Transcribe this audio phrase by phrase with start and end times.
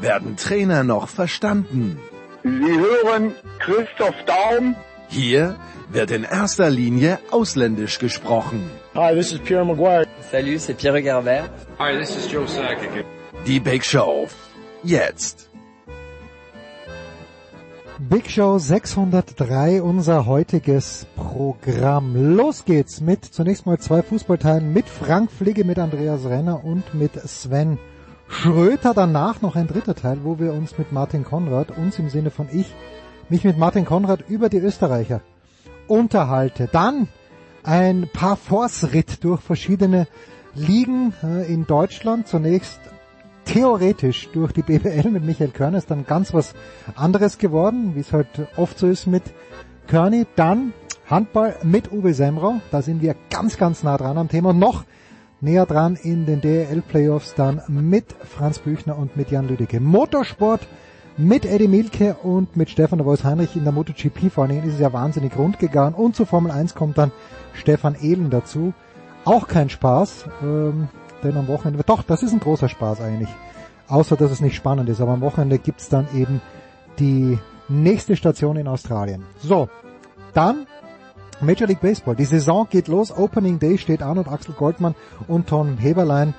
[0.00, 1.98] werden Trainer noch verstanden.
[2.42, 4.76] Sie hören Christoph Daum.
[5.08, 5.56] Hier
[5.90, 8.70] wird in erster Linie ausländisch gesprochen.
[8.94, 10.06] Hi, this is Pierre Maguire.
[10.30, 11.50] Salut, c'est Pierre Garbert.
[11.78, 13.04] Hi, this is Joe Sakic.
[13.46, 14.28] Die Big Show.
[14.82, 15.50] Jetzt.
[18.08, 22.34] Big Show 603, unser heutiges Programm.
[22.34, 27.12] Los geht's mit zunächst mal zwei Fußballteilen mit Frank Fligge, mit Andreas Renner und mit
[27.28, 27.78] Sven
[28.30, 28.94] Schröter.
[28.94, 32.48] Danach noch ein dritter Teil, wo wir uns mit Martin Konrad, uns im Sinne von
[32.50, 32.72] ich,
[33.28, 35.20] mich mit Martin Konrad über die Österreicher
[35.88, 36.68] unterhalte.
[36.70, 37.08] Dann
[37.62, 40.06] ein paar Force-Ritt durch verschiedene
[40.54, 42.28] Ligen äh, in Deutschland.
[42.28, 42.80] Zunächst
[43.44, 46.54] theoretisch durch die BBL mit Michael Körner ist dann ganz was
[46.94, 49.24] anderes geworden, wie es halt oft so ist mit
[49.88, 50.26] Körny.
[50.36, 50.72] Dann
[51.08, 52.60] Handball mit Uwe Semrau.
[52.70, 54.52] Da sind wir ganz, ganz nah dran am Thema.
[54.52, 54.84] Noch
[55.40, 59.80] näher dran in den DL Playoffs dann mit Franz Büchner und mit Jan Lüdecke.
[59.80, 60.66] Motorsport
[61.16, 64.68] mit Eddie Milke und mit Stefan der Voice Heinrich in der MotoGP vor allen Dingen
[64.68, 67.12] ist es ja wahnsinnig rund gegangen und zu Formel 1 kommt dann
[67.52, 68.72] Stefan Ehlen dazu.
[69.24, 70.88] Auch kein Spaß, ähm,
[71.22, 73.28] denn am Wochenende, doch, das ist ein großer Spaß eigentlich.
[73.88, 76.40] Außer, dass es nicht spannend ist, aber am Wochenende gibt's dann eben
[76.98, 79.24] die nächste Station in Australien.
[79.42, 79.68] So,
[80.32, 80.66] dann
[81.40, 82.16] Major League Baseball.
[82.16, 84.94] Die Saison geht los, Opening Day steht an und Axel Goldmann
[85.28, 86.34] und Tom Heberlein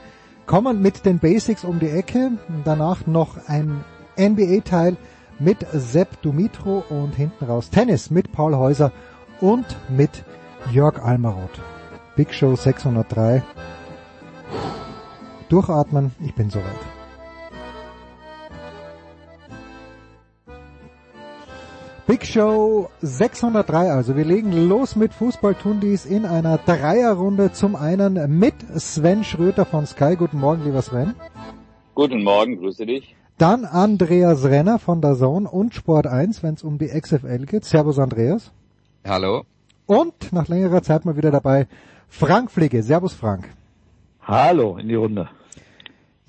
[0.45, 2.31] kommen mit den Basics um die Ecke.
[2.65, 3.83] Danach noch ein
[4.19, 4.97] NBA-Teil
[5.39, 8.91] mit Sepp Dumitro und hinten raus Tennis mit Paul Häuser
[9.39, 10.23] und mit
[10.71, 11.61] Jörg Almaroth.
[12.15, 13.43] Big Show 603.
[15.49, 17.00] Durchatmen, ich bin soweit.
[22.11, 27.53] Big Show 603, also wir legen los mit Fußball-Tundis in einer Dreierrunde.
[27.53, 30.17] Zum einen mit Sven Schröter von Sky.
[30.17, 31.15] Guten Morgen, lieber Sven.
[31.95, 33.15] Guten Morgen, grüße dich.
[33.37, 37.63] Dann Andreas Renner von der Zone und Sport 1, wenn es um die XFL geht.
[37.63, 38.51] Servus Andreas.
[39.07, 39.45] Hallo.
[39.85, 41.65] Und nach längerer Zeit mal wieder dabei
[42.09, 42.83] Frank Pflege.
[42.83, 43.47] Servus Frank.
[44.23, 45.29] Hallo in die Runde.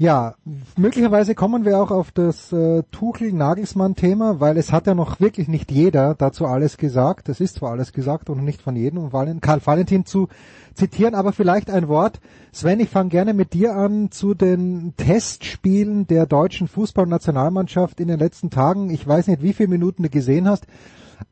[0.02, 0.34] Ja,
[0.76, 5.70] möglicherweise kommen wir auch auf das äh, Tuchel-Nagelsmann-Thema, weil es hat ja noch wirklich nicht
[5.70, 7.28] jeder dazu alles gesagt.
[7.28, 10.26] Es ist zwar alles gesagt und nicht von jedem, um Karl Valentin zu
[10.74, 12.20] zitieren, aber vielleicht ein Wort.
[12.50, 18.18] Sven, ich fange gerne mit dir an zu den Testspielen der deutschen Fußballnationalmannschaft in den
[18.18, 18.90] letzten Tagen.
[18.90, 20.66] Ich weiß nicht, wie viele Minuten du gesehen hast,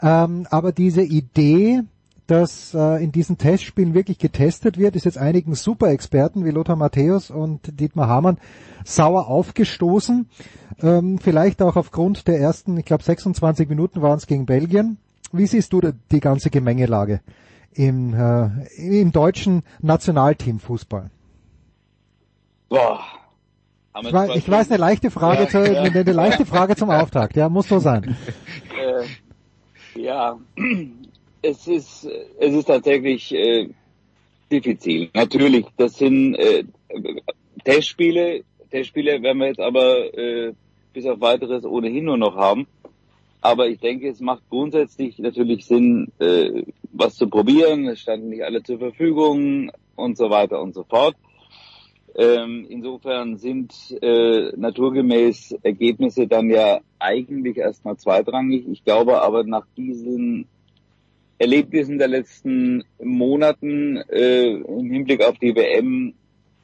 [0.01, 1.83] ähm, aber diese Idee,
[2.31, 7.31] dass äh, in diesen Testspielen wirklich getestet wird, ist jetzt einigen Superexperten wie Lothar Matthäus
[7.31, 8.39] und Dietmar Hamann
[8.85, 10.29] sauer aufgestoßen.
[10.81, 14.99] Ähm, vielleicht auch aufgrund der ersten, ich glaube 26 Minuten waren es gegen Belgien.
[15.33, 17.21] Wie siehst du die ganze Gemengelage
[17.73, 20.61] im, äh, im deutschen Nationalteam
[22.69, 23.01] Boah.
[24.03, 25.81] Ich, weiß, ich weiß, eine leichte Frage, ja, zu, ja.
[25.81, 27.35] Eine, eine, leichte Frage zum Auftakt.
[27.35, 28.17] Ja, muss so sein.
[28.81, 30.39] Äh, ja,
[31.43, 32.09] es ist,
[32.39, 33.69] es ist tatsächlich äh,
[34.51, 35.11] diffizil.
[35.15, 36.65] Natürlich, das sind äh,
[37.65, 38.45] Testspiele.
[38.71, 40.53] Testspiele werden wir jetzt aber äh,
[40.93, 42.67] bis auf weiteres ohnehin nur noch haben.
[43.41, 46.63] Aber ich denke, es macht grundsätzlich natürlich Sinn, äh,
[46.93, 47.89] was zu probieren.
[47.89, 51.17] Es standen nicht alle zur Verfügung und so weiter und so fort.
[52.17, 58.67] Ähm, insofern sind äh, naturgemäß Ergebnisse dann ja eigentlich erstmal zweitrangig.
[58.69, 60.47] Ich glaube aber nach diesen
[61.41, 66.13] Erlebnissen der letzten Monaten äh, im Hinblick auf die WM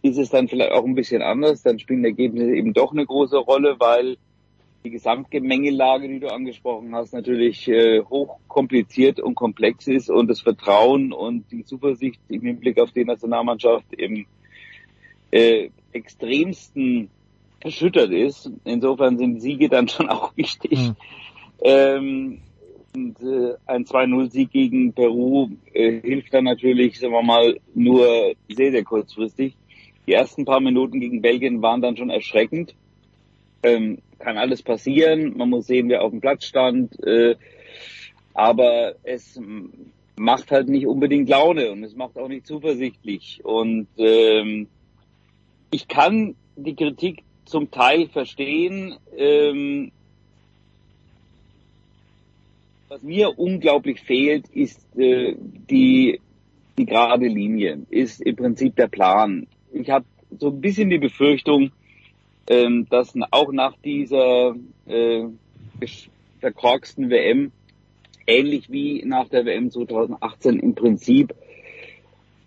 [0.03, 1.63] ist es dann vielleicht auch ein bisschen anders.
[1.63, 4.19] Dann spielen Ergebnisse eben doch eine große Rolle, weil
[4.85, 10.43] die Gesamtgemengelage, die du angesprochen hast, natürlich äh, hoch kompliziert und komplex ist und das
[10.43, 14.27] Vertrauen und die Zuversicht im Hinblick auf die Nationalmannschaft im
[15.31, 17.09] äh, extremsten
[17.61, 18.51] erschüttert ist.
[18.65, 20.79] Insofern sind Siege dann schon auch wichtig.
[20.79, 20.97] Mhm.
[21.63, 22.41] Ähm,
[22.97, 28.71] und äh, ein 2-0-Sieg gegen Peru äh, hilft dann natürlich, sagen wir mal, nur sehr,
[28.71, 29.55] sehr kurzfristig.
[30.07, 32.75] Die ersten paar Minuten gegen Belgien waren dann schon erschreckend.
[33.63, 35.37] Ähm, kann alles passieren.
[35.37, 36.99] Man muss sehen, wer auf dem Platz stand.
[37.05, 37.37] Äh,
[38.33, 39.39] aber es
[40.17, 43.41] macht halt nicht unbedingt Laune und es macht auch nicht zuversichtlich.
[43.45, 44.69] Und ähm,
[45.71, 48.97] ich kann die Kritik zum Teil verstehen.
[49.17, 49.93] Ähm,
[52.97, 56.21] was mir unglaublich fehlt, ist äh, die,
[56.79, 59.47] die gerade Linie, ist im Prinzip der Plan.
[59.73, 60.05] Ich habe
[60.39, 61.73] so ein bisschen die Befürchtung,
[62.49, 64.55] ähm, dass auch nach dieser
[64.87, 65.25] äh,
[66.41, 67.53] verkorksten WM,
[68.27, 71.35] ähnlich wie nach der WM 2018 im Prinzip,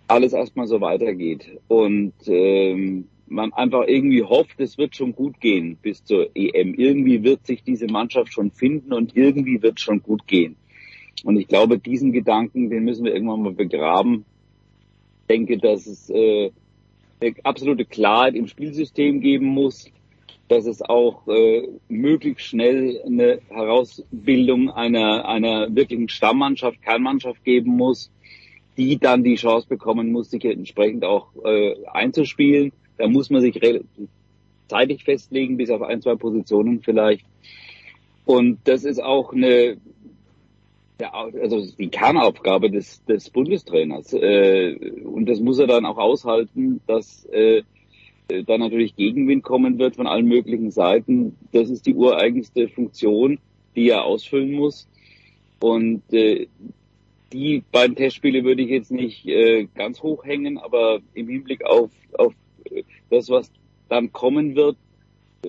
[0.07, 1.45] alles erstmal so weitergeht.
[1.67, 6.73] Und ähm, man einfach irgendwie hofft, es wird schon gut gehen bis zur EM.
[6.73, 10.55] Irgendwie wird sich diese Mannschaft schon finden und irgendwie wird schon gut gehen.
[11.23, 14.25] Und ich glaube, diesen Gedanken, den müssen wir irgendwann mal begraben.
[15.21, 16.51] Ich denke, dass es äh,
[17.21, 19.91] eine absolute Klarheit im Spielsystem geben muss,
[20.47, 28.11] dass es auch äh, möglichst schnell eine Herausbildung einer, einer wirklichen Stammmannschaft, Kernmannschaft geben muss,
[28.77, 32.71] die dann die Chance bekommen muss, sich entsprechend auch äh, einzuspielen.
[32.99, 33.59] Da muss man sich
[34.67, 37.25] zeitig festlegen, bis auf ein, zwei Positionen vielleicht.
[38.25, 39.77] Und das ist auch eine,
[40.99, 44.13] also die Kernaufgabe des, des Bundestrainers.
[44.13, 44.75] Äh,
[45.05, 47.63] und das muss er dann auch aushalten, dass äh,
[48.27, 51.37] da natürlich Gegenwind kommen wird von allen möglichen Seiten.
[51.53, 53.39] Das ist die ureigenste Funktion,
[53.77, 54.89] die er ausfüllen muss.
[55.61, 56.47] Und äh,
[57.31, 59.27] die beiden Testspiele würde ich jetzt nicht
[59.75, 62.33] ganz hoch hängen, aber im Hinblick auf, auf
[63.09, 63.51] das, was
[63.89, 64.77] dann kommen wird,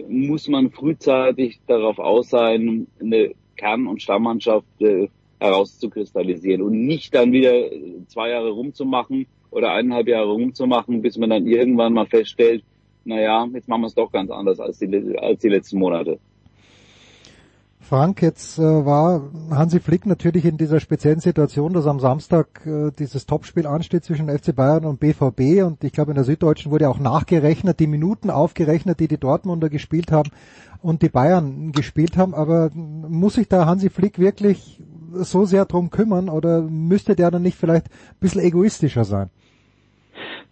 [0.08, 5.08] muss man frühzeitig darauf aus sein, eine Kern- und Stammmannschaft äh,
[5.40, 7.64] herauszukristallisieren und nicht dann wieder
[8.06, 12.62] zwei Jahre rumzumachen oder eineinhalb Jahre rumzumachen, bis man dann irgendwann mal feststellt,
[13.04, 16.20] naja, jetzt machen wir es doch ganz anders als die, als die letzten Monate.
[17.80, 22.90] Frank, jetzt äh, war Hansi Flick natürlich in dieser speziellen Situation, dass am Samstag äh,
[22.96, 26.88] dieses Topspiel ansteht zwischen FC Bayern und BVB und ich glaube in der Süddeutschen wurde
[26.88, 30.30] auch nachgerechnet, die Minuten aufgerechnet, die die Dortmunder gespielt haben
[30.82, 34.80] und die Bayern gespielt haben, aber muss sich da Hansi Flick wirklich
[35.12, 39.30] so sehr drum kümmern oder müsste der dann nicht vielleicht ein bisschen egoistischer sein?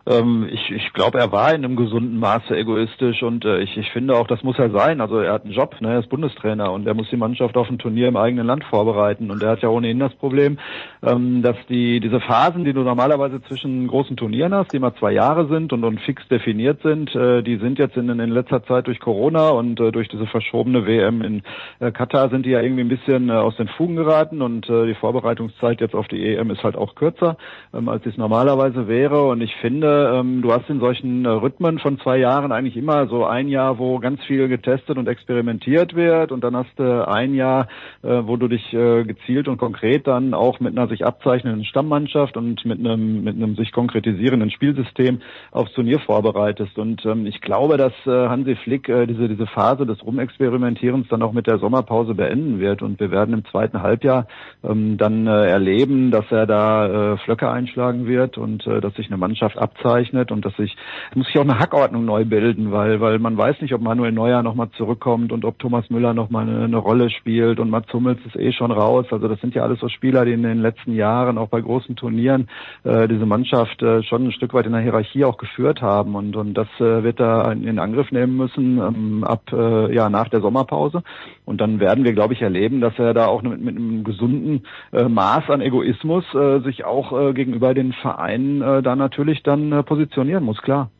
[0.08, 3.90] Ähm, ich ich glaube, er war in einem gesunden Maße egoistisch und äh, ich, ich
[3.90, 5.00] finde auch, das muss er sein.
[5.00, 5.92] Also er hat einen Job, ne?
[5.92, 9.30] er ist Bundestrainer und er muss die Mannschaft auf ein Turnier im eigenen Land vorbereiten.
[9.30, 10.58] Und er hat ja ohnehin das Problem,
[11.02, 15.12] ähm, dass die diese Phasen, die du normalerweise zwischen großen Turnieren hast, die immer zwei
[15.12, 18.86] Jahre sind und, und fix definiert sind, äh, die sind jetzt in, in letzter Zeit
[18.86, 21.42] durch Corona und äh, durch diese verschobene WM in
[21.80, 24.86] äh, Katar sind die ja irgendwie ein bisschen äh, aus den Fugen geraten und äh,
[24.86, 27.36] die Vorbereitungszeit jetzt auf die EM ist halt auch kürzer,
[27.74, 29.26] ähm, als es normalerweise wäre.
[29.26, 33.06] Und ich finde, ähm, du hast in solchen äh, Rhythmen von zwei Jahren eigentlich immer
[33.08, 37.34] so ein Jahr, wo ganz viel getestet und experimentiert wird und dann hast du ein
[37.34, 37.68] Jahr,
[38.02, 42.36] äh, wo du dich äh, gezielt und konkret dann auch mit einer sich abzeichnenden Stammmannschaft
[42.36, 46.78] und mit einem mit einem sich konkretisierenden Spielsystem aufs Turnier vorbereitest.
[46.78, 51.22] Und ähm, ich glaube, dass äh, Hansi Flick äh, diese diese Phase des Rumexperimentierens dann
[51.22, 54.26] auch mit der Sommerpause beenden wird und wir werden im zweiten Halbjahr
[54.62, 59.06] ähm, dann äh, erleben, dass er da äh, Flöcke einschlagen wird und äh, dass sich
[59.06, 60.76] eine Mannschaft abzeichnet abzeichnet und dass sich,
[61.14, 64.42] muss sich auch eine Hackordnung neu bilden, weil, weil man weiß nicht, ob Manuel Neuer
[64.42, 68.36] nochmal zurückkommt und ob Thomas Müller nochmal eine, eine Rolle spielt und Mats Hummels ist
[68.36, 69.06] eh schon raus.
[69.10, 71.96] Also das sind ja alles so Spieler, die in den letzten Jahren auch bei großen
[71.96, 72.48] Turnieren
[72.84, 76.36] äh, diese Mannschaft äh, schon ein Stück weit in der Hierarchie auch geführt haben und,
[76.36, 80.40] und das äh, wird er in Angriff nehmen müssen ähm, ab äh, ja nach der
[80.40, 81.02] Sommerpause
[81.44, 84.64] und dann werden wir, glaube ich, erleben, dass er da auch mit, mit einem gesunden
[84.92, 89.67] äh, Maß an Egoismus äh, sich auch äh, gegenüber den Vereinen äh, da natürlich dann
[89.72, 90.90] äh, positionieren muss, klar.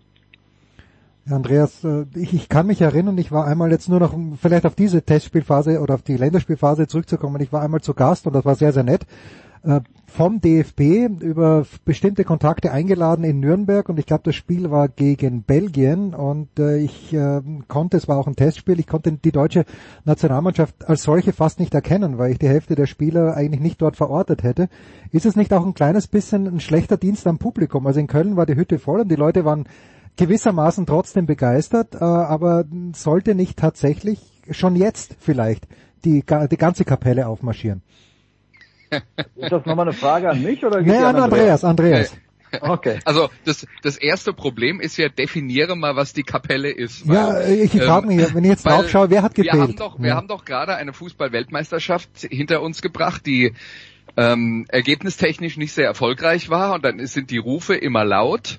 [1.31, 4.75] Andreas, äh, ich, ich kann mich erinnern, ich war einmal jetzt nur noch, vielleicht auf
[4.75, 8.55] diese Testspielphase oder auf die Länderspielphase zurückzukommen, ich war einmal zu Gast und das war
[8.55, 9.07] sehr, sehr nett
[9.63, 14.89] äh, vom DFB über bestimmte Kontakte eingeladen in Nürnberg und ich glaube, das Spiel war
[14.89, 19.33] gegen Belgien und äh, ich äh, konnte, es war auch ein Testspiel, ich konnte die
[19.33, 19.67] deutsche
[20.05, 23.97] Nationalmannschaft als solche fast nicht erkennen, weil ich die Hälfte der Spieler eigentlich nicht dort
[23.97, 24.69] verortet hätte.
[25.13, 27.87] Ist es nicht auch ein kleines bisschen ein schlechter Dienst am Publikum?
[27.87, 29.69] Also in Köln war die Hütte voll und die Leute waren
[30.17, 35.69] gewissermaßen trotzdem begeistert, äh, aber sollte nicht tatsächlich schon jetzt vielleicht
[36.05, 37.83] die, die ganze Kapelle aufmarschieren?
[39.37, 40.81] Ist das nochmal eine Frage an mich oder?
[40.81, 42.17] Nee, an Andreas, Andreas.
[42.61, 43.01] Okay.
[43.05, 47.07] Also das, das erste Problem ist ja, definiere mal, was die Kapelle ist.
[47.07, 49.55] Weil, ja, ich ähm, frage mich, wenn ich jetzt drauf schaue, wer hat gebetet?
[49.55, 53.53] Wir haben doch, wir haben doch gerade eine Fußball-Weltmeisterschaft hinter uns gebracht, die
[54.17, 58.59] ähm, ergebnistechnisch nicht sehr erfolgreich war und dann sind die Rufe immer laut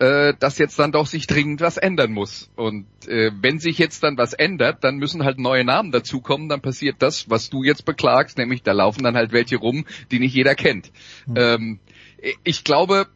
[0.00, 2.50] äh, dass jetzt dann doch sich dringend was ändern muss.
[2.56, 6.62] Und äh, wenn sich jetzt dann was ändert, dann müssen halt neue Namen dazukommen, dann
[6.62, 10.34] passiert das, was du jetzt beklagst, nämlich da laufen dann halt welche rum, die nicht
[10.34, 10.90] jeder kennt.
[11.26, 11.34] Mhm.
[11.36, 11.80] Ähm,
[12.44, 13.08] ich glaube,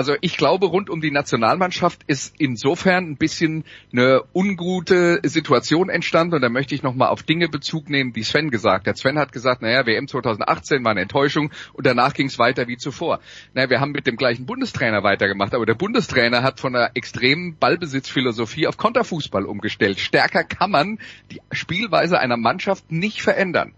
[0.00, 6.36] also ich glaube, rund um die Nationalmannschaft ist insofern ein bisschen eine ungute Situation entstanden
[6.36, 8.96] und da möchte ich nochmal auf Dinge Bezug nehmen, die Sven gesagt hat.
[8.96, 12.78] Sven hat gesagt, naja, WM 2018 war eine Enttäuschung und danach ging es weiter wie
[12.78, 13.20] zuvor.
[13.52, 17.58] Naja, wir haben mit dem gleichen Bundestrainer weitergemacht, aber der Bundestrainer hat von einer extremen
[17.58, 20.00] Ballbesitzphilosophie auf Konterfußball umgestellt.
[20.00, 20.98] Stärker kann man
[21.30, 23.74] die Spielweise einer Mannschaft nicht verändern.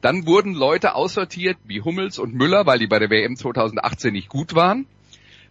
[0.00, 4.28] Dann wurden Leute aussortiert wie Hummels und Müller, weil die bei der WM 2018 nicht
[4.28, 4.86] gut waren.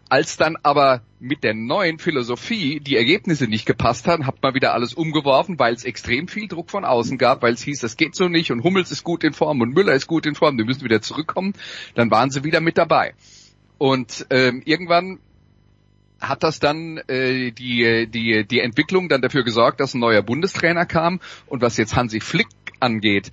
[0.09, 4.73] Als dann aber mit der neuen Philosophie die Ergebnisse nicht gepasst haben, hat man wieder
[4.73, 8.15] alles umgeworfen, weil es extrem viel Druck von außen gab, weil es hieß, das geht
[8.15, 10.63] so nicht und Hummels ist gut in Form und Müller ist gut in Form, die
[10.63, 11.53] müssen wieder zurückkommen.
[11.93, 13.13] Dann waren sie wieder mit dabei.
[13.77, 15.19] Und ähm, irgendwann
[16.19, 20.85] hat das dann äh, die, die, die Entwicklung dann dafür gesorgt, dass ein neuer Bundestrainer
[20.85, 22.47] kam und was jetzt Hansi Flick
[22.79, 23.31] angeht,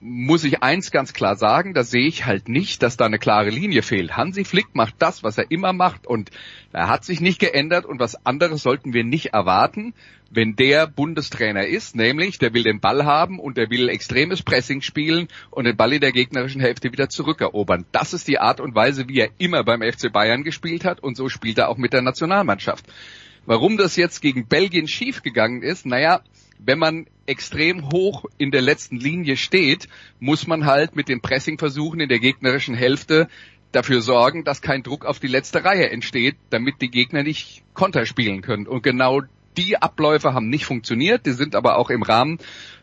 [0.00, 3.50] muss ich eins ganz klar sagen, da sehe ich halt nicht, dass da eine klare
[3.50, 4.16] Linie fehlt.
[4.16, 6.30] Hansi Flick macht das, was er immer macht und
[6.72, 9.94] er hat sich nicht geändert und was anderes sollten wir nicht erwarten,
[10.30, 14.80] wenn der Bundestrainer ist, nämlich der will den Ball haben und der will extremes Pressing
[14.80, 17.84] spielen und den Ball in der gegnerischen Hälfte wieder zurückerobern.
[17.92, 21.16] Das ist die Art und Weise, wie er immer beim FC Bayern gespielt hat und
[21.16, 22.86] so spielt er auch mit der Nationalmannschaft.
[23.44, 26.22] Warum das jetzt gegen Belgien schiefgegangen ist, naja,
[26.64, 29.88] wenn man extrem hoch in der letzten Linie steht,
[30.20, 33.28] muss man halt mit den Pressingversuchen in der gegnerischen Hälfte
[33.72, 38.06] dafür sorgen, dass kein Druck auf die letzte Reihe entsteht, damit die Gegner nicht Konter
[38.06, 38.66] spielen können.
[38.66, 39.22] Und genau
[39.56, 42.38] die Abläufe haben nicht funktioniert, die sind aber auch im Rahmen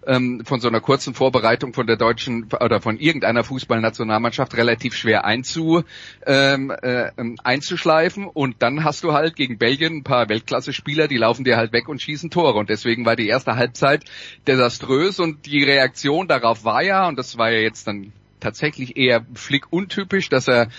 [0.05, 5.25] ähm, von so einer kurzen Vorbereitung von der deutschen oder von irgendeiner Fußballnationalmannschaft relativ schwer
[5.25, 5.83] einzu,
[6.25, 7.11] ähm, äh,
[7.43, 8.25] einzuschleifen.
[8.25, 11.89] Und dann hast du halt gegen Belgien ein paar Weltklasse-Spieler, die laufen dir halt weg
[11.89, 12.57] und schießen Tore.
[12.57, 14.05] Und deswegen war die erste Halbzeit
[14.47, 15.19] desaströs.
[15.19, 19.71] Und die Reaktion darauf war ja, und das war ja jetzt dann tatsächlich eher Flick
[19.71, 20.69] untypisch, dass er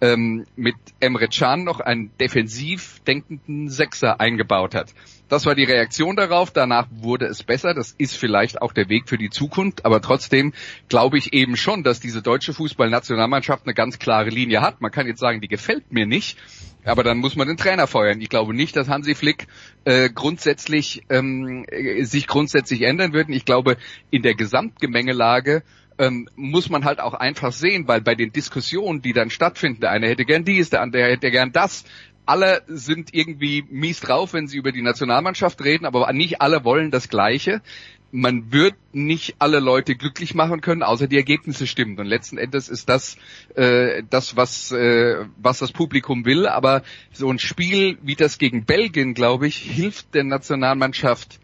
[0.00, 4.94] ähm, mit Emre Can noch einen defensiv denkenden Sechser eingebaut hat.
[5.28, 6.50] Das war die Reaktion darauf.
[6.52, 7.74] Danach wurde es besser.
[7.74, 9.84] Das ist vielleicht auch der Weg für die Zukunft.
[9.84, 10.52] Aber trotzdem
[10.88, 14.80] glaube ich eben schon, dass diese deutsche Fußballnationalmannschaft eine ganz klare Linie hat.
[14.80, 16.38] Man kann jetzt sagen, die gefällt mir nicht.
[16.84, 18.20] Aber dann muss man den Trainer feuern.
[18.20, 19.46] Ich glaube nicht, dass Hansi Flick
[19.84, 21.66] äh, grundsätzlich ähm,
[22.00, 23.28] sich grundsätzlich ändern wird.
[23.28, 23.76] Ich glaube,
[24.10, 25.62] in der Gesamtgemengelage
[25.98, 29.90] ähm, muss man halt auch einfach sehen, weil bei den Diskussionen, die dann stattfinden, der
[29.90, 31.84] eine hätte gern dies, der andere hätte gern das,
[32.28, 36.90] alle sind irgendwie mies drauf, wenn sie über die Nationalmannschaft reden, aber nicht alle wollen
[36.90, 37.62] das Gleiche.
[38.10, 41.98] Man wird nicht alle Leute glücklich machen können, außer die Ergebnisse stimmen.
[41.98, 43.16] Und letzten Endes ist das
[43.54, 46.46] äh, das, was, äh, was das Publikum will.
[46.46, 51.40] Aber so ein Spiel wie das gegen Belgien, glaube ich, hilft der Nationalmannschaft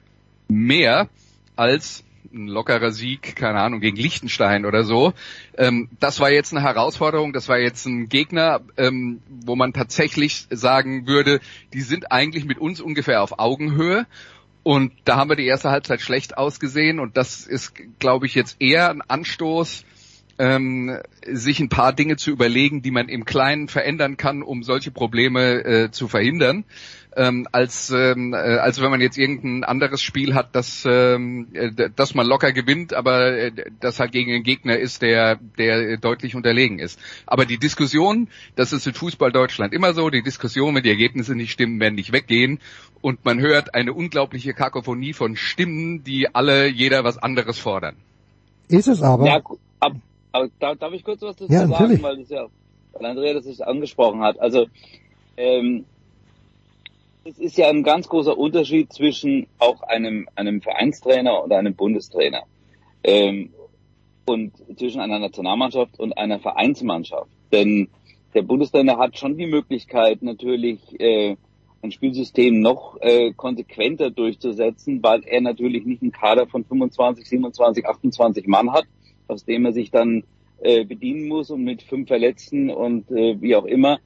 [0.49, 1.09] mehr
[1.57, 2.04] als
[2.35, 5.13] ein lockerer Sieg, keine Ahnung, gegen Liechtenstein oder so.
[5.57, 10.47] Ähm, das war jetzt eine Herausforderung, das war jetzt ein Gegner, ähm, wo man tatsächlich
[10.51, 11.41] sagen würde,
[11.73, 14.07] die sind eigentlich mit uns ungefähr auf Augenhöhe.
[14.63, 18.57] Und da haben wir die erste Halbzeit schlecht ausgesehen und das ist, glaube ich, jetzt
[18.61, 19.85] eher ein Anstoß,
[20.39, 20.99] ähm,
[21.31, 25.65] sich ein paar Dinge zu überlegen, die man im Kleinen verändern kann, um solche Probleme
[25.65, 26.65] äh, zu verhindern
[27.17, 31.91] ähm, als ähm, äh, als wenn man jetzt irgendein anderes Spiel hat, das ähm, äh,
[31.95, 36.35] das man locker gewinnt, aber äh, das halt gegen einen Gegner ist, der der deutlich
[36.35, 36.99] unterlegen ist.
[37.27, 41.35] Aber die Diskussion, das ist in Fußball Deutschland immer so, die Diskussion, wenn die Ergebnisse
[41.35, 42.61] nicht stimmen, werden nicht weggehen
[43.01, 47.97] und man hört eine unglaubliche Kakophonie von Stimmen, die alle jeder was anderes fordern.
[48.69, 49.27] Ist es aber.
[49.27, 49.43] Ja,
[49.81, 49.97] aber,
[50.33, 52.47] aber darf ich kurz was dazu ja, sagen, weil das ja
[52.95, 54.39] weil Andrea das sich angesprochen hat.
[54.41, 54.67] Also
[55.37, 55.85] ähm,
[57.25, 62.43] es ist ja ein ganz großer Unterschied zwischen auch einem, einem Vereinstrainer und einem Bundestrainer.
[63.03, 63.51] Ähm,
[64.27, 67.31] und zwischen einer Nationalmannschaft und einer Vereinsmannschaft.
[67.53, 67.89] Denn
[68.35, 71.37] der Bundestrainer hat schon die Möglichkeit, natürlich äh,
[71.83, 77.87] ein Spielsystem noch äh, konsequenter durchzusetzen, weil er natürlich nicht einen Kader von 25, 27,
[77.87, 78.87] 28 Mann hat,
[79.29, 80.25] aus dem er sich dann
[80.63, 83.99] äh, bedienen muss und mit fünf Verletzten und äh, wie auch immer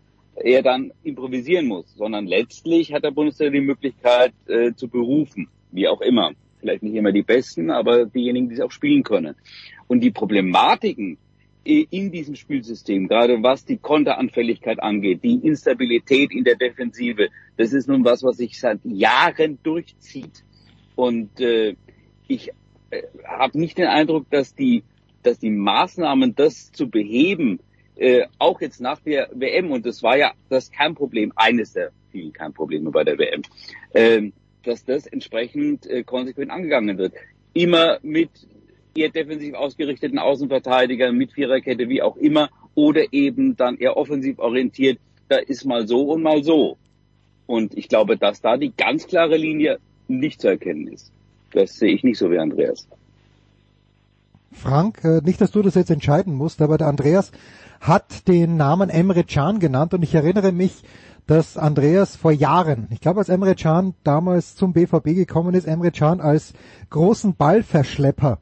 [0.43, 5.89] er dann improvisieren muss, sondern letztlich hat der Bundestrainer die Möglichkeit äh, zu berufen, wie
[5.89, 6.33] auch immer.
[6.61, 9.37] Vielleicht nicht immer die Besten, aber diejenigen, die es auch spielen können.
[9.87, 11.19] Und die Problematiken
[11.65, 17.89] in diesem Spielsystem, gerade was die Konteranfälligkeit angeht, die Instabilität in der Defensive, das ist
[17.89, 20.45] nun was, was sich seit Jahren durchzieht.
[20.97, 21.75] Und äh,
[22.27, 22.51] ich
[22.91, 24.83] äh, habe nicht den Eindruck, dass die,
[25.23, 27.61] dass die Maßnahmen, das zu beheben,
[27.99, 31.91] äh, auch jetzt nach der WM, und das war ja das kein Problem, eines der
[32.11, 33.43] vielen kein Probleme bei der WM,
[33.93, 34.31] äh,
[34.65, 37.13] dass das entsprechend äh, konsequent angegangen wird.
[37.53, 38.31] Immer mit
[38.95, 44.99] eher defensiv ausgerichteten Außenverteidigern, mit Viererkette, wie auch immer, oder eben dann eher offensiv orientiert
[45.29, 46.77] da ist mal so und mal so.
[47.47, 49.79] Und ich glaube, dass da die ganz klare Linie
[50.09, 51.13] nicht zu erkennen ist.
[51.53, 52.89] Das sehe ich nicht so wie Andreas.
[54.53, 57.33] Frank, äh, nicht, dass du das jetzt entscheiden musst, aber der Andreas
[57.81, 60.83] hat den Namen Emre Can genannt und ich erinnere mich,
[61.27, 65.91] dass Andreas vor Jahren, ich glaube als Emre Can damals zum BVB gekommen ist, Emre
[65.91, 66.55] Can als
[66.91, 68.39] großen Ballverschlepper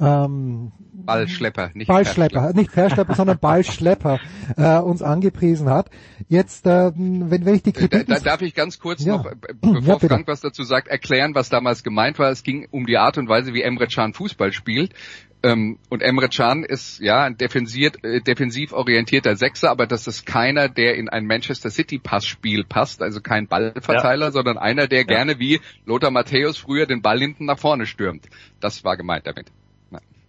[0.00, 2.58] ähm, Ballschlepper, nicht Ballschlepper, Verschlepper.
[2.60, 4.18] nicht Verschlepper, sondern Ballschlepper
[4.56, 5.90] äh, uns angepriesen hat.
[6.28, 8.06] Jetzt, äh, wenn, wenn ich die Kritik...
[8.06, 9.16] Da, da darf ich ganz kurz Ja.
[9.16, 10.08] noch, äh, bevor Ja.
[10.08, 12.30] Frank was dazu sagt, erklären, was damals gemeint war.
[12.30, 14.94] Es ging um die Art und Weise, wie Emre Can Fußball spielt.
[15.42, 20.26] Ähm, und Emre Can ist ja ein defensiert, äh, defensiv orientierter Sechser, aber das ist
[20.26, 25.38] keiner, der in ein Manchester City Passspiel passt, also kein Ballverteiler, sondern einer, der gerne
[25.38, 28.26] wie Lothar Matthäus früher den Ball hinten nach vorne stürmt.
[28.60, 29.50] Das war gemeint damit.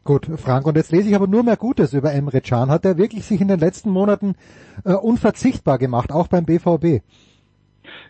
[0.03, 2.71] Gut, Frank, und jetzt lese ich aber nur mehr Gutes über Emre Can.
[2.71, 4.33] Hat er wirklich sich in den letzten Monaten
[4.83, 7.03] äh, unverzichtbar gemacht, auch beim BVB?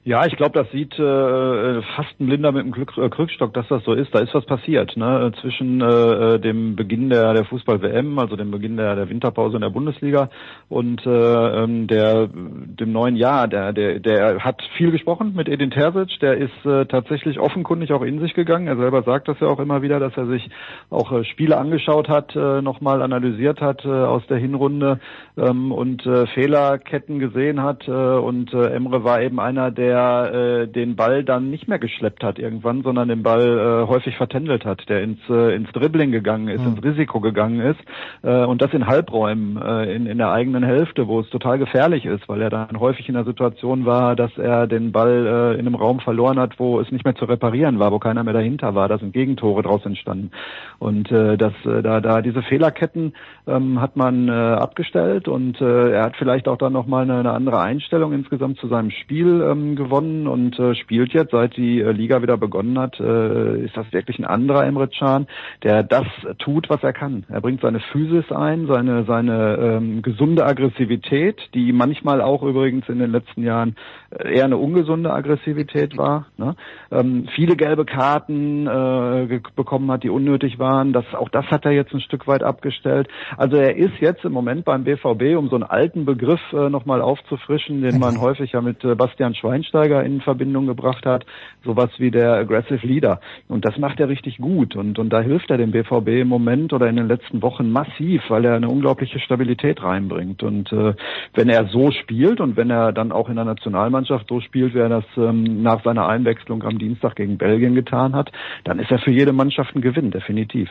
[0.04, 3.68] Ja, ich glaube, das sieht äh, fast ein Blinder mit dem Glück, äh, Krückstock, dass
[3.68, 4.14] das so ist.
[4.16, 4.98] Da ist was passiert.
[4.98, 5.32] Ne?
[5.42, 9.70] Zwischen äh, dem Beginn der, der Fußball-WM, also dem Beginn der, der Winterpause in der
[9.70, 10.30] Bundesliga
[10.70, 13.48] und äh, ähm, der, dem neuen Jahr.
[13.48, 16.20] Der, der, der hat viel gesprochen mit Edin Terzic.
[16.20, 18.68] Der ist äh, tatsächlich offenkundig auch in sich gegangen.
[18.68, 20.50] Er selber sagt das ja auch immer wieder, dass er sich
[20.90, 25.00] auch äh, Spiele angeschaut hat, äh, nochmal analysiert hat äh, aus der Hinrunde
[25.38, 27.88] ähm, und äh, Fehlerketten gesehen hat.
[27.88, 32.24] Äh, und äh, Emre war eben einer, der äh, den Ball dann nicht mehr geschleppt
[32.24, 36.48] hat irgendwann, sondern den Ball äh, häufig vertändelt hat, der ins, äh, ins Dribbling gegangen
[36.48, 37.80] ist, ins Risiko gegangen ist
[38.24, 42.06] äh, und das in Halbräumen, äh, in, in der eigenen Hälfte, wo es total gefährlich
[42.06, 45.68] ist, weil er dann häufig in der Situation war, dass er den Ball äh, in
[45.68, 48.74] einem Raum verloren hat, wo es nicht mehr zu reparieren war, wo keiner mehr dahinter
[48.76, 48.88] war.
[48.88, 50.32] Da sind Gegentore draus entstanden.
[50.80, 53.14] Und äh, das, äh, da, da diese Fehlerketten
[53.48, 57.32] ähm, hat man äh, abgestellt und äh, er hat vielleicht auch dann nochmal eine, eine
[57.32, 61.92] andere Einstellung insgesamt zu seinem Spiel ähm, gewonnen und äh, spielt jetzt, seit die äh,
[61.92, 65.28] Liga wieder begonnen hat, äh, ist das wirklich ein anderer Emre Can,
[65.64, 66.08] der das
[66.40, 67.24] tut, was er kann.
[67.30, 73.00] Er bringt seine Physis ein, seine, seine ähm, gesunde Aggressivität, die manchmal auch übrigens in
[73.00, 73.76] den letzten Jahren
[74.12, 76.28] eher eine ungesunde Aggressivität war.
[76.38, 76.56] Ne?
[76.92, 80.94] Ähm, viele gelbe Karten äh, bekommen hat, die unnötig waren.
[80.94, 83.08] Das, auch das hat er jetzt ein Stück weit abgestellt.
[83.38, 87.02] Also er ist jetzt im Moment beim BVB, um so einen alten Begriff äh, nochmal
[87.02, 91.26] aufzufrischen, den man häufig ja mit äh, Bastian Schweinsteiger in Verbindung gebracht hat,
[91.64, 93.22] sowas wie der Aggressive Leader.
[93.48, 94.76] Und das macht er richtig gut.
[94.76, 98.22] Und, und da hilft er dem BVB im Moment oder in den letzten Wochen massiv,
[98.30, 100.44] weil er eine unglaubliche Stabilität reinbringt.
[100.44, 100.94] Und äh,
[101.34, 104.80] wenn er so spielt und wenn er dann auch in der Nationalmannschaft so spielt, wie
[104.80, 108.32] er das ähm, nach seiner Einwechslung am Dienstag gegen Belgien getan hat,
[108.64, 110.70] dann ist er für jede Mannschaft ein Gewinn, definitiv.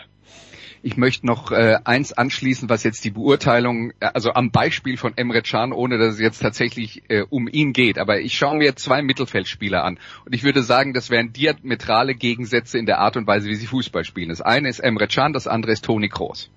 [0.83, 5.13] Ich möchte noch äh, eins anschließen, was jetzt die Beurteilung, äh, also am Beispiel von
[5.17, 8.75] Emre Can, ohne dass es jetzt tatsächlich äh, um ihn geht, aber ich schaue mir
[8.77, 13.27] zwei Mittelfeldspieler an und ich würde sagen, das wären diametrale Gegensätze in der Art und
[13.27, 14.31] Weise, wie sie Fußball spielen.
[14.31, 16.51] Das eine ist Emre Can, das andere ist Toni Kroos.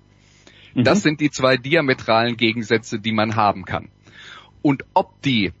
[0.74, 3.90] Das sind die zwei diametralen Gegensätze, die man haben kann.
[4.60, 5.52] Und ob die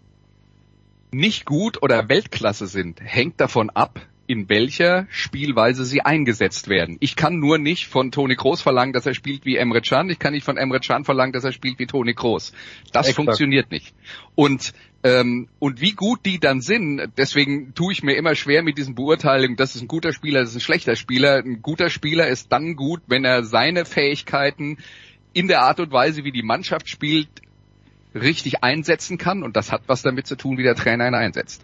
[1.14, 6.96] nicht gut oder Weltklasse sind, hängt davon ab, in welcher Spielweise sie eingesetzt werden.
[7.00, 10.08] Ich kann nur nicht von Toni Kroos verlangen, dass er spielt wie Emre Can.
[10.08, 12.52] Ich kann nicht von Emre Can verlangen, dass er spielt wie Toni Kroos.
[12.92, 13.16] Das Exakt.
[13.16, 13.94] funktioniert nicht.
[14.34, 14.72] Und
[15.02, 18.94] ähm, und wie gut die dann sind, deswegen tue ich mir immer schwer mit diesen
[18.94, 21.42] Beurteilungen, das ist ein guter Spieler, das ist ein schlechter Spieler.
[21.44, 24.78] Ein guter Spieler ist dann gut, wenn er seine Fähigkeiten
[25.34, 27.28] in der Art und Weise, wie die Mannschaft spielt,
[28.14, 29.42] richtig einsetzen kann.
[29.42, 31.62] Und das hat was damit zu tun, wie der Trainer ihn einsetzt.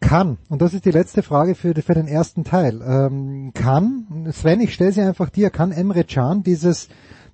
[0.00, 4.60] Kann, und das ist die letzte Frage für, für den ersten Teil, ähm, kann, Sven,
[4.60, 6.88] ich stelle sie einfach dir, kann Emre Can dieses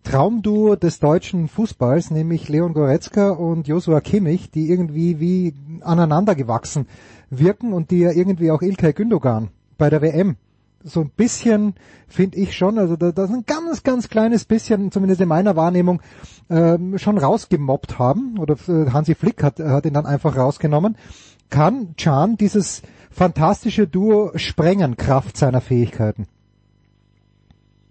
[0.05, 6.87] Traumduo des deutschen Fußballs, nämlich Leon Goretzka und Joshua Kimmich, die irgendwie wie aneinander gewachsen
[7.31, 10.37] wirken und die ja irgendwie auch Ilkay Gündogan bei der WM
[10.85, 11.75] so ein bisschen,
[12.07, 15.57] finde ich schon, also da, da ist ein ganz, ganz kleines bisschen, zumindest in meiner
[15.57, 16.01] Wahrnehmung,
[16.51, 18.38] ähm, schon rausgemobbt haben.
[18.38, 20.97] Oder äh, Hansi Flick hat, hat ihn dann einfach rausgenommen.
[21.51, 26.27] Kann Can dieses fantastische Duo sprengen, Kraft seiner Fähigkeiten?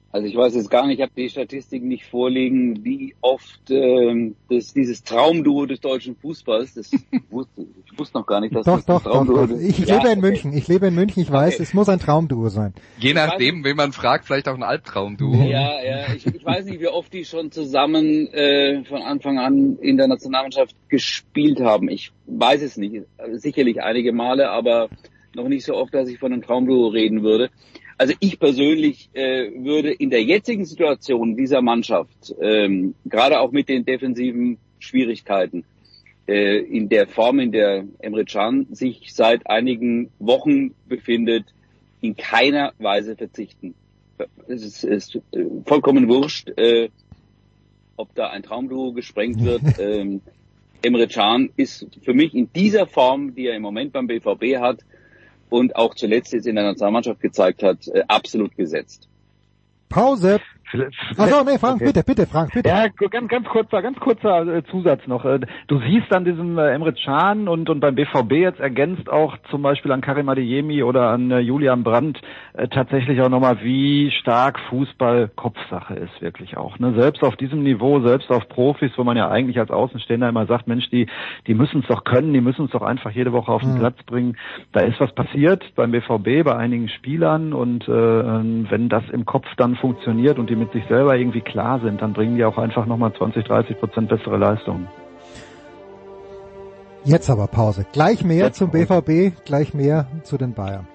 [0.09, 4.35] Also ich weiß jetzt gar nicht, ich habe die Statistiken nicht vorliegen, wie oft ähm,
[4.49, 6.91] das, dieses Traumduo des deutschen Fußballs, das
[7.29, 9.47] wusste, ich wusste noch gar nicht, dass Doch, das doch, das doch, Traumduo doch.
[9.47, 10.21] des- Ich Ja, lebe in okay.
[10.29, 10.53] München.
[10.53, 11.21] Ich lebe in München.
[11.21, 11.63] Ich weiß, Okay.
[11.63, 12.73] es muss ein Traumduo sein.
[12.97, 15.35] Je nachdem, wen man fragt, vielleicht auch ein Albtraumduo.
[15.45, 19.77] Ja, ja, ich, ich weiß nicht, wie oft die schon zusammen äh, von Anfang an
[19.81, 21.89] in der Nationalmannschaft gespielt haben.
[21.89, 23.03] Ich weiß es nicht.
[23.33, 24.87] Sicherlich einige Male, aber
[25.35, 27.49] noch nicht so oft, dass ich von einem Traumduo reden würde.
[27.97, 33.69] Also ich persönlich äh, würde in der jetzigen Situation dieser Mannschaft, ähm, gerade auch mit
[33.69, 35.65] den defensiven Schwierigkeiten,
[36.27, 41.45] äh, in der Form, in der Emre Can sich seit einigen Wochen befindet,
[42.01, 43.73] in keiner Weise verzichten.
[44.47, 46.89] Es ist, ist äh, vollkommen wurscht, äh,
[47.95, 49.61] ob da ein Traumduo gesprengt wird.
[49.79, 50.21] ähm,
[50.83, 54.81] Emre Can ist für mich in dieser Form, die er im Moment beim BVB hat
[55.49, 59.07] und auch zuletzt jetzt in der Nationalmannschaft gezeigt hat, äh, absolut gesetzt.
[59.89, 60.39] Pause.
[61.17, 61.85] Achso, nee, Frank, okay.
[61.85, 62.69] bitte, bitte, Frank, bitte.
[62.69, 65.23] Ja, ganz, ganz kurzer, ganz kurzer äh, Zusatz noch.
[65.23, 69.37] Äh, du siehst an diesem äh, Emre Can und, und beim BVB jetzt ergänzt auch
[69.49, 72.19] zum Beispiel an Karim Adeyemi oder an Julian Brandt
[72.71, 76.79] tatsächlich auch nochmal, wie stark Fußball Kopfsache ist, wirklich auch.
[76.79, 76.93] Ne?
[76.97, 80.67] Selbst auf diesem Niveau, selbst auf Profis, wo man ja eigentlich als Außenstehender immer sagt,
[80.67, 81.07] Mensch, die,
[81.45, 83.79] die müssen es doch können, die müssen es doch einfach jede Woche auf den mhm.
[83.79, 84.37] Platz bringen.
[84.71, 89.45] Da ist was passiert beim BVB, bei einigen Spielern und äh, wenn das im Kopf
[89.57, 92.85] dann funktioniert und die mit sich selber irgendwie klar sind, dann bringen die auch einfach
[92.85, 94.87] nochmal 20, 30 Prozent bessere Leistungen.
[97.03, 97.85] Jetzt aber Pause.
[97.93, 100.87] Gleich mehr Jetzt zum BVB, gleich mehr zu den Bayern.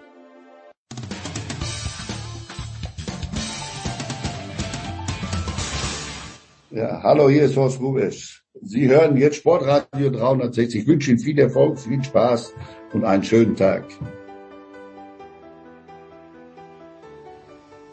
[6.70, 8.42] Ja, hallo, hier ist Horst Rubisch.
[8.62, 10.82] Sie hören jetzt Sportradio 360.
[10.82, 12.54] Ich wünsche Ihnen viel Erfolg, viel Spaß
[12.92, 13.84] und einen schönen Tag.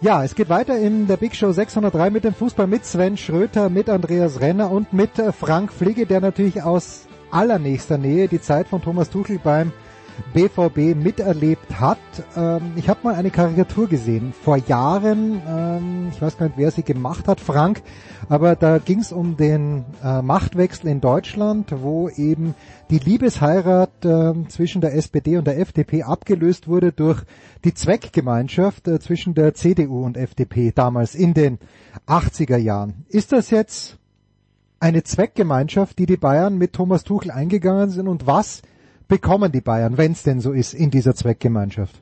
[0.01, 3.69] Ja, es geht weiter in der Big Show 603 mit dem Fußball mit Sven Schröter,
[3.69, 8.69] mit Andreas Renner und mit äh, Frank Fliege, der natürlich aus allernächster Nähe die Zeit
[8.69, 9.73] von Thomas Tuchel beim
[10.33, 11.97] BVB miterlebt hat.
[12.35, 15.41] Ähm, ich habe mal eine Karikatur gesehen vor Jahren.
[15.47, 17.81] Ähm, ich weiß gar nicht, wer sie gemacht hat, Frank.
[18.27, 22.55] Aber da ging es um den äh, Machtwechsel in Deutschland, wo eben
[22.89, 27.23] die Liebesheirat äh, zwischen der SPD und der FDP abgelöst wurde durch
[27.63, 31.59] die Zweckgemeinschaft äh, zwischen der CDU und FDP damals in den
[32.07, 33.05] 80er Jahren.
[33.09, 33.97] Ist das jetzt
[34.79, 38.61] eine Zweckgemeinschaft, die die Bayern mit Thomas Tuchel eingegangen sind und was
[39.09, 42.01] bekommen die Bayern, wenn es denn so ist, in dieser Zweckgemeinschaft?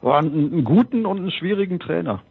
[0.00, 2.22] War einen guten und einen schwierigen Trainer.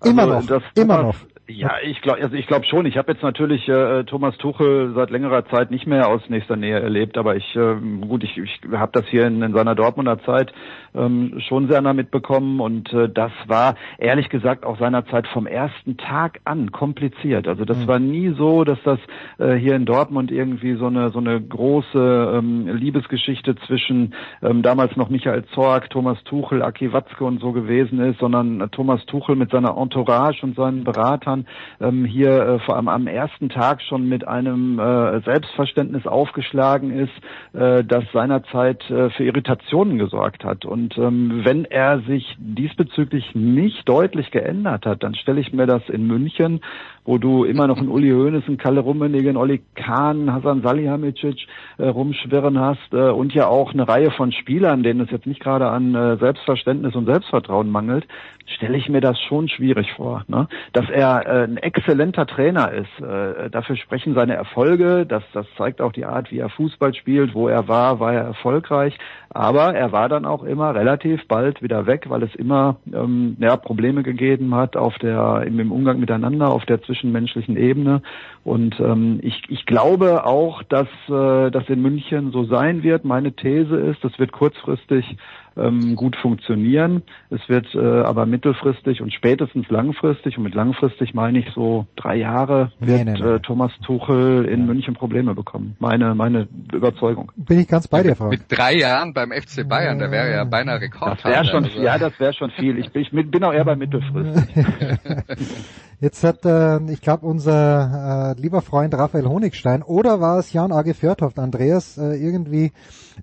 [0.00, 1.16] Also immer noch, immer noch.
[1.46, 2.86] Ja, ich glaube, also ich glaube schon.
[2.86, 6.80] Ich habe jetzt natürlich äh, Thomas Tuchel seit längerer Zeit nicht mehr aus nächster Nähe
[6.80, 10.52] erlebt, aber ich äh, gut, ich, ich habe das hier in, in seiner Dortmunder Zeit
[10.94, 15.96] ähm, schon sehr nah mitbekommen und äh, das war ehrlich gesagt auch seinerzeit vom ersten
[15.96, 17.48] Tag an kompliziert.
[17.48, 17.86] Also das mhm.
[17.86, 18.98] war nie so, dass das
[19.38, 24.96] äh, hier in Dortmund irgendwie so eine so eine große ähm, Liebesgeschichte zwischen ähm, damals
[24.96, 29.36] noch Michael Zorg, Thomas Tuchel, Aki Watzke und so gewesen ist, sondern äh, Thomas Tuchel
[29.36, 31.46] mit seiner Entourage und seinen Beratern
[31.80, 37.12] ähm, hier äh, vor allem am ersten Tag schon mit einem äh, Selbstverständnis aufgeschlagen ist,
[37.52, 40.64] äh, das seinerzeit äh, für Irritationen gesorgt hat.
[40.64, 45.88] Und ähm, wenn er sich diesbezüglich nicht deutlich geändert hat, dann stelle ich mir das
[45.88, 46.60] in München
[47.04, 51.46] wo du immer noch einen Uli Hoeneß, einen Kalle Rummenigge, einen Olli Kahn, Hasan Salihamidzic
[51.78, 55.40] äh, rumschwirren hast äh, und ja auch eine Reihe von Spielern, denen es jetzt nicht
[55.40, 58.06] gerade an äh, Selbstverständnis und Selbstvertrauen mangelt,
[58.46, 60.24] stelle ich mir das schon schwierig vor.
[60.28, 60.48] Ne?
[60.72, 65.80] Dass er äh, ein exzellenter Trainer ist, äh, dafür sprechen seine Erfolge, das, das zeigt
[65.80, 68.96] auch die Art, wie er Fußball spielt, wo er war, war er erfolgreich,
[69.30, 73.56] aber er war dann auch immer relativ bald wieder weg, weil es immer ähm, ja,
[73.56, 78.02] Probleme gegeben hat auf der, im, im Umgang miteinander, auf der zwischenmenschlichen Ebene.
[78.44, 83.04] Und ähm, ich, ich glaube auch, dass äh, das in München so sein wird.
[83.04, 85.16] Meine These ist, das wird kurzfristig
[85.56, 87.02] ähm, gut funktionieren.
[87.30, 92.16] Es wird äh, aber mittelfristig und spätestens langfristig, und mit langfristig meine ich so drei
[92.16, 93.34] Jahre, wird nee, nee, nee.
[93.34, 94.66] Äh, Thomas Tuchel in ja.
[94.66, 95.76] München Probleme bekommen.
[95.78, 97.30] Meine, meine Überzeugung.
[97.36, 98.28] Bin ich ganz bei dir, Frau.
[98.28, 101.18] Mit drei Jahren beim FC Bayern, da wäre ja beinahe Rekord.
[101.22, 101.80] Das wäre schon, also.
[101.80, 102.78] ja, das wäre schon viel.
[102.78, 104.64] Ich bin, ich bin auch eher bei mittelfristig.
[106.00, 110.72] Jetzt hat, äh, ich glaube, unser äh, lieber Freund Raphael Honigstein oder war es Jan
[110.72, 112.72] Age Fjörtoft, Andreas, äh, irgendwie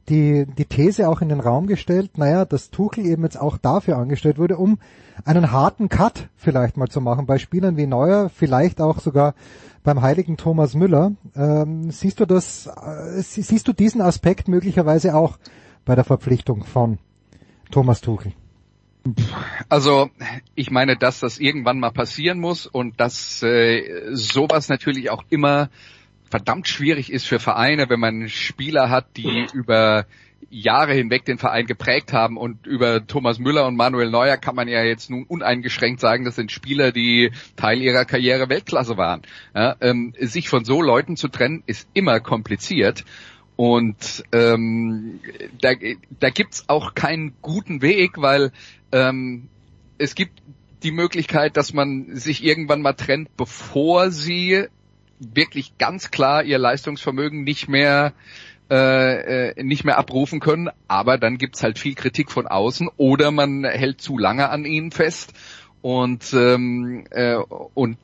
[0.10, 3.98] die, die These auch in den Raum gestellt, naja, dass Tuchel eben jetzt auch dafür
[3.98, 4.80] angestellt wurde, um
[5.26, 9.36] einen harten Cut vielleicht mal zu machen bei Spielern wie Neuer, vielleicht auch sogar
[9.84, 11.14] beim heiligen Thomas Müller.
[11.36, 15.38] Ähm, siehst du das, äh, siehst du diesen Aspekt möglicherweise auch
[15.86, 17.00] bei der Verpflichtung von
[17.72, 18.34] Thomas Tuchel?
[19.68, 20.10] Also
[20.56, 25.70] ich meine, dass das irgendwann mal passieren muss und dass äh, sowas natürlich auch immer
[26.30, 30.06] verdammt schwierig ist für Vereine, wenn man Spieler hat, die über
[30.50, 34.68] Jahre hinweg den Verein geprägt haben und über Thomas Müller und Manuel Neuer kann man
[34.68, 39.22] ja jetzt nun uneingeschränkt sagen, das sind Spieler, die Teil ihrer Karriere Weltklasse waren.
[39.56, 43.04] Ja, ähm, sich von so Leuten zu trennen, ist immer kompliziert
[43.62, 45.20] und ähm,
[45.62, 45.74] da,
[46.20, 48.52] da gibt's auch keinen guten Weg, weil
[48.92, 49.50] ähm,
[50.00, 50.42] es gibt
[50.82, 54.66] die Möglichkeit, dass man sich irgendwann mal trennt, bevor sie
[55.20, 58.14] wirklich ganz klar ihr Leistungsvermögen nicht mehr
[58.72, 63.30] äh, äh, nicht mehr abrufen können, aber dann gibt's halt viel Kritik von außen oder
[63.30, 65.34] man hält zu lange an ihnen fest.
[65.84, 67.98] Und ähm, äh, und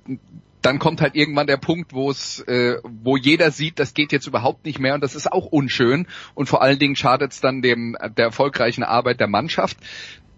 [0.68, 4.28] dann kommt halt irgendwann der Punkt, wo es, äh, wo jeder sieht, das geht jetzt
[4.28, 7.62] überhaupt nicht mehr und das ist auch unschön und vor allen Dingen schadet es dann
[7.62, 9.78] dem der erfolgreichen Arbeit der Mannschaft.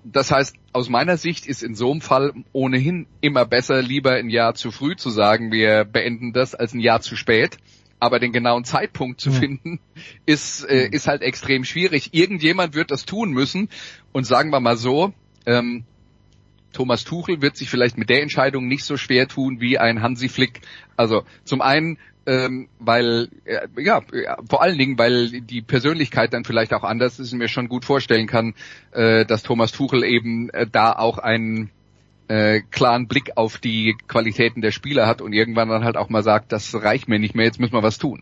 [0.04, 4.30] Das heißt, aus meiner Sicht ist in so einem Fall ohnehin immer besser, lieber ein
[4.30, 7.58] Jahr zu früh zu sagen, wir beenden das, als ein Jahr zu spät.
[8.00, 9.80] Aber den genauen Zeitpunkt zu finden,
[10.28, 12.14] ist, äh, ist halt extrem schwierig.
[12.14, 13.68] Irgendjemand wird das tun müssen.
[14.12, 15.12] Und sagen wir mal so,
[15.48, 15.86] ähm,
[16.74, 20.30] Thomas Tuchel wird sich vielleicht mit der Entscheidung nicht so schwer tun wie ein Hansi
[20.30, 20.62] Flick.
[20.98, 24.02] Also zum einen, ähm, weil äh, ja
[24.48, 27.86] vor allen Dingen, weil die Persönlichkeit dann vielleicht auch anders ist und mir schon gut
[27.86, 28.54] vorstellen kann,
[28.92, 31.72] äh, dass Thomas Tuchel eben äh, da auch einen
[32.28, 36.24] äh, klaren Blick auf die Qualitäten der Spieler hat und irgendwann dann halt auch mal
[36.24, 38.22] sagt, das reicht mir nicht mehr, jetzt müssen wir was tun.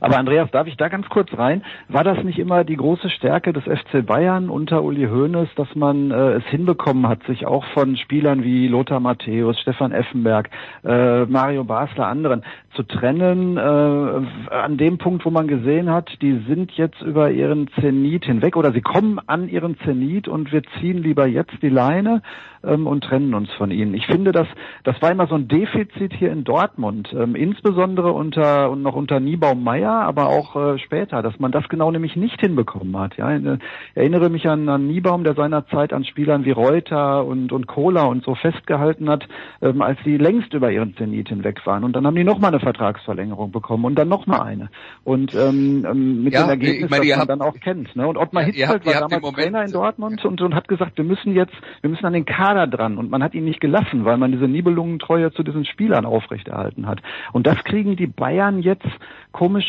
[0.00, 1.62] Aber Andreas, darf ich da ganz kurz rein?
[1.88, 6.10] War das nicht immer die große Stärke des FC Bayern unter Uli Hoeneß, dass man
[6.10, 10.50] äh, es hinbekommen hat, sich auch von Spielern wie Lothar Matthäus, Stefan Effenberg,
[10.84, 12.42] äh, Mario Basler, anderen
[12.74, 17.68] zu trennen, äh, an dem Punkt, wo man gesehen hat, die sind jetzt über ihren
[17.80, 22.22] Zenit hinweg oder sie kommen an ihren Zenit und wir ziehen lieber jetzt die Leine
[22.62, 23.94] ähm, und trennen uns von ihnen.
[23.94, 24.46] Ich finde, dass
[24.84, 29.20] das war immer so ein Defizit hier in Dortmund, ähm, insbesondere unter und noch unter
[29.20, 33.16] Niebaum Meyer, aber auch äh, später, dass man das genau nämlich nicht hinbekommen hat.
[33.16, 33.58] Ja, ich äh,
[33.94, 38.24] erinnere mich an, an Niebaum, der seinerzeit an Spielern wie Reuter und und Kohler und
[38.24, 39.26] so festgehalten hat,
[39.62, 41.84] ähm, als sie längst über ihren Zenit hinweg waren.
[41.84, 44.70] Und dann haben die noch mal eine Vertragsverlängerung bekommen und dann noch mal eine.
[45.04, 47.94] Und ähm, ähm mit ja, dem Ergebnis, meine, das man habt, dann auch kennt.
[47.94, 48.06] Ne?
[48.06, 51.34] Und Ottmar Hitzfeld war damals Moment, Trainer in Dortmund und, und hat gesagt, wir müssen
[51.34, 52.98] jetzt, wir müssen an den Kader dran.
[52.98, 57.00] Und man hat ihn nicht gelassen, weil man diese Nibelungentreue zu diesen Spielern aufrechterhalten hat.
[57.32, 58.86] Und das kriegen die Bayern jetzt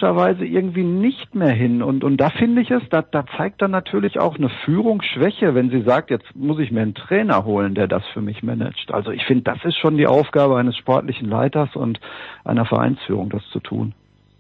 [0.08, 1.82] komischerweise irgendwie nicht mehr hin.
[1.82, 5.70] Und, und da finde ich es, da, da zeigt dann natürlich auch eine Führungsschwäche, wenn
[5.70, 8.92] sie sagt, jetzt muss ich mir einen Trainer holen, der das für mich managt.
[8.92, 12.00] Also ich finde, das ist schon die Aufgabe eines sportlichen Leiters und
[12.44, 13.94] einer Vereinsführung, das zu tun.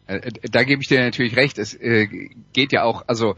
[0.07, 1.57] Äh, äh, da gebe ich dir natürlich recht.
[1.57, 2.07] Es äh,
[2.53, 3.35] geht ja auch, also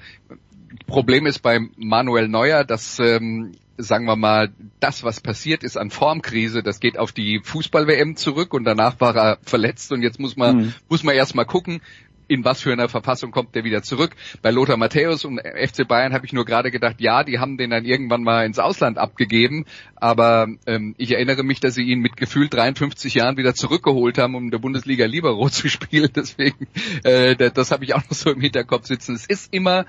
[0.86, 5.90] Problem ist beim Manuel Neuer, dass ähm, sagen wir mal, das, was passiert ist an
[5.90, 10.36] Formkrise, das geht auf die Fußball-WM zurück und danach war er verletzt und jetzt muss
[10.36, 10.74] man, mhm.
[10.90, 11.82] muss man erst mal gucken,
[12.30, 14.16] in was für einer Verfassung kommt der wieder zurück.
[14.42, 17.72] Bei Lothar Matthäus und FC Bayern habe ich nur gerade gedacht, ja, die haben den
[17.72, 19.66] dann irgendwann mal ins Ausland abgegeben,
[19.96, 24.36] aber ähm, ich erinnere mich, dass sie ihn mit gefühlt 53 Jahren wieder zurückgeholt haben,
[24.36, 26.10] um in der Bundesliga Libero zu spielen.
[26.16, 26.68] Deswegen,
[27.04, 29.16] äh, das habe ich auch noch so im Hinterkopf sitzen.
[29.16, 29.86] Es ist immer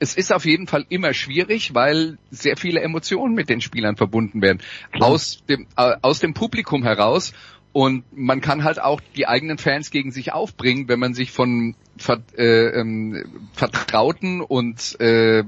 [0.00, 4.40] es ist auf jeden Fall immer schwierig, weil sehr viele Emotionen mit den Spielern verbunden
[4.40, 4.60] werden.
[4.98, 7.34] Aus dem, äh, aus dem Publikum heraus.
[7.72, 11.76] Und man kann halt auch die eigenen Fans gegen sich aufbringen, wenn man sich von
[12.00, 15.44] ver, äh, ähm, vertrauten und äh,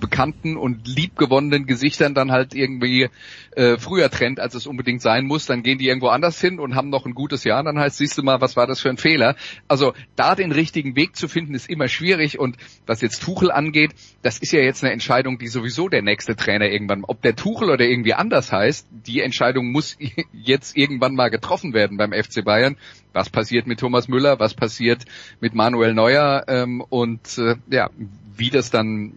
[0.00, 3.08] bekannten und liebgewonnenen Gesichtern dann halt irgendwie
[3.56, 6.74] äh, früher trennt, als es unbedingt sein muss, dann gehen die irgendwo anders hin und
[6.74, 8.96] haben noch ein gutes Jahr, dann heißt, siehst du mal, was war das für ein
[8.96, 9.36] Fehler?
[9.68, 12.38] Also da den richtigen Weg zu finden, ist immer schwierig.
[12.38, 16.36] Und was jetzt Tuchel angeht, das ist ja jetzt eine Entscheidung, die sowieso der nächste
[16.36, 19.96] Trainer irgendwann, ob der Tuchel oder irgendwie anders heißt, die Entscheidung muss
[20.32, 22.76] jetzt irgendwann mal getroffen werden beim FC Bayern
[23.14, 25.04] was passiert mit Thomas Müller, was passiert
[25.40, 27.88] mit Manuel Neuer ähm, und äh, ja,
[28.36, 29.14] wie das dann,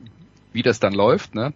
[0.53, 1.35] wie das dann läuft.
[1.35, 1.53] Ne?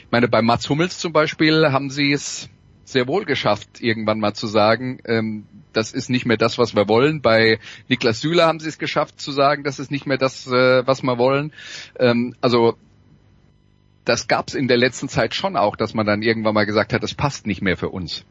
[0.00, 2.48] Ich meine, bei Mats Hummels zum Beispiel haben sie es
[2.84, 6.88] sehr wohl geschafft, irgendwann mal zu sagen, ähm, das ist nicht mehr das, was wir
[6.88, 7.22] wollen.
[7.22, 10.86] Bei Niklas Süle haben sie es geschafft zu sagen, das ist nicht mehr das, äh,
[10.86, 11.52] was wir wollen.
[11.98, 12.76] Ähm, also
[14.04, 16.92] das gab es in der letzten Zeit schon auch, dass man dann irgendwann mal gesagt
[16.92, 18.24] hat, das passt nicht mehr für uns.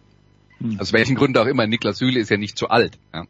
[0.60, 0.80] Hm.
[0.80, 1.66] Aus welchen Gründen auch immer.
[1.66, 2.98] Niklas Süle ist ja nicht zu alt.
[3.14, 3.26] Ja.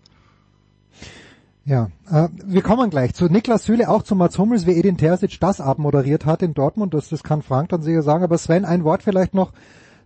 [1.64, 5.40] Ja, äh, wir kommen gleich zu Niklas Süle, auch zu Mats Hummels, wie Edin Terzic
[5.40, 6.94] das abmoderiert hat in Dortmund.
[6.94, 8.24] Das, das kann Frank dann sicher sagen.
[8.24, 9.54] Aber Sven, ein Wort vielleicht noch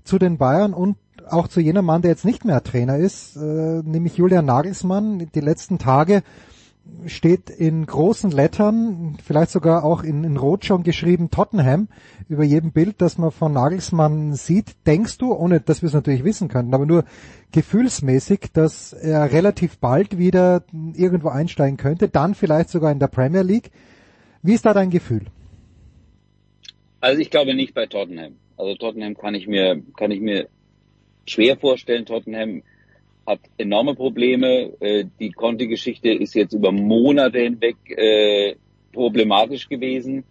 [0.03, 0.97] zu den Bayern und
[1.29, 3.39] auch zu jener Mann, der jetzt nicht mehr Trainer ist, äh,
[3.83, 5.29] nämlich Julian Nagelsmann.
[5.33, 6.23] Die letzten Tage
[7.07, 11.87] steht in großen Lettern, vielleicht sogar auch in, in Rot schon geschrieben, Tottenham,
[12.29, 14.75] über jedem Bild, das man von Nagelsmann sieht.
[14.87, 17.05] Denkst du, ohne dass wir es natürlich wissen könnten, aber nur
[17.51, 23.43] gefühlsmäßig, dass er relativ bald wieder irgendwo einsteigen könnte, dann vielleicht sogar in der Premier
[23.43, 23.71] League?
[24.41, 25.25] Wie ist da dein Gefühl?
[27.01, 28.35] Also ich glaube nicht bei Tottenham.
[28.57, 30.47] Also Tottenham kann ich mir, kann ich mir
[31.25, 32.05] schwer vorstellen.
[32.05, 32.63] Tottenham
[33.25, 34.73] hat enorme Probleme.
[34.79, 38.55] Äh, die Conti-Geschichte ist jetzt über Monate hinweg äh,
[38.93, 40.23] problematisch gewesen.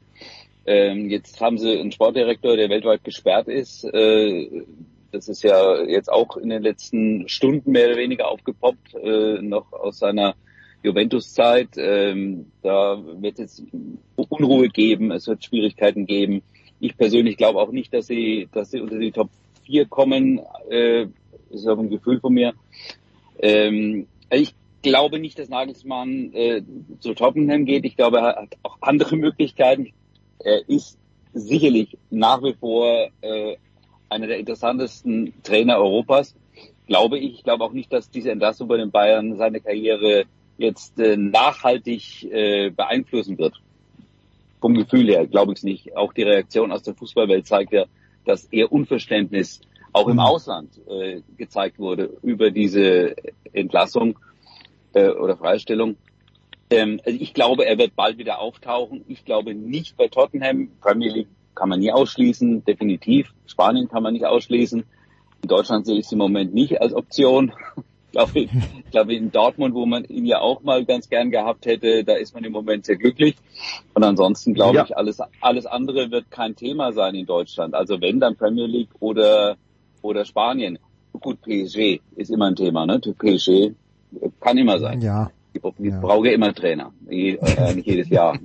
[0.67, 3.85] Ähm, jetzt haben sie einen Sportdirektor, der weltweit gesperrt ist.
[3.85, 4.65] Äh,
[5.13, 9.73] das ist ja jetzt auch in den letzten Stunden mehr oder weniger aufgepoppt, äh, noch
[9.73, 10.35] aus seiner
[10.83, 11.71] Juventus-Zeit.
[11.77, 13.63] Ähm, da wird es
[14.17, 16.43] Unruhe geben, es wird Schwierigkeiten geben.
[16.81, 19.31] Ich persönlich glaube auch nicht, dass sie, dass sie unter die Top
[19.65, 20.41] 4 kommen.
[20.69, 21.07] Äh,
[21.55, 22.53] das ist auch ein Gefühl von mir.
[23.39, 26.63] Ähm, ich glaube nicht, dass Nagelsmann äh,
[27.01, 27.85] zu Tottenham geht.
[27.85, 29.93] Ich glaube, er hat auch andere Möglichkeiten.
[30.41, 30.99] Er ist
[31.33, 33.57] sicherlich nach wie vor äh,
[34.09, 36.35] einer der interessantesten Trainer Europas,
[36.87, 37.35] glaube ich.
[37.35, 40.25] Ich glaube auch nicht, dass diese Entlassung bei den Bayern seine Karriere
[40.59, 43.61] jetzt äh, nachhaltig äh, beeinflussen wird.
[44.61, 45.97] Vom Gefühl her glaube ich es nicht.
[45.97, 47.85] Auch die Reaktion aus der Fußballwelt zeigt ja,
[48.25, 49.61] dass eher Unverständnis
[49.95, 50.21] auch im mhm.
[50.21, 53.15] Ausland äh, gezeigt wurde über diese
[53.53, 54.19] Entlassung
[54.93, 55.97] äh, oder Freistellung.
[56.69, 59.05] Ähm, also ich glaube, er wird bald wieder auftauchen.
[59.09, 60.71] Ich glaube nicht bei Tottenham.
[60.81, 63.33] Premier League kann man nie ausschließen, definitiv.
[63.47, 64.85] Spanien kann man nicht ausschließen.
[65.43, 67.53] In Deutschland sehe ich es im Moment nicht als Option.
[67.77, 68.51] ich glaube, ich
[68.91, 72.35] glaube, in Dortmund, wo man ihn ja auch mal ganz gern gehabt hätte, da ist
[72.35, 73.37] man im Moment sehr glücklich.
[73.95, 74.85] Und ansonsten glaube ja.
[74.85, 77.75] ich, alles, alles andere wird kein Thema sein in Deutschland.
[77.75, 79.57] Also wenn, dann Premier League oder,
[80.05, 80.79] oder Spanien.
[81.21, 82.99] Gut, PSG ist immer ein Thema, ne?
[82.99, 83.73] PSG
[84.41, 85.01] kann immer sein.
[85.01, 85.31] Ja.
[85.53, 86.01] Ich, ich ja.
[86.01, 86.93] brauche immer Trainer.
[87.09, 88.39] Ich, äh, nicht jedes Jahr.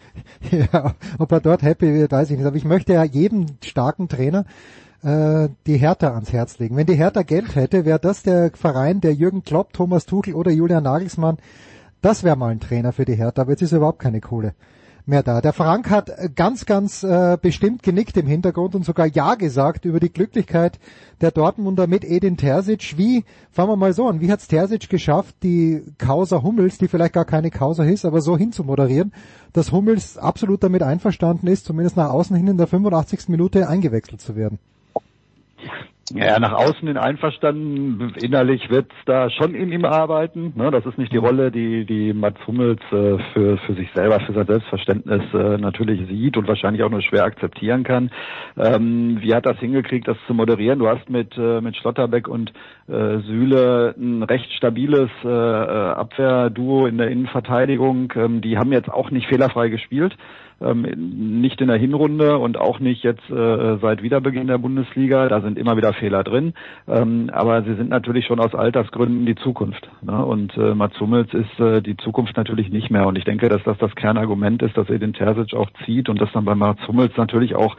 [0.50, 2.46] ja, ob er dort happy wird, weiß ich nicht.
[2.46, 4.44] Aber ich möchte ja jedem starken Trainer
[5.02, 6.76] äh, die Hertha ans Herz legen.
[6.76, 10.50] Wenn die Hertha Geld hätte, wäre das der Verein, der Jürgen Klopp, Thomas Tuchel oder
[10.50, 11.38] Julian Nagelsmann,
[12.02, 14.54] das wäre mal ein Trainer für die Hertha, aber jetzt ist überhaupt keine Kohle
[15.08, 15.40] mehr da.
[15.40, 20.00] Der Frank hat ganz, ganz äh, bestimmt genickt im Hintergrund und sogar Ja gesagt über
[20.00, 20.78] die Glücklichkeit
[21.20, 22.96] der Dortmunder mit Edin Terzic.
[22.96, 27.14] Wie, fangen wir mal so an, wie hat Terzic geschafft, die Causa Hummels, die vielleicht
[27.14, 29.12] gar keine Causa ist, aber so hinzumoderieren,
[29.52, 33.28] dass Hummels absolut damit einverstanden ist, zumindest nach außen hin in der 85.
[33.28, 34.58] Minute eingewechselt zu werden?
[36.14, 40.52] Ja, nach außen hin einverstanden, innerlich wird's da schon in ihm arbeiten.
[40.56, 40.70] Ne?
[40.70, 44.32] Das ist nicht die Rolle, die, die Mats Hummels äh, für, für sich selber, für
[44.32, 48.10] sein Selbstverständnis äh, natürlich sieht und wahrscheinlich auch nur schwer akzeptieren kann.
[48.56, 50.78] Ähm, wie hat das hingekriegt, das zu moderieren?
[50.78, 52.52] Du hast mit, äh, mit Schlotterbeck und
[52.88, 58.12] äh, Süle ein recht stabiles äh, äh Abwehrduo in der Innenverteidigung.
[58.16, 60.16] Ähm, die haben jetzt auch nicht fehlerfrei gespielt
[60.60, 65.28] ähm, nicht in der Hinrunde und auch nicht jetzt äh, seit Wiederbeginn der Bundesliga.
[65.28, 66.54] Da sind immer wieder Fehler drin,
[66.86, 69.88] ähm, aber sie sind natürlich schon aus Altersgründen die Zukunft.
[70.02, 70.24] Ne?
[70.24, 73.06] Und äh, Mats Hummels ist äh, die Zukunft natürlich nicht mehr.
[73.06, 76.20] Und ich denke, dass das das Kernargument ist, dass er den Terzic auch zieht und
[76.20, 77.76] dass dann bei Mats Hummels natürlich auch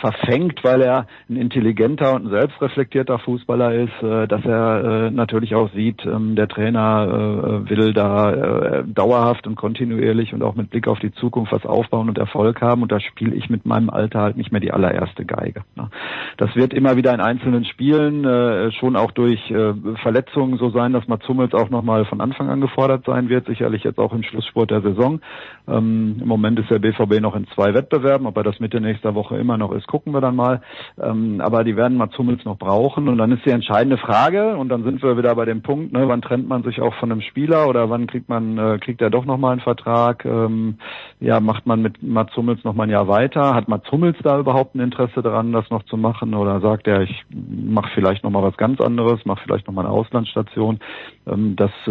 [0.00, 5.54] verfängt, weil er ein intelligenter und ein selbstreflektierter Fußballer ist, äh, dass er äh, natürlich
[5.54, 10.70] auch sieht, ähm, der Trainer äh, will da äh, dauerhaft und kontinuierlich und auch mit
[10.70, 13.90] Blick auf die Zukunft was aufbauen und Erfolg haben und da spiele ich mit meinem
[13.90, 15.62] Alter halt nicht mehr die allererste Geige.
[15.74, 15.88] Ne?
[16.36, 20.92] Das wird immer wieder in einzelnen Spielen äh, schon auch durch äh, Verletzungen so sein,
[20.92, 24.22] dass Mats Hummels auch nochmal von Anfang an gefordert sein wird, sicherlich jetzt auch im
[24.22, 25.20] Schlusssport der Saison.
[25.68, 29.14] Ähm, Im Moment ist der BVB noch in zwei Wettbewerben, ob er das Mitte nächster
[29.14, 30.60] Woche immer noch ist, gucken wir dann mal.
[31.00, 33.08] Ähm, aber die werden Mats Hummels noch brauchen.
[33.08, 36.08] Und dann ist die entscheidende Frage, und dann sind wir wieder bei dem Punkt, ne,
[36.08, 39.10] wann trennt man sich auch von einem Spieler oder wann kriegt man, äh, kriegt er
[39.10, 40.24] doch nochmal einen Vertrag?
[40.24, 40.78] Ähm,
[41.20, 43.54] ja, macht man mit Mats Hummels noch mal ein Jahr weiter?
[43.54, 46.34] Hat Mats Hummels da überhaupt ein Interesse daran, das noch zu machen?
[46.34, 50.78] Oder sagt er, ich mache vielleicht nochmal was ganz anderes, mache vielleicht nochmal eine Auslandsstation?
[51.26, 51.90] Ähm, das äh,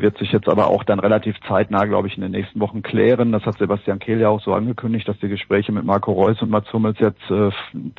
[0.00, 3.32] wird sich jetzt aber auch dann relativ zeitnah, glaube ich, in den nächsten Wochen klären.
[3.32, 6.50] Das hat Sebastian Kehl ja auch so angekündigt, dass die Gespräche mit Marco Reus und
[6.50, 7.50] Mats Hummels jetzt äh,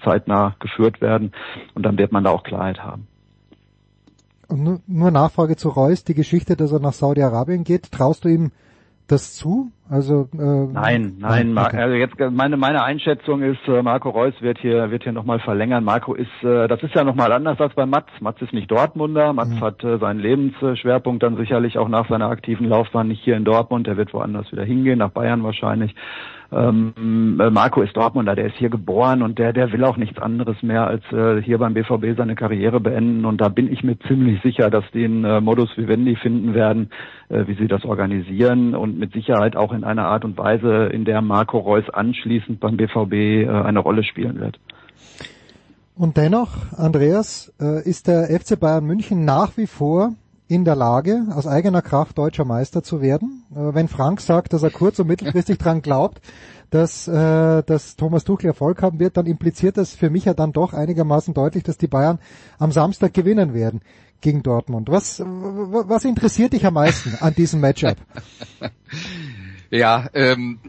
[0.04, 1.32] zeitnah geführt werden
[1.74, 3.08] und dann wird man da auch Klarheit haben.
[4.48, 8.52] Und nur, Nachfrage zu Reus, die Geschichte, dass er nach Saudi-Arabien geht, traust du ihm
[9.08, 9.72] das zu?
[9.90, 10.38] Also äh,
[10.72, 11.58] nein, nein.
[11.58, 11.78] Okay.
[11.78, 15.84] Also jetzt meine meine Einschätzung ist, äh, Marco Reus wird hier wird hier nochmal verlängern.
[15.84, 18.10] Marco ist, äh, das ist ja nochmal anders als bei Mats.
[18.22, 19.34] Mats ist nicht Dortmunder.
[19.34, 19.62] Mats mhm.
[19.62, 23.88] hat äh, seinen Lebensschwerpunkt dann sicherlich auch nach seiner aktiven Laufbahn nicht hier in Dortmund.
[23.88, 25.94] Er wird woanders wieder hingehen, nach Bayern wahrscheinlich.
[26.54, 30.20] Ähm, äh, Marco ist Dortmunder, der ist hier geboren und der, der will auch nichts
[30.20, 33.26] anderes mehr als äh, hier beim BVB seine Karriere beenden.
[33.26, 36.90] Und da bin ich mir ziemlich sicher, dass die einen äh, Modus Vivendi finden werden,
[37.30, 41.06] äh, wie sie das organisieren und mit Sicherheit auch in einer Art und Weise, in
[41.06, 44.60] der Marco Reus anschließend beim BVB äh, eine Rolle spielen wird.
[45.96, 50.16] Und dennoch, Andreas, äh, ist der FC Bayern München nach wie vor
[50.52, 53.46] in der Lage, aus eigener Kraft deutscher Meister zu werden.
[53.52, 56.20] Äh, wenn Frank sagt, dass er kurz- und mittelfristig dran glaubt,
[56.72, 60.52] dass, äh, dass Thomas Tuchel Erfolg haben wird, dann impliziert das für mich ja dann
[60.52, 62.20] doch einigermaßen deutlich, dass die Bayern
[62.60, 63.80] am Samstag gewinnen werden
[64.20, 64.90] gegen Dortmund.
[64.90, 67.96] Was, was interessiert dich am meisten an diesem Matchup?
[69.70, 70.60] ja, ähm,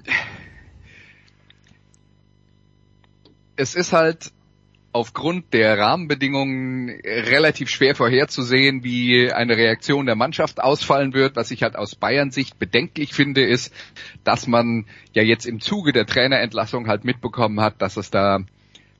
[3.56, 4.30] es ist halt
[4.92, 11.34] aufgrund der Rahmenbedingungen relativ schwer vorherzusehen, wie eine Reaktion der Mannschaft ausfallen wird.
[11.34, 13.72] Was ich halt aus Bayern Sicht bedenklich finde, ist,
[14.22, 18.40] dass man ja jetzt im Zuge der Trainerentlassung halt mitbekommen hat, dass es da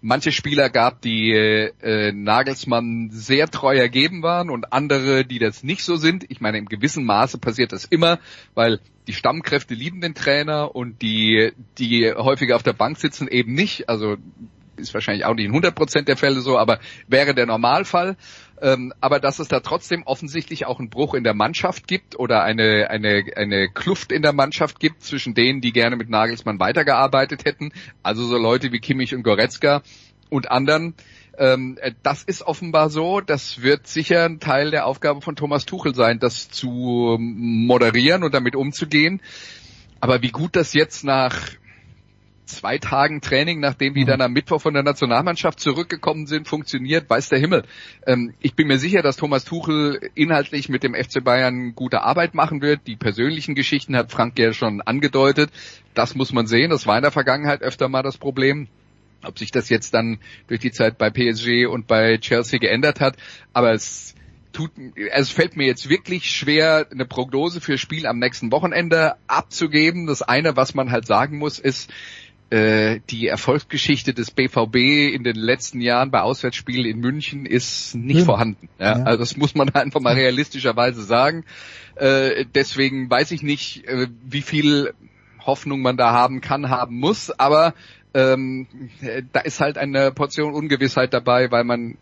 [0.00, 5.84] manche Spieler gab, die äh, Nagelsmann sehr treu ergeben waren und andere, die das nicht
[5.84, 6.24] so sind.
[6.28, 8.18] Ich meine, im gewissen Maße passiert das immer,
[8.54, 13.54] weil die Stammkräfte lieben den Trainer und die, die häufiger auf der Bank sitzen, eben
[13.54, 13.88] nicht.
[13.88, 14.16] Also
[14.82, 16.78] ist wahrscheinlich auch nicht in 100% der Fälle so, aber
[17.08, 18.16] wäre der Normalfall.
[18.60, 22.44] Ähm, aber dass es da trotzdem offensichtlich auch einen Bruch in der Mannschaft gibt oder
[22.44, 27.44] eine, eine, eine Kluft in der Mannschaft gibt zwischen denen, die gerne mit Nagelsmann weitergearbeitet
[27.44, 27.72] hätten,
[28.04, 29.82] also so Leute wie Kimmich und Goretzka
[30.30, 30.94] und anderen.
[31.38, 33.20] Ähm, das ist offenbar so.
[33.20, 38.34] Das wird sicher ein Teil der Aufgabe von Thomas Tuchel sein, das zu moderieren und
[38.34, 39.20] damit umzugehen.
[40.00, 41.36] Aber wie gut das jetzt nach
[42.44, 44.06] zwei Tagen Training, nachdem die mhm.
[44.06, 47.64] dann am Mittwoch von der Nationalmannschaft zurückgekommen sind, funktioniert, weiß der Himmel.
[48.06, 52.34] Ähm, ich bin mir sicher, dass Thomas Tuchel inhaltlich mit dem FC Bayern gute Arbeit
[52.34, 52.80] machen wird.
[52.86, 55.50] Die persönlichen Geschichten hat Frank ja schon angedeutet.
[55.94, 56.70] Das muss man sehen.
[56.70, 58.68] Das war in der Vergangenheit öfter mal das Problem.
[59.24, 60.18] Ob sich das jetzt dann
[60.48, 63.16] durch die Zeit bei PSG und bei Chelsea geändert hat,
[63.52, 64.16] aber es
[64.52, 64.72] tut,
[65.12, 70.06] es fällt mir jetzt wirklich schwer, eine Prognose für Spiel am nächsten Wochenende abzugeben.
[70.06, 71.90] Das eine, was man halt sagen muss, ist,
[72.52, 74.76] äh, die Erfolgsgeschichte des BVB
[75.14, 78.24] in den letzten Jahren bei Auswärtsspielen in München ist nicht ja.
[78.26, 78.68] vorhanden.
[78.78, 78.98] Ja?
[78.98, 79.04] ja?
[79.04, 81.44] Also das muss man einfach mal realistischerweise sagen.
[81.94, 84.92] Äh, deswegen weiß ich nicht, äh, wie viel
[85.40, 87.72] Hoffnung man da haben kann, haben muss, aber
[88.12, 88.66] ähm,
[89.32, 91.96] da ist halt eine Portion Ungewissheit dabei, weil man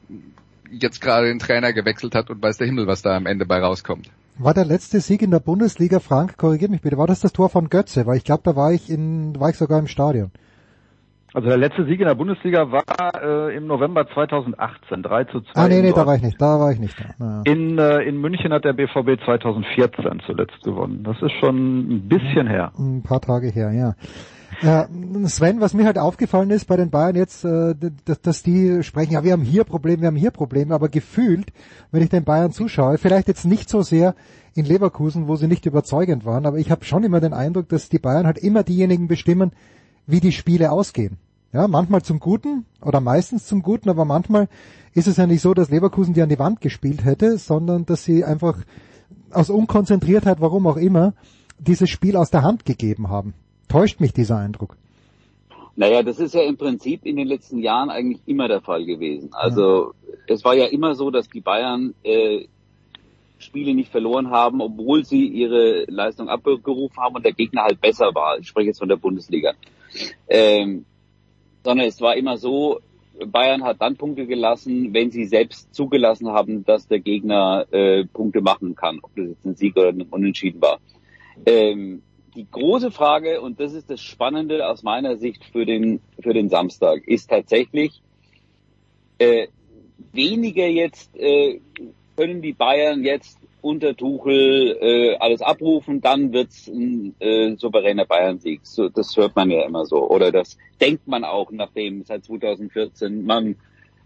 [0.68, 3.61] jetzt gerade den Trainer gewechselt hat und weiß der Himmel, was da am Ende bei
[3.61, 4.11] rauskommt.
[4.43, 7.51] War der letzte Sieg in der Bundesliga, Frank, korrigiert mich bitte, war das das Tor
[7.51, 8.07] von Götze?
[8.07, 10.30] Weil ich glaube, da war ich in, war ich sogar im Stadion.
[11.34, 12.82] Also der letzte Sieg in der Bundesliga war
[13.22, 15.51] äh, im November 2018, 3 zu 2.
[15.55, 16.99] Ah nee, nee, da war ich nicht, da war ich nicht.
[16.99, 17.24] Da.
[17.24, 17.43] Naja.
[17.45, 21.05] In, äh, in München hat der BVB 2014 zuletzt gewonnen.
[21.05, 22.72] Das ist schon ein bisschen her.
[22.78, 23.95] Ein paar Tage her, ja.
[24.62, 24.88] Ja,
[25.26, 27.74] Sven, was mir halt aufgefallen ist bei den Bayern jetzt, äh,
[28.22, 31.53] dass die sprechen, ja, wir haben hier Probleme, wir haben hier Probleme, aber gefühlt,
[31.92, 34.14] wenn ich den Bayern zuschaue, vielleicht jetzt nicht so sehr
[34.55, 37.88] in Leverkusen, wo sie nicht überzeugend waren, aber ich habe schon immer den Eindruck, dass
[37.88, 39.53] die Bayern halt immer diejenigen bestimmen,
[40.07, 41.18] wie die Spiele ausgehen.
[41.53, 44.48] Ja, manchmal zum Guten oder meistens zum Guten, aber manchmal
[44.94, 48.05] ist es ja nicht so, dass Leverkusen die an die Wand gespielt hätte, sondern dass
[48.05, 48.59] sie einfach
[49.32, 51.14] aus Unkonzentriertheit, warum auch immer,
[51.59, 53.34] dieses Spiel aus der Hand gegeben haben.
[53.71, 54.77] Täuscht mich dieser Eindruck?
[55.77, 59.31] Naja, das ist ja im Prinzip in den letzten Jahren eigentlich immer der Fall gewesen.
[59.33, 60.14] Also ja.
[60.27, 62.47] es war ja immer so, dass die Bayern äh,
[63.39, 68.12] Spiele nicht verloren haben, obwohl sie ihre Leistung abgerufen haben und der Gegner halt besser
[68.12, 68.39] war.
[68.39, 69.53] Ich spreche jetzt von der Bundesliga.
[70.29, 70.85] Ähm,
[71.62, 72.81] sondern es war immer so,
[73.25, 78.41] Bayern hat dann Punkte gelassen, wenn sie selbst zugelassen haben, dass der Gegner äh, Punkte
[78.41, 80.81] machen kann, ob das jetzt ein Sieg oder ein Unentschieden war.
[81.47, 82.03] Ähm,
[82.35, 86.49] die große Frage, und das ist das Spannende aus meiner Sicht für den, für den
[86.49, 88.03] Samstag, ist tatsächlich,
[89.18, 89.49] äh,
[90.12, 91.61] weniger jetzt äh,
[92.16, 98.61] können die Bayern jetzt unter Tuchel äh, alles abrufen, dann wird's ein äh, souveräner Bayern-Sieg.
[98.64, 100.09] So, das hört man ja immer so.
[100.09, 103.57] Oder das denkt man auch, nachdem seit 2014 man,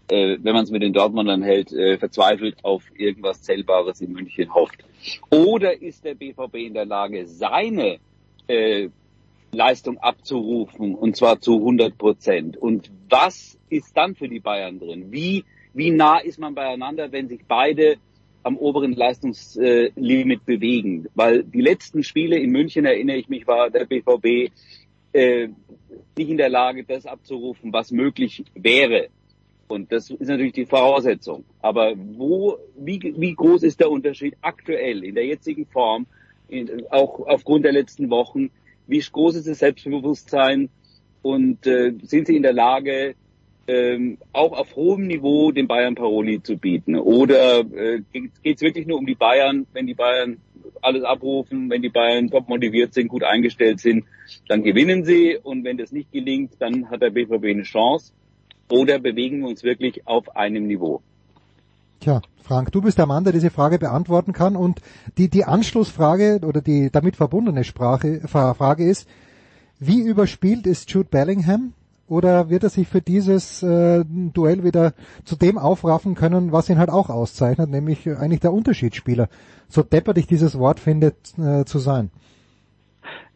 [0.09, 4.53] äh, wenn man es mit den Dortmundern hält, äh, verzweifelt auf irgendwas Zählbares in München
[4.53, 4.83] hofft.
[5.29, 7.99] Oder ist der BVB in der Lage, seine
[8.47, 8.89] äh,
[9.51, 12.57] Leistung abzurufen und zwar zu 100 Prozent.
[12.57, 15.11] Und was ist dann für die Bayern drin?
[15.11, 17.97] Wie, wie nah ist man beieinander, wenn sich beide
[18.43, 21.07] am oberen Leistungslimit bewegen?
[21.15, 24.51] Weil die letzten Spiele in München, erinnere ich mich, war der BVB
[25.13, 25.47] äh,
[26.17, 29.07] nicht in der Lage, das abzurufen, was möglich wäre.
[29.67, 31.43] Und das ist natürlich die Voraussetzung.
[31.61, 36.05] Aber wo, wie, wie groß ist der Unterschied aktuell in der jetzigen Form
[36.89, 38.51] auch aufgrund der letzten Wochen.
[38.87, 40.69] Wie groß ist das Selbstbewusstsein
[41.21, 43.15] und äh, sind sie in der Lage,
[43.67, 46.95] ähm, auch auf hohem Niveau den Bayern Paroli zu bieten?
[46.95, 48.01] Oder äh,
[48.43, 50.37] geht es wirklich nur um die Bayern, wenn die Bayern
[50.81, 54.05] alles abrufen, wenn die Bayern top motiviert sind, gut eingestellt sind,
[54.47, 58.13] dann gewinnen sie und wenn das nicht gelingt, dann hat der BVB eine Chance.
[58.69, 61.01] Oder bewegen wir uns wirklich auf einem Niveau?
[62.05, 64.55] Tja, Frank, du bist der Mann, der diese Frage beantworten kann.
[64.55, 64.79] Und
[65.17, 69.09] die, die Anschlussfrage oder die damit verbundene Sprache, Frage ist,
[69.79, 71.73] wie überspielt ist Jude Bellingham?
[72.07, 74.93] Oder wird er sich für dieses äh, Duell wieder
[75.23, 79.27] zu dem aufraffen können, was ihn halt auch auszeichnet, nämlich eigentlich der Unterschiedsspieler,
[79.67, 82.11] so deppert ich dieses Wort findet äh, zu sein?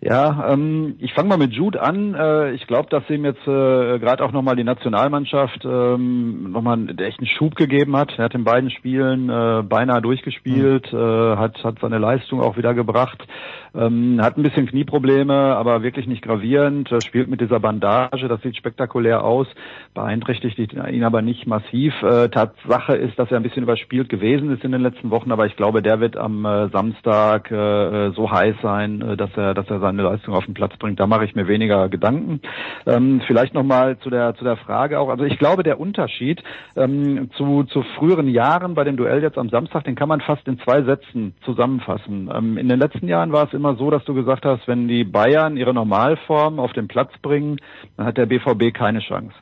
[0.02, 2.16] Ja, ähm, ich fange mal mit Jude an.
[2.16, 6.98] Äh, ich glaube, dass ihm jetzt äh, gerade auch nochmal die Nationalmannschaft ähm, nochmal einen
[7.00, 8.18] echten Schub gegeben hat.
[8.18, 11.00] Er hat in beiden Spielen äh, beinahe durchgespielt, mhm.
[11.00, 13.28] äh, hat, hat seine Leistung auch wieder gebracht.
[13.76, 16.92] Ähm, hat ein bisschen Knieprobleme, aber wirklich nicht gravierend.
[16.92, 19.48] Er spielt mit dieser Bandage, das sieht spektakulär aus,
[19.94, 21.94] beeinträchtigt ihn aber nicht massiv.
[22.02, 25.46] Äh, Tatsache ist, dass er ein bisschen überspielt gewesen ist in den letzten Wochen, aber
[25.46, 29.70] ich glaube, der wird am äh, Samstag äh, so heiß sein, äh, dass er, dass
[29.70, 31.00] er seine Leistung auf den Platz bringt.
[31.00, 32.42] Da mache ich mir weniger Gedanken.
[32.86, 35.10] Ähm, vielleicht nochmal zu der, zu der Frage auch.
[35.10, 36.44] Also ich glaube, der Unterschied
[36.76, 40.48] ähm, zu, zu früheren Jahren bei dem Duell jetzt am Samstag, den kann man fast
[40.48, 42.30] in zwei Sätzen zusammenfassen.
[42.34, 45.04] Ähm, in den letzten Jahren war es immer so, dass du gesagt hast, wenn die
[45.04, 47.58] Bayern ihre Normalform auf den Platz bringen,
[47.98, 49.36] dann hat der BVB keine Chance.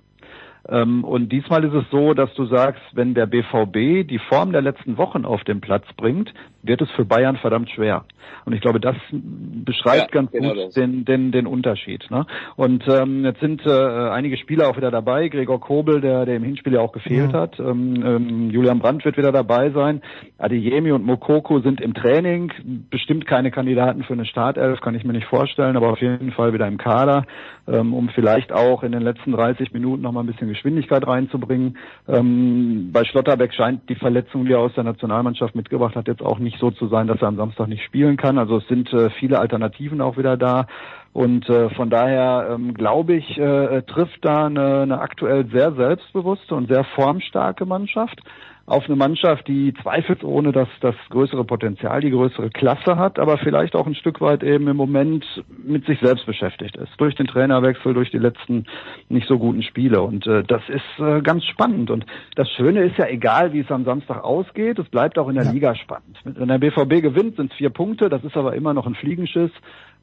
[0.70, 4.61] Ähm, und diesmal ist es so, dass du sagst, wenn der BVB die Form der
[4.61, 6.34] letzten Wochen auf den Platz bringt,
[6.68, 8.05] wird es für Bayern verdammt schwer.
[8.45, 12.09] Und ich glaube, das beschreibt ja, ganz genau gut den, den, den Unterschied.
[12.09, 12.26] Ne?
[12.55, 15.28] Und ähm, jetzt sind äh, einige Spieler auch wieder dabei.
[15.28, 17.41] Gregor Kobel, der, der im Hinspiel ja auch gefehlt ja.
[17.41, 17.59] hat.
[17.59, 20.01] Ähm, ähm, Julian Brandt wird wieder dabei sein.
[20.38, 22.51] Adeyemi und Mokoko sind im Training.
[22.89, 26.53] Bestimmt keine Kandidaten für eine Startelf, kann ich mir nicht vorstellen, aber auf jeden Fall
[26.53, 27.26] wieder im Kader,
[27.68, 31.78] ähm, um vielleicht auch in den letzten 30 Minuten noch mal ein bisschen Geschwindigkeit reinzubringen.
[32.07, 36.39] Ähm, bei Schlotterbeck scheint die Verletzung, die er aus der Nationalmannschaft mitgebracht hat, jetzt auch
[36.39, 38.38] nicht so zu sein, dass er am Samstag nicht spielen kann.
[38.38, 40.68] Also es sind äh, viele Alternativen auch wieder da.
[41.14, 46.53] Und äh, von daher ähm, glaube ich, äh, trifft da eine, eine aktuell sehr selbstbewusste
[46.53, 48.22] und sehr formstarke Mannschaft
[48.68, 53.78] auf eine Mannschaft, die zweifelsohne das, das größere Potenzial, die größere Klasse hat, aber vielleicht
[53.78, 55.26] auch ein Stück weit eben im Moment
[55.63, 56.91] mit sich selbst beschäftigt ist.
[56.97, 58.65] Durch den Trainerwechsel, durch die letzten
[59.07, 60.01] nicht so guten Spiele.
[60.01, 61.89] Und äh, das ist äh, ganz spannend.
[61.89, 62.05] Und
[62.36, 65.45] das Schöne ist ja, egal wie es am Samstag ausgeht, es bleibt auch in der
[65.45, 65.51] ja.
[65.51, 66.18] Liga spannend.
[66.26, 69.51] Wenn der BVB gewinnt, sind es vier Punkte, das ist aber immer noch ein Fliegenschiss.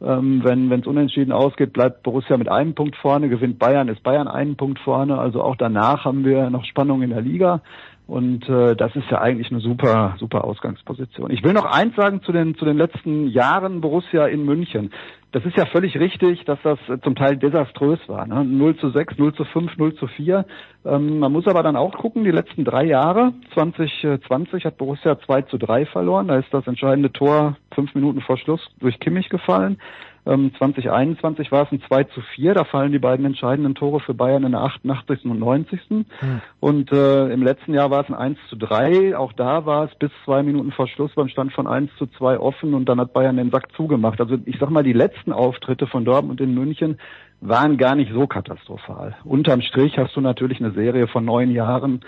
[0.03, 4.27] Ähm, wenn es unentschieden ausgeht, bleibt Borussia mit einem Punkt vorne, gewinnt Bayern, ist Bayern
[4.27, 5.19] einen Punkt vorne.
[5.19, 7.61] Also auch danach haben wir noch Spannung in der Liga.
[8.07, 11.31] Und äh, das ist ja eigentlich eine super, super Ausgangsposition.
[11.31, 14.91] Ich will noch eins sagen zu den, zu den letzten Jahren Borussia in München.
[15.33, 18.27] Das ist ja völlig richtig, dass das zum Teil desaströs war.
[18.27, 18.45] Ne?
[18.45, 20.45] 0 zu 6, 0 zu 5, 0 zu 4.
[20.85, 25.43] Ähm, man muss aber dann auch gucken, die letzten drei Jahre, 2020 hat Borussia 2
[25.43, 26.29] zu 3 verloren.
[26.29, 29.79] Da ist das entscheidende Tor fünf Minuten vor Schluss durch Kimmich gefallen.
[30.25, 34.15] 2021 ähm, war es ein 2 zu 4, da fallen die beiden entscheidenden Tore für
[34.15, 35.27] Bayern in der 88.
[35.27, 35.81] und 90.
[35.91, 36.07] Hm.
[36.61, 39.95] Und äh, im letzten Jahr war es ein 1 zu 3, auch da war es
[39.97, 43.13] bis zwei Minuten vor Schluss beim Stand von 1 zu 2 offen und dann hat
[43.13, 44.19] Bayern den Sack zugemacht.
[44.19, 46.99] Also ich sag mal, die letzten Auftritte von Dortmund in München
[47.43, 49.17] waren gar nicht so katastrophal.
[49.25, 52.01] Unterm Strich hast du natürlich eine Serie von neun Jahren,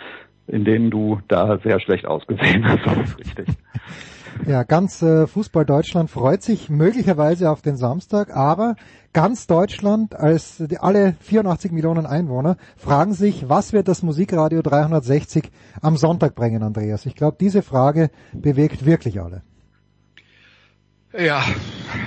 [0.47, 3.49] in denen du da sehr schlecht ausgesehen hast, das ist richtig.
[4.45, 8.77] Ja, ganz äh, Fußball Deutschland freut sich möglicherweise auf den Samstag, aber
[9.13, 15.51] ganz Deutschland als die, alle 84 Millionen Einwohner fragen sich, was wird das Musikradio 360
[15.81, 17.07] am Sonntag bringen, Andreas?
[17.07, 19.43] Ich glaube, diese Frage bewegt wirklich alle.
[21.19, 21.43] Ja,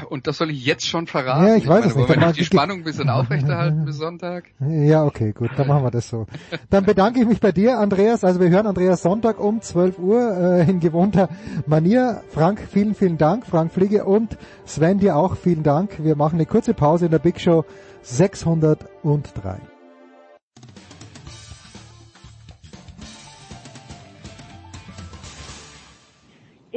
[0.09, 1.47] und das soll ich jetzt schon verraten.
[1.47, 2.09] Ja, ich, ich weiß meine, es nicht.
[2.09, 4.45] Wollen wir die Spannung ein bisschen aufrechterhalten bis Sonntag?
[4.59, 6.27] Ja, okay, gut, dann machen wir das so.
[6.69, 8.23] Dann bedanke ich mich bei dir, Andreas.
[8.23, 11.29] Also wir hören Andreas Sonntag um 12 Uhr äh, in gewohnter
[11.65, 12.23] Manier.
[12.29, 13.45] Frank, vielen, vielen Dank.
[13.45, 16.03] Frank Fliege und Sven, dir auch vielen Dank.
[16.03, 17.65] Wir machen eine kurze Pause in der Big Show
[18.03, 19.59] 603.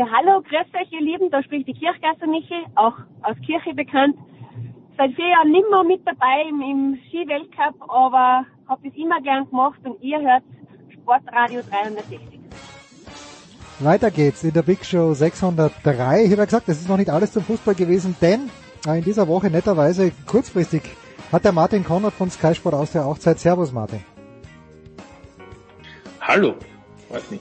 [0.03, 1.31] Ja, hallo, grüß euch, ihr Lieben.
[1.31, 4.17] Da spricht die Kirchgasser Michi, auch aus Kirche bekannt.
[4.99, 9.49] Seit vier Jahren nicht mehr mit dabei im, im Skiweltcup, aber habe das immer gern
[9.49, 10.43] gemacht und ihr hört
[10.93, 12.19] Sportradio 360.
[13.79, 16.25] Weiter geht's in der Big Show 603.
[16.25, 18.51] Ich habe ja gesagt, das ist noch nicht alles zum Fußball gewesen, denn
[18.89, 20.83] äh, in dieser Woche netterweise kurzfristig
[21.31, 23.39] hat der Martin Konrad von Sky Sport Austria auch Zeit.
[23.39, 24.03] Servus Martin.
[26.21, 26.57] Hallo,
[27.09, 27.41] freut mich.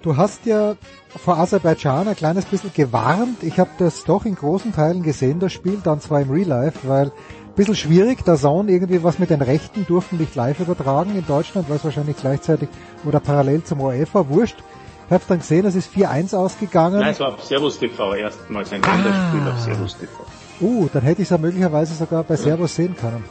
[0.00, 0.74] Du hast ja
[1.16, 3.42] vor Aserbaidschan ein kleines bisschen gewarnt.
[3.42, 6.80] Ich habe das doch in großen Teilen gesehen, das Spiel, dann zwar im Real Life,
[6.88, 11.16] weil ein bisschen schwierig, der Zone irgendwie was mit den Rechten durften nicht live übertragen
[11.16, 12.68] in Deutschland, weil es wahrscheinlich gleichzeitig
[13.04, 14.56] oder parallel zum ORF war, wurscht.
[15.06, 17.00] Ich habe dann gesehen, es ist 4-1 ausgegangen.
[17.00, 19.52] Nein, es war auf Servus TV erstmals ein Länderspiel ah.
[19.52, 20.12] auf Servus TV.
[20.60, 23.24] Uh, dann hätte ich es ja möglicherweise sogar bei Servus sehen können.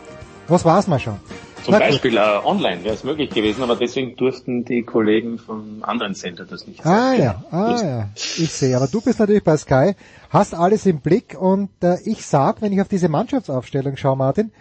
[0.47, 1.19] Was war's mal schon?
[1.63, 5.83] Zum Na, Beispiel äh, online wäre es möglich gewesen, aber deswegen durften die Kollegen vom
[5.83, 8.75] anderen Center das nicht Ah ja, ah ja, ich sehe.
[8.75, 9.95] Aber du bist natürlich bei Sky,
[10.29, 14.51] hast alles im Blick und äh, ich sag, wenn ich auf diese Mannschaftsaufstellung schaue, Martin,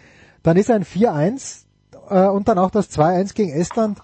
[0.43, 1.65] dann ist ein 4-1
[2.11, 3.99] äh, und dann auch das 2-1 gegen Estland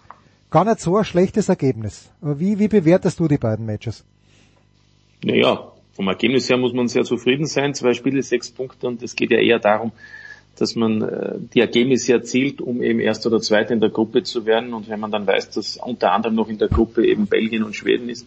[0.51, 2.11] gar nicht so ein schlechtes Ergebnis.
[2.21, 4.05] Wie, wie bewertest du die beiden Matches?
[5.25, 7.75] Naja, vom Ergebnis her muss man sehr zufrieden sein.
[7.75, 9.93] Zwei Spiele, sechs Punkte und es geht ja eher darum,
[10.59, 14.47] dass man äh, die Ergebnisse erzielt, um eben Erster oder Zweiter in der Gruppe zu
[14.47, 14.75] werden.
[14.75, 17.75] Und wenn man dann weiß, dass unter anderem noch in der Gruppe eben Belgien und
[17.75, 18.27] Schweden ist,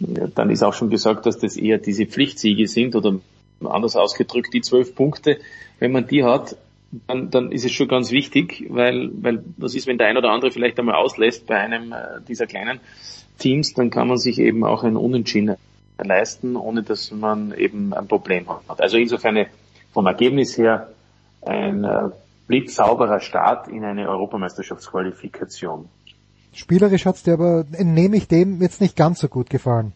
[0.00, 3.20] dann ist auch schon gesagt, dass das eher diese Pflichtsiege sind oder
[3.62, 5.38] anders ausgedrückt die zwölf Punkte.
[5.78, 6.56] Wenn man die hat,
[7.06, 10.30] dann, dann ist es schon ganz wichtig, weil, weil was ist, wenn der ein oder
[10.30, 12.80] andere vielleicht einmal auslässt bei einem äh, dieser kleinen
[13.38, 15.56] Teams, dann kann man sich eben auch ein Unentschieden
[16.02, 18.80] leisten, ohne dass man eben ein Problem hat.
[18.80, 19.46] Also insofern
[19.92, 20.88] vom Ergebnis her
[21.42, 22.10] ein äh,
[22.46, 25.88] blitzsauberer Start in eine Europameisterschaftsqualifikation.
[26.52, 29.92] Spielerisch hat's dir aber, nehme ich dem, jetzt nicht ganz so gut gefallen.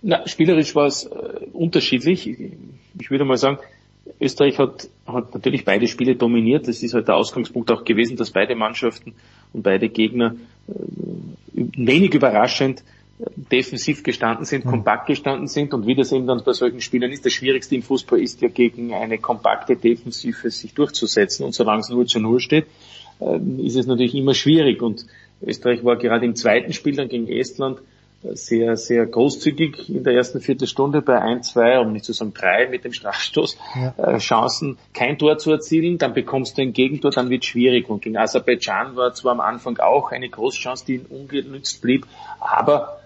[0.00, 1.10] Na, spielerisch war es äh,
[1.52, 2.28] unterschiedlich.
[2.28, 2.52] Ich,
[2.98, 3.58] ich würde mal sagen,
[4.20, 6.68] Österreich hat, hat natürlich beide Spiele dominiert.
[6.68, 9.14] Das ist halt der Ausgangspunkt auch gewesen, dass beide Mannschaften
[9.52, 10.36] und beide Gegner
[10.68, 10.72] äh,
[11.52, 12.82] wenig überraschend
[13.18, 15.74] defensiv gestanden sind, kompakt gestanden sind.
[15.74, 18.48] Und wie das eben dann bei solchen Spielern ist, das Schwierigste im Fußball ist ja
[18.48, 21.44] gegen eine kompakte Defensive sich durchzusetzen.
[21.44, 22.66] Und solange es 0 zu 0 steht,
[23.20, 24.82] ähm, ist es natürlich immer schwierig.
[24.82, 25.06] Und
[25.42, 27.78] Österreich war gerade im zweiten Spiel dann gegen Estland
[28.22, 32.32] äh, sehr, sehr großzügig in der ersten Viertelstunde bei ein, zwei, um nicht zu sagen
[32.34, 33.94] drei mit dem Strafstoß, ja.
[33.98, 37.88] äh, Chancen, kein Tor zu erzielen, dann bekommst du ein Gegentor, dann wird schwierig.
[37.88, 42.06] Und gegen Aserbaidschan war zwar am Anfang auch eine Großchance, die ungenützt blieb,
[42.40, 43.01] aber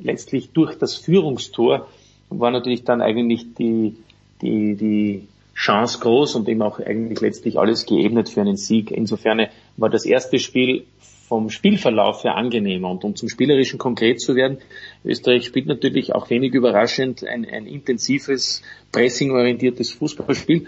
[0.00, 1.88] letztlich durch das Führungstor
[2.30, 3.96] war natürlich dann eigentlich die,
[4.42, 8.90] die, die Chance groß und eben auch eigentlich letztlich alles geebnet für einen Sieg.
[8.90, 9.46] Insofern
[9.76, 10.84] war das erste Spiel
[11.28, 12.90] vom Spielverlauf her angenehmer.
[12.90, 14.58] Und um zum Spielerischen konkret zu werden,
[15.04, 20.66] Österreich spielt natürlich auch wenig überraschend ein, ein intensives, pressingorientiertes Fußballspiel,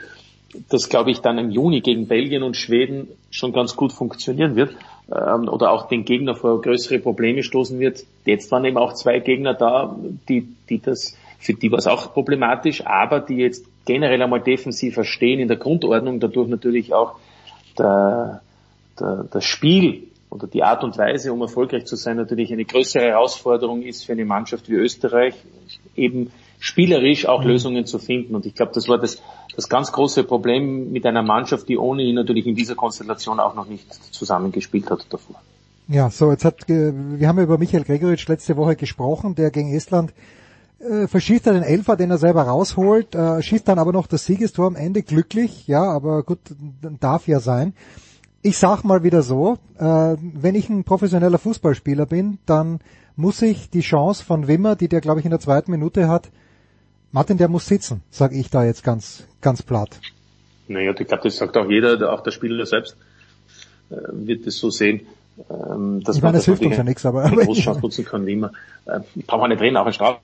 [0.68, 4.74] das glaube ich dann im Juni gegen Belgien und Schweden schon ganz gut funktionieren wird
[5.11, 8.04] ähm, oder auch den Gegner vor größere Probleme stoßen wird.
[8.24, 9.96] Jetzt waren eben auch zwei Gegner da,
[10.28, 15.04] die, die das, für die war es auch problematisch, aber die jetzt generell einmal defensiver
[15.04, 17.16] stehen in der Grundordnung, dadurch natürlich auch
[17.78, 18.42] der,
[18.98, 23.04] der, das Spiel oder die Art und Weise, um erfolgreich zu sein, natürlich eine größere
[23.04, 25.34] Herausforderung ist für eine Mannschaft wie Österreich,
[25.96, 26.30] eben
[26.61, 27.48] spielerisch auch mhm.
[27.48, 28.36] Lösungen zu finden.
[28.36, 29.20] Und ich glaube, das war das,
[29.56, 33.66] das ganz große Problem mit einer Mannschaft, die ohnehin natürlich in dieser Konstellation auch noch
[33.66, 35.36] nicht zusammengespielt hat davor.
[35.88, 40.12] Ja, so jetzt hat wir haben über Michael Gregoritsch letzte Woche gesprochen, der gegen Estland
[40.78, 44.24] äh, verschießt er den Elfer, den er selber rausholt, äh, schießt dann aber noch das
[44.24, 46.38] Siegestor am Ende glücklich, ja, aber gut,
[47.00, 47.74] darf ja sein.
[48.42, 52.78] Ich sag mal wieder so, äh, wenn ich ein professioneller Fußballspieler bin, dann
[53.16, 56.30] muss ich die Chance von Wimmer, die der glaube ich in der zweiten Minute hat,
[57.12, 60.00] Martin, der muss sitzen, sage ich da jetzt ganz, ganz platt.
[60.68, 62.96] Naja, ich glaube, das sagt auch jeder, auch der Spieler selbst
[63.90, 65.00] äh, wird es so sehen.
[65.48, 67.24] Ähm, dass ich meine, das hilft uns ja nichts, aber...
[67.24, 68.52] Eine Großchance nutzen kann, wie immer.
[68.86, 70.20] Äh, braucht man nicht reden, auch ein Straf.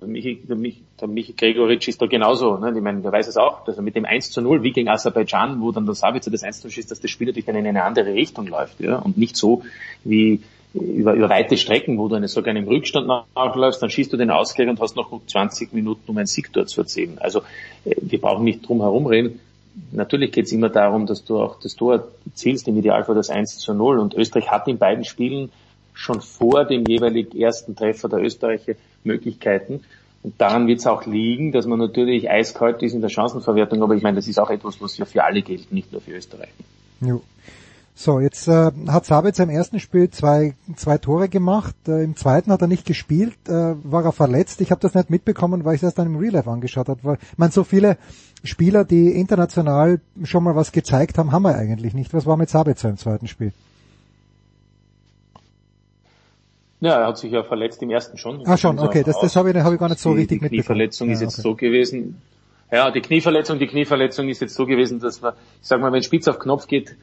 [0.00, 2.56] Der Michi, der, Michi, der Michi Gregoritsch ist da genauso.
[2.56, 2.72] Ne?
[2.74, 4.88] Ich meine, der weiß es auch, dass er mit dem 1 zu 0, wie gegen
[4.88, 7.56] Aserbaidschan, wo dann der Sabitzer das 1 zu 0 schießt, dass das Spiel natürlich dann
[7.56, 8.80] in eine andere Richtung läuft.
[8.80, 8.96] Ja?
[8.96, 9.62] Und nicht so,
[10.04, 10.40] wie
[10.74, 14.30] über, über weite Strecken, wo du eine, sogar einem Rückstand nachläufst, dann schießt du den
[14.30, 17.18] Ausgleich und hast noch 20 Minuten, um ein Sieg dort zu erzielen.
[17.18, 17.40] Also
[17.84, 19.40] äh, wir brauchen nicht drum herum reden.
[19.92, 23.58] Natürlich geht es immer darum, dass du auch das Tor zielst, im Idealfall das 1
[23.58, 23.98] zu 0.
[23.98, 25.50] Und Österreich hat in beiden Spielen
[25.94, 29.84] schon vor dem jeweilig ersten Treffer der Österreicher Möglichkeiten.
[30.22, 33.94] Und daran wird es auch liegen, dass man natürlich eiskalt ist in der Chancenverwertung, aber
[33.94, 36.50] ich meine, das ist auch etwas, was ja für alle gilt, nicht nur für Österreich.
[37.00, 37.22] Jo.
[38.00, 42.52] So, jetzt äh, hat Sabitzer im ersten Spiel zwei, zwei Tore gemacht, äh, im zweiten
[42.52, 44.60] hat er nicht gespielt, äh, war er verletzt.
[44.60, 47.00] Ich habe das nicht mitbekommen, weil ich das dann im Real Life angeschaut habe.
[47.02, 47.98] Weil, ich meine, so viele
[48.44, 52.14] Spieler, die international schon mal was gezeigt haben, haben wir eigentlich nicht.
[52.14, 53.52] Was war mit Sabitzer im zweiten Spiel?
[56.78, 58.46] Ja, er hat sich ja verletzt im ersten schon.
[58.46, 60.44] Ah schon, okay, das, das habe ich, hab ich gar nicht so die, richtig die
[60.44, 60.62] mitbekommen.
[60.62, 61.42] Die Verletzung ist jetzt okay.
[61.42, 62.22] so gewesen,
[62.70, 66.04] ja, die Knieverletzung, die Knieverletzung ist jetzt so gewesen, dass wir, ich sag mal, wenn
[66.04, 66.94] Spitz auf Knopf geht,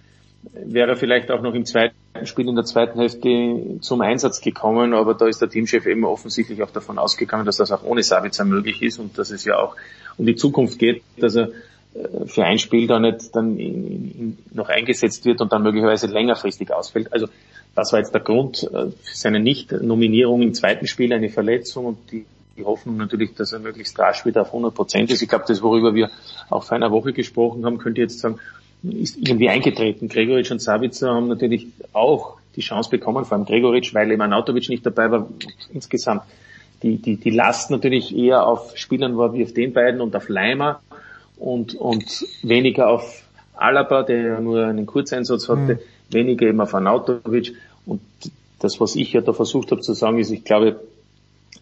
[0.53, 5.13] wäre vielleicht auch noch im zweiten Spiel in der zweiten Hälfte zum Einsatz gekommen, aber
[5.13, 8.81] da ist der Teamchef eben offensichtlich auch davon ausgegangen, dass das auch ohne Sabitzer möglich
[8.81, 9.75] ist und dass es ja auch
[10.17, 11.49] um die Zukunft geht, dass er
[11.93, 17.11] äh, für ein Spiel da nicht dann noch eingesetzt wird und dann möglicherweise längerfristig ausfällt.
[17.11, 17.27] Also
[17.75, 22.11] das war jetzt der Grund äh, für seine Nicht-Nominierung im zweiten Spiel, eine Verletzung und
[22.11, 22.25] die
[22.57, 25.21] die Hoffnung natürlich, dass er möglichst rasch wieder auf 100 Prozent ist.
[25.21, 26.09] Ich glaube, das, worüber wir
[26.49, 28.39] auch vor einer Woche gesprochen haben, könnte jetzt sagen,
[28.91, 30.07] ist irgendwie eingetreten.
[30.07, 34.86] Gregoritsch und Sabitzer haben natürlich auch die Chance bekommen, vor allem Gregoritsch, weil Imanautovic nicht
[34.86, 35.27] dabei war.
[35.73, 36.23] Insgesamt
[36.83, 40.29] die, die, die Last natürlich eher auf Spielern war wie auf den beiden und auf
[40.29, 40.81] Leimer
[41.38, 43.23] und, und weniger auf
[43.55, 45.79] Alaba, der ja nur einen Kurzeinsatz hatte, mhm.
[46.13, 47.55] weniger eben auf Anautovic.
[47.86, 48.01] Und
[48.59, 50.79] das, was ich ja da versucht habe zu sagen, ist, ich glaube,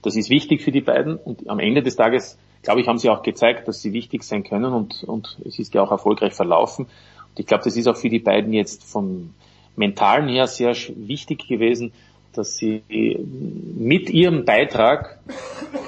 [0.03, 3.09] Das ist wichtig für die beiden und am Ende des Tages, glaube ich, haben sie
[3.09, 6.87] auch gezeigt, dass sie wichtig sein können und, und es ist ja auch erfolgreich verlaufen.
[7.35, 9.33] Ich glaube, das ist auch für die beiden jetzt vom
[9.75, 11.91] mentalen her sehr wichtig gewesen,
[12.33, 15.19] dass sie mit ihrem Beitrag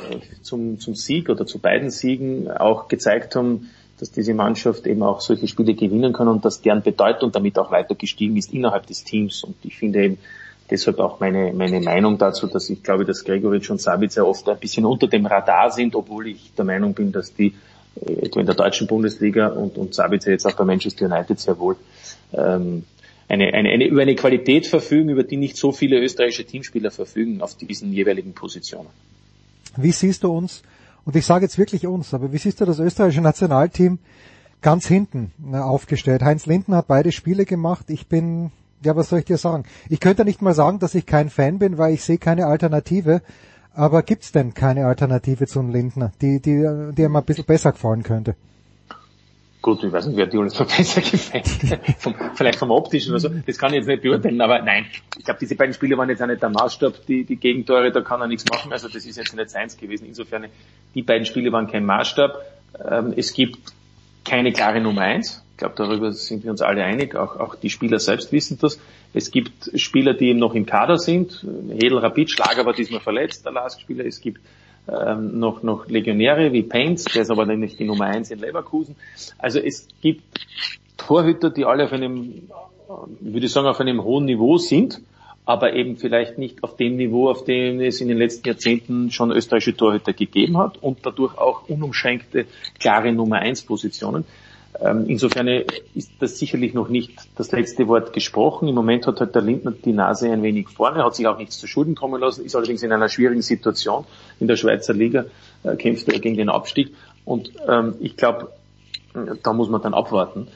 [0.10, 3.70] äh, zum, zum Sieg oder zu beiden Siegen auch gezeigt haben,
[4.00, 7.72] dass diese Mannschaft eben auch solche Spiele gewinnen kann und dass deren Bedeutung damit auch
[7.72, 9.44] weiter gestiegen ist innerhalb des Teams.
[9.44, 10.18] Und ich finde eben
[10.70, 14.60] deshalb auch meine, meine Meinung dazu, dass ich glaube, dass Gregoritsch und Sabitzer oft ein
[14.60, 17.56] bisschen unter dem Radar sind, obwohl ich der Meinung bin, dass die
[18.02, 21.76] etwa in der deutschen Bundesliga und, und Sabitzer jetzt auch bei Manchester United sehr wohl
[22.34, 22.84] ähm,
[23.28, 27.42] eine, eine, eine, über eine Qualität verfügen, über die nicht so viele österreichische Teamspieler verfügen
[27.42, 28.90] auf diesen jeweiligen Positionen.
[29.78, 30.62] Wie siehst du uns,
[31.06, 34.00] und ich sage jetzt wirklich uns, aber wie siehst du das österreichische Nationalteam
[34.62, 36.24] ganz hinten äh, aufgestellt?
[36.24, 37.86] Heinz Linden hat beide Spiele gemacht.
[37.90, 38.52] Ich bin,
[38.84, 39.66] ja, was soll ich dir sagen?
[39.90, 43.22] Ich könnte nicht mal sagen, dass ich kein Fan bin, weil ich sehe keine Alternative.
[43.76, 47.74] Aber gibt's denn keine Alternative zu einem Lindner, die, die, die mir ein bisschen besser
[47.74, 48.36] gefallen könnte?
[49.62, 51.48] Gut, ich weiß nicht, wer Diolis so besser gefällt.
[51.98, 53.30] vom, vielleicht vom optischen oder so.
[53.30, 54.86] Das kann ich jetzt nicht beurteilen, aber nein.
[55.18, 58.02] Ich glaube, diese beiden Spiele waren jetzt auch nicht der Maßstab, die, die Gegentore, da
[58.02, 58.72] kann er nichts machen.
[58.72, 60.06] Also das ist jetzt nicht seins gewesen.
[60.06, 60.46] Insofern,
[60.94, 62.38] die beiden Spiele waren kein Maßstab.
[62.90, 63.74] Ähm, es gibt
[64.24, 65.45] keine klare Nummer eins.
[65.56, 67.16] Ich glaube, darüber sind wir uns alle einig.
[67.16, 68.78] Auch, auch die Spieler selbst wissen das.
[69.14, 71.48] Es gibt Spieler, die eben noch im Kader sind.
[71.70, 74.06] Hedel Rapid, Schlager war diesmal verletzt, der Last-Spieler.
[74.06, 74.42] Es gibt
[74.90, 78.98] ähm, noch, noch Legionäre wie Paints, der ist aber nämlich die Nummer eins in Leverkusen.
[79.38, 80.24] Also es gibt
[80.98, 82.50] Torhüter, die alle auf einem,
[83.22, 85.00] würde ich sagen, auf einem hohen Niveau sind,
[85.46, 89.32] aber eben vielleicht nicht auf dem Niveau, auf dem es in den letzten Jahrzehnten schon
[89.32, 92.46] österreichische Torhüter gegeben hat und dadurch auch unumschränkte,
[92.78, 94.26] klare Nummer eins Positionen.
[94.82, 98.68] Ähm, insofern ist das sicherlich noch nicht das letzte Wort gesprochen.
[98.68, 101.58] Im Moment hat halt der Lindner die Nase ein wenig vorne, hat sich auch nichts
[101.58, 104.06] zu Schulden kommen lassen, ist allerdings in einer schwierigen Situation.
[104.40, 105.26] In der Schweizer Liga
[105.64, 106.94] äh, kämpft er gegen den Abstieg.
[107.24, 108.50] Und ähm, ich glaube,
[109.44, 110.48] da muss man dann abwarten.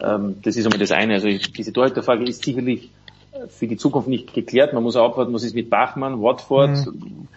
[0.00, 1.14] Ähm, das ist einmal das eine.
[1.14, 2.90] Also diese Torhüterfrage ist sicherlich
[3.32, 4.72] äh, für die Zukunft nicht geklärt.
[4.72, 7.28] Man muss auch abwarten, was ist mit Bachmann, Watford, mhm.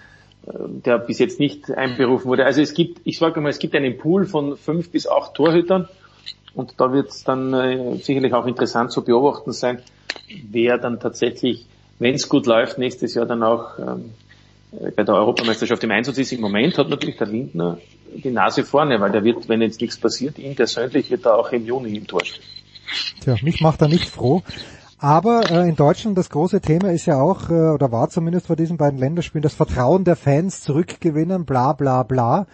[0.46, 0.52] Äh,
[0.86, 2.46] der bis jetzt nicht einberufen wurde.
[2.46, 5.90] Also es gibt, ich sage mal, es gibt einen Pool von fünf bis acht Torhütern
[6.58, 9.78] und da wird es dann äh, sicherlich auch interessant zu beobachten sein,
[10.50, 11.68] wer dann tatsächlich,
[12.00, 14.14] wenn es gut läuft, nächstes Jahr dann auch ähm,
[14.72, 16.32] äh, bei der Europameisterschaft im Einsatz ist.
[16.32, 17.78] Im Moment hat natürlich der Lindner
[18.12, 21.52] die Nase vorne, weil der wird, wenn jetzt nichts passiert, ihm persönlich wird er auch
[21.52, 22.44] im Juni im Tor stehen.
[23.22, 24.42] Tja, mich macht er nicht froh.
[24.98, 28.56] Aber äh, in Deutschland das große Thema ist ja auch, äh, oder war zumindest vor
[28.56, 32.48] diesen beiden Länderspielen, das Vertrauen der Fans zurückgewinnen, bla bla bla.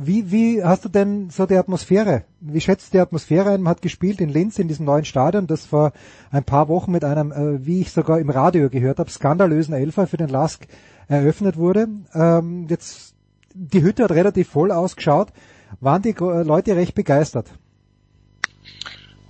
[0.00, 2.22] Wie, wie hast du denn so die Atmosphäre?
[2.38, 3.62] Wie schätzt du die Atmosphäre ein?
[3.62, 5.90] Man hat gespielt in Linz in diesem neuen Stadion, das vor
[6.30, 10.06] ein paar Wochen mit einem, äh, wie ich sogar im Radio gehört habe, skandalösen Elfer
[10.06, 10.68] für den Lask
[11.08, 11.88] eröffnet wurde.
[12.14, 13.16] Ähm, jetzt
[13.54, 15.32] die Hütte hat relativ voll ausgeschaut.
[15.80, 17.50] Waren die Leute recht begeistert?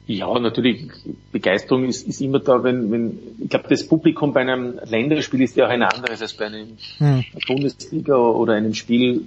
[0.08, 0.86] Ja, natürlich,
[1.32, 5.54] Begeisterung ist, ist immer da, wenn, wenn ich glaube, das Publikum bei einem Länderspiel ist
[5.54, 7.24] ja auch ein anderes als bei einem hm.
[7.46, 9.26] Bundesliga oder einem Spiel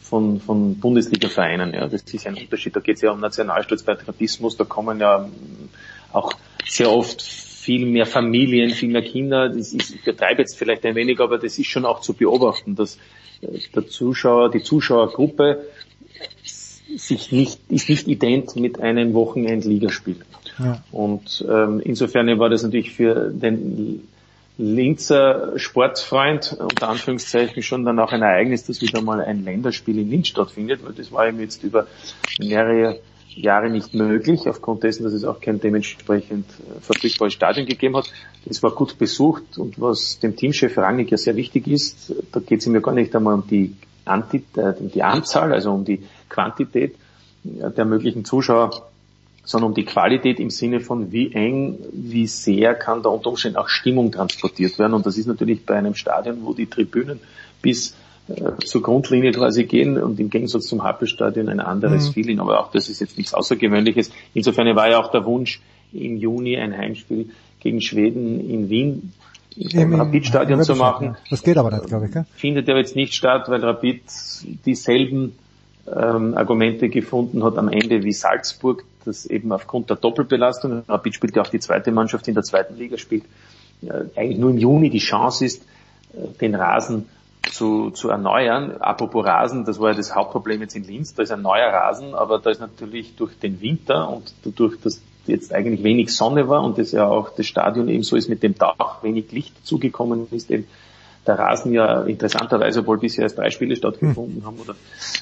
[0.00, 1.72] von, von Bundesliga-Vereinen.
[1.72, 2.74] Ja, das ist ein Unterschied.
[2.74, 4.56] Da geht es ja um Nationalstolz, Patriotismus.
[4.56, 5.28] Da kommen ja
[6.12, 6.32] auch
[6.66, 9.50] sehr oft viel mehr Familien, viel mehr Kinder.
[9.50, 12.74] Das ist, ich betreibe jetzt vielleicht ein wenig, aber das ist schon auch zu beobachten,
[12.74, 12.98] dass
[13.40, 15.64] äh, der Zuschauer, die Zuschauergruppe
[16.96, 20.16] sich nicht, ist nicht ident mit einem Wochenend-Ligaspiel.
[20.58, 20.82] Ja.
[20.92, 24.06] Und ähm, insofern war das natürlich für den
[24.58, 30.10] Linzer Sportfreund, unter Anführungszeichen, schon dann auch ein Ereignis, dass wieder mal ein Länderspiel in
[30.10, 31.86] Linz stattfindet, weil das war ihm jetzt über
[32.38, 33.00] mehrere
[33.34, 38.12] Jahre nicht möglich, aufgrund dessen, dass es auch kein dementsprechend äh, verfügbares Stadion gegeben hat.
[38.44, 42.60] Es war gut besucht und was dem Teamchef Rangnick ja sehr wichtig ist, da geht
[42.60, 43.74] es ihm ja gar nicht einmal um die,
[44.04, 46.02] Anti, äh, um die Anzahl, also um die
[46.32, 46.96] Quantität
[47.44, 48.88] der möglichen Zuschauer,
[49.44, 53.58] sondern um die Qualität im Sinne von wie eng, wie sehr kann da unter Umständen
[53.58, 54.94] auch Stimmung transportiert werden.
[54.94, 57.18] Und das ist natürlich bei einem Stadion, wo die Tribünen
[57.60, 57.96] bis
[58.28, 62.12] äh, zur Grundlinie quasi gehen und im Gegensatz zum Happelstadion ein anderes mhm.
[62.12, 62.40] Feeling.
[62.40, 64.12] Aber auch das ist jetzt nichts Außergewöhnliches.
[64.32, 65.60] Insofern war ja auch der Wunsch,
[65.92, 67.30] im Juni ein Heimspiel
[67.60, 69.12] gegen Schweden in Wien
[69.56, 71.16] im Rapid-Stadion zu machen.
[71.28, 72.12] Das geht aber nicht, glaube ich.
[72.12, 72.24] Gell?
[72.34, 74.02] Findet ja jetzt nicht statt, weil Rapid
[74.64, 75.34] dieselben
[75.86, 81.36] ähm, Argumente gefunden hat am Ende wie Salzburg, das eben aufgrund der Doppelbelastung, Rapid spielt
[81.36, 83.24] ja auch die zweite Mannschaft in der zweiten Liga, spielt
[83.82, 85.62] äh, eigentlich nur im Juni die Chance ist,
[86.14, 87.08] äh, den Rasen
[87.50, 88.76] zu, zu erneuern.
[88.78, 92.14] Apropos Rasen, das war ja das Hauptproblem jetzt in Linz, da ist ein neuer Rasen,
[92.14, 96.62] aber da ist natürlich durch den Winter und dadurch, dass jetzt eigentlich wenig Sonne war
[96.62, 100.26] und das ja auch das Stadion eben so ist mit dem Dach, wenig Licht zugekommen
[100.30, 100.66] ist, eben
[101.26, 104.74] der Rasen ja interessanterweise, obwohl bisher erst drei Spiele stattgefunden haben oder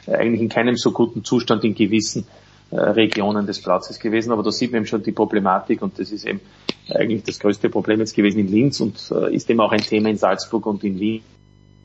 [0.06, 2.26] eigentlich in keinem so guten Zustand in gewissen
[2.70, 4.32] äh, Regionen des Platzes gewesen.
[4.32, 6.40] Aber da sieht man eben schon die Problematik und das ist eben
[6.88, 10.08] eigentlich das größte Problem jetzt gewesen in Linz und äh, ist eben auch ein Thema
[10.08, 11.22] in Salzburg und in Wien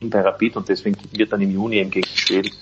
[0.00, 2.52] bei Rapid und deswegen wird dann im Juni eben gegen Schweden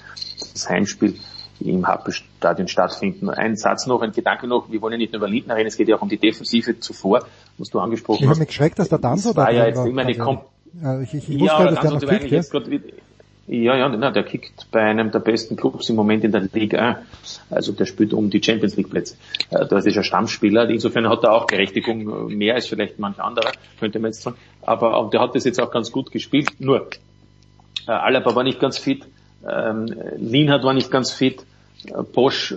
[0.53, 1.15] das Heimspiel
[1.61, 3.31] im Happelstadion stattfinden.
[3.31, 5.77] Ein Satz noch, ein Gedanke noch, wir wollen ja nicht nur über Lindner reden, es
[5.77, 7.27] geht ja auch um die Defensive zuvor,
[7.59, 8.37] was du angesprochen ich hast.
[8.37, 9.53] Ich habe mich geschreckt, dass der Danzo da war.
[9.53, 10.17] ja jetzt immer eine
[11.03, 12.43] Ich, ich, ich wusste ja, dass der noch kickt, ja?
[12.43, 12.68] Grad,
[13.47, 16.97] ja, ja, na, der kickt bei einem der besten Clubs im Moment in der Liga
[17.22, 17.43] 1.
[17.51, 19.16] Also der spielt um die Champions League Plätze.
[19.51, 20.68] Äh, das ist ein Stammspieler.
[20.70, 24.37] Insofern hat er auch Gerechtigung äh, mehr als vielleicht manch anderer, könnte man jetzt sagen.
[24.62, 26.49] Aber der hat das jetzt auch ganz gut gespielt.
[26.59, 26.89] Nur,
[27.87, 29.05] äh, Alaba war nicht ganz fit.
[29.47, 31.45] Ähm, Lienhardt war nicht ganz fit.
[32.12, 32.55] Bosch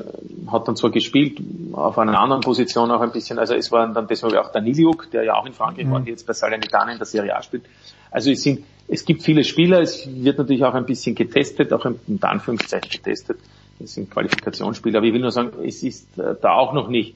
[0.51, 1.39] hat dann zwar gespielt,
[1.73, 5.23] auf einer anderen Position auch ein bisschen, also es war dann deshalb auch Daniliuk, der
[5.23, 5.91] ja auch in Frankreich mhm.
[5.91, 7.63] war, der jetzt bei Salernitana in der Serie A spielt.
[8.11, 11.86] Also es sind, es gibt viele Spieler, es wird natürlich auch ein bisschen getestet, auch
[11.86, 13.38] in Anführungszeichen getestet.
[13.80, 17.15] Es sind Qualifikationsspieler, aber ich will nur sagen, es ist äh, da auch noch nicht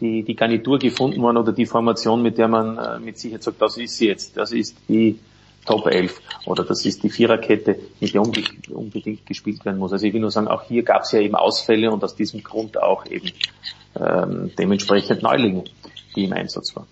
[0.00, 3.60] die, die Garnitur gefunden worden oder die Formation, mit der man äh, mit Sicherheit sagt,
[3.60, 5.18] das ist sie jetzt, das ist die
[5.64, 9.92] Top 11 oder das ist die Viererkette, mit der unbedingt gespielt werden muss.
[9.92, 12.42] Also ich will nur sagen, auch hier gab es ja eben Ausfälle und aus diesem
[12.42, 13.30] Grund auch eben
[13.98, 15.64] ähm, dementsprechend Neulinge,
[16.14, 16.86] die im Einsatz waren.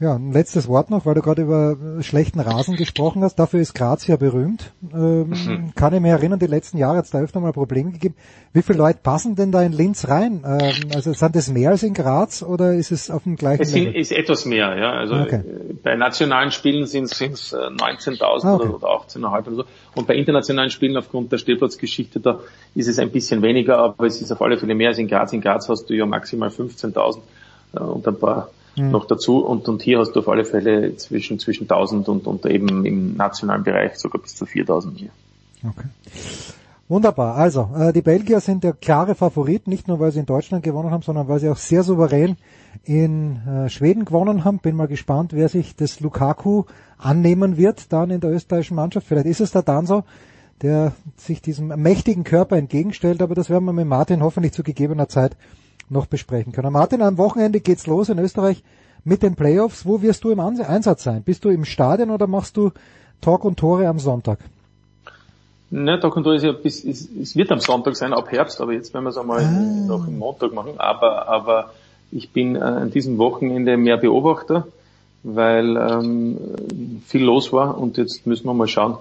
[0.00, 3.34] Ja, ein letztes Wort noch, weil du gerade über schlechten Rasen gesprochen hast.
[3.34, 4.72] Dafür ist Graz ja berühmt.
[4.94, 5.74] Ähm, mhm.
[5.74, 8.14] Kann ich mich erinnern, die letzten Jahre hat es da öfter mal Probleme gegeben.
[8.54, 10.42] Wie viele Leute passen denn da in Linz rein?
[10.42, 13.72] Ähm, also sind es mehr als in Graz oder ist es auf dem gleichen Es
[13.72, 14.90] sind, ist etwas mehr, ja.
[14.92, 15.42] Also okay.
[15.44, 18.68] Äh, bei nationalen Spielen sind es 19.000 ah, okay.
[18.68, 19.64] oder 18.500 oder so.
[19.94, 22.40] Und bei internationalen Spielen aufgrund der Stellplatzgeschichte, da
[22.74, 25.34] ist es ein bisschen weniger, aber es ist auf alle Fälle mehr als in Graz.
[25.34, 27.18] In Graz hast du ja maximal 15.000
[27.74, 28.90] äh, und ein paar mhm.
[28.90, 29.38] noch dazu.
[29.38, 33.16] Und, und hier hast du auf alle Fälle zwischen, zwischen 1000 und, und eben im
[33.16, 35.10] nationalen Bereich sogar bis zu 4000 hier.
[35.62, 35.86] Okay.
[36.90, 37.36] Wunderbar.
[37.36, 40.90] Also, äh, die Belgier sind der klare Favorit, nicht nur weil sie in Deutschland gewonnen
[40.90, 42.36] haben, sondern weil sie auch sehr souverän
[42.82, 44.58] in äh, Schweden gewonnen haben.
[44.58, 46.64] Bin mal gespannt, wer sich das Lukaku
[46.98, 49.06] annehmen wird dann in der österreichischen Mannschaft.
[49.06, 50.02] Vielleicht ist es der Danso,
[50.62, 55.08] der sich diesem mächtigen Körper entgegenstellt, aber das werden wir mit Martin hoffentlich zu gegebener
[55.08, 55.36] Zeit
[55.90, 56.72] noch besprechen können.
[56.72, 58.62] Martin, am Wochenende geht's los in Österreich
[59.04, 59.84] mit den Playoffs.
[59.84, 61.22] Wo wirst du im Einsatz sein?
[61.22, 62.70] Bist du im Stadion oder machst du
[63.20, 64.38] Talk und Tore am Sonntag?
[65.70, 68.60] Ne, Talk und Tore ist ja bis, ist, es wird am Sonntag sein, ab Herbst,
[68.60, 69.86] aber jetzt werden wir es einmal ah.
[69.86, 70.78] noch im Montag machen.
[70.78, 71.72] Aber, aber
[72.10, 74.66] ich bin äh, an diesem Wochenende mehr Beobachter,
[75.22, 76.38] weil ähm,
[77.06, 78.98] viel los war und jetzt müssen wir mal schauen,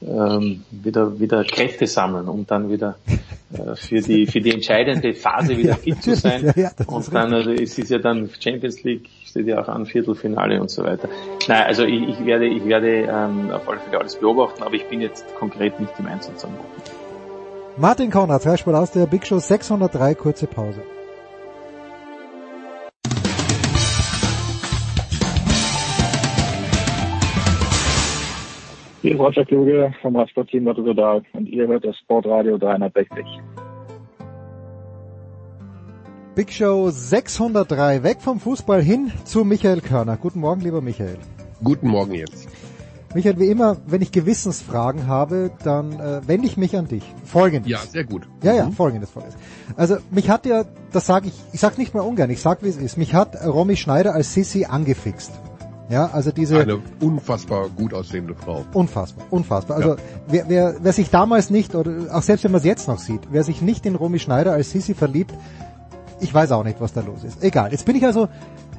[0.00, 2.96] ähm, wieder, wieder Kräfte sammeln, um dann wieder
[3.52, 6.52] äh, für die für die entscheidende Phase wieder fit zu sein.
[6.56, 9.86] Ja, ja, und dann, also es ist ja dann Champions League, steht ja auch an,
[9.86, 11.08] Viertelfinale und so weiter.
[11.48, 14.86] Nein, also ich, ich werde, ich werde ähm, auf alle Fälle alles beobachten, aber ich
[14.86, 16.50] bin jetzt konkret nicht im Einsatz am
[17.76, 20.82] Martin Konrad, Freisport aus der Big Show 603, kurze Pause.
[29.00, 33.24] Hier ist Roger Kluge vom Radsportteam Rotterdam und ihr hört das Sportradio 360.
[36.34, 40.16] Big Show 603, weg vom Fußball hin zu Michael Körner.
[40.16, 41.16] Guten Morgen, lieber Michael.
[41.62, 42.48] Guten Morgen jetzt.
[43.14, 47.04] Michael, wie immer, wenn ich Gewissensfragen habe, dann äh, wende ich mich an dich.
[47.24, 47.70] Folgendes.
[47.70, 48.28] Ja, sehr gut.
[48.42, 48.72] Ja, ja, mhm.
[48.72, 49.38] folgendes, folgendes.
[49.76, 52.68] Also mich hat ja, das sage ich, ich sag nicht mal ungern, ich sag wie
[52.68, 55.32] es ist, mich hat Romy Schneider als Sissi angefixt.
[55.88, 58.64] Ja, also diese eine unfassbar gut aussehende Frau.
[58.74, 59.76] Unfassbar, unfassbar.
[59.78, 59.96] Also ja.
[60.28, 63.20] wer, wer, wer sich damals nicht oder auch selbst wenn man es jetzt noch sieht,
[63.30, 65.32] wer sich nicht in Romy Schneider als Sissi verliebt,
[66.20, 67.42] ich weiß auch nicht, was da los ist.
[67.42, 67.72] Egal.
[67.72, 68.28] Jetzt bin ich also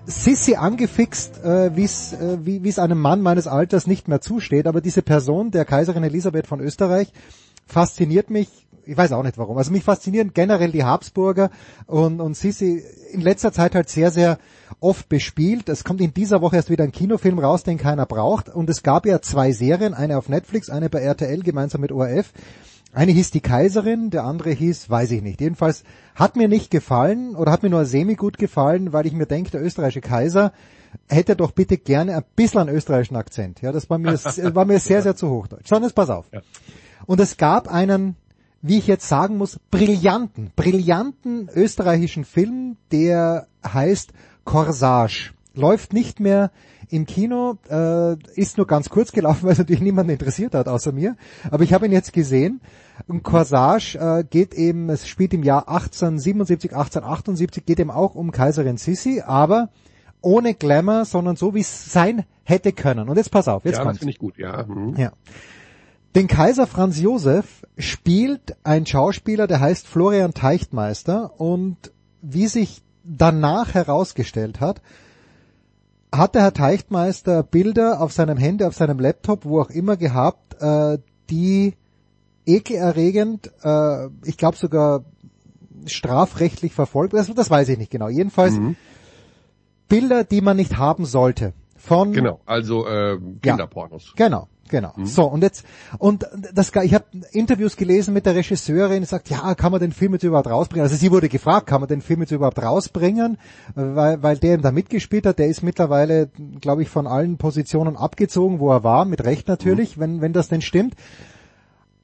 [0.06, 4.68] Sissi angefixt, äh, wie's, äh, wie es einem Mann meines Alters nicht mehr zusteht.
[4.68, 7.12] Aber diese Person, der Kaiserin Elisabeth von Österreich,
[7.66, 9.56] fasziniert mich ich weiß auch nicht warum.
[9.58, 11.52] Also mich faszinieren generell die Habsburger
[11.86, 14.40] und, und Sissi in letzter Zeit halt sehr, sehr
[14.80, 15.70] oft bespielt.
[15.70, 18.50] Es kommt in dieser Woche erst wieder ein Kinofilm raus, den keiner braucht.
[18.50, 22.32] Und es gab ja zwei Serien, eine auf Netflix, eine bei RTL gemeinsam mit ORF.
[22.92, 25.42] Eine hieß die Kaiserin, der andere hieß, weiß ich nicht.
[25.42, 25.84] Jedenfalls
[26.16, 29.52] hat mir nicht gefallen oder hat mir nur semi gut gefallen, weil ich mir denke,
[29.52, 30.54] der österreichische Kaiser
[31.08, 33.62] hätte doch bitte gerne ein bisschen einen österreichischen Akzent.
[33.62, 34.14] Ja, das war mir,
[34.56, 35.68] war mir sehr, sehr zu hochdeutsch.
[35.68, 36.26] Sondern jetzt pass auf.
[37.06, 38.16] Und es gab einen
[38.62, 44.12] wie ich jetzt sagen muss, brillanten, brillanten österreichischen Film, der heißt
[44.46, 45.32] Corsage.
[45.54, 46.52] Läuft nicht mehr
[46.90, 50.92] im Kino, äh, ist nur ganz kurz gelaufen, weil es natürlich niemanden interessiert hat außer
[50.92, 51.16] mir.
[51.52, 52.62] Aber ich habe ihn jetzt gesehen.
[53.08, 58.32] Und Corsage äh, geht eben, es spielt im Jahr 1877, 1878, geht eben auch um
[58.32, 59.70] Kaiserin Sissi, aber
[60.22, 63.08] ohne Glamour, sondern so, wie es sein hätte können.
[63.08, 63.98] Und jetzt pass auf, jetzt ja, kommt's.
[63.98, 64.66] das finde ich gut, ja.
[64.68, 64.96] Mhm.
[64.98, 65.12] Ja.
[66.16, 71.78] Den Kaiser Franz Josef spielt ein Schauspieler, der heißt Florian Teichtmeister und
[72.22, 74.82] wie sich danach herausgestellt hat,
[76.14, 80.62] hat der Herr Teichtmeister Bilder auf seinem Handy, auf seinem Laptop, wo auch immer gehabt,
[80.62, 80.98] äh,
[81.30, 81.74] die
[82.46, 85.04] ekelerregend, äh, ich glaube sogar
[85.86, 88.10] strafrechtlich verfolgt, das, das weiß ich nicht genau.
[88.10, 88.76] Jedenfalls Mhm.
[89.88, 91.54] Bilder, die man nicht haben sollte.
[91.76, 94.14] Von Genau, also äh, Kinderpornos.
[94.16, 94.94] Genau, genau.
[95.04, 95.66] So und jetzt
[95.98, 99.92] und das ich habe Interviews gelesen mit der Regisseurin, die sagt, ja, kann man den
[99.92, 100.84] Film jetzt überhaupt rausbringen?
[100.84, 103.38] Also sie wurde gefragt, kann man den Film jetzt überhaupt rausbringen,
[103.76, 106.30] weil weil der ihm da mitgespielt hat, der ist mittlerweile,
[106.62, 110.48] glaube ich, von allen Positionen abgezogen, wo er war, mit Recht natürlich, wenn wenn das
[110.48, 110.96] denn stimmt.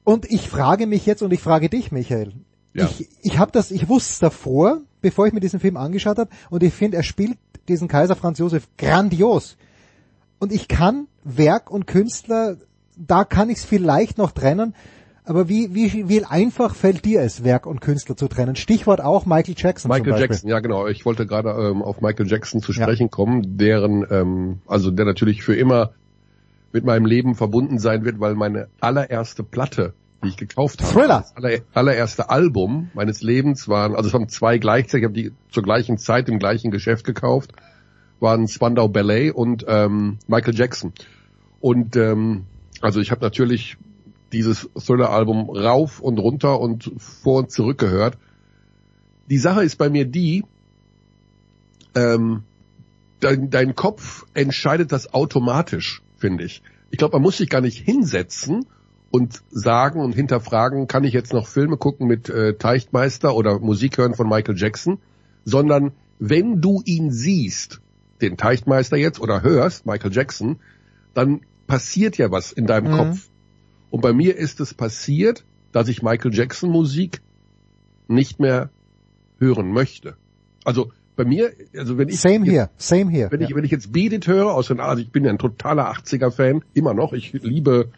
[0.04, 2.32] Und ich frage mich jetzt und ich frage dich, Michael.
[2.74, 2.84] Ja.
[2.84, 6.30] Ich ich habe das, ich wusste es davor, bevor ich mir diesen Film angeschaut habe,
[6.50, 7.38] und ich finde, er spielt
[7.68, 9.56] diesen Kaiser Franz Josef grandios.
[10.38, 12.56] Und ich kann Werk und Künstler,
[12.96, 14.74] da kann ich es vielleicht noch trennen,
[15.26, 18.54] aber wie, wie, wie einfach fällt dir es, Werk und Künstler zu trennen?
[18.54, 19.90] Stichwort auch Michael Jackson.
[19.90, 20.20] Michael.
[20.20, 20.86] Jackson, ja genau.
[20.86, 25.42] Ich wollte gerade ähm, auf Michael Jackson zu sprechen kommen, deren, ähm, also der natürlich
[25.42, 25.90] für immer
[26.72, 31.22] mit meinem Leben verbunden sein wird, weil meine allererste Platte, die ich gekauft habe, Thriller.
[31.22, 35.32] das aller, allererste Album meines Lebens waren, also es waren zwei gleichzeitig, ich habe die
[35.50, 37.52] zur gleichen Zeit im gleichen Geschäft gekauft,
[38.20, 40.92] waren Spandau Ballet und ähm, Michael Jackson.
[41.60, 42.44] Und ähm,
[42.80, 43.76] also ich habe natürlich
[44.32, 48.18] dieses Thriller-Album rauf und runter und vor und zurück gehört.
[49.30, 50.44] Die Sache ist bei mir die,
[51.94, 52.42] ähm,
[53.20, 56.62] dein, dein Kopf entscheidet das automatisch, finde ich.
[56.90, 58.66] Ich glaube, man muss sich gar nicht hinsetzen
[59.10, 63.98] und sagen und hinterfragen, kann ich jetzt noch Filme gucken mit äh, Teichtmeister oder Musik
[63.98, 64.98] hören von Michael Jackson,
[65.44, 67.80] sondern wenn du ihn siehst,
[68.20, 70.58] den Teichtmeister jetzt oder hörst, Michael Jackson,
[71.14, 72.96] dann passiert ja was in deinem Mhm.
[72.96, 73.28] Kopf.
[73.90, 77.20] Und bei mir ist es passiert, dass ich Michael Jackson Musik
[78.08, 78.70] nicht mehr
[79.38, 80.16] hören möchte.
[80.64, 83.30] Also bei mir, also wenn ich Same jetzt- here, same here.
[83.30, 85.38] wenn ich, wenn ich jetzt Beat It höre, aus den, also ich bin ja ein
[85.38, 87.12] totaler 80er-Fan, immer noch.
[87.12, 87.90] Ich liebe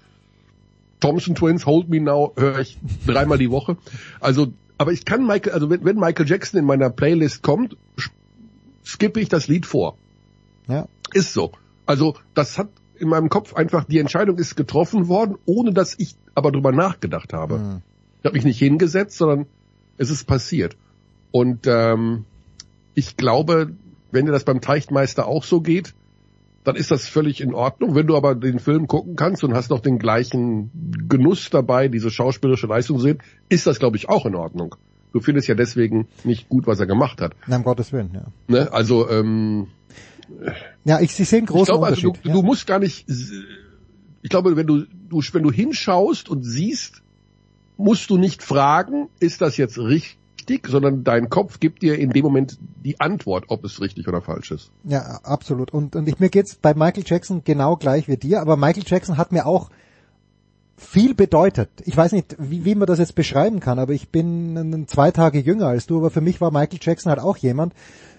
[1.00, 3.76] Thompson Twins, Hold Me Now, höre ich dreimal die Woche.
[4.20, 7.76] Also, aber ich kann Michael, also wenn, wenn Michael Jackson in meiner Playlist kommt,
[8.84, 9.96] skippe ich das Lied vor.
[10.68, 10.86] Ja.
[11.12, 11.52] Ist so.
[11.86, 16.16] Also, das hat in meinem Kopf einfach, die Entscheidung ist getroffen worden, ohne dass ich
[16.34, 17.58] aber drüber nachgedacht habe.
[17.58, 17.82] Mhm.
[18.20, 19.46] Ich habe mich nicht hingesetzt, sondern
[19.96, 20.76] es ist passiert.
[21.30, 22.24] Und ähm,
[22.94, 23.72] ich glaube,
[24.10, 25.94] wenn dir das beim Teichtmeister auch so geht,
[26.64, 27.94] dann ist das völlig in Ordnung.
[27.94, 30.70] Wenn du aber den Film gucken kannst und hast noch den gleichen
[31.08, 34.74] Genuss dabei, diese schauspielerische Leistung zu sehen, ist das, glaube ich, auch in Ordnung.
[35.12, 37.34] Du findest ja deswegen nicht gut, was er gemacht hat.
[37.46, 38.26] Na, um Gottes Willen, ja.
[38.48, 38.70] Ne?
[38.72, 39.68] Also, ähm,
[40.84, 42.26] Ja, ich, ich sehe einen ich großen glaube, also du, Unterschied.
[42.26, 42.32] ja.
[42.32, 47.02] du musst gar nicht, ich glaube, wenn du, du, wenn du hinschaust und siehst,
[47.76, 52.24] musst du nicht fragen, ist das jetzt richtig, sondern dein Kopf gibt dir in dem
[52.24, 54.70] Moment die Antwort, ob es richtig oder falsch ist.
[54.84, 55.72] Ja, absolut.
[55.72, 59.16] Und, und ich, mir geht's bei Michael Jackson genau gleich wie dir, aber Michael Jackson
[59.16, 59.70] hat mir auch
[60.76, 61.70] viel bedeutet.
[61.84, 65.40] Ich weiß nicht, wie, wie man das jetzt beschreiben kann, aber ich bin zwei Tage
[65.40, 67.74] jünger als du, aber für mich war Michael Jackson halt auch jemand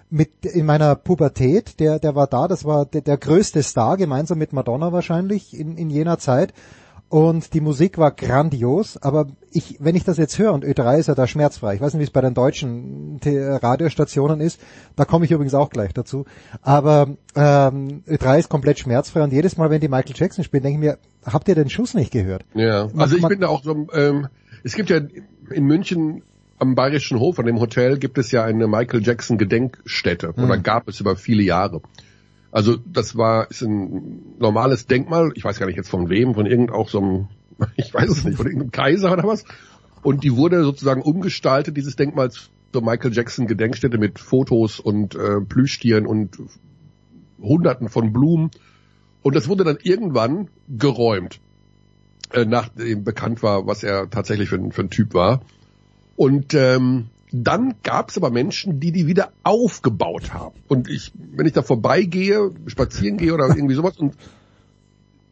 [0.10, 4.38] mit in meiner Pubertät, der, der war da, das war der, der größte Star, gemeinsam
[4.40, 6.54] mit Madonna wahrscheinlich in, in jener Zeit.
[7.12, 11.08] Und die Musik war grandios, aber ich, wenn ich das jetzt höre, und Ö3 ist
[11.08, 14.60] ja da schmerzfrei, ich weiß nicht, wie es bei den deutschen T- Radiostationen ist,
[14.96, 16.26] da komme ich übrigens auch gleich dazu,
[16.62, 20.76] aber ähm, Ö3 ist komplett schmerzfrei und jedes Mal, wenn die Michael Jackson spielen, denke
[20.78, 22.46] ich mir, habt ihr den Schuss nicht gehört?
[22.54, 24.28] Ja, Man- also ich man- bin da auch so, ähm,
[24.64, 25.00] es gibt ja
[25.50, 26.22] in München
[26.60, 30.64] am Bayerischen Hof, an dem Hotel, gibt es ja eine Michael Jackson Gedenkstätte, oder Mhm.
[30.64, 31.82] gab es über viele Jahre.
[32.52, 36.46] Also das war ist ein normales Denkmal, ich weiß gar nicht jetzt von wem, von
[36.46, 37.28] irgend auch so einem,
[37.76, 39.46] ich weiß es nicht, von irgendeinem Kaiser oder was.
[40.02, 45.42] Und die wurde sozusagen umgestaltet, dieses Denkmal zur Michael Jackson Gedenkstätte mit Fotos und äh,
[45.42, 46.38] Plüschtieren und
[47.42, 48.52] Hunderten von Blumen.
[49.22, 51.40] Und das wurde dann irgendwann geräumt,
[52.32, 55.42] äh, nachdem bekannt war, was er tatsächlich für, für ein Typ war.
[56.20, 60.60] Und ähm, dann gab es aber Menschen, die die wieder aufgebaut haben.
[60.68, 64.16] Und ich, wenn ich da vorbeigehe, spazieren gehe oder irgendwie sowas, und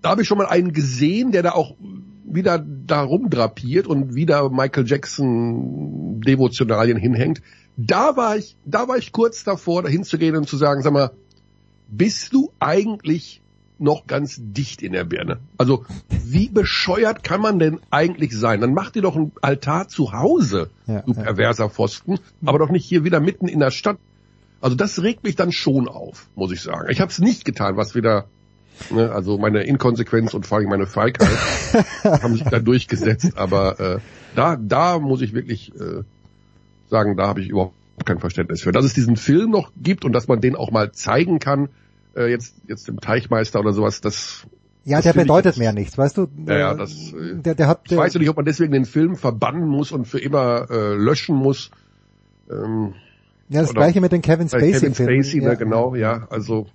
[0.01, 1.75] da habe ich schon mal einen gesehen, der da auch
[2.23, 7.41] wieder da rumdrapiert und wieder Michael Jackson Devotionalien hinhängt.
[7.75, 11.11] Da war ich, da war ich kurz davor, da hinzugehen und zu sagen, sag mal,
[11.89, 13.41] bist du eigentlich
[13.79, 15.39] noch ganz dicht in der Birne?
[15.57, 18.61] Also, wie bescheuert kann man denn eigentlich sein?
[18.61, 21.23] Dann mach dir doch einen Altar zu Hause, Ja, du ja.
[21.23, 23.97] perverser Pfosten, aber doch nicht hier wieder mitten in der Stadt.
[24.59, 26.87] Also das regt mich dann schon auf, muss ich sagen.
[26.89, 28.25] Ich habe es nicht getan, was wieder,
[28.89, 31.29] ne, also meine Inkonsequenz und vor allem meine Feigheit
[32.03, 33.37] haben sich da durchgesetzt.
[33.37, 33.99] Aber äh,
[34.35, 36.01] da, da muss ich wirklich äh,
[36.89, 37.75] sagen, da habe ich überhaupt
[38.05, 38.71] kein Verständnis für.
[38.71, 41.69] Dass es diesen Film noch gibt und dass man den auch mal zeigen kann,
[42.17, 44.45] äh, jetzt jetzt im Teichmeister oder sowas, das
[44.83, 46.27] ja, das der ich bedeutet jetzt- mehr nichts, weißt du?
[46.47, 48.85] Ja, ja, das, äh, der, der hat, ich weiß ja nicht, ob man deswegen den
[48.85, 51.71] Film verbannen muss und für immer äh, löschen muss.
[52.49, 52.93] Ähm,
[53.49, 55.23] ja, das gleiche mit den Kevin bei Spacey Kevin.
[55.23, 55.49] Spacey, ja.
[55.49, 56.67] ne, genau, ja, also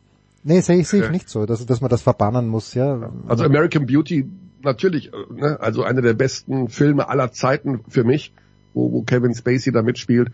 [0.44, 1.12] Nee, sehe ich, sehe ich Ja.
[1.12, 3.12] nicht so, dass, dass man das verbannen muss, ja.
[3.28, 4.28] Also American Beauty,
[4.62, 8.32] natürlich, äh, ne, also einer der besten Filme aller Zeiten für mich,
[8.74, 10.32] wo, wo Kevin Spacey da mitspielt.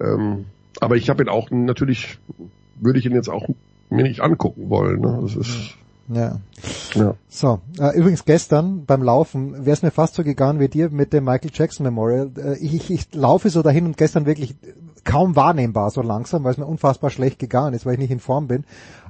[0.00, 0.46] Ähm,
[0.80, 2.18] aber ich habe ihn auch, natürlich
[2.80, 3.48] würde ich ihn jetzt auch
[3.90, 5.00] mir nicht angucken wollen.
[5.00, 5.18] Ne?
[5.22, 5.76] Das ist,
[6.08, 6.38] Ja.
[6.94, 7.14] ja.
[7.28, 11.12] So, äh, übrigens gestern beim Laufen wäre es mir fast so gegangen wie dir mit
[11.12, 12.30] dem Michael Jackson Memorial.
[12.36, 14.54] Äh, ich, ich, ich laufe so dahin und gestern wirklich
[15.04, 18.20] kaum wahrnehmbar so langsam, weil es mir unfassbar schlecht gegangen ist, weil ich nicht in
[18.20, 18.64] Form bin.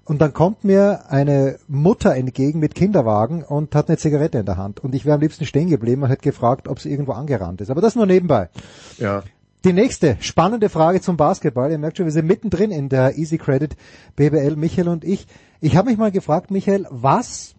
[0.04, 4.58] Und dann kommt mir eine Mutter entgegen mit Kinderwagen und hat eine Zigarette in der
[4.58, 4.80] Hand.
[4.80, 7.70] Und ich wäre am liebsten stehen geblieben und hätte gefragt, ob sie irgendwo angerannt ist.
[7.70, 8.50] Aber das nur nebenbei.
[8.98, 9.22] ja.
[9.64, 11.70] Die nächste spannende Frage zum Basketball.
[11.70, 13.74] Ihr merkt schon, wir sind mittendrin in der Easy Credit
[14.14, 15.26] BBL, Michael und ich.
[15.62, 17.54] Ich habe mich mal gefragt, Michael, was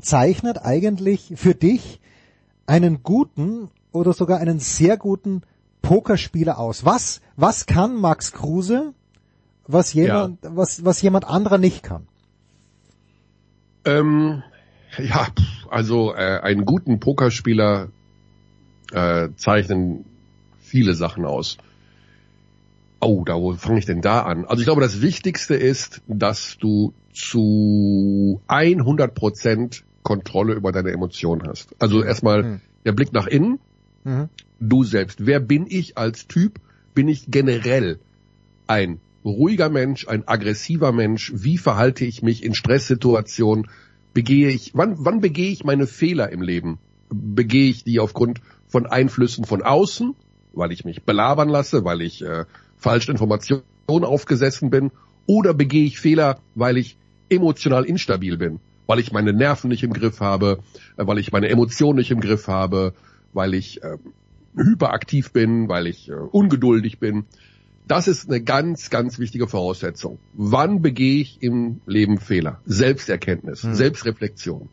[0.00, 2.00] zeichnet eigentlich für dich
[2.66, 5.42] einen guten oder sogar einen sehr guten
[5.82, 6.84] Pokerspieler aus?
[6.84, 8.94] Was, was kann Max Kruse,
[9.66, 12.06] was jemand, was, was jemand anderer nicht kann?
[13.84, 14.44] Ähm,
[14.98, 15.26] ja,
[15.68, 17.88] also äh, einen guten Pokerspieler
[18.92, 20.04] äh, zeichnen
[20.74, 21.56] viele Sachen aus.
[22.98, 24.44] Oh, da wo fange ich denn da an?
[24.44, 31.46] Also ich glaube, das Wichtigste ist, dass du zu 100 Prozent Kontrolle über deine Emotionen
[31.46, 31.76] hast.
[31.78, 32.60] Also erstmal Hm.
[32.84, 33.60] der Blick nach innen,
[34.02, 34.28] Mhm.
[34.58, 35.24] du selbst.
[35.24, 36.58] Wer bin ich als Typ?
[36.92, 38.00] Bin ich generell
[38.66, 41.32] ein ruhiger Mensch, ein aggressiver Mensch?
[41.36, 43.68] Wie verhalte ich mich in Stresssituationen?
[44.12, 46.78] Begehe ich, wann, wann begehe ich meine Fehler im Leben?
[47.10, 50.16] Begehe ich die aufgrund von Einflüssen von außen,
[50.56, 52.44] weil ich mich belabern lasse, weil ich äh,
[52.76, 54.90] falsche Informationen aufgesessen bin?
[55.26, 56.96] Oder begehe ich Fehler, weil ich
[57.28, 58.60] emotional instabil bin?
[58.86, 60.60] Weil ich meine Nerven nicht im Griff habe,
[60.96, 62.94] äh, weil ich meine Emotionen nicht im Griff habe,
[63.32, 63.98] weil ich äh,
[64.56, 67.24] hyperaktiv bin, weil ich äh, ungeduldig bin.
[67.86, 70.18] Das ist eine ganz, ganz wichtige Voraussetzung.
[70.32, 72.60] Wann begehe ich im Leben Fehler?
[72.64, 74.70] Selbsterkenntnis, Selbstreflexion.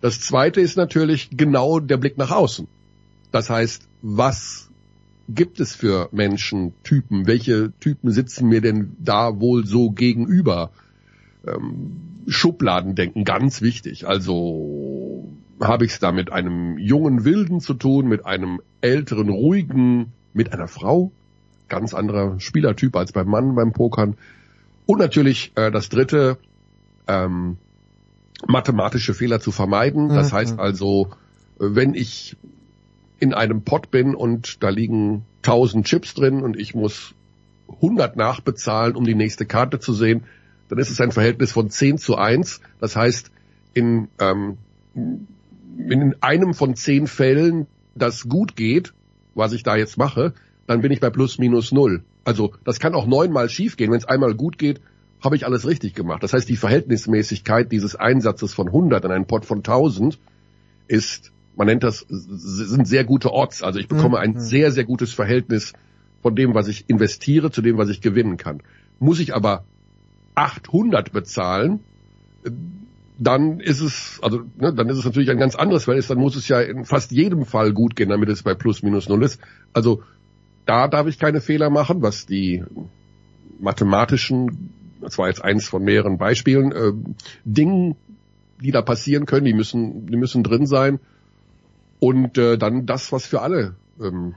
[0.00, 2.66] Das zweite ist natürlich genau der Blick nach außen.
[3.30, 4.70] Das heißt, was
[5.28, 7.26] gibt es für Menschen, Typen?
[7.26, 10.70] Welche Typen sitzen mir denn da wohl so gegenüber?
[11.46, 11.96] Ähm,
[12.26, 14.06] Schubladendenken, ganz wichtig.
[14.06, 15.28] Also
[15.60, 20.52] habe ich es da mit einem jungen Wilden zu tun, mit einem älteren, ruhigen, mit
[20.52, 21.12] einer Frau,
[21.68, 24.16] ganz anderer Spielertyp als beim Mann beim Pokern.
[24.86, 26.38] Und natürlich äh, das dritte,
[27.06, 27.56] ähm,
[28.46, 30.08] mathematische Fehler zu vermeiden.
[30.08, 30.36] Das Mhm.
[30.36, 31.08] heißt also,
[31.58, 32.36] wenn ich
[33.18, 37.14] in einem Pot bin und da liegen 1000 Chips drin und ich muss
[37.68, 40.24] 100 nachbezahlen, um die nächste Karte zu sehen,
[40.68, 42.60] dann ist es ein Verhältnis von 10 zu 1.
[42.80, 43.30] Das heißt,
[43.74, 44.58] in, ähm,
[44.94, 48.92] in einem von 10 Fällen, das gut geht,
[49.34, 50.34] was ich da jetzt mache,
[50.66, 52.04] dann bin ich bei plus minus null.
[52.24, 53.90] Also das kann auch neunmal schief gehen.
[53.90, 54.80] Wenn es einmal gut geht,
[55.22, 56.22] habe ich alles richtig gemacht.
[56.22, 60.18] Das heißt, die Verhältnismäßigkeit dieses Einsatzes von 100 in einen Pot von 1000
[60.86, 63.62] ist, man nennt das, sind sehr gute Odds.
[63.62, 64.40] Also ich bekomme ein Mhm.
[64.40, 65.72] sehr, sehr gutes Verhältnis
[66.22, 68.62] von dem, was ich investiere, zu dem, was ich gewinnen kann.
[68.98, 69.64] Muss ich aber
[70.34, 71.80] 800 bezahlen,
[72.44, 72.50] äh,
[73.18, 76.08] dann ist es, also ne, dann ist es natürlich ein ganz anderes Verhältnis.
[76.08, 79.08] Dann muss es ja in fast jedem Fall gut gehen, damit es bei plus minus
[79.08, 79.40] null ist.
[79.72, 80.02] Also
[80.66, 82.64] da darf ich keine Fehler machen, was die
[83.60, 84.70] mathematischen,
[85.00, 86.92] das war jetzt eins von mehreren Beispielen, äh,
[87.44, 87.96] Dingen,
[88.60, 90.98] die da passieren können, die müssen, die müssen drin sein.
[92.04, 94.34] Und äh, dann das, was für alle ähm,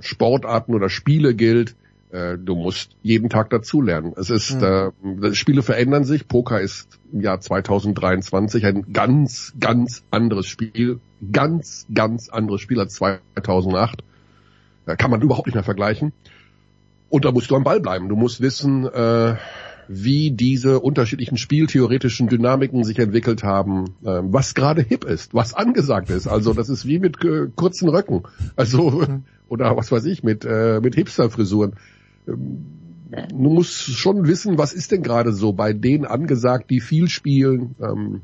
[0.00, 1.76] Sportarten oder Spiele gilt,
[2.12, 4.14] äh, du musst jeden Tag dazulernen.
[4.16, 4.90] Es ist, äh,
[5.34, 6.28] Spiele verändern sich.
[6.28, 11.00] Poker ist im Jahr 2023 ein ganz, ganz anderes Spiel,
[11.30, 14.02] ganz, ganz anderes Spiel als 2008.
[14.86, 16.14] Da kann man überhaupt nicht mehr vergleichen.
[17.10, 18.08] Und da musst du am Ball bleiben.
[18.08, 19.36] Du musst wissen, äh,
[19.88, 26.10] wie diese unterschiedlichen spieltheoretischen Dynamiken sich entwickelt haben, äh, was gerade hip ist, was angesagt
[26.10, 26.26] ist.
[26.26, 28.22] Also das ist wie mit äh, kurzen Röcken.
[28.56, 29.02] Also
[29.48, 31.74] oder was weiß ich, mit, äh, mit Hipster-Frisuren.
[32.26, 32.66] Ähm,
[33.10, 37.74] du musst schon wissen, was ist denn gerade so bei denen angesagt, die viel spielen.
[37.80, 38.20] Ähm,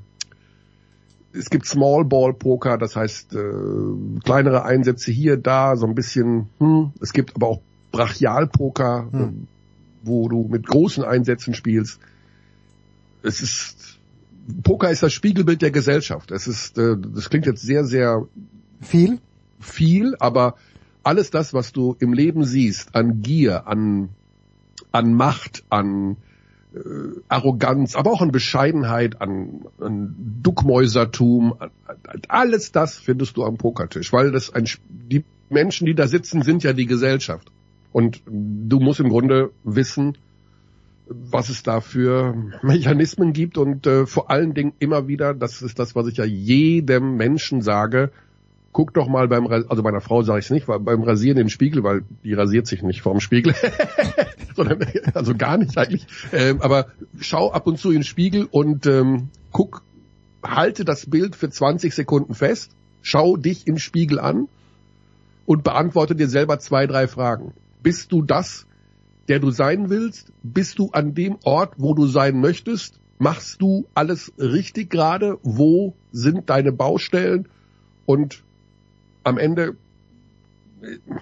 [1.32, 6.48] es gibt Small Ball Poker, das heißt äh, kleinere Einsätze hier, da, so ein bisschen.
[6.58, 6.92] Hm.
[7.00, 7.60] Es gibt aber auch
[7.90, 9.48] Brachial Poker, Hm.
[10.04, 12.00] Wo du mit großen Einsätzen spielst.
[13.22, 14.00] Es ist
[14.62, 16.30] Poker ist das Spiegelbild der Gesellschaft.
[16.30, 18.28] Es ist, äh, das klingt jetzt sehr, sehr
[18.80, 19.20] viel,
[19.58, 20.56] viel, aber
[21.02, 24.10] alles das, was du im Leben siehst, an Gier, an
[24.94, 26.16] an Macht, an
[26.72, 26.78] äh,
[27.28, 31.70] Arroganz, aber auch an Bescheidenheit, an, an Duckmäusertum, an,
[32.28, 36.62] alles das findest du am Pokertisch, weil das ein, die Menschen, die da sitzen, sind
[36.62, 37.50] ja die Gesellschaft.
[37.94, 40.18] Und du musst im Grunde wissen,
[41.06, 45.78] was es da für Mechanismen gibt und äh, vor allen Dingen immer wieder, das ist
[45.78, 48.10] das, was ich ja jedem Menschen sage,
[48.72, 51.84] guck doch mal beim, also meiner Frau sage ich es nicht, beim Rasieren im Spiegel,
[51.84, 53.54] weil die rasiert sich nicht vorm Spiegel,
[54.56, 54.80] sondern
[55.14, 56.04] also gar nicht eigentlich.
[56.32, 56.86] Ähm, aber
[57.20, 59.82] schau ab und zu in den Spiegel und ähm, guck,
[60.42, 62.72] halte das Bild für 20 Sekunden fest,
[63.02, 64.48] schau dich im Spiegel an
[65.46, 67.52] und beantworte dir selber zwei, drei Fragen.
[67.84, 68.66] Bist du das,
[69.28, 70.32] der du sein willst?
[70.42, 72.98] Bist du an dem Ort, wo du sein möchtest?
[73.18, 75.38] Machst du alles richtig gerade?
[75.42, 77.46] Wo sind deine Baustellen?
[78.06, 78.42] Und
[79.22, 79.76] am Ende,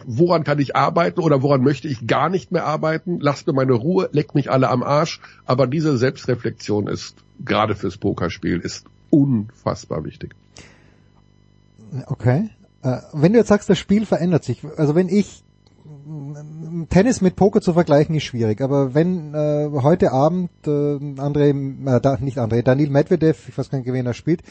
[0.06, 3.18] woran kann ich arbeiten oder woran möchte ich gar nicht mehr arbeiten?
[3.20, 5.20] Lass mir meine Ruhe, leck mich alle am Arsch.
[5.44, 10.36] Aber diese Selbstreflexion ist, gerade fürs Pokerspiel, ist unfassbar wichtig.
[12.06, 12.51] Okay.
[12.82, 15.43] Äh, wenn du jetzt sagst, das Spiel verändert sich, also wenn ich
[16.89, 22.01] Tennis mit Poker zu vergleichen ist schwierig, aber wenn äh, heute Abend äh, André, äh,
[22.01, 24.43] da, nicht André, Daniel Medvedev, ich weiß gar nicht, wen er spielt,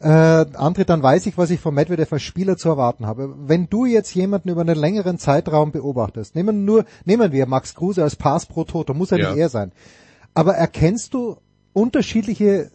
[0.00, 3.34] äh, antritt, dann weiß ich, was ich von Medvedev als Spieler zu erwarten habe.
[3.36, 8.02] Wenn du jetzt jemanden über einen längeren Zeitraum beobachtest, nehmen nur, nehmen wir Max Kruse
[8.02, 9.30] als Pass pro Toto, muss er ja.
[9.30, 9.72] nicht er sein.
[10.34, 11.36] Aber erkennst du
[11.72, 12.70] unterschiedliche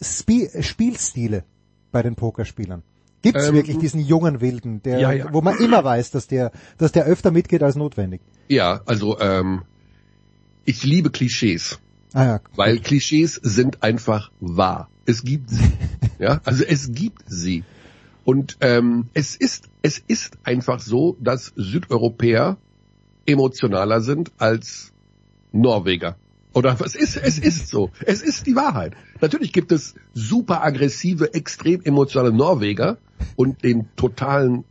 [0.00, 1.44] Spie Spielstile
[1.92, 2.82] bei den Pokerspielern?
[3.26, 5.32] Gibt es ähm, wirklich diesen jungen Wilden, der, ja, ja.
[5.32, 8.20] wo man immer weiß, dass der, dass der öfter mitgeht als notwendig?
[8.46, 9.62] Ja, also ähm,
[10.64, 11.80] ich liebe Klischees.
[12.12, 14.88] Ah, ja, weil Klischees sind einfach wahr.
[15.06, 15.72] Es gibt sie.
[16.20, 17.64] ja, also es gibt sie.
[18.24, 22.56] Und ähm, es ist es ist einfach so, dass Südeuropäer
[23.26, 24.92] emotionaler sind als
[25.50, 26.16] Norweger.
[26.56, 27.90] Oder was ist, es ist so.
[28.06, 28.94] Es ist die Wahrheit.
[29.20, 32.96] Natürlich gibt es super aggressive, extrem emotionale Norweger
[33.36, 34.64] und den totalen,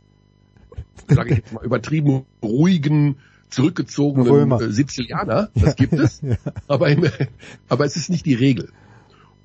[1.06, 3.18] sage ich jetzt mal, übertrieben ruhigen,
[3.50, 5.50] zurückgezogenen äh, Sizilianer.
[5.54, 6.20] Das gibt es.
[6.22, 6.34] ja.
[6.66, 7.08] aber, im,
[7.68, 8.72] aber es ist nicht die Regel.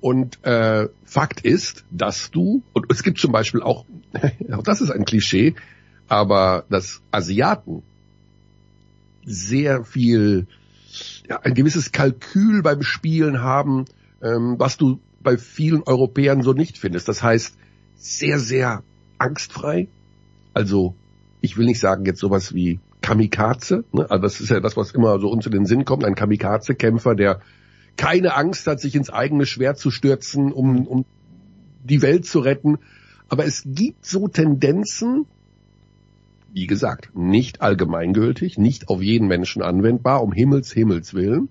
[0.00, 3.86] Und äh, Fakt ist, dass du, und es gibt zum Beispiel auch,
[4.52, 5.54] auch das ist ein Klischee,
[6.08, 7.84] aber dass Asiaten
[9.24, 10.48] sehr viel
[11.28, 13.84] ja, ein gewisses Kalkül beim Spielen haben,
[14.22, 17.08] ähm, was du bei vielen Europäern so nicht findest.
[17.08, 17.56] Das heißt,
[17.94, 18.82] sehr, sehr
[19.18, 19.88] angstfrei.
[20.54, 20.94] Also,
[21.40, 24.10] ich will nicht sagen jetzt sowas wie Kamikaze, ne?
[24.10, 27.14] also das ist ja das, was immer so uns in den Sinn kommt, ein Kamikaze-Kämpfer,
[27.14, 27.40] der
[27.96, 31.04] keine Angst hat, sich ins eigene Schwert zu stürzen, um, um
[31.82, 32.78] die Welt zu retten.
[33.28, 35.26] Aber es gibt so Tendenzen,
[36.52, 41.48] wie gesagt, nicht allgemeingültig, nicht auf jeden Menschen anwendbar, um Himmels Himmels willen,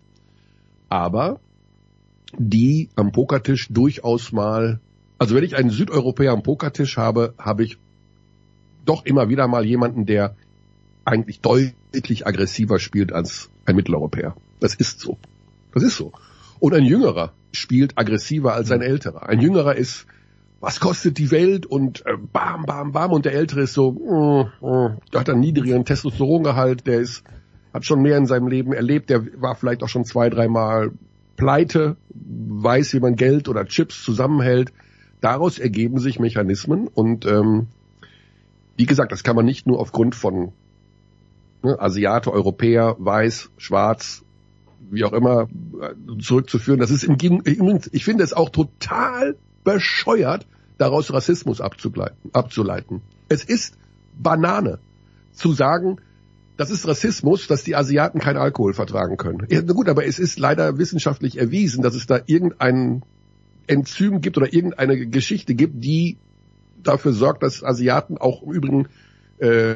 [0.90, 1.40] aber
[2.38, 4.80] die am Pokertisch durchaus mal,
[5.18, 7.78] also wenn ich einen Südeuropäer am Pokertisch habe, habe ich
[8.86, 10.36] doch immer wieder mal jemanden, der
[11.04, 14.36] eigentlich deutlich aggressiver spielt als ein Mitteleuropäer.
[14.60, 15.18] Das ist so.
[15.74, 16.12] Das ist so.
[16.60, 19.28] Und ein Jüngerer spielt aggressiver als ein Älterer.
[19.28, 20.06] Ein Jüngerer ist
[20.62, 21.66] was kostet die Welt?
[21.66, 23.12] Und äh, bam, bam, bam.
[23.12, 27.24] Und der Ältere ist so, mm, mm, der hat einen niedrigeren Testosterongehalt, der ist,
[27.74, 30.92] hat schon mehr in seinem Leben erlebt, der war vielleicht auch schon zwei, dreimal
[31.36, 34.72] pleite, weiß, wie man Geld oder Chips zusammenhält.
[35.20, 36.88] Daraus ergeben sich Mechanismen.
[36.88, 37.68] Und ähm,
[38.78, 40.52] wie gesagt, das kann man nicht nur aufgrund von
[41.64, 44.24] ne, Asiate, Europäer, Weiß, Schwarz,
[44.92, 45.48] wie auch immer
[45.82, 46.80] äh, zurückzuführen.
[46.80, 50.48] Das ist im Gegenteil, ich finde es auch total bescheuert,
[50.78, 53.02] daraus Rassismus abzuleiten.
[53.30, 53.78] Es ist
[54.18, 54.80] Banane
[55.32, 55.98] zu sagen,
[56.58, 59.48] das ist Rassismus, dass die Asiaten keinen Alkohol vertragen können.
[59.50, 63.04] Ja, gut, aber es ist leider wissenschaftlich erwiesen, dass es da irgendein
[63.68, 66.18] Enzym gibt oder irgendeine Geschichte gibt, die
[66.84, 68.88] dafür sorgt, dass Asiaten auch im Übrigen
[69.40, 69.76] äh,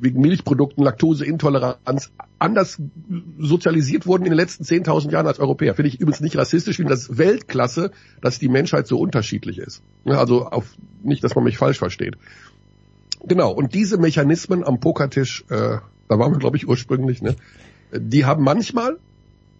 [0.00, 2.80] wegen Milchprodukten, Laktoseintoleranz anders
[3.38, 5.74] sozialisiert wurden in den letzten 10.000 Jahren als Europäer.
[5.74, 9.82] Finde ich übrigens nicht rassistisch, finde das Weltklasse, dass die Menschheit so unterschiedlich ist.
[10.04, 12.16] Also auf, nicht, dass man mich falsch versteht.
[13.24, 17.34] Genau, und diese Mechanismen am Pokertisch, äh, da waren wir, glaube ich, ursprünglich, ne?
[17.92, 18.98] die haben manchmal,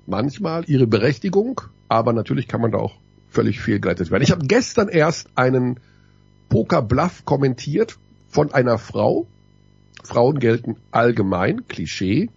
[0.06, 2.94] manchmal ihre Berechtigung, aber natürlich kann man da auch
[3.28, 4.22] völlig fehlgeleitet werden.
[4.22, 5.80] Ich habe gestern erst einen
[6.48, 7.98] Poker-Bluff kommentiert
[8.28, 9.26] von einer Frau,
[10.04, 12.30] Frauen gelten allgemein, Klischee,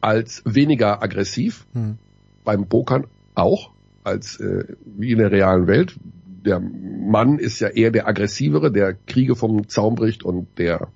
[0.00, 1.98] als weniger aggressiv, Hm.
[2.44, 3.72] beim Pokern auch,
[4.04, 5.98] als äh, wie in der realen Welt.
[6.44, 10.88] Der Mann ist ja eher der aggressivere, der Kriege vom Zaum bricht und der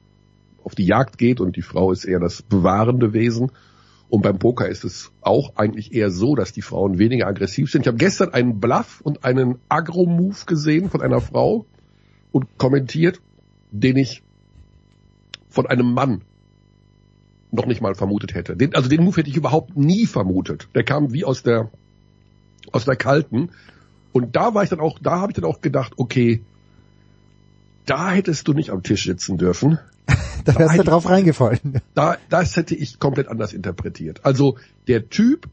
[0.63, 3.51] auf die Jagd geht und die Frau ist eher das bewahrende Wesen.
[4.09, 7.83] Und beim Poker ist es auch eigentlich eher so, dass die Frauen weniger aggressiv sind.
[7.83, 11.67] Ich habe gestern einen Bluff und einen Agro-Move gesehen von einer Frau
[12.33, 13.21] und kommentiert,
[13.71, 14.23] den ich
[15.51, 16.23] von einem Mann
[17.53, 18.57] noch nicht mal vermutet hätte.
[18.57, 20.69] Den, also den Move hätte ich überhaupt nie vermutet.
[20.75, 21.71] Der kam wie aus der
[22.73, 23.51] aus der kalten.
[24.13, 26.41] Und da war ich dann auch, da habe ich dann auch gedacht, okay,
[27.87, 29.79] da hättest du nicht am Tisch sitzen dürfen.
[30.45, 31.83] Da wärst du hätte- drauf reingefallen.
[31.95, 34.25] Da, das hätte ich komplett anders interpretiert.
[34.25, 34.57] Also
[34.89, 35.49] der Typ,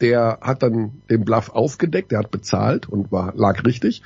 [0.00, 4.02] der hat dann den Bluff aufgedeckt, der hat bezahlt und war lag richtig.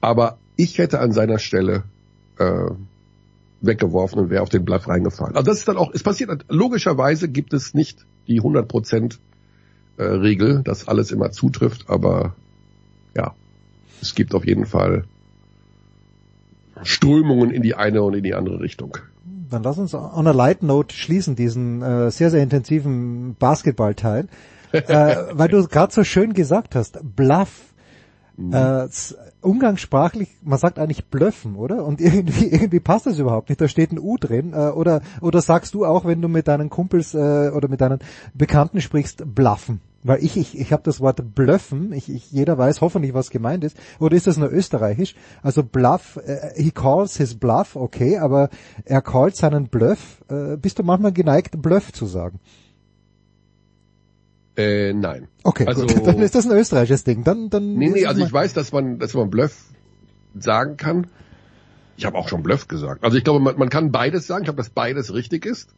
[0.00, 1.82] Aber ich hätte an seiner Stelle
[2.38, 2.70] äh,
[3.66, 5.36] weggeworfen und wäre auf den Bluff reingefallen.
[5.36, 9.18] Also das ist dann auch, es passiert, logischerweise gibt es nicht die 100%
[9.96, 12.34] äh, Regel, dass alles immer zutrifft, aber
[13.16, 13.34] ja,
[14.00, 15.04] es gibt auf jeden Fall
[16.82, 18.98] Strömungen in die eine und in die andere Richtung.
[19.50, 24.28] Dann lass uns on a light note schließen, diesen äh, sehr, sehr intensiven Basketballteil.
[24.72, 27.73] äh, weil du gerade so schön gesagt hast, Bluff.
[28.52, 31.84] Äh, s- umgangssprachlich, man sagt eigentlich blöffen, oder?
[31.84, 33.60] Und irgendwie, irgendwie passt das überhaupt nicht.
[33.60, 34.52] Da steht ein U drin.
[34.52, 38.00] Äh, oder, oder sagst du auch, wenn du mit deinen Kumpels äh, oder mit deinen
[38.34, 39.80] Bekannten sprichst, bluffen?
[40.06, 43.64] Weil ich, ich, ich habe das Wort blöffen, ich, ich, jeder weiß hoffentlich, was gemeint
[43.64, 43.76] ist.
[44.00, 45.14] Oder ist das nur österreichisch?
[45.42, 48.50] Also bluff, äh, he calls his bluff, okay, aber
[48.84, 50.22] er callt seinen Bluff.
[50.28, 52.38] Äh, bist du manchmal geneigt, Bluff zu sagen?
[54.56, 55.28] Äh, nein.
[55.42, 56.06] Okay, also, gut.
[56.06, 57.24] Dann ist das ein österreichisches Ding.
[57.24, 59.64] Dann, dann Nee, nee, also ich weiß, dass man, dass man Bluff
[60.38, 61.06] sagen kann.
[61.96, 63.04] Ich habe auch schon Bluff gesagt.
[63.04, 64.42] Also ich glaube, man, man kann beides sagen.
[64.42, 65.70] Ich glaube, dass beides richtig ist.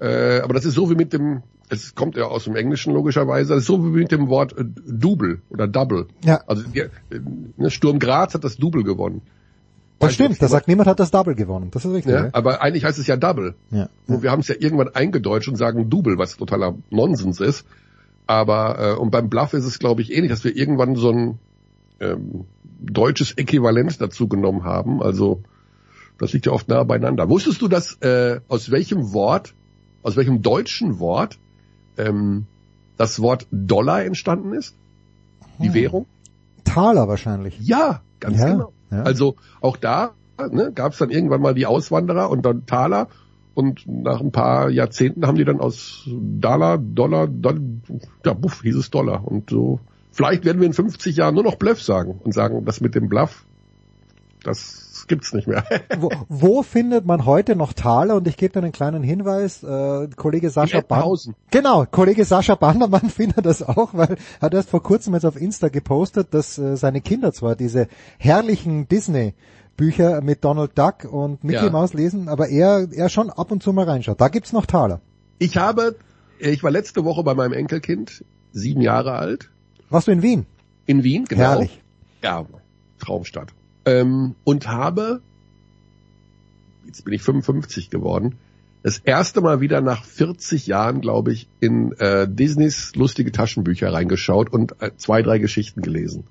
[0.00, 3.54] Äh, aber das ist so wie mit dem, es kommt ja aus dem Englischen logischerweise,
[3.54, 6.06] das ist so wie mit dem Wort äh, Double oder Double.
[6.24, 6.42] Ja.
[6.46, 6.90] Also die, äh,
[7.56, 9.22] ne, Sturm Graz hat das Double gewonnen.
[10.00, 11.70] Das stimmt, da sagt niemand hat das Double gewonnen.
[11.70, 12.12] Das ist richtig.
[12.12, 13.54] Ja, Ja, aber eigentlich heißt es ja Double.
[13.70, 13.88] ja.
[14.06, 17.66] Nur wir haben es ja irgendwann eingedeutscht und sagen Double, was totaler Nonsens ist.
[18.26, 21.38] Aber äh, und beim Bluff ist es, glaube ich, ähnlich, dass wir irgendwann so ein
[22.00, 22.44] ähm,
[22.80, 25.02] deutsches Äquivalent dazu genommen haben.
[25.02, 25.42] Also
[26.18, 27.28] das liegt ja oft nah beieinander.
[27.28, 29.54] Wusstest du, dass äh, aus welchem Wort,
[30.02, 31.38] aus welchem deutschen Wort
[31.98, 32.46] ähm,
[32.96, 34.74] das Wort Dollar entstanden ist?
[35.58, 35.74] Die Hm.
[35.74, 36.06] Währung?
[36.64, 37.58] Taler wahrscheinlich.
[37.60, 38.72] Ja, ganz Ja, genau.
[38.90, 39.02] ja.
[39.02, 40.12] Also auch da
[40.50, 43.08] ne, gab es dann irgendwann mal die Auswanderer und dann Taler
[43.54, 47.60] und nach ein paar Jahrzehnten haben die dann aus Dollar, Dollar, Dollar
[48.24, 49.26] ja, buff, hieß es Dollar.
[49.26, 49.80] Und so,
[50.12, 53.08] vielleicht werden wir in 50 Jahren nur noch Bluff sagen und sagen, das mit dem
[53.08, 53.44] Bluff,
[54.44, 55.64] das gibt's nicht mehr.
[55.98, 58.14] Wo, wo findet man heute noch Taler?
[58.16, 59.62] Und ich gebe dir einen kleinen Hinweis.
[59.62, 61.34] Äh, Kollege Sascha Ettenhausen.
[61.50, 65.40] genau, Kollege Sascha Bannermann findet das auch, weil er hat erst vor kurzem jetzt auf
[65.40, 67.88] Insta gepostet, dass äh, seine Kinder zwar diese
[68.18, 69.34] herrlichen Disney
[69.76, 71.70] Bücher mit Donald Duck und Mickey Ja.
[71.70, 74.20] Mouse lesen, aber er, er schon ab und zu mal reinschaut.
[74.20, 75.00] Da gibt's noch Taler.
[75.38, 75.96] Ich habe,
[76.38, 79.50] ich war letzte Woche bei meinem Enkelkind, sieben Jahre alt,
[79.88, 80.46] Warst du in Wien?
[80.86, 81.40] in Wien, genau.
[81.42, 81.82] Herrlich.
[82.22, 82.44] Ja,
[82.98, 83.54] Traumstadt.
[83.84, 85.20] Ähm, und habe,
[86.86, 88.36] jetzt bin ich 55 geworden,
[88.82, 94.50] das erste Mal wieder nach 40 Jahren, glaube ich, in äh, Disneys lustige Taschenbücher reingeschaut
[94.52, 96.24] und äh, zwei, drei Geschichten gelesen.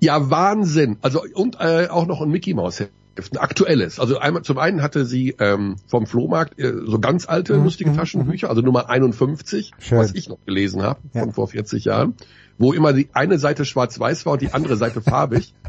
[0.00, 0.96] Ja, Wahnsinn.
[1.02, 2.92] Also und äh, auch noch ein Mickey Mouse Heft,
[3.32, 4.00] ein aktuelles.
[4.00, 7.90] Also einmal zum einen hatte sie ähm, vom Flohmarkt äh, so ganz alte Mhm, lustige
[7.90, 9.98] mhm, Taschenbücher, also Nummer 51, Schön.
[9.98, 11.20] was ich noch gelesen habe Ja.
[11.22, 12.14] von vor 40 Jahren,
[12.58, 15.54] wo immer die eine Seite schwarz-weiß war und die andere Seite farbig.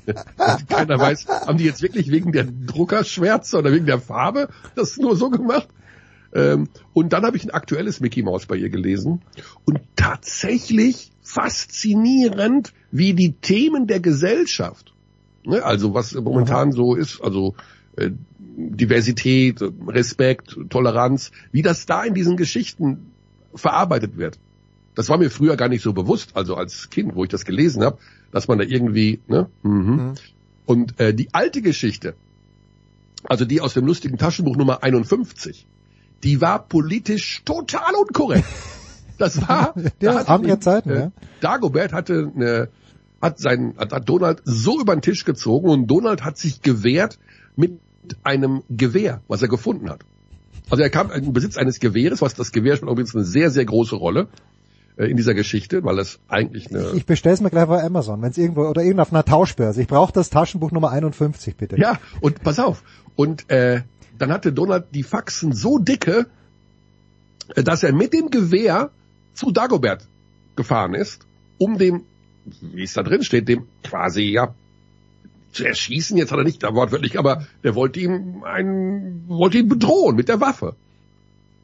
[0.69, 5.15] Keiner weiß, haben die jetzt wirklich wegen der Druckerschwärze oder wegen der Farbe das nur
[5.15, 5.67] so gemacht?
[6.33, 9.21] Ähm, und dann habe ich ein aktuelles Mickey Mouse bei ihr gelesen
[9.63, 14.93] und tatsächlich faszinierend, wie die Themen der Gesellschaft,
[15.45, 17.55] ne, also was momentan so ist, also
[17.95, 18.11] äh,
[18.57, 23.11] Diversität, Respekt, Toleranz, wie das da in diesen Geschichten
[23.53, 24.37] verarbeitet wird.
[24.93, 27.83] Das war mir früher gar nicht so bewusst, also als Kind, wo ich das gelesen
[27.83, 27.97] habe,
[28.35, 29.49] dass man da irgendwie, ne?
[29.63, 30.15] Mhm.
[30.65, 32.15] Und äh, die alte Geschichte,
[33.23, 35.65] also die aus dem lustigen Taschenbuch Nummer 51,
[36.21, 38.45] die war politisch total unkorrekt.
[39.17, 41.11] Das war Ja, da andere die, Zeiten, äh, ja.
[41.39, 42.67] Dagobert hatte eine,
[43.21, 47.17] hat seinen, hat, hat Donald so über den Tisch gezogen und Donald hat sich gewehrt
[47.55, 47.79] mit
[48.23, 50.01] einem Gewehr, was er gefunden hat.
[50.69, 53.63] Also er kam in Besitz eines Gewehres, was das Gewehr spielt übrigens eine sehr, sehr
[53.63, 54.27] große Rolle
[54.97, 58.37] in dieser Geschichte, weil es eigentlich eine, Ich bestell's mir gleich bei Amazon, wenn es
[58.37, 59.81] irgendwo oder irgendwo auf einer Tauschbörse.
[59.81, 61.77] Ich brauche das Taschenbuch Nummer 51 bitte.
[61.77, 62.83] Ja, und pass auf.
[63.15, 63.81] Und äh,
[64.17, 66.27] dann hatte Donald die Faxen so dicke,
[67.55, 68.91] äh, dass er mit dem Gewehr
[69.33, 70.07] zu Dagobert
[70.55, 71.25] gefahren ist,
[71.57, 72.03] um dem,
[72.61, 74.53] wie es da drin steht, dem quasi ja
[75.51, 79.69] zu erschießen, jetzt hat er nicht da wortwörtlich, aber der wollte ihm einen, wollte ihn
[79.69, 80.75] bedrohen mit der Waffe.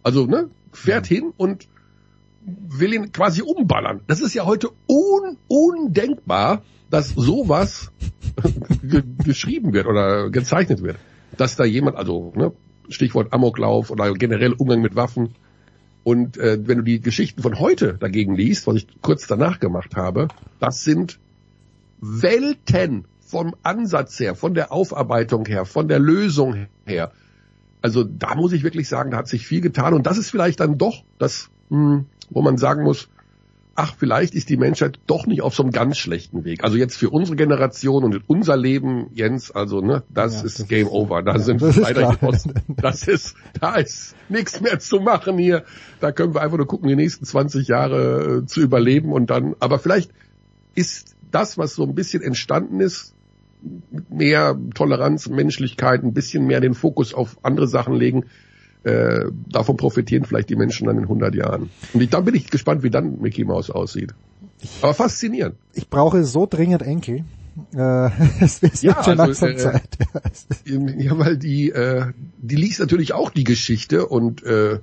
[0.03, 1.67] Also, ne, fährt hin und
[2.45, 4.01] will ihn quasi umballern.
[4.07, 7.91] Das ist ja heute un undenkbar, dass sowas
[8.83, 10.97] ge geschrieben wird oder gezeichnet wird.
[11.37, 12.51] Dass da jemand, also ne,
[12.89, 15.35] Stichwort Amoklauf oder generell Umgang mit Waffen.
[16.03, 19.95] Und äh, wenn du die Geschichten von heute dagegen liest, was ich kurz danach gemacht
[19.95, 20.27] habe,
[20.59, 21.19] das sind
[21.99, 27.11] Welten vom Ansatz her, von der Aufarbeitung her, von der Lösung her.
[27.81, 30.59] Also da muss ich wirklich sagen, da hat sich viel getan und das ist vielleicht
[30.59, 33.09] dann doch das, mh, wo man sagen muss,
[33.75, 36.63] ach, vielleicht ist die Menschheit doch nicht auf so einem ganz schlechten Weg.
[36.63, 40.67] Also jetzt für unsere Generation und unser Leben, Jens, also ne, das ja, ist das
[40.67, 41.23] Game ist, over.
[41.23, 42.17] Da ja, sind wir weiter
[42.81, 45.63] Das ist, da ist nichts mehr zu machen hier.
[45.99, 49.55] Da können wir einfach nur gucken, die nächsten 20 Jahre äh, zu überleben und dann,
[49.59, 50.11] aber vielleicht
[50.75, 53.13] ist das, was so ein bisschen entstanden ist,
[54.09, 58.25] mehr Toleranz, Menschlichkeit, ein bisschen mehr den Fokus auf andere Sachen legen,
[58.83, 61.69] äh, davon profitieren vielleicht die Menschen dann in 100 Jahren.
[61.93, 64.13] Und ich, dann bin ich gespannt, wie dann Mickey Mouse aussieht.
[64.81, 65.55] Aber faszinierend.
[65.73, 67.23] Ich brauche so dringend Enkel.
[67.73, 68.09] Äh,
[68.41, 69.97] es wird ja, schon also, äh, Zeit.
[70.65, 74.79] ja, weil die, äh, die liest natürlich auch die Geschichte und äh,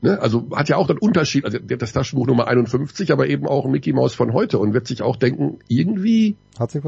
[0.00, 3.28] ne, also hat ja auch den Unterschied, also der hat das Taschenbuch Nummer 51, aber
[3.28, 6.36] eben auch Mickey Mouse von heute und wird sich auch denken, irgendwie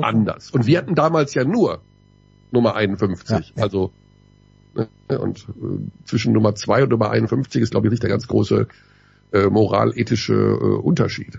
[0.00, 0.50] anders.
[0.50, 1.80] Und wir hatten damals ja nur
[2.50, 3.28] Nummer 51.
[3.28, 3.62] Ja, ja.
[3.62, 3.92] Also?
[4.74, 8.66] Und äh, zwischen Nummer 2 und Nummer 51 ist, glaube ich, nicht der ganz große
[9.32, 11.38] äh, moralethische äh, Unterschied.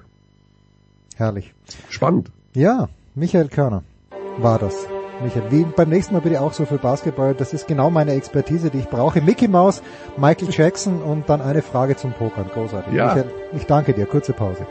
[1.16, 1.54] Herrlich.
[1.90, 2.32] Spannend.
[2.54, 3.84] Ja, Michael Körner
[4.38, 4.88] war das.
[5.24, 7.36] Michael, wie beim nächsten Mal bitte auch so viel Basketball.
[7.36, 9.22] Das ist genau meine Expertise, die ich brauche.
[9.22, 9.82] Mickey Mouse,
[10.18, 12.48] Michael Jackson und dann eine Frage zum Pokern.
[12.48, 12.94] Großartig.
[12.94, 13.08] Ja.
[13.08, 14.06] Michael, ich danke dir.
[14.06, 14.66] Kurze Pause.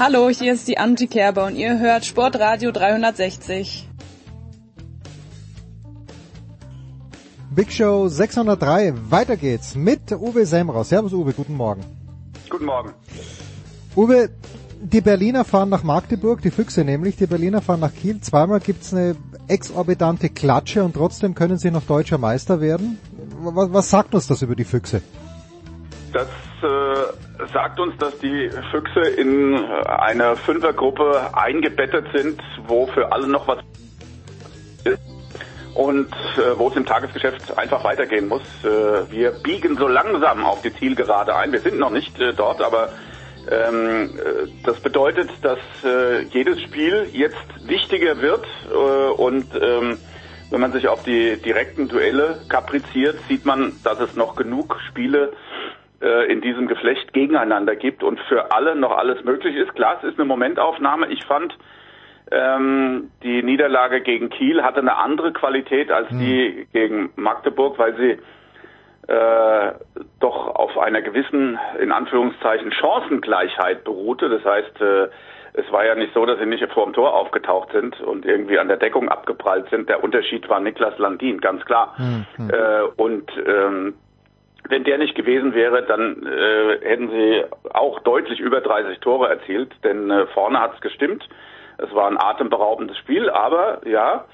[0.00, 3.88] Hallo, hier ist die Angie Kerber und ihr hört Sportradio 360.
[7.50, 10.90] Big Show 603, weiter geht's mit Uwe Semraus.
[10.90, 11.84] Servus Uwe, guten Morgen.
[12.48, 12.92] Guten Morgen.
[13.96, 14.30] Uwe,
[14.80, 18.20] die Berliner fahren nach Magdeburg, die Füchse nämlich, die Berliner fahren nach Kiel.
[18.20, 19.16] Zweimal gibt's eine
[19.48, 23.00] exorbitante Klatsche und trotzdem können sie noch deutscher Meister werden.
[23.40, 25.02] Was, was sagt uns das über die Füchse?
[26.12, 26.28] Das
[26.62, 33.28] äh, sagt uns, dass die Füchse in äh, eine Fünfergruppe eingebettet sind, wo für alle
[33.28, 33.58] noch was
[34.84, 34.98] ist
[35.74, 38.42] und äh, wo es im Tagesgeschäft einfach weitergehen muss.
[38.64, 41.52] Äh, wir biegen so langsam auf die Zielgerade ein.
[41.52, 42.90] Wir sind noch nicht äh, dort, aber
[43.50, 45.58] ähm, äh, das bedeutet, dass
[46.30, 47.36] jedes Spiel jetzt
[47.66, 48.46] wichtiger wird
[49.16, 49.98] und ähm,
[50.50, 55.30] wenn man sich auf die direkten Duelle kapriziert, sieht man, dass es noch genug Spiele
[55.32, 55.47] äh,
[56.00, 59.74] in diesem Geflecht gegeneinander gibt und für alle noch alles möglich ist.
[59.74, 61.08] Klar, es ist eine Momentaufnahme.
[61.08, 61.58] Ich fand,
[62.30, 66.18] ähm, die Niederlage gegen Kiel hatte eine andere Qualität als mhm.
[66.20, 68.18] die gegen Magdeburg, weil sie
[69.12, 69.72] äh,
[70.20, 74.28] doch auf einer gewissen, in Anführungszeichen, Chancengleichheit beruhte.
[74.28, 75.08] Das heißt, äh,
[75.54, 78.58] es war ja nicht so, dass sie nicht vor dem Tor aufgetaucht sind und irgendwie
[78.58, 79.88] an der Deckung abgeprallt sind.
[79.88, 81.94] Der Unterschied war Niklas Landin, ganz klar.
[81.96, 82.50] Mhm.
[82.50, 83.94] Äh, und ähm,
[84.68, 89.72] wenn der nicht gewesen wäre, dann äh, hätten sie auch deutlich über 30 Tore erzielt,
[89.84, 91.28] denn äh, vorne hat's gestimmt.
[91.78, 94.24] Es war ein atemberaubendes Spiel, aber ja,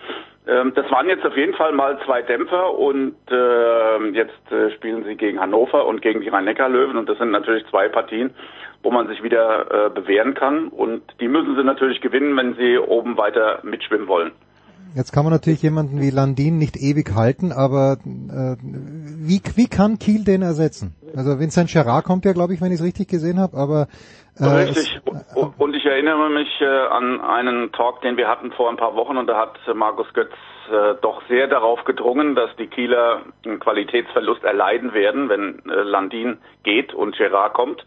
[0.47, 5.05] ähm, das waren jetzt auf jeden Fall mal zwei Dämpfer und äh, jetzt äh, spielen
[5.05, 8.35] sie gegen Hannover und gegen die Rhein-Neckar-Löwen und das sind natürlich zwei Partien,
[8.83, 12.79] wo man sich wieder äh, bewähren kann und die müssen sie natürlich gewinnen, wenn sie
[12.79, 14.33] oben weiter mitschwimmen wollen.
[14.95, 19.99] Jetzt kann man natürlich jemanden wie Landin nicht ewig halten, aber äh, wie, wie kann
[19.99, 20.95] Kiel den ersetzen?
[21.17, 23.89] Also Vincent Gerard kommt ja, glaube ich, wenn ich es richtig gesehen habe, aber
[24.39, 25.01] äh, Richtig.
[25.05, 28.77] Es, äh, und ich erinnere mich äh, an einen Talk, den wir hatten vor ein
[28.77, 30.33] paar Wochen und da hat Markus Götz
[30.71, 36.39] äh, doch sehr darauf gedrungen, dass die Kieler einen Qualitätsverlust erleiden werden, wenn äh, Landin
[36.63, 37.85] geht und Gerard kommt.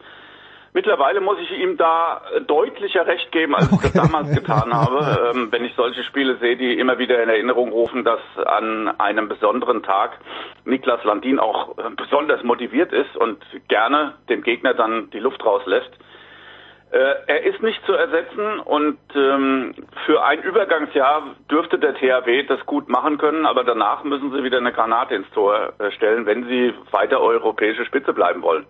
[0.77, 4.97] Mittlerweile muss ich ihm da deutlicher Recht geben, als ich das damals getan habe.
[5.17, 9.27] Ähm, wenn ich solche Spiele sehe, die immer wieder in Erinnerung rufen, dass an einem
[9.27, 10.19] besonderen Tag
[10.65, 15.89] Niklas Landin auch äh, besonders motiviert ist und gerne dem Gegner dann die Luft rauslässt.
[16.91, 19.73] Äh, er ist nicht zu ersetzen und ähm,
[20.05, 24.57] für ein Übergangsjahr dürfte der THW das gut machen können, aber danach müssen sie wieder
[24.57, 28.67] eine Granate ins Tor äh, stellen, wenn sie weiter europäische Spitze bleiben wollen.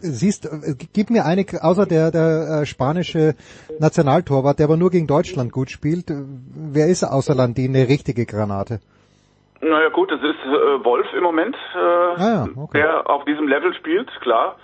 [0.00, 3.34] Siehst, äh, gib mir eine, außer der, der äh, spanische
[3.78, 6.22] Nationaltorwart, der aber nur gegen Deutschland gut spielt, äh,
[6.54, 8.80] wer ist außer Landin eine richtige Granate?
[9.60, 12.78] Naja gut, es ist äh, Wolf im Moment, äh, ah, ja, okay.
[12.78, 14.56] der auf diesem Level spielt, klar.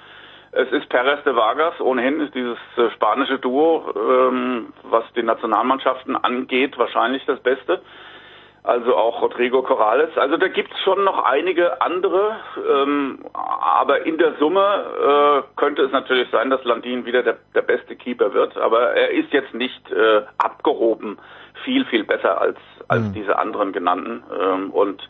[0.52, 6.16] Es ist Perez de Vargas, ohnehin ist dieses äh, spanische Duo, ähm, was die Nationalmannschaften
[6.16, 7.80] angeht, wahrscheinlich das Beste.
[8.62, 10.11] Also auch Rodrigo Corrales.
[10.16, 12.37] Also da gibt's schon noch einige andere,
[12.70, 17.62] ähm, aber in der Summe äh, könnte es natürlich sein, dass Landin wieder der, der
[17.62, 18.59] beste Keeper wird.
[18.59, 21.19] Aber er ist jetzt nicht äh, abgehoben
[21.65, 22.59] viel, viel besser als,
[22.89, 23.12] als mhm.
[23.15, 24.23] diese anderen genannten.
[24.39, 25.09] Ähm, und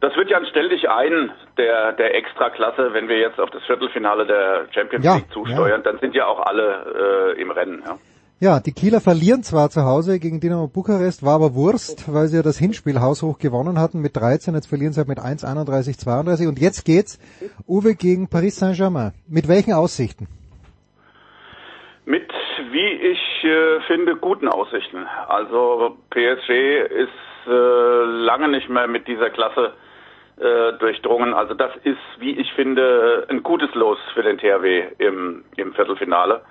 [0.00, 3.62] das wird ja ein Stell dich ein der, der Extraklasse, wenn wir jetzt auf das
[3.64, 5.78] Viertelfinale der Champions ja, League zusteuern, ja.
[5.78, 7.82] dann sind ja auch alle äh, im Rennen.
[7.86, 7.98] Ja.
[8.40, 12.36] Ja, die Kieler verlieren zwar zu Hause gegen Dynamo Bukarest, war aber Wurst, weil sie
[12.36, 15.98] ja das Hinspiel haushoch gewonnen hatten mit 13, jetzt verlieren sie halt mit 1, 31,
[15.98, 17.18] 32 und jetzt geht's
[17.66, 19.10] Uwe gegen Paris Saint-Germain.
[19.26, 20.28] Mit welchen Aussichten?
[22.06, 22.30] Mit,
[22.70, 25.04] wie ich äh, finde, guten Aussichten.
[25.26, 26.50] Also PSG
[26.94, 29.72] ist äh, lange nicht mehr mit dieser Klasse
[30.36, 31.34] äh, durchdrungen.
[31.34, 36.42] Also das ist, wie ich finde, ein gutes Los für den THW im, im Viertelfinale.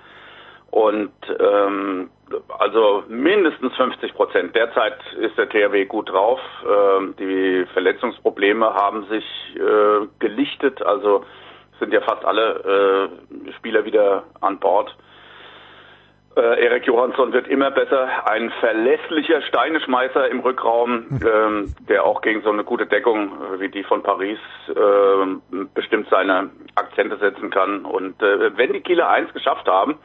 [0.70, 2.10] Und ähm,
[2.58, 4.54] also mindestens 50 Prozent.
[4.54, 6.40] Derzeit ist der THW gut drauf.
[6.66, 9.24] Ähm, die Verletzungsprobleme haben sich
[9.56, 10.82] äh, gelichtet.
[10.82, 11.24] Also
[11.80, 13.10] sind ja fast alle
[13.46, 14.94] äh, Spieler wieder an Bord.
[16.36, 18.08] Äh, Erik Johansson wird immer besser.
[18.28, 23.68] Ein verlässlicher Steineschmeißer im Rückraum, ähm, der auch gegen so eine gute Deckung äh, wie
[23.68, 24.38] die von Paris
[24.68, 27.84] äh, bestimmt seine Akzente setzen kann.
[27.84, 29.98] Und äh, wenn die Kieler eins geschafft haben,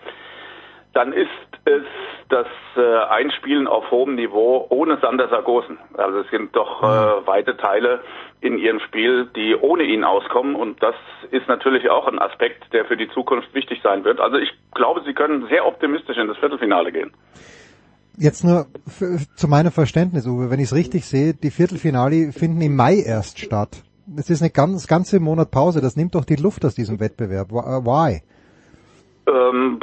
[0.93, 1.29] dann ist
[1.65, 1.83] es
[2.29, 5.77] das äh, Einspielen auf hohem Niveau ohne Sander Sargosen.
[5.95, 8.01] Also es sind doch äh, weite Teile
[8.41, 10.95] in ihrem Spiel, die ohne ihn auskommen und das
[11.31, 14.19] ist natürlich auch ein Aspekt, der für die Zukunft wichtig sein wird.
[14.19, 17.11] Also ich glaube, sie können sehr optimistisch in das Viertelfinale gehen.
[18.17, 22.61] Jetzt nur für, zu meinem Verständnis, Uwe, wenn ich es richtig sehe, die Viertelfinale finden
[22.61, 23.81] im Mai erst statt.
[24.17, 27.49] Es ist eine ganz, ganze Monat Pause, das nimmt doch die Luft aus diesem Wettbewerb.
[27.51, 28.21] Why?
[29.25, 29.79] Ähm,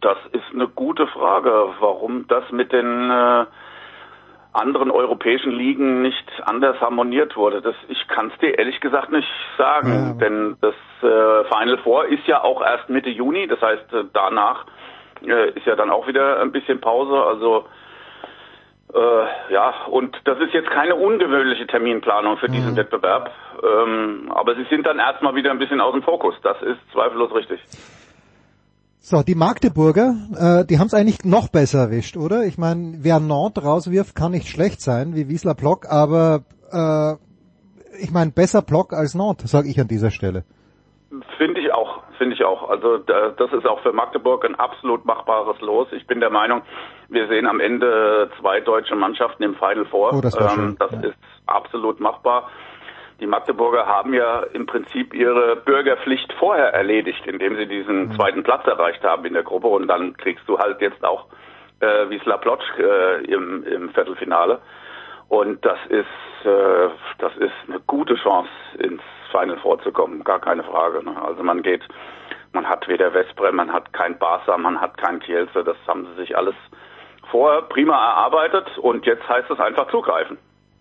[0.00, 3.46] das ist eine gute Frage, warum das mit den äh,
[4.52, 7.62] anderen europäischen Ligen nicht anders harmoniert wurde.
[7.62, 10.26] Das, ich kann es dir ehrlich gesagt nicht sagen, ja.
[10.26, 14.64] denn das äh, Final Four ist ja auch erst Mitte Juni, das heißt äh, danach
[15.24, 17.66] äh, ist ja dann auch wieder ein bisschen Pause, also
[18.92, 22.76] äh, ja, und das ist jetzt keine ungewöhnliche Terminplanung für diesen mhm.
[22.76, 23.30] Wettbewerb,
[23.62, 27.32] ähm, aber sie sind dann erstmal wieder ein bisschen aus dem Fokus, das ist zweifellos
[27.32, 27.60] richtig.
[29.02, 32.44] So, die Magdeburger, äh, die haben es eigentlich noch besser erwischt, oder?
[32.44, 37.14] Ich meine, wer Nord rauswirft, kann nicht schlecht sein, wie Wiesler Block, aber äh,
[38.02, 40.44] ich meine, besser Block als Nord, sage ich an dieser Stelle.
[41.38, 42.68] Finde ich auch, finde ich auch.
[42.68, 45.88] Also das ist auch für Magdeburg ein absolut machbares Los.
[45.92, 46.60] Ich bin der Meinung,
[47.08, 50.12] wir sehen am Ende zwei deutsche Mannschaften im Final Four.
[50.12, 51.00] Oh, das ähm, das ja.
[51.08, 52.50] ist absolut machbar.
[53.20, 58.12] Die Magdeburger haben ja im Prinzip ihre Bürgerpflicht vorher erledigt, indem sie diesen mhm.
[58.12, 61.26] zweiten Platz erreicht haben in der Gruppe und dann kriegst du halt jetzt auch
[61.80, 64.60] äh, Wiesla Plotsch äh, im, im Viertelfinale.
[65.28, 66.88] Und das ist, äh,
[67.18, 71.04] das ist eine gute Chance, ins Final vorzukommen, gar keine Frage.
[71.04, 71.14] Ne?
[71.22, 71.82] Also man geht,
[72.52, 76.22] man hat weder Vesprem, man hat kein Barca, man hat kein Kielce, das haben sie
[76.22, 76.54] sich alles
[77.30, 80.38] vorher prima erarbeitet und jetzt heißt es einfach zugreifen.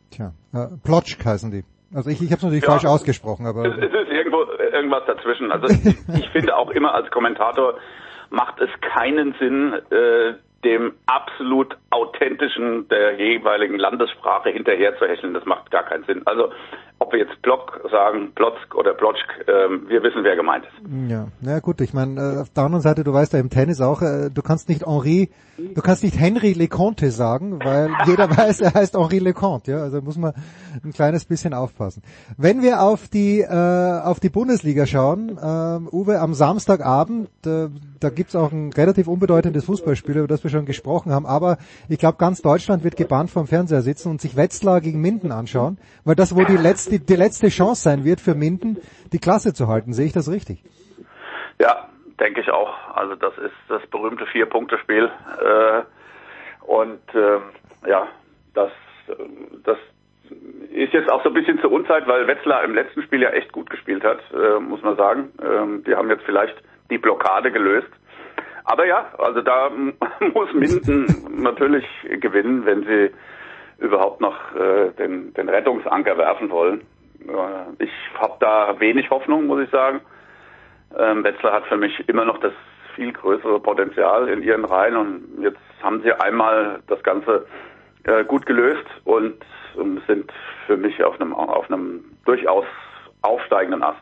[0.09, 1.63] Tja, äh, Plotschk heißen die.
[1.93, 5.03] Also ich, ich habe es natürlich ja, falsch ausgesprochen, aber es, es ist irgendwo irgendwas
[5.07, 5.51] dazwischen.
[5.51, 7.75] Also ich, ich finde auch immer als Kommentator
[8.29, 10.33] macht es keinen Sinn, äh,
[10.63, 15.33] dem absolut authentischen der jeweiligen Landessprache hinterher zu hecheln.
[15.33, 16.21] Das macht gar keinen Sinn.
[16.25, 16.51] Also
[17.09, 21.09] ob wir jetzt Block sagen, Plotzk oder Plotschk, ähm, wir wissen, wer gemeint ist.
[21.09, 23.81] Ja, na gut, ich meine, äh, auf der anderen Seite, du weißt ja im Tennis
[23.81, 28.61] auch, äh, du kannst nicht Henri, du kannst nicht Henry Leconte sagen, weil jeder weiß,
[28.61, 30.33] er heißt Henri Leconte, ja, also muss man
[30.83, 32.03] ein kleines bisschen aufpassen.
[32.37, 37.69] Wenn wir auf die äh, auf die Bundesliga schauen, äh, Uwe, am Samstagabend, äh,
[37.99, 41.57] da gibt's auch ein relativ unbedeutendes Fußballspiel, über das wir schon gesprochen haben, aber
[41.89, 45.77] ich glaube, ganz Deutschland wird gebannt vom Fernseher sitzen und sich Wetzlar gegen Minden anschauen,
[46.05, 48.77] weil das wohl die letzte die, letzte Chance sein wird für Minden,
[49.11, 49.93] die Klasse zu halten.
[49.93, 50.63] Sehe ich das richtig?
[51.59, 51.89] Ja,
[52.19, 52.73] denke ich auch.
[52.95, 55.05] Also das ist das berühmte Vier-Punkte-Spiel.
[55.05, 55.81] Äh,
[56.65, 58.07] und äh, ja,
[58.53, 58.71] das,
[59.63, 59.77] das
[60.71, 63.51] ist jetzt auch so ein bisschen zur Unzeit, weil Wetzlar im letzten Spiel ja echt
[63.51, 65.31] gut gespielt hat, äh, muss man sagen.
[65.41, 66.55] Ähm, die haben jetzt vielleicht
[66.89, 67.89] die Blockade gelöst.
[68.63, 69.69] Aber ja, also da
[70.33, 71.07] muss Minden
[71.41, 71.85] natürlich
[72.19, 73.11] gewinnen, wenn sie
[73.79, 76.81] überhaupt noch äh, den, den Rettungsanker werfen wollen.
[77.27, 80.01] Äh, ich habe da wenig Hoffnung, muss ich sagen.
[80.97, 82.53] Ähm, Wetzlar hat für mich immer noch das
[82.95, 87.45] viel größere Potenzial in ihren Reihen und jetzt haben sie einmal das Ganze
[88.03, 89.37] äh, gut gelöst und,
[89.75, 90.31] und sind
[90.65, 92.65] für mich auf einem, auf einem durchaus
[93.21, 94.01] aufsteigenden Ast.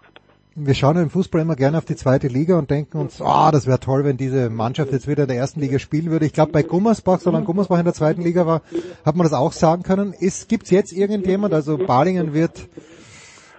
[0.59, 3.51] Wir schauen im Fußball immer gerne auf die zweite Liga und denken uns, ah, oh,
[3.51, 6.25] das wäre toll, wenn diese Mannschaft jetzt wieder in der ersten Liga spielen würde.
[6.25, 8.63] Ich glaube, bei Gummersbach, solange Gummersbach in der zweiten Liga war,
[9.05, 10.15] hat man das auch sagen können.
[10.47, 12.67] Gibt es jetzt irgendjemand, also Balingen wird,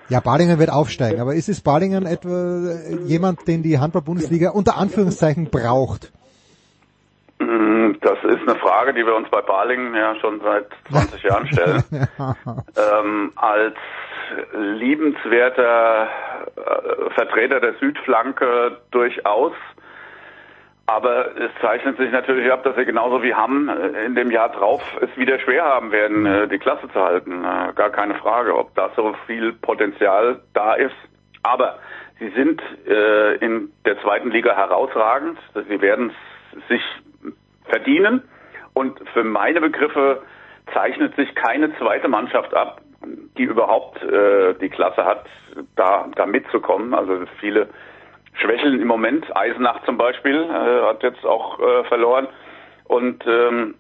[0.09, 5.51] ja, Balingen wird aufsteigen, aber ist es Balingen etwa jemand, den die Handball-Bundesliga unter Anführungszeichen
[5.51, 6.11] braucht?
[7.39, 11.47] Mm, das ist eine Frage, die wir uns bei Balingen ja schon seit 20 Jahren
[11.47, 11.85] stellen.
[12.19, 13.77] ähm, als
[14.53, 16.09] liebenswerter
[16.57, 19.53] äh, Vertreter der Südflanke durchaus.
[20.87, 24.51] Aber es zeichnet sich natürlich ab, dass wir genauso wie Hamm äh, in dem Jahr
[24.51, 27.43] drauf es wieder schwer haben werden, äh, die Klasse zu halten.
[27.75, 30.97] Gar keine Frage, ob da so viel Potenzial da ist.
[31.43, 31.79] Aber
[32.19, 32.61] sie sind
[33.41, 35.39] in der zweiten Liga herausragend.
[35.69, 36.13] Sie werden
[36.69, 36.83] sich
[37.67, 38.23] verdienen.
[38.75, 40.23] Und für meine Begriffe
[40.73, 42.81] zeichnet sich keine zweite Mannschaft ab,
[43.37, 45.25] die überhaupt äh, die Klasse hat,
[45.77, 46.95] da, da mitzukommen.
[46.95, 47.69] Also viele
[48.35, 49.25] schwächeln im Moment.
[49.37, 52.29] Eisenach zum Beispiel äh, hat jetzt auch äh, verloren.
[52.85, 53.75] Und ähm,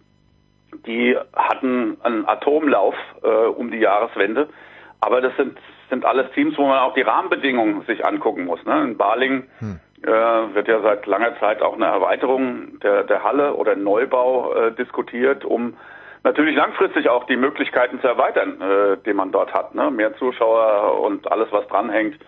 [0.86, 4.48] die hatten einen Atomlauf äh, um die Jahreswende.
[5.00, 5.58] Aber das sind,
[5.90, 8.62] sind alles Teams, wo man auch die Rahmenbedingungen sich angucken muss.
[8.64, 8.82] Ne?
[8.82, 9.80] In Baling hm.
[10.02, 14.72] äh, wird ja seit langer Zeit auch eine Erweiterung der, der Halle oder Neubau äh,
[14.72, 15.74] diskutiert, um
[16.24, 19.74] natürlich langfristig auch die Möglichkeiten zu erweitern, äh, die man dort hat.
[19.74, 19.90] Ne?
[19.90, 22.18] Mehr Zuschauer und alles, was dranhängt,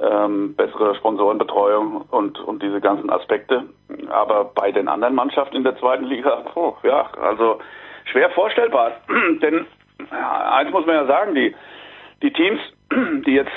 [0.00, 3.64] ähm, bessere Sponsorenbetreuung und, und diese ganzen Aspekte.
[4.08, 7.60] Aber bei den anderen Mannschaften in der zweiten Liga, oh, ja, also
[8.04, 8.92] schwer vorstellbar.
[9.42, 9.66] Denn
[10.10, 11.54] ja, eins muss man ja sagen, die,
[12.22, 12.60] die Teams,
[13.26, 13.52] die jetzt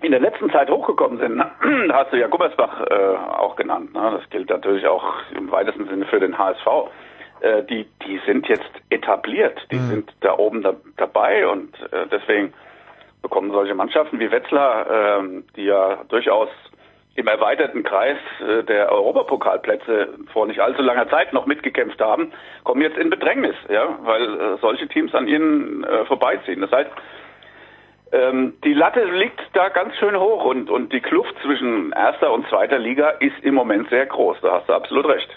[0.00, 1.50] in der letzten Zeit hochgekommen sind, da
[1.92, 3.94] hast du ja Gummersbach äh, auch genannt.
[3.94, 4.18] Ne?
[4.18, 5.04] Das gilt natürlich auch
[5.36, 6.66] im weitesten Sinne für den HSV
[7.40, 9.88] äh, die, die sind jetzt etabliert, die mhm.
[9.88, 12.52] sind da oben da, dabei und äh, deswegen
[13.22, 16.48] bekommen solche Mannschaften wie Wetzlar, äh, die ja durchaus
[17.18, 22.32] im erweiterten Kreis äh, der Europapokalplätze vor nicht allzu langer Zeit noch mitgekämpft haben,
[22.62, 26.60] kommen jetzt in Bedrängnis, ja, weil äh, solche Teams an ihnen äh, vorbeiziehen.
[26.60, 26.90] Das heißt,
[28.12, 32.48] ähm, die Latte liegt da ganz schön hoch und, und die Kluft zwischen erster und
[32.48, 34.38] zweiter Liga ist im Moment sehr groß.
[34.40, 35.28] Da hast du absolut recht.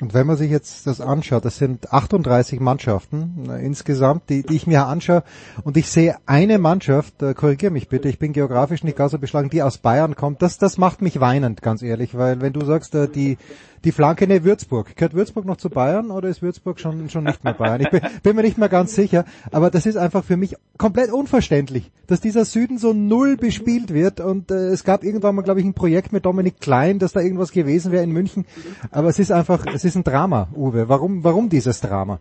[0.00, 4.56] Und wenn man sich jetzt das anschaut, das sind 38 Mannschaften äh, insgesamt, die, die
[4.56, 5.22] ich mir anschaue,
[5.64, 9.18] und ich sehe eine Mannschaft, äh, korrigiere mich bitte, ich bin geografisch nicht ganz so
[9.18, 12.64] beschlagen, die aus Bayern kommt, das, das macht mich weinend, ganz ehrlich, weil wenn du
[12.66, 13.38] sagst, äh, die,
[13.84, 14.96] die Flanke, ne, Würzburg.
[14.96, 17.80] Gehört Würzburg noch zu Bayern oder ist Würzburg schon, schon nicht mehr Bayern?
[17.80, 21.12] Ich bin, bin mir nicht mehr ganz sicher, aber das ist einfach für mich komplett
[21.12, 25.60] unverständlich, dass dieser Süden so null bespielt wird und äh, es gab irgendwann mal, glaube
[25.60, 28.46] ich, ein Projekt mit Dominik Klein, dass da irgendwas gewesen wäre in München,
[28.90, 30.88] aber es ist einfach, es ist ein Drama, Uwe.
[30.88, 32.18] Warum, warum dieses Drama?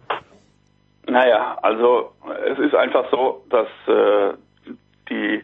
[1.08, 2.12] Naja, also
[2.52, 4.34] es ist einfach so, dass äh,
[5.10, 5.44] die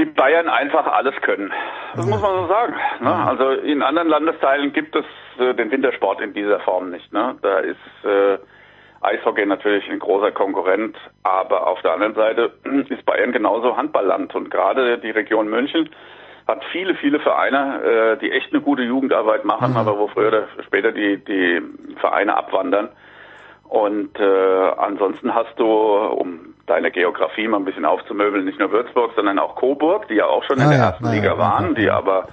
[0.00, 1.52] die Bayern einfach alles können.
[1.94, 2.74] Das muss man so sagen.
[3.00, 3.14] Ne?
[3.14, 5.04] Also in anderen Landesteilen gibt es
[5.38, 7.12] äh, den Wintersport in dieser Form nicht.
[7.12, 7.36] Ne?
[7.42, 8.38] Da ist äh,
[9.02, 12.52] Eishockey natürlich ein großer Konkurrent, aber auf der anderen Seite
[12.88, 15.90] ist Bayern genauso Handballland und gerade die Region München
[16.48, 19.76] hat viele, viele Vereine, äh, die echt eine gute Jugendarbeit machen, mhm.
[19.76, 21.60] aber wo früher oder später die, die
[22.00, 22.88] Vereine abwandern.
[23.70, 29.12] Und äh, ansonsten hast du, um deine Geografie mal ein bisschen aufzumöbeln, nicht nur Würzburg,
[29.14, 31.76] sondern auch Coburg, die ja auch schon ah, in der ja, ersten ja, Liga waren,
[31.76, 32.26] die aber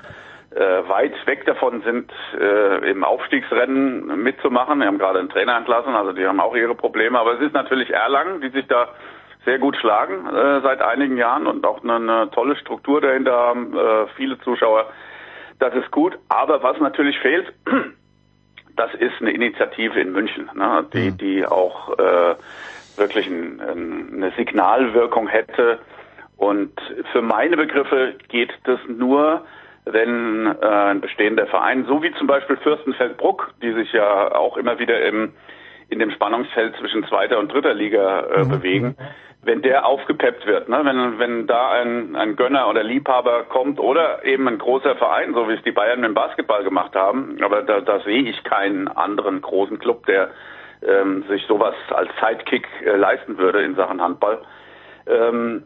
[0.49, 4.79] äh, weit weg davon sind, äh, im Aufstiegsrennen mitzumachen.
[4.79, 7.19] Wir haben gerade einen Trainer entlassen, also die haben auch ihre Probleme.
[7.19, 8.87] Aber es ist natürlich Erlangen, die sich da
[9.45, 13.77] sehr gut schlagen äh, seit einigen Jahren und auch eine, eine tolle Struktur dahinter haben,
[13.77, 14.87] äh, viele Zuschauer.
[15.59, 16.17] Das ist gut.
[16.29, 17.53] Aber was natürlich fehlt,
[18.77, 21.17] das ist eine Initiative in München, ne, die, mhm.
[21.17, 22.35] die auch äh,
[22.95, 25.79] wirklich ein, eine Signalwirkung hätte.
[26.37, 26.71] Und
[27.11, 29.45] für meine Begriffe geht das nur,
[29.85, 34.79] wenn äh, ein bestehender Verein, so wie zum Beispiel Fürstenfeldbruck, die sich ja auch immer
[34.79, 35.33] wieder im,
[35.89, 38.49] in dem Spannungsfeld zwischen zweiter und dritter Liga äh, mhm.
[38.49, 38.95] bewegen,
[39.47, 40.81] wenn der aufgepeppt wird, ne?
[40.83, 45.47] wenn, wenn da ein, ein Gönner oder Liebhaber kommt oder eben ein großer Verein, so
[45.47, 48.89] wie es die Bayern mit dem Basketball gemacht haben, aber da, da sehe ich keinen
[48.89, 50.29] anderen großen Club, der
[50.85, 54.39] ähm, sich sowas als Sidekick äh, leisten würde in Sachen Handball.
[55.09, 55.63] Ähm,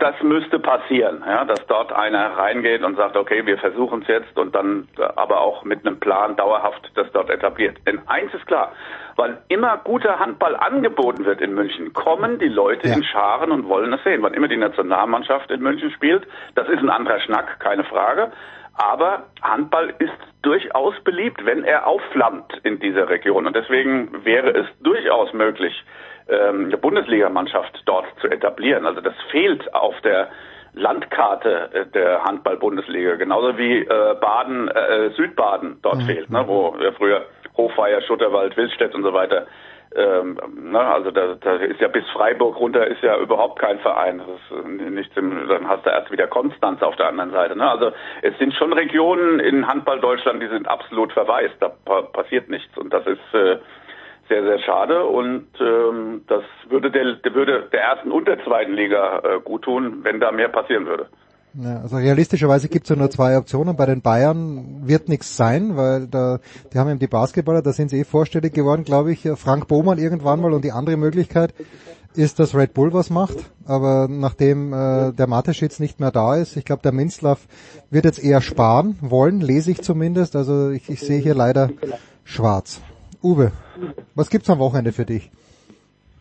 [0.00, 4.38] das müsste passieren, ja, dass dort einer reingeht und sagt, okay, wir versuchen es jetzt
[4.38, 4.86] und dann
[5.16, 7.76] aber auch mit einem Plan dauerhaft das dort etabliert.
[7.86, 8.72] Denn eins ist klar,
[9.16, 12.94] weil immer guter Handball angeboten wird in München, kommen die Leute ja.
[12.94, 14.22] in Scharen und wollen es sehen.
[14.22, 18.30] Wann immer die Nationalmannschaft in München spielt, das ist ein anderer Schnack, keine Frage.
[18.74, 23.46] Aber Handball ist durchaus beliebt, wenn er aufflammt in dieser Region.
[23.46, 25.74] Und deswegen wäre es durchaus möglich,
[26.30, 28.86] ähm, Bundesligamannschaft dort zu etablieren.
[28.86, 30.28] Also das fehlt auf der
[30.74, 36.06] Landkarte äh, der Handball-Bundesliga, genauso wie äh, Baden, äh, Südbaden dort mhm.
[36.06, 37.26] fehlt, ne, wo früher
[37.56, 39.46] Hofweier, Schutterwald, Willstedt und so weiter.
[39.92, 44.18] Ähm, ne, also da, da ist ja bis Freiburg runter ist ja überhaupt kein Verein.
[44.18, 47.56] Das ist äh, nichts im, dann hast du erst wieder Konstanz auf der anderen Seite.
[47.56, 47.68] Ne?
[47.68, 47.90] Also
[48.22, 51.56] es sind schon Regionen in Handball Deutschland, die sind absolut verwaist.
[51.58, 53.58] Da pa passiert nichts und das ist äh,
[54.30, 58.72] sehr, sehr schade und ähm, das würde der, der würde der ersten und der zweiten
[58.72, 61.06] Liga äh, gut tun, wenn da mehr passieren würde.
[61.54, 63.76] Ja, also realistischerweise gibt es ja nur zwei Optionen.
[63.76, 66.38] Bei den Bayern wird nichts sein, weil da,
[66.72, 69.28] die haben eben die Basketballer, da sind sie eh vorstellig geworden, glaube ich.
[69.34, 71.52] Frank Bohmann irgendwann mal und die andere Möglichkeit
[72.14, 73.36] ist, dass Red Bull was macht.
[73.66, 77.40] Aber nachdem äh, der Mateschitz nicht mehr da ist, ich glaube, der Minzlaff
[77.90, 80.36] wird jetzt eher sparen wollen, lese ich zumindest.
[80.36, 81.70] Also ich, ich sehe hier leider
[82.24, 82.80] schwarz.
[83.22, 83.52] Uwe,
[84.14, 85.30] was gibt's am Wochenende für dich?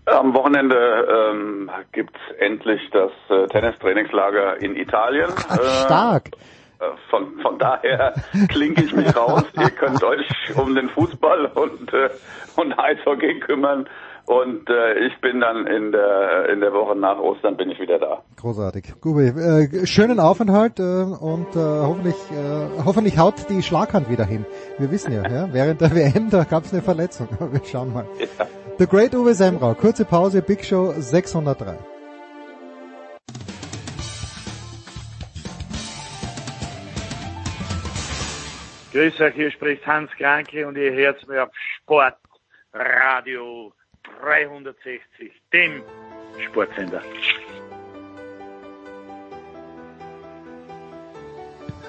[0.05, 5.29] Am Wochenende ähm, gibt's endlich das äh, Tennistrainingslager in Italien.
[5.47, 6.31] Ach, stark.
[6.79, 8.15] Äh, von, von daher
[8.49, 9.43] klinke ich mich raus.
[9.53, 12.09] Ihr könnt euch um den Fußball und, äh,
[12.55, 13.87] und Eishockey kümmern.
[14.29, 17.97] Und äh, ich bin dann in der in der Woche nach Ostern bin ich wieder
[17.97, 18.21] da.
[18.35, 19.01] Großartig.
[19.01, 24.45] Gubi, äh, schönen Aufenthalt äh, und äh, hoffentlich äh, hoffentlich haut die Schlaghand wieder hin.
[24.77, 27.27] Wir wissen ja, ja während der WM da gab es eine Verletzung.
[27.39, 28.05] Wir schauen mal.
[28.19, 28.45] Ja.
[28.77, 29.73] The Great Uwe Semrau.
[29.73, 30.43] Kurze Pause.
[30.43, 31.79] Big Show 603.
[38.93, 41.49] Grüß euch, hier spricht Hans Kranke und ihr hört mir auf
[41.81, 43.73] Sportradio
[44.21, 45.81] 360, dem
[46.45, 47.01] Sportsender.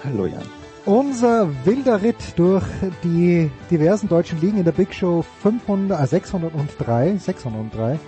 [0.05, 0.43] Hallo Jan.
[0.87, 2.65] Unser wilder Ritt durch
[3.05, 7.99] die diversen deutschen Ligen in der Big Show 500, äh 603, 603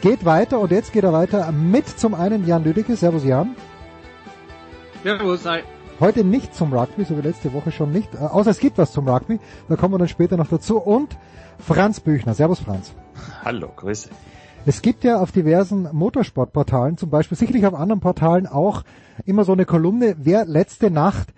[0.00, 2.96] geht weiter und jetzt geht er weiter mit zum einen Jan Lüdecke.
[2.96, 3.56] Servus Jan.
[5.02, 5.60] Servus, hi.
[5.98, 8.90] Heute nicht zum Rugby, so wie letzte Woche schon nicht, äh, außer es gibt was
[8.90, 9.38] zum Rugby,
[9.68, 11.18] da kommen wir dann später noch dazu und
[11.60, 12.34] Franz Büchner.
[12.34, 12.92] Servus Franz.
[13.44, 14.08] Hallo, Grüße.
[14.66, 18.82] Es gibt ja auf diversen Motorsportportalen, zum Beispiel sicherlich auf anderen Portalen auch
[19.24, 21.32] immer so eine Kolumne, wer letzte Nacht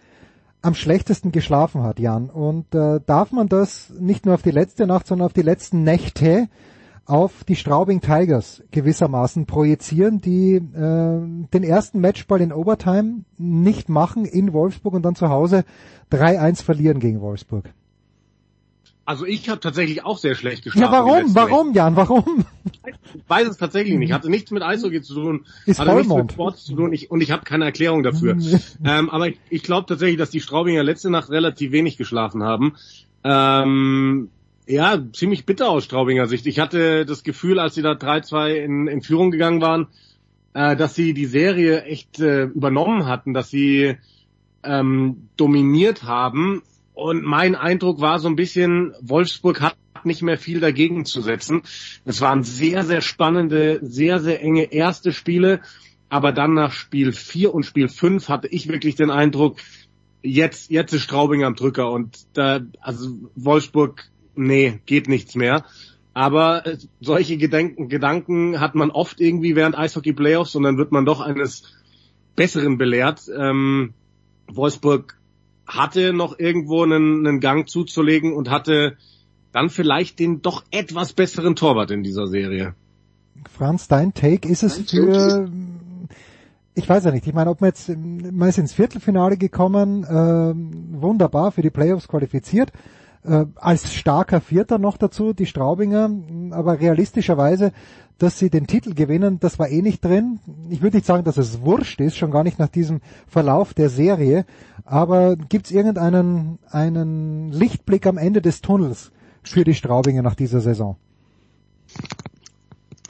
[0.60, 2.30] am schlechtesten geschlafen hat, Jan.
[2.30, 5.82] Und äh, darf man das nicht nur auf die letzte Nacht, sondern auf die letzten
[5.84, 6.48] Nächte
[7.04, 10.60] auf die Straubing Tigers gewissermaßen projizieren, die äh,
[11.52, 15.64] den ersten Matchball in Overtime nicht machen in Wolfsburg und dann zu Hause
[16.12, 17.72] 3-1 verlieren gegen Wolfsburg.
[19.04, 20.92] Also ich habe tatsächlich auch sehr schlecht geschlafen.
[20.92, 21.34] Ja, warum?
[21.34, 21.96] Warum, Jan?
[21.96, 22.44] Warum?
[22.84, 24.12] Ich weiß es tatsächlich nicht.
[24.12, 25.44] Hatte nichts mit Eishockey zu tun.
[25.66, 26.08] Ist hatte Vollmond.
[26.08, 26.92] nichts mit Sport zu tun.
[26.92, 28.36] Ich, und ich habe keine Erklärung dafür.
[28.84, 32.76] ähm, aber ich, ich glaube tatsächlich, dass die Straubinger letzte Nacht relativ wenig geschlafen haben.
[33.24, 34.30] Ähm,
[34.66, 36.46] ja, ziemlich bitter aus Straubinger Sicht.
[36.46, 39.88] Ich hatte das Gefühl, als sie da 3-2 in, in Führung gegangen waren,
[40.54, 43.96] äh, dass sie die Serie echt äh, übernommen hatten, dass sie
[44.62, 46.62] ähm, dominiert haben
[46.94, 51.62] und mein Eindruck war so ein bisschen, Wolfsburg hat nicht mehr viel dagegen zu setzen.
[52.04, 55.60] Es waren sehr, sehr spannende, sehr, sehr enge erste Spiele.
[56.08, 59.56] Aber dann nach Spiel 4 und Spiel 5 hatte ich wirklich den Eindruck,
[60.22, 64.04] jetzt, jetzt ist Straubing am Drücker und da, also Wolfsburg,
[64.34, 65.64] nee, geht nichts mehr.
[66.12, 70.92] Aber äh, solche Gedanken, Gedanken hat man oft irgendwie während Eishockey Playoffs und dann wird
[70.92, 71.62] man doch eines
[72.36, 73.22] Besseren belehrt.
[73.34, 73.94] Ähm,
[74.48, 75.16] Wolfsburg
[75.66, 78.96] hatte noch irgendwo einen, einen Gang zuzulegen und hatte
[79.52, 82.74] dann vielleicht den doch etwas besseren Torwart in dieser Serie.
[83.50, 85.48] Franz, dein Take ist es für,
[86.74, 91.00] ich weiß ja nicht, ich meine, ob man jetzt, man ist ins Viertelfinale gekommen, äh,
[91.00, 92.72] wunderbar für die Playoffs qualifiziert,
[93.24, 96.10] äh, als starker Vierter noch dazu, die Straubinger,
[96.50, 97.72] aber realistischerweise
[98.18, 100.38] dass sie den Titel gewinnen, das war eh nicht drin.
[100.70, 103.90] Ich würde nicht sagen, dass es wurscht ist, schon gar nicht nach diesem Verlauf der
[103.90, 104.46] Serie.
[104.84, 109.10] Aber gibt es irgendeinen einen Lichtblick am Ende des Tunnels
[109.42, 110.96] für die Straubinger nach dieser Saison?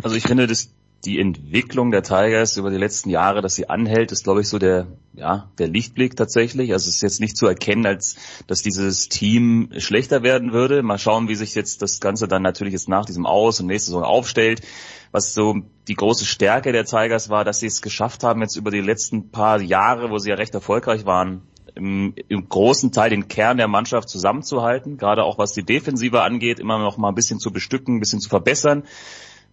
[0.02, 0.70] Also ich finde, das
[1.04, 4.58] die Entwicklung der Tigers über die letzten Jahre, dass sie anhält, ist, glaube ich, so
[4.58, 6.72] der, ja, der Lichtblick tatsächlich.
[6.72, 8.16] Also es ist jetzt nicht zu erkennen, als
[8.46, 10.82] dass dieses Team schlechter werden würde.
[10.82, 13.90] Mal schauen, wie sich jetzt das Ganze dann natürlich jetzt nach diesem Aus und nächste
[13.90, 14.62] Saison aufstellt.
[15.10, 15.56] Was so
[15.88, 19.30] die große Stärke der Tigers war, dass sie es geschafft haben, jetzt über die letzten
[19.30, 21.42] paar Jahre, wo sie ja recht erfolgreich waren,
[21.74, 26.60] im, im großen Teil den Kern der Mannschaft zusammenzuhalten, gerade auch was die Defensive angeht,
[26.60, 28.84] immer noch mal ein bisschen zu bestücken, ein bisschen zu verbessern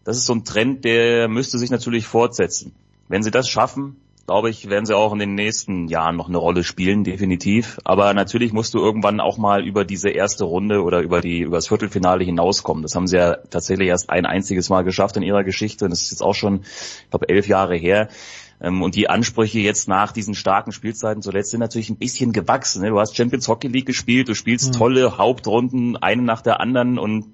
[0.09, 2.73] das ist so ein Trend, der müsste sich natürlich fortsetzen.
[3.09, 6.39] Wenn sie das schaffen, glaube ich, werden sie auch in den nächsten Jahren noch eine
[6.39, 7.77] Rolle spielen, definitiv.
[7.83, 11.57] Aber natürlich musst du irgendwann auch mal über diese erste Runde oder über die über
[11.57, 12.81] das Viertelfinale hinauskommen.
[12.81, 15.85] Das haben sie ja tatsächlich erst ein einziges Mal geschafft in ihrer Geschichte.
[15.85, 18.09] Und das ist jetzt auch schon, ich glaube, elf Jahre her.
[18.59, 22.81] Ähm, und die Ansprüche jetzt nach diesen starken Spielzeiten zuletzt sind natürlich ein bisschen gewachsen.
[22.81, 22.89] Ne?
[22.89, 24.77] Du hast Champions Hockey League gespielt, du spielst mhm.
[24.79, 27.25] tolle Hauptrunden, eine nach der anderen und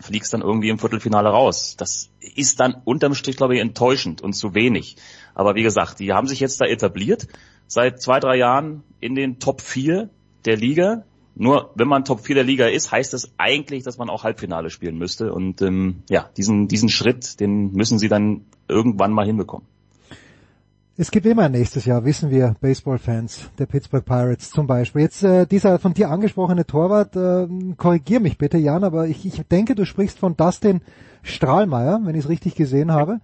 [0.00, 1.76] fliegst dann irgendwie im Viertelfinale raus.
[1.76, 4.96] Das ist dann unterm Strich, glaube ich, enttäuschend und zu wenig.
[5.34, 7.28] Aber wie gesagt, die haben sich jetzt da etabliert,
[7.66, 10.10] seit zwei, drei Jahren in den Top 4
[10.44, 11.04] der Liga.
[11.34, 14.70] Nur wenn man Top 4 der Liga ist, heißt das eigentlich, dass man auch Halbfinale
[14.70, 15.32] spielen müsste.
[15.32, 19.66] Und ähm, ja, diesen, diesen Schritt, den müssen sie dann irgendwann mal hinbekommen.
[20.98, 25.00] Es gibt immer ein nächstes Jahr, wissen wir, Baseball-Fans der Pittsburgh Pirates zum Beispiel.
[25.00, 27.48] Jetzt äh, dieser von dir angesprochene Torwart, äh,
[27.78, 30.82] korrigier mich bitte, Jan, aber ich, ich denke, du sprichst von Dustin
[31.22, 33.20] Strahlmeier, wenn ich es richtig gesehen habe.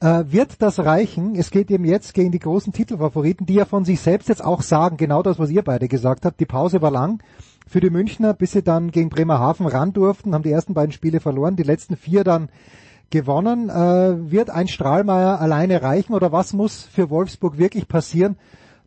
[0.00, 1.36] Äh, wird das reichen?
[1.36, 4.62] Es geht eben jetzt gegen die großen Titelfavoriten, die ja von sich selbst jetzt auch
[4.62, 6.40] sagen, genau das, was ihr beide gesagt habt.
[6.40, 7.22] Die Pause war lang
[7.68, 11.20] für die Münchner, bis sie dann gegen Bremerhaven ran durften, haben die ersten beiden Spiele
[11.20, 12.48] verloren, die letzten vier dann
[13.10, 13.70] gewonnen.
[13.70, 18.36] Äh, wird ein Strahlmeier alleine reichen oder was muss für Wolfsburg wirklich passieren,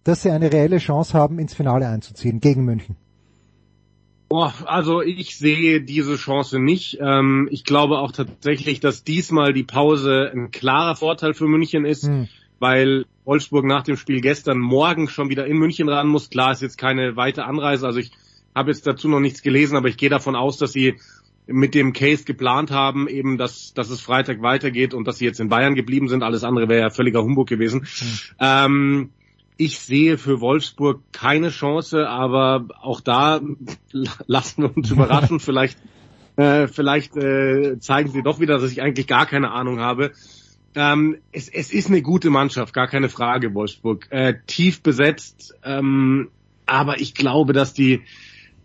[0.03, 2.95] dass sie eine reelle Chance haben, ins Finale einzuziehen gegen München?
[4.29, 6.97] Boah, also ich sehe diese Chance nicht.
[6.99, 12.03] Ähm, ich glaube auch tatsächlich, dass diesmal die Pause ein klarer Vorteil für München ist,
[12.03, 12.27] hm.
[12.59, 16.29] weil Wolfsburg nach dem Spiel gestern morgen schon wieder in München ran muss.
[16.29, 18.11] Klar ist jetzt keine weite Anreise, also ich
[18.53, 20.95] habe jetzt dazu noch nichts gelesen, aber ich gehe davon aus, dass sie
[21.47, 25.39] mit dem Case geplant haben, eben, dass, dass es Freitag weitergeht und dass sie jetzt
[25.39, 26.23] in Bayern geblieben sind.
[26.23, 27.81] Alles andere wäre ja völliger Humbug gewesen.
[27.81, 28.19] Mhm.
[28.39, 29.09] Ähm,
[29.57, 33.41] ich sehe für Wolfsburg keine Chance, aber auch da
[34.27, 35.39] lassen wir uns überraschen.
[35.39, 35.77] vielleicht
[36.37, 40.11] äh, vielleicht äh, zeigen sie doch wieder, dass ich eigentlich gar keine Ahnung habe.
[40.75, 44.05] Ähm, es, es ist eine gute Mannschaft, gar keine Frage, Wolfsburg.
[44.11, 46.29] Äh, tief besetzt, ähm,
[46.67, 48.01] aber ich glaube, dass die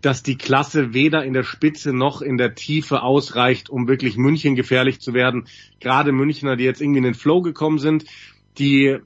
[0.03, 4.55] dass die Klasse weder in der Spitze noch in der Tiefe ausreicht, um wirklich München
[4.55, 5.45] gefährlich zu werden.
[5.79, 8.05] Gerade Münchner, die jetzt irgendwie in den Flow gekommen sind,
[8.57, 8.97] die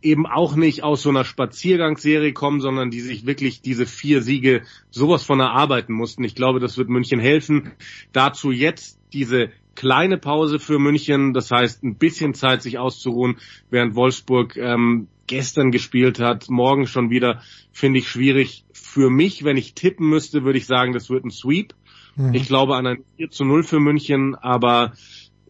[0.00, 4.62] eben auch nicht aus so einer Spaziergangsserie kommen, sondern die sich wirklich diese vier Siege
[4.90, 6.24] sowas von erarbeiten mussten.
[6.24, 7.72] Ich glaube, das wird München helfen.
[8.12, 13.36] Dazu jetzt diese kleine Pause für München, das heißt ein bisschen Zeit, sich auszuruhen,
[13.70, 19.56] während Wolfsburg ähm, gestern gespielt hat, morgen schon wieder, finde ich schwierig für mich, wenn
[19.56, 21.74] ich tippen müsste, würde ich sagen, das wird ein Sweep.
[22.16, 22.34] Mhm.
[22.34, 24.94] Ich glaube an ein 4 zu 0 für München, aber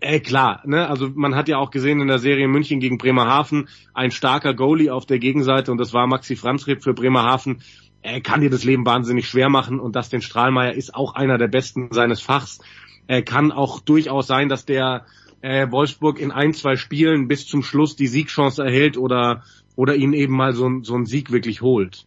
[0.01, 0.91] äh, klar, ne?
[0.91, 4.91] Also man hat ja auch gesehen in der Serie München gegen Bremerhaven ein starker Goalie
[4.91, 7.63] auf der Gegenseite und das war Maxi Franzreb für Bremerhaven.
[8.03, 11.39] Er kann dir das Leben wahnsinnig schwer machen und das den Strahlmeier ist auch einer
[11.39, 12.61] der besten seines Fachs.
[13.09, 15.05] Er kann auch durchaus sein, dass der
[15.41, 19.43] äh, Wolfsburg in ein, zwei Spielen bis zum Schluss die Siegchance erhält oder
[19.79, 22.05] oder ihn eben mal so, so einen Sieg wirklich holt.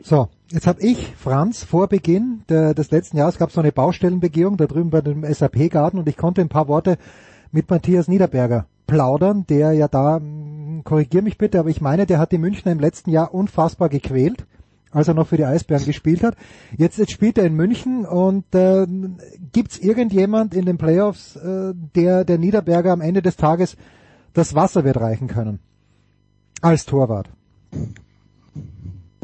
[0.00, 3.72] So, jetzt habe ich, Franz, vor Beginn der, des letzten Jahres gab es so eine
[3.72, 6.98] Baustellenbegehung da drüben bei dem SAP-Garten und ich konnte ein paar Worte
[7.50, 12.20] mit Matthias Niederberger plaudern, der ja da, hm, korrigier mich bitte, aber ich meine, der
[12.20, 14.46] hat die Münchner im letzten Jahr unfassbar gequält,
[14.92, 16.36] als er noch für die Eisbären gespielt hat.
[16.76, 18.86] Jetzt, jetzt spielt er in München und äh,
[19.52, 23.76] gibt irgendjemand in den Playoffs, äh, der der Niederberger am Ende des Tages
[24.34, 25.58] das Wasser wird reichen können?
[26.60, 27.28] Als Torwart.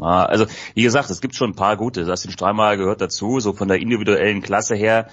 [0.01, 2.05] Ah, also, wie gesagt, es gibt schon ein paar gute.
[2.05, 3.39] Sassin Strahlmeier gehört dazu.
[3.39, 5.07] So von der individuellen Klasse her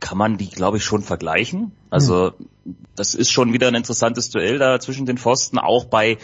[0.00, 1.72] kann man die, glaube ich, schon vergleichen.
[1.88, 2.32] Also,
[2.94, 5.58] das ist schon wieder ein interessantes Duell da zwischen den Pfosten.
[5.58, 6.18] Auch bei,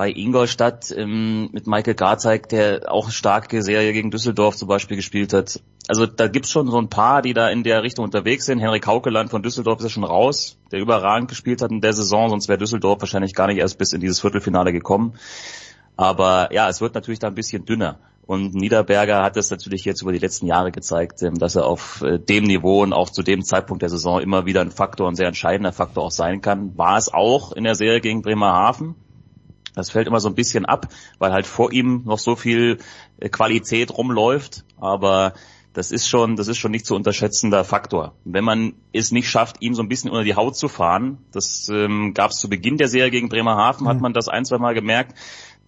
[0.00, 5.34] bei Ingolstadt ähm, mit Michael Garzeig, der auch starke Serie gegen Düsseldorf zum Beispiel gespielt
[5.34, 5.60] hat.
[5.88, 8.60] Also da gibt's schon so ein paar, die da in der Richtung unterwegs sind.
[8.60, 12.30] Henrik Haukeland von Düsseldorf ist ja schon raus, der überragend gespielt hat in der Saison,
[12.30, 15.18] sonst wäre Düsseldorf wahrscheinlich gar nicht erst bis in dieses Viertelfinale gekommen.
[15.98, 17.98] Aber ja, es wird natürlich da ein bisschen dünner.
[18.24, 22.00] Und Niederberger hat es natürlich jetzt über die letzten Jahre gezeigt, ähm, dass er auf
[22.00, 25.14] äh, dem Niveau und auch zu dem Zeitpunkt der Saison immer wieder ein Faktor, ein
[25.14, 26.78] sehr entscheidender Faktor auch sein kann.
[26.78, 28.94] War es auch in der Serie gegen Bremerhaven.
[29.80, 30.88] Das fällt immer so ein bisschen ab,
[31.18, 32.78] weil halt vor ihm noch so viel
[33.18, 34.64] äh, Qualität rumläuft.
[34.78, 35.34] Aber
[35.72, 38.14] das ist schon, das ist schon nicht zu unterschätzender Faktor.
[38.24, 41.68] Wenn man es nicht schafft, ihm so ein bisschen unter die Haut zu fahren, das
[41.72, 43.88] ähm, gab es zu Beginn der Serie gegen Bremerhaven, mhm.
[43.88, 45.16] hat man das ein, zwei Mal gemerkt,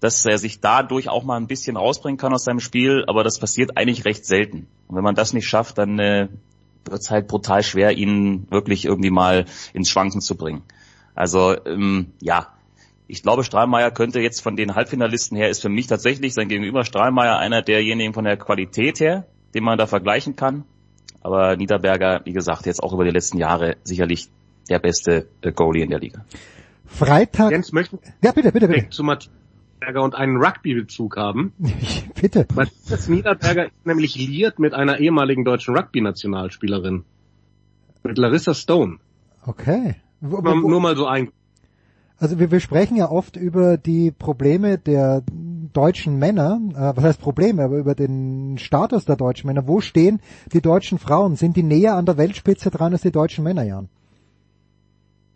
[0.00, 3.38] dass er sich dadurch auch mal ein bisschen rausbringen kann aus seinem Spiel, aber das
[3.38, 4.66] passiert eigentlich recht selten.
[4.88, 6.28] Und wenn man das nicht schafft, dann äh,
[6.84, 10.62] wird es halt brutal schwer, ihn wirklich irgendwie mal ins Schwanken zu bringen.
[11.14, 12.48] Also ähm, ja,
[13.06, 16.84] ich glaube, Strahlmeier könnte jetzt von den Halbfinalisten her, ist für mich tatsächlich sein Gegenüber
[16.84, 20.64] Strahlmeier einer derjenigen von der Qualität her, den man da vergleichen kann.
[21.20, 24.28] Aber Niederberger, wie gesagt, jetzt auch über die letzten Jahre sicherlich
[24.68, 26.24] der beste äh, Goalie in der Liga.
[26.86, 27.50] Freitag.
[27.50, 28.90] Jens möchte ja, bitte, bitte, bitte.
[28.90, 29.32] zu Matthias
[29.80, 31.52] Niederberger und einen Rugby-Bezug haben.
[32.20, 32.46] bitte.
[32.54, 37.04] Matthias Niederberger ist nämlich liiert mit einer ehemaligen deutschen Rugby-Nationalspielerin.
[38.02, 38.98] Mit Larissa Stone.
[39.46, 39.96] Okay.
[40.20, 41.30] Wo, wo, wo, nur mal so ein.
[42.22, 45.24] Also wir, wir sprechen ja oft über die Probleme der
[45.72, 49.66] deutschen Männer, äh, was heißt Probleme, aber über den Status der deutschen Männer.
[49.66, 50.20] Wo stehen
[50.52, 51.34] die deutschen Frauen?
[51.34, 53.88] Sind die näher an der Weltspitze dran als die deutschen Männer, Jan?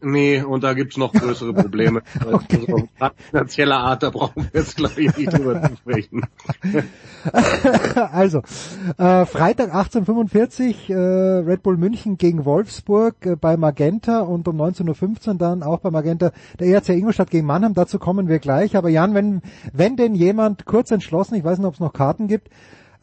[0.08, 2.00] Nee, und da gibt's noch größere Probleme.
[2.32, 2.64] okay.
[3.00, 6.22] also, finanzieller Art, da brauchen wir jetzt glaube ich nicht drüber zu sprechen.
[8.12, 8.38] also,
[8.98, 15.28] äh, Freitag 1845 äh, Red Bull München gegen Wolfsburg äh, bei Magenta und um 19.15
[15.28, 16.30] Uhr dann auch bei Magenta
[16.60, 17.74] der ERC Ingolstadt gegen Mannheim.
[17.74, 18.76] Dazu kommen wir gleich.
[18.76, 19.42] Aber Jan, wenn,
[19.72, 22.48] wenn denn jemand kurz entschlossen, ich weiß nicht, ob es noch Karten gibt,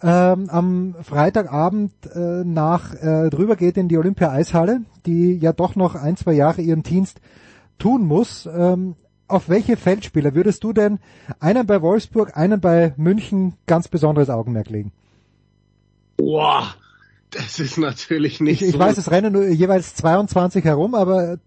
[0.04, 5.78] ähm, am Freitagabend äh, nach äh, drüber geht in die Olympia Eishalle, die ja doch
[5.78, 7.22] noch ein, zwei Jahre ihren Dienst
[7.80, 8.46] tun muss.
[8.46, 8.96] Ähm,
[9.30, 11.00] auf welche Feldspieler würdest du denn
[11.40, 14.92] einen bei Wolfsburg, einen bei München ganz besonderes Augenmerk legen?
[16.18, 16.76] Boah,
[17.32, 18.76] das ist natürlich nicht ich, so.
[18.76, 21.38] Ich weiß, es rennen nur jeweils 22 herum, aber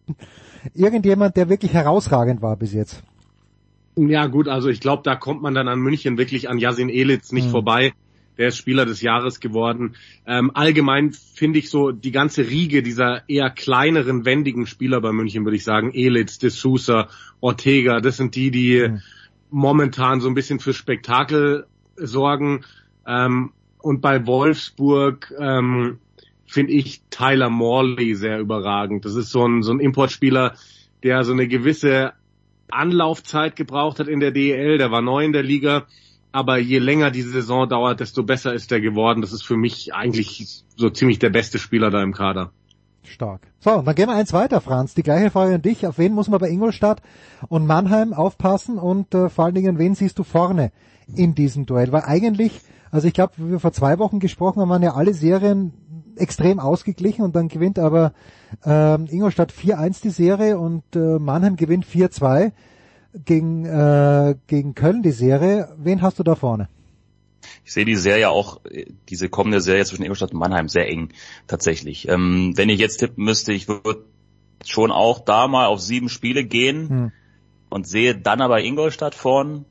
[0.74, 3.02] irgendjemand, der wirklich herausragend war bis jetzt.
[3.96, 7.32] Ja gut, also ich glaube, da kommt man dann an München wirklich an Jasin Elitz
[7.32, 7.52] nicht mhm.
[7.52, 7.92] vorbei
[8.38, 9.96] der ist Spieler des Jahres geworden.
[10.26, 15.44] Ähm, allgemein finde ich so die ganze Riege dieser eher kleineren, wendigen Spieler bei München,
[15.44, 17.08] würde ich sagen, Elitz, De Sousa,
[17.40, 19.00] Ortega, das sind die, die mhm.
[19.50, 22.64] momentan so ein bisschen für Spektakel sorgen.
[23.06, 25.98] Ähm, und bei Wolfsburg ähm,
[26.46, 29.04] finde ich Tyler Morley sehr überragend.
[29.04, 30.54] Das ist so ein, so ein Importspieler,
[31.02, 32.12] der so eine gewisse
[32.68, 35.86] Anlaufzeit gebraucht hat in der DEL, der war neu in der Liga
[36.36, 39.22] aber je länger die Saison dauert, desto besser ist er geworden.
[39.22, 42.50] Das ist für mich eigentlich so ziemlich der beste Spieler da im Kader.
[43.04, 43.40] Stark.
[43.58, 44.92] So, dann gehen wir eins weiter, Franz.
[44.92, 45.86] Die gleiche Frage an dich.
[45.86, 47.00] Auf wen muss man bei Ingolstadt
[47.48, 50.72] und Mannheim aufpassen und äh, vor allen Dingen, wen siehst du vorne
[51.14, 51.90] in diesem Duell?
[51.90, 52.60] Weil eigentlich,
[52.90, 55.72] also ich glaube, wie wir vor zwei Wochen gesprochen haben, waren ja alle Serien
[56.16, 58.12] extrem ausgeglichen und dann gewinnt aber
[58.62, 62.52] äh, Ingolstadt 4-1 die Serie und äh, Mannheim gewinnt 4-2
[63.24, 65.68] gegen, äh, gegen Köln, die Serie.
[65.78, 66.68] Wen hast du da vorne?
[67.64, 68.60] Ich sehe die Serie auch,
[69.08, 71.10] diese kommende Serie zwischen Ingolstadt und Mannheim sehr eng
[71.46, 72.08] tatsächlich.
[72.08, 74.04] Ähm, wenn ich jetzt tippen müsste, ich würde
[74.64, 77.12] schon auch da mal auf sieben Spiele gehen hm.
[77.68, 79.64] und sehe dann aber Ingolstadt vorn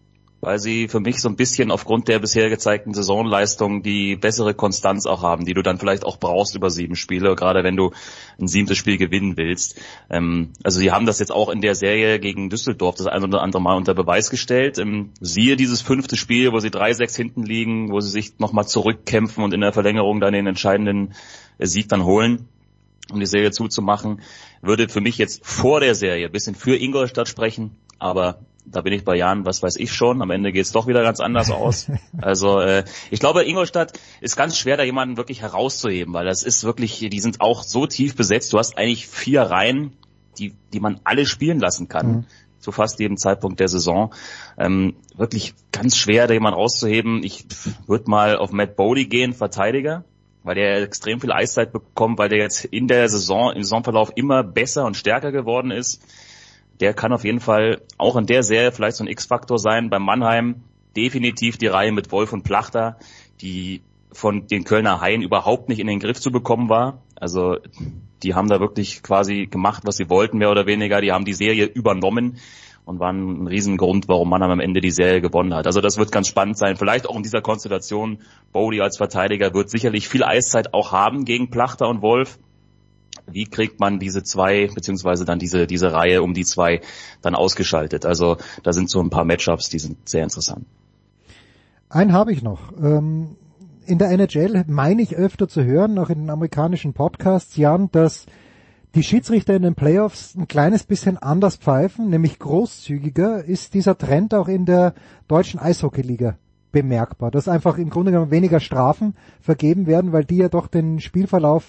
[0.46, 5.08] weil sie für mich so ein bisschen aufgrund der bisher gezeigten Saisonleistung die bessere Konstanz
[5.08, 7.92] auch haben, die du dann vielleicht auch brauchst über sieben Spiele, gerade wenn du
[8.40, 9.82] ein siebtes Spiel gewinnen willst.
[10.10, 13.42] Ähm, also sie haben das jetzt auch in der Serie gegen Düsseldorf das ein oder
[13.42, 14.78] andere Mal unter Beweis gestellt.
[14.78, 18.68] Ähm, siehe dieses fünfte Spiel, wo sie drei sechs hinten liegen, wo sie sich nochmal
[18.68, 21.16] zurückkämpfen und in der Verlängerung dann den entscheidenden
[21.58, 22.48] äh, Sieg dann holen
[23.12, 24.22] um die Serie zuzumachen,
[24.64, 28.94] würde für mich jetzt vor der Serie ein bisschen für Ingolstadt sprechen, aber da bin
[28.94, 30.22] ich bei Jan, was weiß ich schon.
[30.22, 31.88] Am Ende geht's doch wieder ganz anders aus.
[32.22, 36.64] Also äh, ich glaube, Ingolstadt ist ganz schwer, da jemanden wirklich herauszuheben, weil das ist
[36.64, 38.52] wirklich, die sind auch so tief besetzt.
[38.54, 39.94] Du hast eigentlich vier Reihen,
[40.40, 42.08] die, die man alle spielen lassen kann.
[42.08, 42.26] Mhm.
[42.60, 44.14] Zu fast jedem Zeitpunkt der Saison.
[44.58, 47.22] Ähm, wirklich ganz schwer, da jemanden rauszuheben.
[47.24, 47.46] Ich
[47.86, 50.04] würde mal auf Matt Bodie gehen, Verteidiger
[50.46, 54.44] weil der extrem viel Eiszeit bekommt, weil der jetzt in der Saison, im Saisonverlauf immer
[54.44, 56.04] besser und stärker geworden ist
[56.80, 59.90] der kann auf jeden Fall auch in der Serie vielleicht so ein X-Faktor sein.
[59.90, 60.64] Beim Mannheim
[60.96, 62.98] definitiv die Reihe mit Wolf und Plachter,
[63.42, 63.82] die
[64.12, 67.02] von den Kölner Haien überhaupt nicht in den Griff zu bekommen war.
[67.16, 67.58] Also
[68.24, 71.02] die haben da wirklich quasi gemacht, was sie wollten, mehr oder weniger.
[71.02, 72.38] Die haben die Serie übernommen
[72.86, 75.66] und waren ein Riesengrund, warum Mannheim am Ende die Serie gewonnen hat.
[75.68, 76.78] Also das wird ganz spannend sein.
[76.78, 78.20] Vielleicht auch in dieser Konstellation.
[78.52, 82.38] Bodie als Verteidiger wird sicherlich viel Eiszeit auch haben gegen Plachter und Wolf
[83.28, 86.82] wie kriegt man diese zwei, beziehungsweise dann diese, diese Reihe um die zwei
[87.22, 88.06] dann ausgeschaltet.
[88.06, 90.66] Also da sind so ein paar Matchups, die sind sehr interessant.
[91.90, 92.72] Einen habe ich noch.
[92.82, 93.38] Ähm,
[93.86, 98.26] in der NHL meine ich öfter zu hören, auch in den amerikanischen Podcasts, Jan, dass
[98.96, 103.44] die Schiedsrichter in den Playoffs ein kleines bisschen anders pfeifen, nämlich großzügiger.
[103.44, 104.94] Ist dieser Trend auch in der
[105.28, 106.38] deutschen Eishockeyliga
[106.72, 111.00] bemerkbar, dass einfach im Grunde genommen weniger Strafen vergeben werden, weil die ja doch den
[111.00, 111.66] Spielverlauf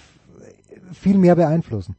[0.93, 1.97] viel mehr beeinflussen.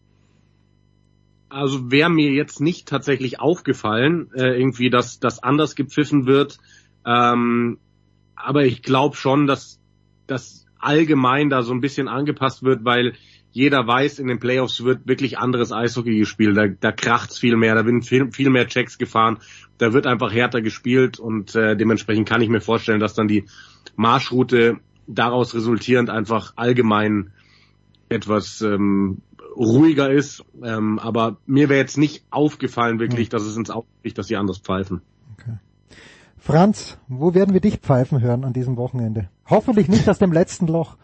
[1.49, 6.57] Also wäre mir jetzt nicht tatsächlich aufgefallen, äh, irgendwie, dass das anders gepfiffen wird.
[7.05, 7.79] Ähm,
[8.35, 9.79] aber ich glaube schon, dass
[10.27, 13.13] das allgemein da so ein bisschen angepasst wird, weil
[13.51, 16.55] jeder weiß, in den Playoffs wird wirklich anderes Eishockey gespielt.
[16.57, 19.39] Da, da kracht's viel mehr, da werden viel, viel mehr Checks gefahren,
[19.77, 23.45] da wird einfach härter gespielt und äh, dementsprechend kann ich mir vorstellen, dass dann die
[23.95, 24.77] Marschroute
[25.07, 27.31] daraus resultierend einfach allgemein
[28.09, 29.21] etwas ähm,
[29.55, 30.43] ruhiger ist.
[30.63, 34.37] Ähm, aber mir wäre jetzt nicht aufgefallen wirklich, dass es ins Auge liegt, dass sie
[34.37, 35.01] anders pfeifen.
[35.33, 35.57] Okay.
[36.37, 39.29] Franz, wo werden wir dich pfeifen hören an diesem Wochenende?
[39.49, 40.97] Hoffentlich nicht aus dem letzten Loch.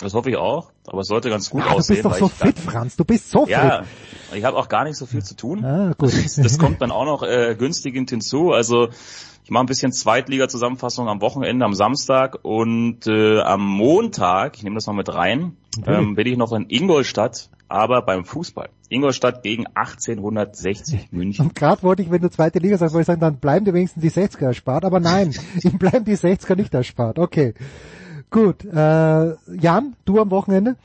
[0.00, 2.02] Das hoffe ich auch, aber es sollte ganz gut ja, aussehen.
[2.02, 3.88] Du bist doch so fit, Franz, du bist so ja, fit.
[4.30, 5.62] Ja, ich habe auch gar nicht so viel zu tun.
[5.62, 6.12] Ah, gut.
[6.14, 8.52] Das, das kommt dann auch noch äh, günstig hinzu.
[8.52, 8.88] Also
[9.44, 14.76] ich mache ein bisschen Zweitliga-Zusammenfassung am Wochenende, am Samstag und äh, am Montag, ich nehme
[14.76, 15.94] das mal mit rein, okay.
[15.94, 18.68] ähm, bin ich noch in Ingolstadt, aber beim Fußball.
[18.88, 21.46] Ingolstadt gegen 1860 München.
[21.46, 23.74] Und gerade wollte ich, wenn du zweite Liga sagst, wollte ich sagen, dann bleiben dir
[23.74, 27.18] wenigstens die 60er erspart, aber nein, ihm bleiben die 60er nicht erspart.
[27.18, 27.54] Okay.
[28.30, 30.76] Gut, äh, Jan, du am Wochenende?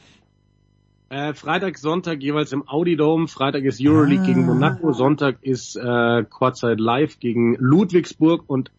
[1.10, 3.28] Äh, Freitag, Sonntag jeweils im Audi Dome.
[3.28, 4.26] Freitag ist Euroleague ah.
[4.26, 4.92] gegen Monaco.
[4.92, 8.72] Sonntag ist äh, Courtside Live gegen Ludwigsburg und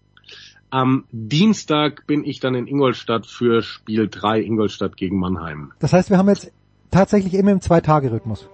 [0.77, 5.73] am Dienstag bin ich dann in Ingolstadt für Spiel 3 Ingolstadt gegen Mannheim.
[5.79, 6.53] Das heißt, wir haben jetzt
[6.91, 8.47] tatsächlich immer im Zwei-Tage-Rhythmus.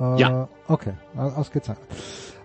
[0.00, 0.48] Äh, ja.
[0.66, 1.86] Okay, ausgezeichnet.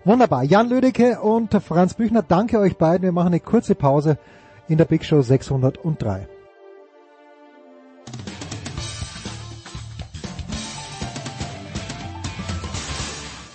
[0.06, 0.44] Wunderbar.
[0.44, 3.02] Jan Lödecke und Franz Büchner, danke euch beiden.
[3.02, 4.20] Wir machen eine kurze Pause
[4.68, 6.28] in der Big Show 603.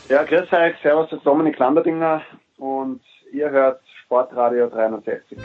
[0.09, 2.23] Ja, grüß euch, servus, das ist Dominik Landerdinger
[2.57, 3.01] und
[3.33, 5.37] ihr hört Sportradio 360.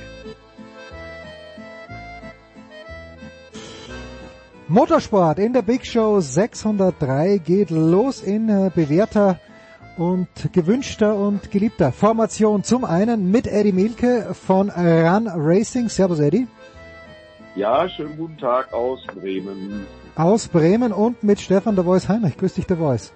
[4.68, 9.40] Motorsport in der Big Show 603 geht los in äh, bewährter
[9.98, 12.64] und gewünschter und geliebter Formation.
[12.64, 15.90] Zum einen mit Eddie Milke von Run Racing.
[15.90, 16.48] Servus Eddie.
[17.56, 19.88] Ja, schönen guten Tag aus Bremen.
[20.16, 22.38] Aus Bremen und mit Stefan der Voice Heinrich.
[22.38, 23.12] Grüß dich der Voice.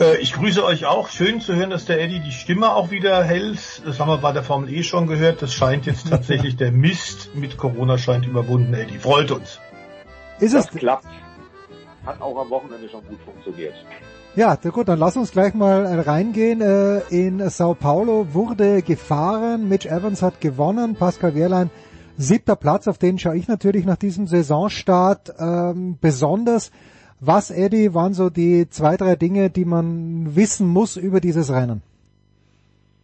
[0.00, 1.08] Äh, ich grüße euch auch.
[1.08, 3.82] Schön zu hören, dass der Eddie die Stimme auch wieder hält.
[3.84, 5.42] Das haben wir bei der Formel E schon gehört.
[5.42, 8.98] Das scheint jetzt tatsächlich der Mist mit Corona scheint überwunden, Eddie.
[8.98, 9.60] Freut uns.
[10.40, 10.70] Ist das es?
[10.70, 11.06] klappt.
[12.04, 13.74] Hat auch am Wochenende schon gut funktioniert.
[14.34, 16.60] Ja, gut, dann lass uns gleich mal reingehen.
[16.62, 21.70] Äh, in Sao Paulo wurde gefahren, Mitch Evans hat gewonnen, Pascal Wehrlein
[22.16, 26.70] siebter Platz, auf den schaue ich natürlich nach diesem Saisonstart ähm, besonders.
[27.24, 31.80] Was, Eddie, waren so die zwei, drei Dinge, die man wissen muss über dieses Rennen?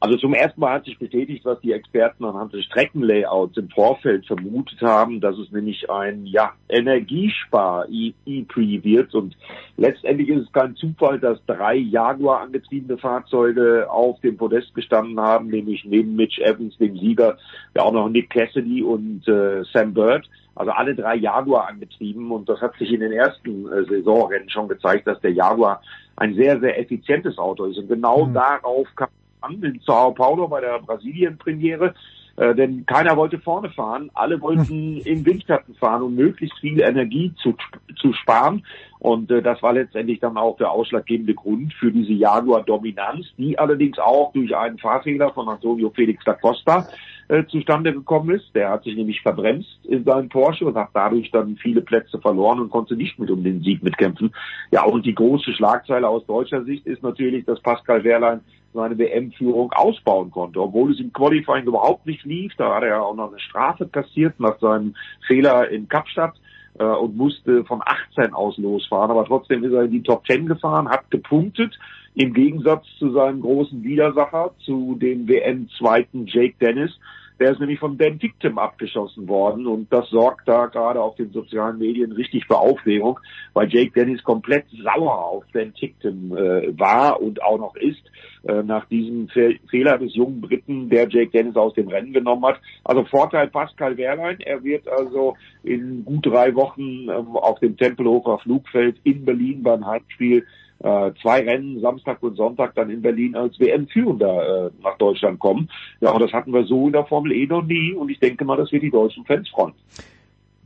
[0.01, 4.27] Also zum ersten Mal hat sich bestätigt, was die Experten anhand des Streckenlayouts im Vorfeld
[4.27, 9.15] vermutet haben, dass es nämlich ein ja, Energiespar-E-Pre wird.
[9.15, 9.37] Und
[9.77, 15.47] letztendlich ist es kein Zufall, dass drei Jaguar angetriebene Fahrzeuge auf dem Podest gestanden haben,
[15.47, 17.39] nämlich neben Mitch Evans, dem Sieger,
[17.77, 20.29] ja auch noch Nick Cassidy und äh, Sam Bird.
[20.59, 24.67] Also alle drei Jaguar angetrieben und das hat sich in den ersten äh, Saisonrennen schon
[24.67, 25.81] gezeigt, dass der Jaguar
[26.17, 27.79] ein sehr, sehr effizientes Auto ist.
[27.79, 28.35] Und genau mhm.
[28.35, 29.09] darauf kam
[29.41, 31.95] an in Sao Paulo bei der Brasilien-Premiere.
[32.35, 37.33] Äh, denn keiner wollte vorne fahren, alle wollten im Windschatten fahren, um möglichst viel Energie
[37.41, 37.55] zu,
[37.97, 38.65] zu sparen.
[38.99, 43.99] Und äh, das war letztendlich dann auch der ausschlaggebende Grund für diese Jaguar-Dominanz, die allerdings
[44.01, 46.89] auch durch einen Fahrfehler von Antonio Felix da Costa
[47.29, 48.55] äh, zustande gekommen ist.
[48.55, 52.61] Der hat sich nämlich verbremst in seinem Porsche und hat dadurch dann viele Plätze verloren
[52.61, 54.35] und konnte nicht mit um den Sieg mitkämpfen.
[54.71, 58.41] Ja, und die große Schlagzeile aus deutscher Sicht ist natürlich, dass Pascal Wehrlein
[58.75, 62.53] seine WM-Führung ausbauen konnte, obwohl es im Qualifying überhaupt nicht lief.
[62.57, 64.95] Da hat er auch noch eine Strafe kassiert nach seinem
[65.27, 66.35] Fehler in Kapstadt
[66.79, 69.11] äh, und musste von 18 aus losfahren.
[69.11, 71.79] Aber trotzdem ist er in die Top 10 gefahren, hat gepunktet,
[72.15, 76.99] im Gegensatz zu seinem großen Widersacher, zu dem WM-Zweiten Jake Dennis.
[77.39, 81.31] Der ist nämlich von Dan Tictum abgeschossen worden und das sorgt da gerade auf den
[81.31, 83.21] sozialen Medien richtig für Aufregung,
[83.53, 88.03] weil Jake Dennis komplett sauer auf Dan Tictum äh, war und auch noch ist
[88.49, 92.45] äh, nach diesem Fe Fehler des jungen Briten, der Jake Dennis aus dem Rennen genommen
[92.45, 92.61] hat.
[92.85, 98.39] Also Vorteil Pascal Wehrlein, er wird also in gut drei Wochen ähm, auf dem Tempelhofer
[98.39, 100.45] Flugfeld in Berlin beim Heimspiel
[100.81, 105.69] äh, zwei Rennen, Samstag und Sonntag, dann in Berlin als WM-Führender äh, nach Deutschland kommen.
[106.01, 108.45] Ja, und das hatten wir so in der Formel E noch nie und ich denke
[108.45, 109.75] mal, dass wir die deutschen Fans freuen.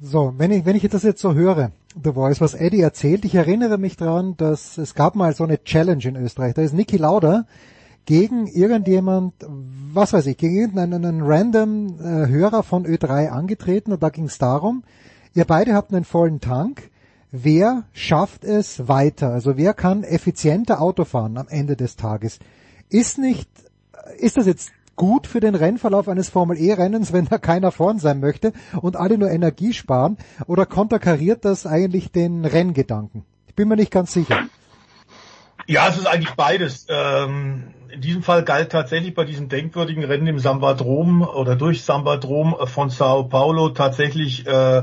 [0.01, 1.71] So, wenn ich, wenn ich das jetzt so höre,
[2.03, 5.63] The Voice, was Eddie erzählt, ich erinnere mich daran, dass es gab mal so eine
[5.63, 6.55] Challenge in Österreich.
[6.55, 7.45] Da ist Niki Lauda
[8.05, 9.35] gegen irgendjemand,
[9.93, 14.39] was weiß ich, gegen irgendeinen random äh, Hörer von Ö3 angetreten und da ging es
[14.39, 14.83] darum,
[15.35, 16.91] ihr beide habt einen vollen Tank,
[17.33, 19.31] wer schafft es weiter?
[19.31, 22.39] Also wer kann effizienter Auto fahren am Ende des Tages?
[22.89, 23.49] Ist nicht,
[24.19, 27.99] ist das jetzt gut für den Rennverlauf eines Formel E Rennens, wenn da keiner vorn
[27.99, 33.25] sein möchte und alle nur Energie sparen oder konterkariert das eigentlich den Renngedanken?
[33.49, 34.39] Ich bin mir nicht ganz sicher.
[35.67, 36.87] Ja, es ist eigentlich beides.
[36.89, 42.57] Ähm, in diesem Fall galt tatsächlich bei diesem denkwürdigen Rennen im Sambadrom oder durch Sambadrom
[42.65, 44.83] von Sao Paulo tatsächlich äh,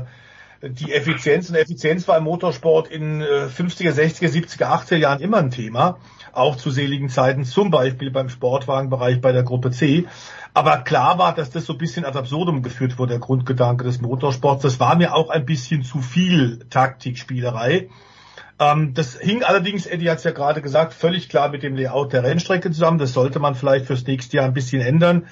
[0.62, 1.48] die Effizienz.
[1.48, 5.98] Und Effizienz war im Motorsport in äh, 50er, 60er, 70er, 80er Jahren immer ein Thema.
[6.32, 10.06] Auch zu seligen Zeiten, zum Beispiel beim Sportwagenbereich bei der Gruppe C.
[10.52, 14.00] Aber klar war, dass das so ein bisschen ad absurdum geführt wurde, der Grundgedanke des
[14.00, 14.62] Motorsports.
[14.62, 17.88] Das war mir auch ein bisschen zu viel Taktikspielerei.
[18.58, 22.12] Ähm, das hing allerdings, Eddie hat es ja gerade gesagt, völlig klar mit dem Layout
[22.12, 22.98] der Rennstrecke zusammen.
[22.98, 25.26] Das sollte man vielleicht fürs nächste Jahr ein bisschen ändern.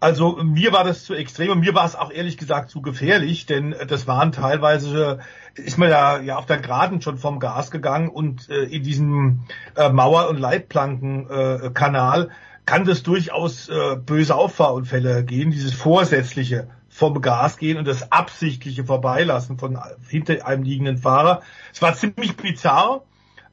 [0.00, 3.46] Also mir war das zu extrem und mir war es auch ehrlich gesagt zu gefährlich,
[3.46, 5.20] denn das waren teilweise,
[5.54, 9.44] ist man ja, ja auf der Geraden schon vom Gas gegangen und äh, in diesem
[9.74, 12.28] äh, Mauer- und Leitplankenkanal äh,
[12.66, 18.84] kann das durchaus äh, böse Auffahrunfälle gehen, dieses vorsätzliche vom Gas gehen und das absichtliche
[18.84, 19.78] Vorbeilassen von
[20.08, 21.42] hinter einem liegenden Fahrer.
[21.72, 23.02] Es war ziemlich bizarr.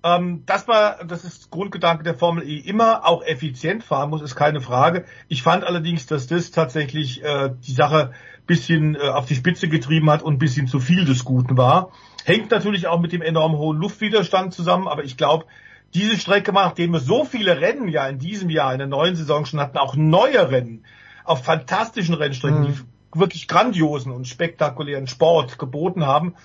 [0.04, 4.36] Ähm, das war, das ist Grundgedanke der Formel E immer, auch effizient fahren muss, ist
[4.36, 5.06] keine Frage.
[5.30, 8.12] Ich fand allerdings, dass das tatsächlich äh, die Sache
[8.46, 11.92] bisschen äh, auf die Spitze getrieben hat und ein bisschen zu viel des Guten war.
[12.26, 15.46] Hängt natürlich auch mit dem enorm hohen Luftwiderstand zusammen, aber ich glaube,
[15.94, 19.46] diese Strecke, nachdem wir so viele Rennen ja in diesem Jahr, in der neuen Saison
[19.46, 20.84] schon hatten, auch neue Rennen
[21.24, 22.66] auf fantastischen Rennstrecken, mhm.
[22.66, 26.36] die wirklich grandiosen und spektakulären Sport geboten haben,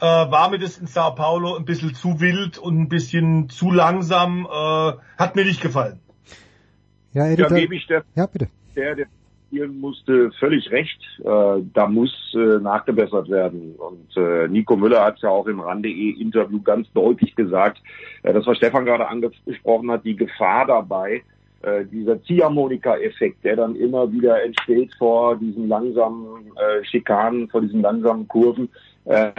[0.00, 3.70] äh, war mir das in Sao Paulo ein bisschen zu wild und ein bisschen zu
[3.70, 4.46] langsam.
[4.46, 6.00] Äh, hat mir nicht gefallen.
[7.12, 8.48] Ja, Editor, da gebe ich der, ja, bitte.
[8.74, 9.06] der, der
[9.46, 11.00] spielen musste, völlig recht.
[11.20, 13.74] Äh, da muss äh, nachgebessert werden.
[13.76, 17.78] Und äh, Nico Müller hat ja auch im RAN.de-Interview ganz deutlich gesagt,
[18.22, 21.22] äh, das, was Stefan gerade angesprochen hat, die Gefahr dabei,
[21.62, 27.82] äh, dieser Ziehharmonika-Effekt, der dann immer wieder entsteht vor diesen langsamen äh, Schikanen, vor diesen
[27.82, 28.68] langsamen Kurven,
[29.06, 29.30] äh,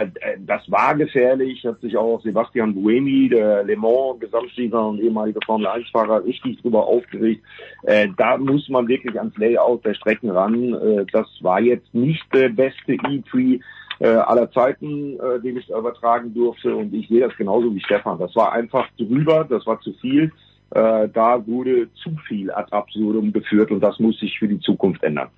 [0.46, 5.66] das war gefährlich, hat sich auch Sebastian Buemi, der Le Mans Gesamtsieger und ehemalige Formel
[5.66, 7.44] 1 Fahrer richtig drüber aufgeregt.
[7.82, 10.72] Äh, da muss man wirklich ans Layout der Strecken ran.
[10.72, 13.58] Äh, das war jetzt nicht der beste E-Tree
[13.98, 18.18] äh, aller Zeiten, äh, den ich übertragen durfte und ich sehe das genauso wie Stefan.
[18.18, 20.32] Das war einfach drüber, das war zu viel
[20.70, 25.02] äh, da wurde zu viel ad absurdum geführt und das muss sich für die Zukunft
[25.02, 25.28] ändern.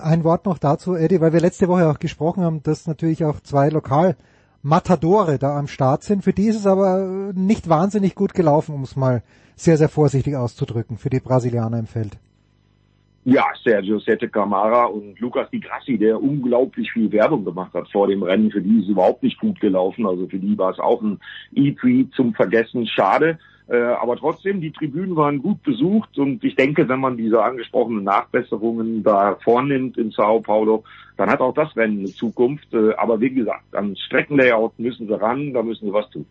[0.00, 3.40] Ein Wort noch dazu, Eddie, weil wir letzte Woche auch gesprochen haben, dass natürlich auch
[3.40, 6.24] zwei Lokal-Matadore da am Start sind.
[6.24, 9.22] Für die ist es aber nicht wahnsinnig gut gelaufen, um es mal
[9.56, 12.18] sehr, sehr vorsichtig auszudrücken, für die Brasilianer im Feld.
[13.24, 18.06] Ja, Sergio Sette Camara und Lucas Di Grassi, der unglaublich viel Werbung gemacht hat vor
[18.06, 18.50] dem Rennen.
[18.50, 20.06] Für die ist es überhaupt nicht gut gelaufen.
[20.06, 21.20] Also für die war es auch ein
[21.54, 22.86] E3 zum Vergessen.
[22.86, 23.38] Schade.
[23.68, 28.04] Äh, aber trotzdem, die Tribünen waren gut besucht und ich denke, wenn man diese angesprochenen
[28.04, 30.84] Nachbesserungen da vornimmt in Sao Paulo,
[31.18, 32.72] dann hat auch das Rennen eine Zukunft.
[32.72, 36.24] Äh, aber wie gesagt, an Streckenlayout müssen sie ran, da müssen sie was tun.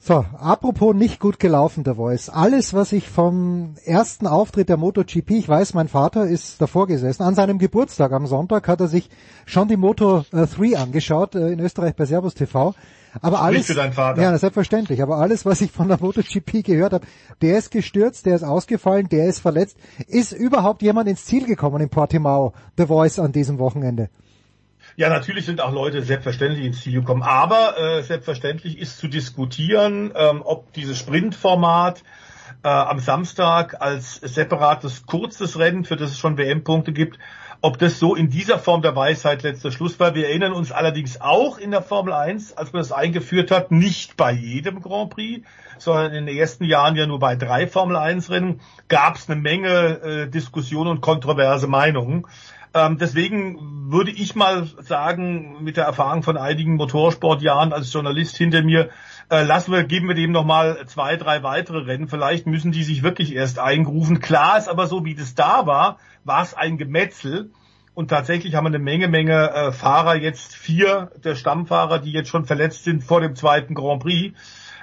[0.00, 2.30] So, apropos nicht gut gelaufen, der Voice.
[2.30, 7.24] Alles, was ich vom ersten Auftritt der MotoGP, ich weiß, mein Vater ist davor gesessen,
[7.24, 9.10] an seinem Geburtstag am Sonntag hat er sich
[9.44, 12.74] schon die Moto 3 angeschaut, äh, in Österreich bei Servus TV.
[13.20, 14.22] Aber alles, für deinen Vater.
[14.22, 15.02] ja, selbstverständlich.
[15.02, 17.06] Aber alles, was ich von der MotoGP gehört habe,
[17.42, 19.76] der ist gestürzt, der ist ausgefallen, der ist verletzt.
[20.06, 24.10] Ist überhaupt jemand ins Ziel gekommen in Portimao, The Voice an diesem Wochenende?
[24.96, 30.12] Ja, natürlich sind auch Leute selbstverständlich ins Ziel gekommen, aber äh, selbstverständlich ist zu diskutieren,
[30.16, 32.02] ähm, ob dieses Sprintformat
[32.64, 37.18] äh, am Samstag als separates kurzes Rennen, für das es schon WM-Punkte gibt,
[37.60, 40.14] ob das so in dieser Form der Weisheit letzter Schluss war.
[40.14, 44.16] Wir erinnern uns allerdings auch in der Formel 1, als man das eingeführt hat, nicht
[44.16, 45.46] bei jedem Grand Prix,
[45.78, 49.40] sondern in den ersten Jahren ja nur bei drei Formel 1 Rennen, gab es eine
[49.40, 52.26] Menge äh, Diskussionen und kontroverse Meinungen.
[52.74, 58.62] Ähm, deswegen würde ich mal sagen, mit der Erfahrung von einigen Motorsportjahren als Journalist hinter
[58.62, 58.90] mir,
[59.30, 62.08] äh, lassen wir, geben wir dem nochmal zwei, drei weitere Rennen.
[62.08, 64.20] Vielleicht müssen die sich wirklich erst eingrufen.
[64.20, 67.50] Klar ist aber so, wie das da war, war es ein Gemetzel.
[67.94, 72.28] Und tatsächlich haben wir eine Menge, Menge äh, Fahrer, jetzt vier der Stammfahrer, die jetzt
[72.28, 74.38] schon verletzt sind vor dem zweiten Grand Prix.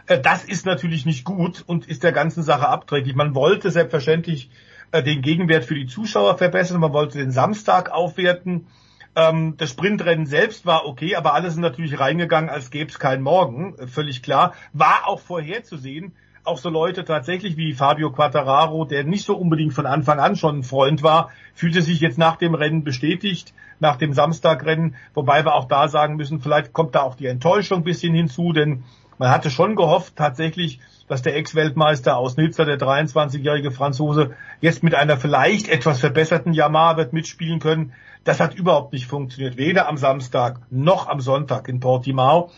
[0.08, 3.16] Äh, das ist natürlich nicht gut und ist der ganzen Sache abträglich.
[3.16, 4.50] Man wollte selbstverständlich
[4.92, 8.68] äh, den Gegenwert für die Zuschauer verbessern, man wollte den Samstag aufwerten.
[9.16, 13.24] Ähm, das Sprintrennen selbst war okay, aber alle sind natürlich reingegangen, als gäbe es keinen
[13.24, 14.54] Morgen, äh, völlig klar.
[14.74, 16.14] War auch vorherzusehen,
[16.44, 20.60] auch so Leute tatsächlich wie Fabio Quattararo, der nicht so unbedingt von Anfang an schon
[20.60, 25.56] ein Freund war, fühlte sich jetzt nach dem Rennen bestätigt, nach dem Samstagrennen, wobei wir
[25.56, 28.84] auch da sagen müssen, vielleicht kommt da auch die Enttäuschung ein bisschen hinzu, denn
[29.18, 34.96] man hatte schon gehofft tatsächlich, dass der Ex-Weltmeister aus Nizza, der 23-jährige Franzose, jetzt mit
[34.96, 37.94] einer vielleicht etwas verbesserten Yamaha wird mitspielen können.
[38.26, 42.52] Das hat überhaupt nicht funktioniert, weder am Samstag noch am Sonntag in Portimao.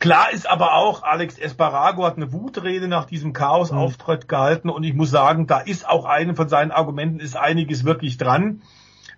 [0.00, 4.94] Klar ist aber auch, Alex Esparago hat eine Wutrede nach diesem Chaos-Auftritt gehalten und ich
[4.94, 8.62] muss sagen, da ist auch eine von seinen Argumenten, ist einiges wirklich dran.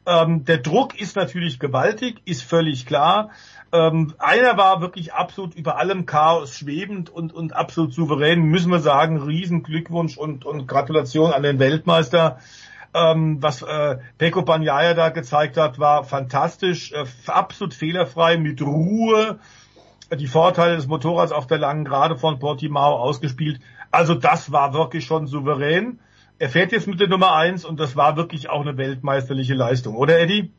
[0.05, 3.31] Ähm, der Druck ist natürlich gewaltig, ist völlig klar.
[3.73, 8.81] Ähm, einer war wirklich absolut über allem Chaos schwebend und, und absolut souverän, müssen wir
[8.81, 12.39] sagen, riesen Glückwunsch und, und Gratulation an den Weltmeister.
[12.95, 19.41] Ähm, was äh, Peko Banyaya da gezeigt hat, war fantastisch, äh, absolut fehlerfrei, mit Ruhe,
[20.17, 23.61] die Vorteile des Motorrads auf der langen Gerade von Portimao ausgespielt.
[23.91, 25.99] Also das war wirklich schon souverän.
[26.39, 29.97] Er fährt jetzt mit der Nummer eins und das war wirklich auch eine weltmeisterliche Leistung,
[29.97, 30.53] oder Eddie?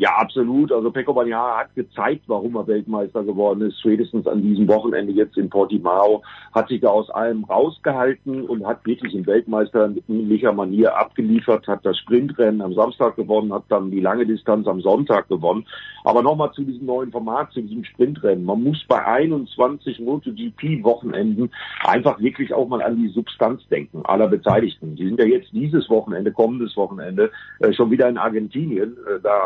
[0.00, 0.72] Ja, absolut.
[0.72, 3.78] Also Pecco Bagnaia hat gezeigt, warum er Weltmeister geworden ist.
[3.80, 6.22] Spätestens an diesem Wochenende jetzt in Portimao
[6.54, 11.68] hat sich da aus allem rausgehalten und hat wirklich im Weltmeister mit ähnlicher Manier abgeliefert,
[11.68, 15.66] hat das Sprintrennen am Samstag gewonnen, hat dann die lange Distanz am Sonntag gewonnen.
[16.04, 18.46] Aber nochmal zu diesem neuen Format, zu diesem Sprintrennen.
[18.46, 21.50] Man muss bei 21 MotoGP-Wochenenden
[21.84, 24.96] einfach wirklich auch mal an die Substanz denken aller Beteiligten.
[24.96, 28.96] Die sind ja jetzt dieses Wochenende, kommendes Wochenende, äh, schon wieder in Argentinien.
[29.06, 29.38] Äh, da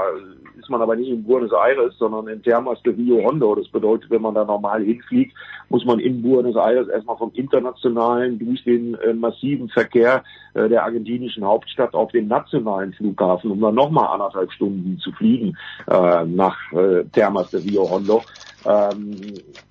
[0.59, 3.55] ist man aber nicht in Buenos Aires, sondern in Termas de Rio Hondo.
[3.55, 5.37] Das bedeutet, wenn man da normal hinfliegt,
[5.69, 10.23] muss man in Buenos Aires erstmal vom internationalen durch den äh, massiven Verkehr
[10.55, 15.57] äh, der argentinischen Hauptstadt auf den nationalen Flughafen, um dann nochmal anderthalb Stunden zu fliegen
[15.91, 18.23] äh, nach äh, Termas de Rio Hondo.
[18.65, 19.17] Ähm,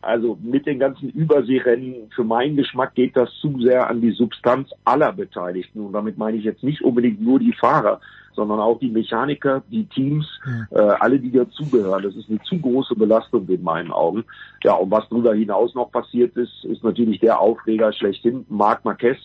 [0.02, 4.70] also mit den ganzen Überseerennen, für meinen Geschmack geht das zu sehr an die Substanz
[4.86, 5.80] aller Beteiligten.
[5.80, 8.00] Und damit meine ich jetzt nicht unbedingt nur die Fahrer,
[8.36, 10.26] sondern auch die Mechaniker, die Teams,
[10.72, 12.04] äh, alle, die dazugehören.
[12.04, 14.24] Das ist eine zu große Belastung in meinen Augen.
[14.64, 19.18] Ja, und was darüber hinaus noch passiert ist, ist natürlich der Aufreger schlechthin, Marc Marquez.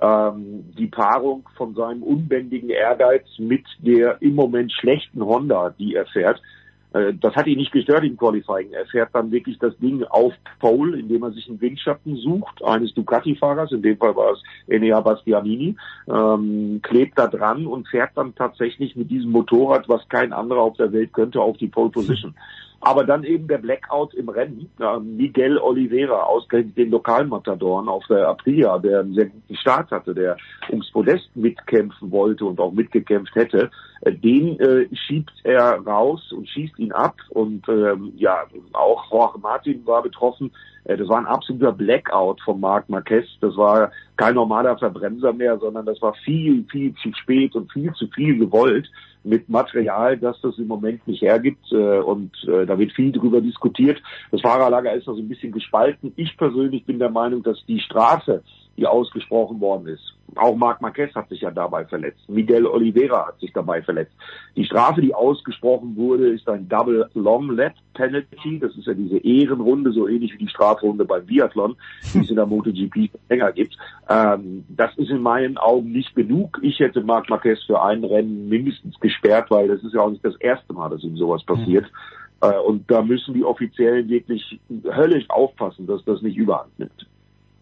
[0.00, 6.06] Ähm, die Paarung von seinem unbändigen Ehrgeiz mit der im Moment schlechten Honda, die er
[6.06, 6.63] fährt, äh,
[6.94, 8.70] das hat ihn nicht gestört im Qualifying.
[8.72, 12.94] Er fährt dann wirklich das Ding auf Pole, indem er sich einen Windschatten sucht, eines
[12.94, 15.76] Ducati-Fahrers, in dem Fall war es Enea Bastianini,
[16.08, 20.76] ähm, klebt da dran und fährt dann tatsächlich mit diesem Motorrad, was kein anderer auf
[20.76, 22.34] der Welt könnte, auf die Pole Position.
[22.84, 24.70] Aber dann eben der Blackout im Rennen.
[25.02, 30.36] Miguel Oliveira, ausgerechnet den Lokalmatadoren auf der Aprilia, der einen sehr guten Start hatte, der
[30.68, 33.70] ums Podest mitkämpfen wollte und auch mitgekämpft hätte,
[34.02, 37.16] äh, den äh, schiebt er raus und schießt ihn ab.
[37.30, 38.44] Und ähm, ja,
[38.74, 40.52] auch Jorge Martin war betroffen.
[40.84, 43.26] Äh, das war ein absoluter Blackout von Marc Marquez.
[43.40, 47.92] Das war kein normaler Verbremser mehr, sondern das war viel, viel zu spät und viel
[47.94, 48.88] zu viel gewollt
[49.24, 51.72] mit Material, das das im Moment nicht hergibt.
[51.72, 54.00] Äh, und äh, da wird viel drüber diskutiert.
[54.30, 56.12] Das Fahrerlager ist also ein bisschen gespalten.
[56.16, 58.42] Ich persönlich bin der Meinung, dass die Strafe,
[58.76, 62.28] die ausgesprochen worden ist, auch Marc Marquez hat sich ja dabei verletzt.
[62.28, 64.14] Miguel Oliveira hat sich dabei verletzt.
[64.56, 68.58] Die Strafe, die ausgesprochen wurde, ist ein Double Long Lap Penalty.
[68.58, 71.76] Das ist ja diese Ehrenrunde, so ähnlich wie die Strafrunde beim Biathlon,
[72.12, 73.76] die es in der MotoGP länger gibt.
[74.08, 76.58] Ähm, das ist in meinen Augen nicht genug.
[76.62, 80.24] Ich hätte Marc Marquez für ein Rennen mindestens gesperrt, weil das ist ja auch nicht
[80.24, 81.84] das erste Mal, dass ihm sowas passiert.
[81.84, 82.48] Mhm.
[82.48, 87.06] Äh, und da müssen die Offiziellen wirklich höllisch aufpassen, dass das nicht überhand nimmt.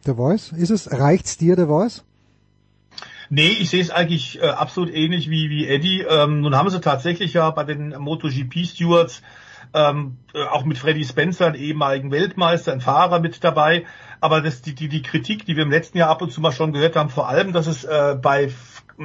[0.07, 0.53] Der Voice?
[0.53, 2.05] Ist es, reicht's dir, der Voice?
[3.31, 6.03] Nee, ich sehe es eigentlich äh, absolut ähnlich wie, wie Eddie.
[6.03, 9.23] Ähm, nun haben sie tatsächlich ja bei den MotoGP-Stewards
[9.75, 13.87] ähm, äh, auch mit Freddy Spencer, einen ehemaligen Weltmeister, einen Fahrer mit dabei.
[14.21, 16.53] Aber das, die, die, die Kritik, die wir im letzten Jahr ab und zu mal
[16.53, 18.53] schon gehört haben, vor allem, dass es äh, bei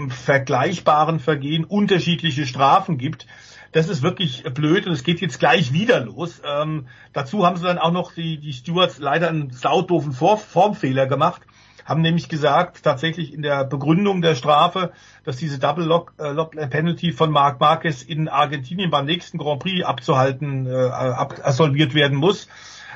[0.10, 3.26] vergleichbaren Vergehen unterschiedliche Strafen gibt,
[3.72, 6.42] das ist wirklich blöd und es geht jetzt gleich wieder los.
[6.46, 11.42] Ähm, dazu haben sie dann auch noch die, die Stewards leider einen saudoofen Formfehler gemacht
[11.88, 14.92] haben nämlich gesagt, tatsächlich in der Begründung der Strafe,
[15.24, 19.62] dass diese Double Lock, äh, Lock Penalty von Marc Marquez in Argentinien beim nächsten Grand
[19.62, 22.50] Prix abzuhalten, äh, ab, absolviert werden muss.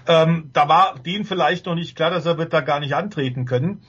[0.08, 3.46] Ähm, da war denen vielleicht noch nicht klar, dass er wird da gar nicht antreten
[3.46, 3.82] können.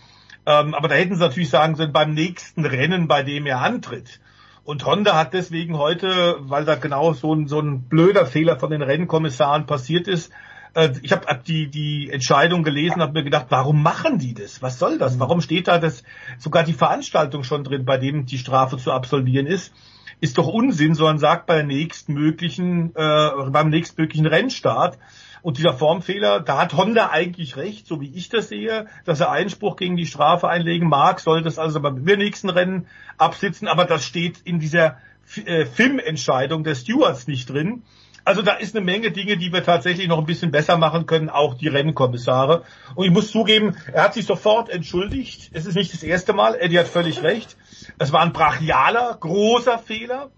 [0.46, 4.20] Ähm, aber da hätten sie natürlich sagen sollen, beim nächsten Rennen, bei dem er antritt.
[4.64, 8.70] Und Honda hat deswegen heute, weil da genau so ein, so ein blöder Fehler von
[8.70, 10.32] den Rennkommissaren passiert ist,
[10.74, 14.62] äh, ich habe hab die, die Entscheidung gelesen, habe mir gedacht, warum machen die das?
[14.62, 15.18] Was soll das?
[15.18, 16.04] Warum steht da das
[16.38, 19.72] sogar die Veranstaltung schon drin, bei dem die Strafe zu absolvieren ist?
[20.20, 24.98] Ist doch Unsinn, sondern sagt bei der nächstmöglichen, äh, beim nächstmöglichen Rennstart.
[25.42, 29.30] Und dieser Formfehler, da hat Honda eigentlich recht, so wie ich das sehe, dass er
[29.30, 32.86] Einspruch gegen die Strafe einlegen mag, soll das also beim übernächsten Rennen
[33.18, 34.98] absitzen, aber das steht in dieser
[35.44, 37.82] äh, Filmentscheidung der Stewards nicht drin.
[38.24, 41.28] Also da ist eine Menge Dinge, die wir tatsächlich noch ein bisschen besser machen können,
[41.28, 42.62] auch die Rennkommissare.
[42.94, 45.50] Und ich muss zugeben, er hat sich sofort entschuldigt.
[45.52, 47.56] Es ist nicht das erste Mal, Eddie hat völlig recht.
[47.98, 50.30] Es war ein brachialer, großer Fehler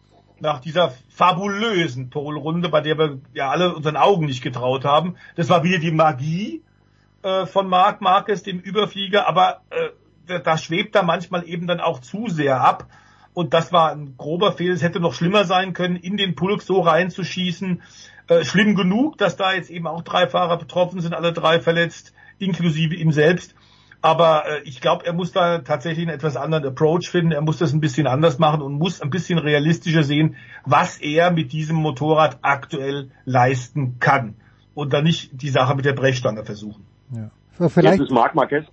[0.44, 5.16] nach dieser fabulösen Polrunde, bei der wir ja alle unseren Augen nicht getraut haben.
[5.34, 6.62] Das war wieder die Magie
[7.22, 12.00] äh, von Marc Marquez, dem Überflieger, aber äh, da schwebt er manchmal eben dann auch
[12.00, 12.86] zu sehr ab.
[13.32, 14.74] Und das war ein grober Fehler.
[14.74, 17.82] Es hätte noch schlimmer sein können, in den Pulk so reinzuschießen.
[18.28, 22.14] Äh, schlimm genug, dass da jetzt eben auch drei Fahrer betroffen sind, alle drei verletzt,
[22.38, 23.54] inklusive ihm selbst.
[24.04, 27.32] Aber äh, ich glaube, er muss da tatsächlich einen etwas anderen Approach finden.
[27.32, 30.36] Er muss das ein bisschen anders machen und muss ein bisschen realistischer sehen,
[30.66, 34.36] was er mit diesem Motorrad aktuell leisten kann.
[34.74, 36.84] Und dann nicht die Sache mit der Brechstange versuchen.
[37.16, 37.30] Ja.
[37.56, 37.98] Vielleicht.
[37.98, 38.64] Jetzt ist Marc Marquez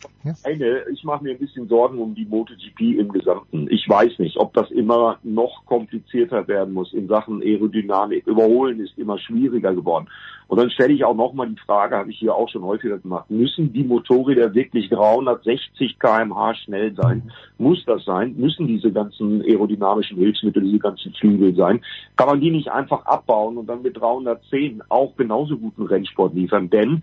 [0.43, 0.83] eine.
[0.91, 3.67] Ich mache mir ein bisschen Sorgen um die MotoGP im Gesamten.
[3.69, 8.25] Ich weiß nicht, ob das immer noch komplizierter werden muss in Sachen Aerodynamik.
[8.25, 10.07] Überholen ist immer schwieriger geworden.
[10.47, 13.31] Und dann stelle ich auch nochmal die Frage, habe ich hier auch schon häufiger gemacht,
[13.31, 17.31] müssen die Motorräder wirklich 360 kmh schnell sein?
[17.57, 18.35] Muss das sein?
[18.35, 21.81] Müssen diese ganzen aerodynamischen Hilfsmittel, diese ganzen Flügel sein?
[22.17, 26.69] Kann man die nicht einfach abbauen und dann mit 310 auch genauso guten Rennsport liefern?
[26.69, 27.01] Denn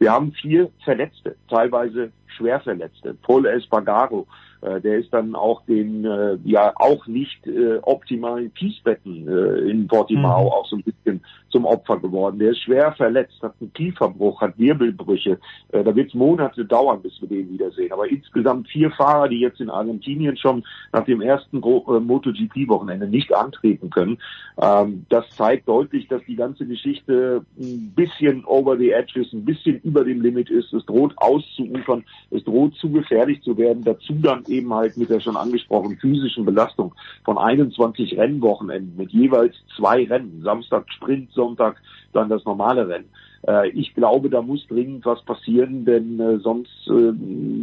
[0.00, 3.14] wir haben vier Verletzte, teilweise Schwerverletzte.
[3.22, 4.26] Paul Espargaro,
[4.62, 10.44] der ist dann auch den äh, ja auch nicht äh, optimalen Kiesbetten äh, in Portimao
[10.44, 10.50] mhm.
[10.50, 12.38] auch so ein bisschen zum Opfer geworden.
[12.38, 15.38] Der ist schwer verletzt, hat einen Kieferbruch, hat Wirbelbrüche.
[15.72, 17.92] Äh, da wird es Monate dauern, bis wir den wiedersehen.
[17.92, 23.34] Aber insgesamt vier Fahrer, die jetzt in Argentinien schon nach dem ersten äh, MotoGP-Wochenende nicht
[23.34, 24.18] antreten können.
[24.60, 29.44] Ähm, das zeigt deutlich, dass die ganze Geschichte ein bisschen over the edge ist, ein
[29.44, 30.72] bisschen über dem Limit ist.
[30.72, 33.82] Es droht auszuufern, es droht zu gefährlich zu werden.
[33.84, 36.94] Dazu dann eben halt mit der schon angesprochenen physischen Belastung
[37.24, 41.76] von 21 Rennwochenenden mit jeweils zwei Rennen, Samstag Sprint, Sonntag
[42.12, 43.08] dann das normale Rennen.
[43.46, 47.12] Äh, ich glaube, da muss dringend was passieren, denn äh, sonst äh,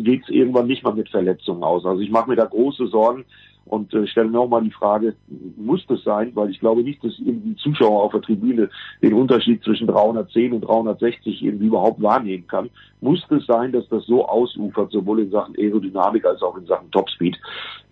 [0.03, 1.85] geht es irgendwann nicht mal mit Verletzungen aus.
[1.85, 3.25] Also ich mache mir da große Sorgen
[3.67, 5.15] und äh, stelle nochmal die Frage,
[5.57, 6.31] muss das sein?
[6.35, 8.69] Weil ich glaube nicht, dass irgendwie Zuschauer auf der Tribüne
[9.01, 12.69] den Unterschied zwischen 310 und 360 irgendwie überhaupt wahrnehmen kann.
[13.01, 16.89] Muss das sein, dass das so ausufert, sowohl in Sachen Aerodynamik als auch in Sachen
[16.91, 17.37] Topspeed?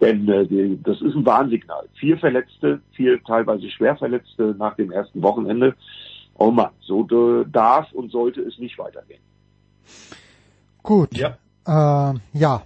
[0.02, 1.88] Denn äh, die, das ist ein Warnsignal.
[1.94, 5.76] Vier Verletzte, vier teilweise Schwerverletzte nach dem ersten Wochenende.
[6.38, 9.22] Oh man, so äh, darf und sollte es nicht weitergehen.
[10.84, 11.16] Gut.
[11.18, 11.38] Ja.
[11.68, 12.62] Äh, ja,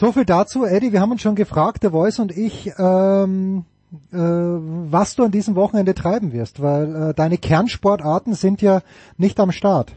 [0.00, 0.92] so viel dazu, Eddie.
[0.92, 3.64] Wir haben uns schon gefragt, der Voice und ich, ähm,
[4.12, 8.80] äh, was du an diesem Wochenende treiben wirst, weil äh, deine Kernsportarten sind ja
[9.18, 9.94] nicht am Start.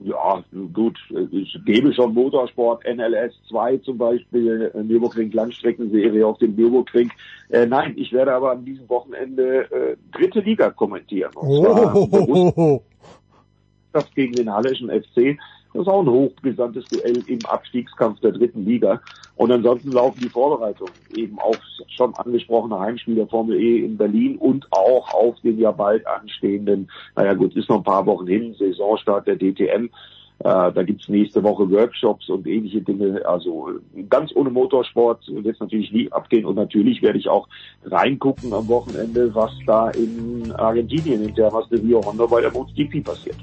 [0.00, 0.42] Ja,
[0.72, 0.98] gut,
[1.30, 7.12] ich gebe schon Motorsport, NLS 2 zum Beispiel, Nürburgring Langstreckenserie auf dem Nürburgring.
[7.50, 11.30] Äh, nein, ich werde aber an diesem Wochenende äh, dritte Liga kommentieren.
[11.36, 12.82] Und oh.
[13.92, 15.38] zwar gegen den Halleschen FC.
[15.72, 19.00] Das ist auch ein hochbrisantes Duell im Abstiegskampf der dritten Liga.
[19.36, 21.56] Und ansonsten laufen die Vorbereitungen eben auf
[21.88, 26.90] schon angesprochene Heimspiel der Formel E in Berlin und auch auf den ja bald anstehenden,
[27.16, 29.88] naja gut, ist noch ein paar Wochen hin, Saisonstart der DTM.
[30.44, 33.24] Äh, da gibt's nächste Woche Workshops und ähnliche Dinge.
[33.24, 33.70] Also
[34.10, 36.44] ganz ohne Motorsport wird es natürlich nie abgehen.
[36.44, 37.48] Und natürlich werde ich auch
[37.84, 43.04] reingucken am Wochenende, was da in Argentinien in Termas de Rio Honda bei der MotoGP
[43.04, 43.36] passiert.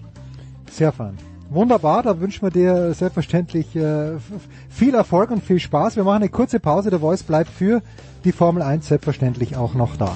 [0.69, 1.15] Sehr fein.
[1.51, 4.17] Wunderbar, da wünschen wir dir selbstverständlich äh,
[4.69, 5.95] viel Erfolg und viel Spaß.
[5.95, 7.81] Wir machen eine kurze Pause, der Voice bleibt für
[8.23, 10.15] die Formel 1 selbstverständlich auch noch da.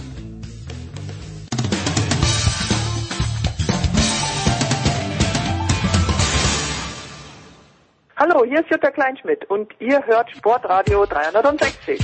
[8.15, 11.99] Hallo, hier ist Jutta Kleinschmidt und ihr hört Sportradio 360.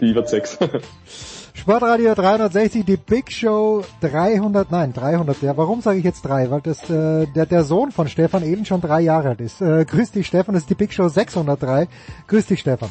[0.00, 0.58] Die wird 6.
[1.64, 6.50] Sportradio 360, die Big Show 300, nein 300, ja, warum sage ich jetzt drei?
[6.50, 9.62] Weil das äh, der, der Sohn von Stefan eben schon drei Jahre alt ist.
[9.62, 11.88] Äh, grüß dich Stefan, das ist die Big Show 603.
[12.26, 12.90] Grüß dich Stefan.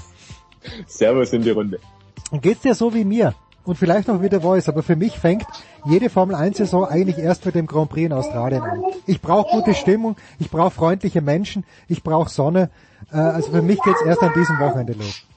[0.88, 1.80] Servus in die Runde.
[2.42, 3.36] Geht's dir so wie mir?
[3.64, 5.46] Und vielleicht noch wie der Voice, aber für mich fängt
[5.86, 8.82] jede Formel 1 Saison eigentlich erst mit dem Grand Prix in Australien an.
[9.06, 12.72] Ich brauche gute Stimmung, ich brauche freundliche Menschen, ich brauche Sonne.
[13.12, 15.28] Äh, also für mich geht's erst an diesem Wochenende los.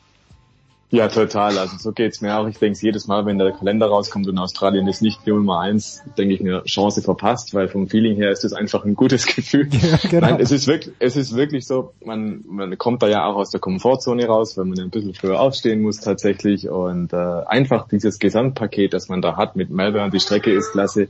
[0.90, 1.58] Ja, total.
[1.58, 2.46] Also so geht's mir auch.
[2.46, 6.02] Ich denke jedes Mal, wenn der Kalender rauskommt und Australien ist nicht die Nummer eins,
[6.16, 9.68] denke ich mir, Chance verpasst, weil vom Feeling her ist es einfach ein gutes Gefühl.
[9.72, 10.26] Ja, genau.
[10.28, 13.50] Nein, es ist wirklich, es ist wirklich so, man, man kommt da ja auch aus
[13.50, 18.18] der Komfortzone raus, weil man ein bisschen früher aufstehen muss tatsächlich und äh, einfach dieses
[18.20, 21.08] Gesamtpaket, das man da hat mit Melbourne, die Strecke ist klasse,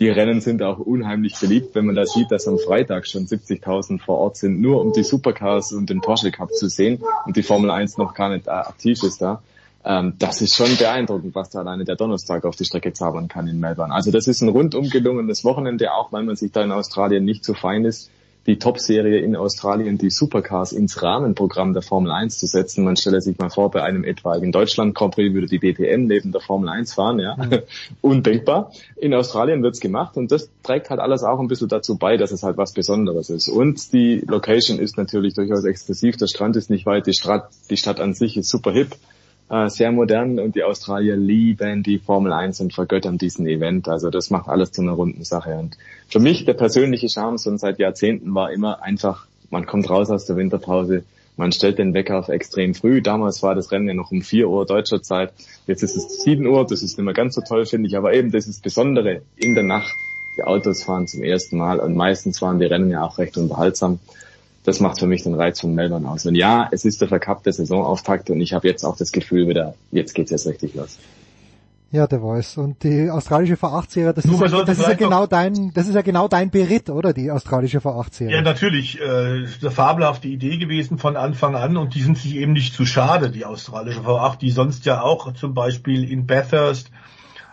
[0.00, 4.00] die Rennen sind auch unheimlich beliebt, wenn man da sieht, dass am Freitag schon 70.000
[4.00, 7.42] vor Ort sind, nur um die Supercars und den Porsche Cup zu sehen und die
[7.42, 9.42] Formel 1 noch gar nicht äh, aktiv ist da.
[9.84, 13.46] Ähm, das ist schon beeindruckend, was da alleine der Donnerstag auf die Strecke zaubern kann
[13.46, 13.94] in Melbourne.
[13.94, 17.44] Also das ist ein rundum gelungenes Wochenende, auch weil man sich da in Australien nicht
[17.44, 18.10] so fein ist
[18.46, 22.84] die Top-Serie in Australien, die Supercars, ins Rahmenprogramm der Formel 1 zu setzen.
[22.84, 26.32] Man stelle sich mal vor, bei einem etwaigen Deutschland Grand Prix würde die DTM neben
[26.32, 27.36] der Formel 1 fahren, ja.
[27.36, 27.60] Mhm.
[28.00, 28.72] Undenkbar.
[28.96, 32.32] In Australien wird's gemacht und das trägt halt alles auch ein bisschen dazu bei, dass
[32.32, 33.48] es halt was Besonderes ist.
[33.48, 36.16] Und die Location ist natürlich durchaus exklusiv.
[36.16, 38.96] Der Strand ist nicht weit, die Stadt, die Stadt an sich ist super hip
[39.50, 43.88] äh, sehr modern und die Australier lieben die Formel 1 und vergöttern diesen Event.
[43.88, 45.56] Also das macht alles zu einer runden Sache.
[45.56, 45.76] Und
[46.08, 50.26] für mich der persönliche Charme schon seit Jahrzehnten war immer einfach, man kommt raus aus
[50.26, 51.04] der Winterpause,
[51.36, 53.02] man stellt den Wecker auf extrem früh.
[53.02, 55.32] Damals war das Rennen ja noch um 4 Uhr deutscher Zeit.
[55.66, 57.96] Jetzt ist es 7 Uhr, das ist nicht mehr ganz so toll, finde ich.
[57.96, 59.92] Aber eben das ist Besondere in der Nacht.
[60.36, 63.98] Die Autos fahren zum ersten Mal und meistens waren die Rennen ja auch recht unterhaltsam
[64.64, 66.26] das macht für mich den Reiz von Melbourne aus.
[66.26, 69.74] Und ja, es ist der verkappte Saisonauftakt und ich habe jetzt auch das Gefühl wieder,
[69.92, 70.98] jetzt geht's jetzt richtig los.
[71.94, 72.56] Ja, der Voice.
[72.56, 76.02] Und die australische V8-Serie, das, ist ja, das ist ja genau dein, das ist ja
[76.02, 77.12] genau dein Beritt, oder?
[77.12, 78.34] Die australische V8-Serie.
[78.34, 79.00] Ja, natürlich.
[79.00, 82.84] Äh, eine fabelhafte Idee gewesen von Anfang an und die sind sich eben nicht zu
[82.84, 86.90] schade, die australische V8, die sonst ja auch zum Beispiel in Bathurst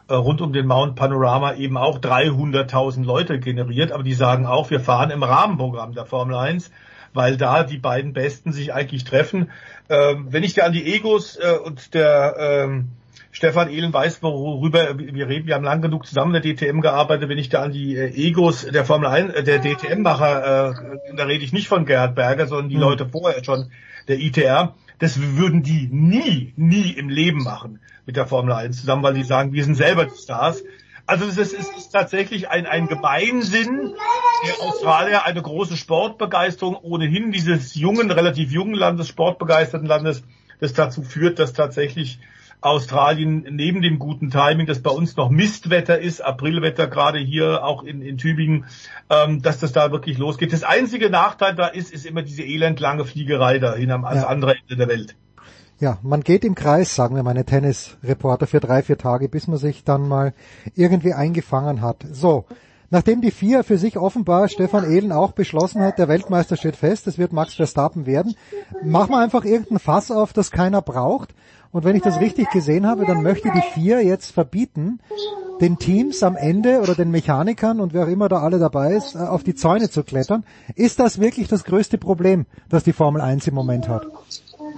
[0.07, 4.71] äh, rund um den Mount Panorama eben auch 300.000 Leute generiert, aber die sagen auch,
[4.71, 6.71] wir fahren im Rahmenprogramm der Formel 1
[7.13, 9.51] weil da die beiden Besten sich eigentlich treffen.
[9.89, 12.87] Ähm, wenn ich da an die Egos äh, und der ähm,
[13.31, 15.47] Stefan Ehlen weiß, worüber wir reden.
[15.47, 17.29] Wir haben lang genug zusammen in der DTM gearbeitet.
[17.29, 21.23] Wenn ich da an die äh, Egos der Formel 1, äh, der DTM-Macher, äh, da
[21.23, 22.81] rede ich nicht von Gerhard Berger, sondern die mhm.
[22.81, 23.71] Leute vorher schon,
[24.07, 24.75] der ITR.
[24.99, 29.23] Das würden die nie, nie im Leben machen mit der Formel 1 zusammen, weil die
[29.23, 30.63] sagen, wir sind selber die Stars.
[31.07, 33.93] Also es ist, es ist tatsächlich ein, ein Gemeinsinn
[34.45, 40.23] der Australier, eine große Sportbegeisterung ohnehin dieses jungen, relativ jungen Landes, sportbegeisterten Landes,
[40.59, 42.19] das dazu führt, dass tatsächlich
[42.61, 47.83] Australien neben dem guten Timing, das bei uns noch Mistwetter ist, Aprilwetter gerade hier auch
[47.83, 48.65] in, in Tübingen,
[49.09, 50.53] ähm, dass das da wirklich losgeht.
[50.53, 54.27] Das einzige Nachteil da ist, ist immer diese elendlange Fliegerei dahin am ja.
[54.27, 55.15] andere Ende der Welt.
[55.79, 59.57] Ja, man geht im Kreis, sagen wir meine Tennisreporter, für drei, vier Tage, bis man
[59.57, 60.35] sich dann mal
[60.75, 62.05] irgendwie eingefangen hat.
[62.11, 62.45] So,
[62.91, 67.07] nachdem die vier für sich offenbar Stefan Ehlen auch beschlossen hat, der Weltmeister steht fest,
[67.07, 68.35] es wird Max Verstappen werden,
[68.83, 71.33] machen wir einfach irgendein Fass auf, das keiner braucht.
[71.71, 74.99] Und wenn ich das richtig gesehen habe, dann möchte die vier jetzt verbieten,
[75.61, 79.15] den Teams am Ende oder den Mechanikern und wer auch immer da alle dabei ist,
[79.15, 80.43] auf die Zäune zu klettern.
[80.75, 84.07] Ist das wirklich das größte Problem, das die Formel 1 im Moment hat?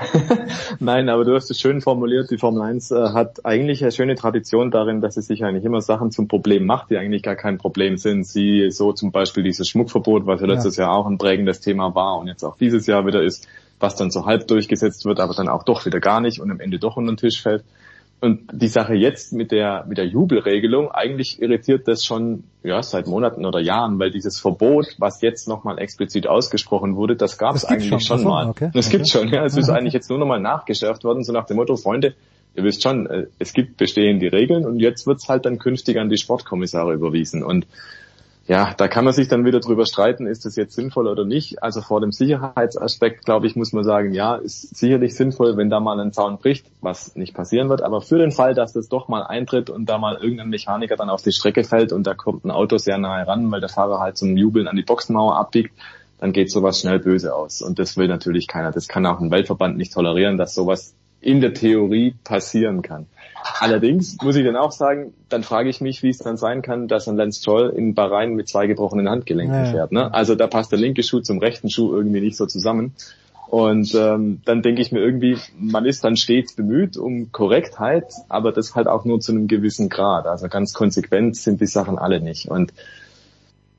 [0.80, 2.32] Nein, aber du hast es schön formuliert.
[2.32, 5.82] Die Formel 1 äh, hat eigentlich eine schöne Tradition darin, dass sie sich eigentlich immer
[5.82, 8.26] Sachen zum Problem macht, die eigentlich gar kein Problem sind.
[8.26, 10.86] Sie so zum Beispiel dieses Schmuckverbot, was ja letztes ja.
[10.86, 13.48] Jahr auch ein prägendes Thema war und jetzt auch dieses Jahr wieder ist,
[13.80, 16.60] was dann so halb durchgesetzt wird, aber dann auch doch wieder gar nicht und am
[16.60, 17.64] Ende doch unter den Tisch fällt.
[18.24, 23.06] Und die Sache jetzt mit der, mit der Jubelregelung, eigentlich irritiert das schon, ja, seit
[23.06, 27.66] Monaten oder Jahren, weil dieses Verbot, was jetzt nochmal explizit ausgesprochen wurde, das gab es
[27.66, 28.48] eigentlich schon, schon mal.
[28.48, 28.72] Okay.
[28.74, 28.96] Das okay.
[28.96, 29.44] gibt schon, ja.
[29.44, 32.16] Es ist eigentlich jetzt nur nochmal nachgeschärft worden, so nach dem Motto, Freunde,
[32.56, 36.08] ihr wisst schon, äh, es gibt bestehende Regeln und jetzt wird's halt dann künftig an
[36.08, 37.44] die Sportkommissare überwiesen.
[37.44, 37.68] Und
[38.46, 41.64] ja, da kann man sich dann wieder drüber streiten, ist das jetzt sinnvoll oder nicht.
[41.64, 45.80] Also vor dem Sicherheitsaspekt, glaube ich, muss man sagen, ja, ist sicherlich sinnvoll, wenn da
[45.80, 47.82] mal ein Zaun bricht, was nicht passieren wird.
[47.82, 51.10] Aber für den Fall, dass das doch mal eintritt und da mal irgendein Mechaniker dann
[51.10, 54.00] auf die Strecke fällt und da kommt ein Auto sehr nahe ran, weil der Fahrer
[54.00, 55.74] halt zum Jubeln an die Boxenmauer abbiegt,
[56.20, 57.62] dann geht sowas schnell böse aus.
[57.62, 58.72] Und das will natürlich keiner.
[58.72, 63.08] Das kann auch ein Weltverband nicht tolerieren, dass sowas in der Theorie passieren kann.
[63.60, 66.88] Allerdings muss ich dann auch sagen, dann frage ich mich, wie es dann sein kann,
[66.88, 69.72] dass ein Lance Stroll in Bahrain mit zwei gebrochenen Handgelenken ja.
[69.72, 69.92] fährt.
[69.92, 70.14] Ne?
[70.14, 72.94] Also da passt der linke Schuh zum rechten Schuh irgendwie nicht so zusammen.
[73.50, 78.52] Und ähm, dann denke ich mir irgendwie, man ist dann stets bemüht um Korrektheit, aber
[78.52, 80.26] das halt auch nur zu einem gewissen Grad.
[80.26, 82.50] Also ganz konsequent sind die Sachen alle nicht.
[82.50, 82.74] Und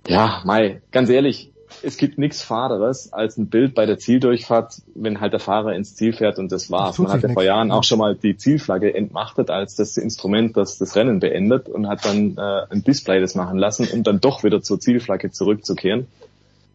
[0.06, 1.50] ja, Mai, ganz ehrlich,
[1.82, 5.94] es gibt nichts Faderes als ein Bild bei der Zieldurchfahrt, wenn halt der Fahrer ins
[5.94, 6.96] Ziel fährt und das war's.
[6.96, 10.56] Das Man hat ja vor Jahren auch schon mal die Zielflagge entmachtet als das Instrument,
[10.56, 14.20] das das Rennen beendet und hat dann äh, ein Display das machen lassen, um dann
[14.20, 16.06] doch wieder zur Zielflagge zurückzukehren.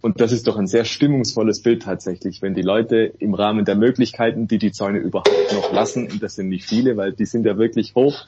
[0.01, 3.75] Und das ist doch ein sehr stimmungsvolles Bild tatsächlich, wenn die Leute im Rahmen der
[3.75, 7.45] Möglichkeiten, die die Zäune überhaupt noch lassen, und das sind nicht viele, weil die sind
[7.45, 8.25] ja wirklich hoch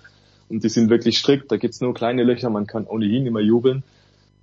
[0.50, 3.84] und die sind wirklich strikt, da gibt's nur kleine Löcher, man kann ohnehin immer jubeln.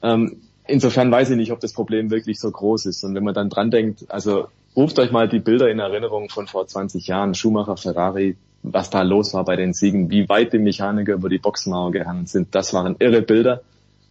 [0.03, 0.39] Ähm,
[0.69, 3.03] insofern weiß ich nicht, ob das Problem wirklich so groß ist.
[3.03, 6.47] Und wenn man dann dran denkt, also ruft euch mal die Bilder in Erinnerung von
[6.47, 10.59] vor 20 Jahren, Schumacher, Ferrari, was da los war bei den Siegen, wie weit die
[10.59, 13.63] Mechaniker über die Boxenmauer gehangen sind, das waren irre Bilder.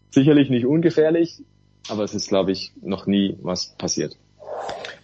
[0.09, 1.41] Sicherlich nicht ungefährlich,
[1.89, 4.17] aber es ist, glaube ich, noch nie was passiert.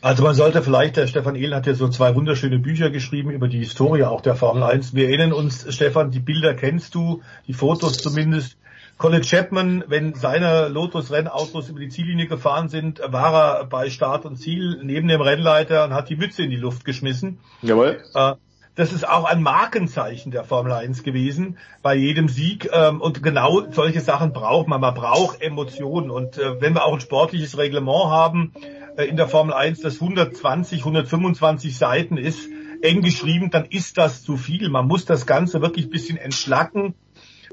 [0.02, 3.48] Also man sollte vielleicht, der Stefan Ehl hat ja so zwei wunderschöne Bücher geschrieben über
[3.48, 4.94] die Historie auch der Formel 1.
[4.94, 8.58] Wir erinnern uns, Stefan, die Bilder kennst du, die Fotos zumindest.
[9.04, 14.38] Colin Chapman, wenn seine Lotus-Rennautos über die Ziellinie gefahren sind, war er bei Start und
[14.38, 17.38] Ziel neben dem Rennleiter und hat die Mütze in die Luft geschmissen.
[17.62, 18.02] Jawohl.
[18.16, 18.36] Äh,
[18.76, 22.70] das ist auch ein Markenzeichen der Formel 1 gewesen bei jedem Sieg.
[22.72, 24.80] Ähm, und genau solche Sachen braucht man.
[24.80, 26.10] Man braucht Emotionen.
[26.10, 28.54] Und äh, wenn wir auch ein sportliches Reglement haben
[28.96, 32.48] äh, in der Formel 1, das 120, 125 Seiten ist,
[32.82, 34.70] eng geschrieben, dann ist das zu viel.
[34.70, 36.96] Man muss das Ganze wirklich ein bisschen entschlacken.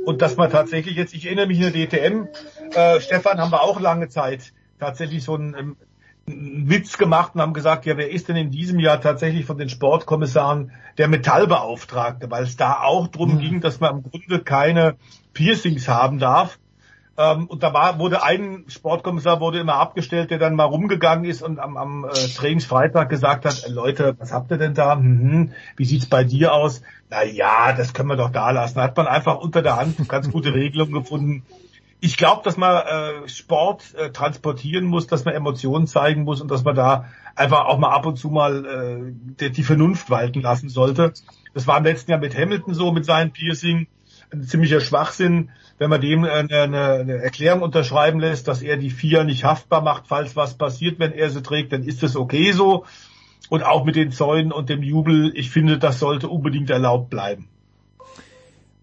[0.05, 2.28] Und dass man tatsächlich jetzt, ich erinnere mich in der DTM,
[2.74, 5.77] äh, Stefan, haben wir auch lange Zeit tatsächlich so ein ähm,
[6.27, 9.68] Witz gemacht und haben gesagt, ja, wer ist denn in diesem Jahr tatsächlich von den
[9.68, 13.39] Sportkommissaren der Metallbeauftragte, weil es da auch drum mhm.
[13.40, 14.97] ging, dass man im Grunde keine
[15.32, 16.59] Piercings haben darf.
[17.21, 21.43] Ähm, und da war, wurde ein Sportkommissar wurde immer abgestellt, der dann mal rumgegangen ist
[21.43, 24.95] und am, am äh, Trainingsfreitag gesagt hat, Leute, was habt ihr denn da?
[24.95, 26.81] Mhm, wie sieht's bei dir aus?
[27.11, 28.77] Na ja, das können wir doch da lassen.
[28.77, 31.45] Da hat man einfach unter der Hand ganz gute Regelungen gefunden
[32.01, 36.51] ich glaube, dass man äh, Sport äh, transportieren muss, dass man Emotionen zeigen muss und
[36.51, 40.41] dass man da einfach auch mal ab und zu mal äh, die, die Vernunft walten
[40.41, 41.13] lassen sollte.
[41.53, 43.87] Das war im letzten Jahr mit Hamilton so, mit seinem Piercing.
[44.33, 49.24] Ein ziemlicher Schwachsinn, wenn man dem eine, eine, Erklärung unterschreiben lässt, dass er die vier
[49.24, 52.85] nicht haftbar macht, falls was passiert, wenn er sie trägt, dann ist das okay so.
[53.48, 57.48] Und auch mit den Zäunen und dem Jubel, ich finde, das sollte unbedingt erlaubt bleiben.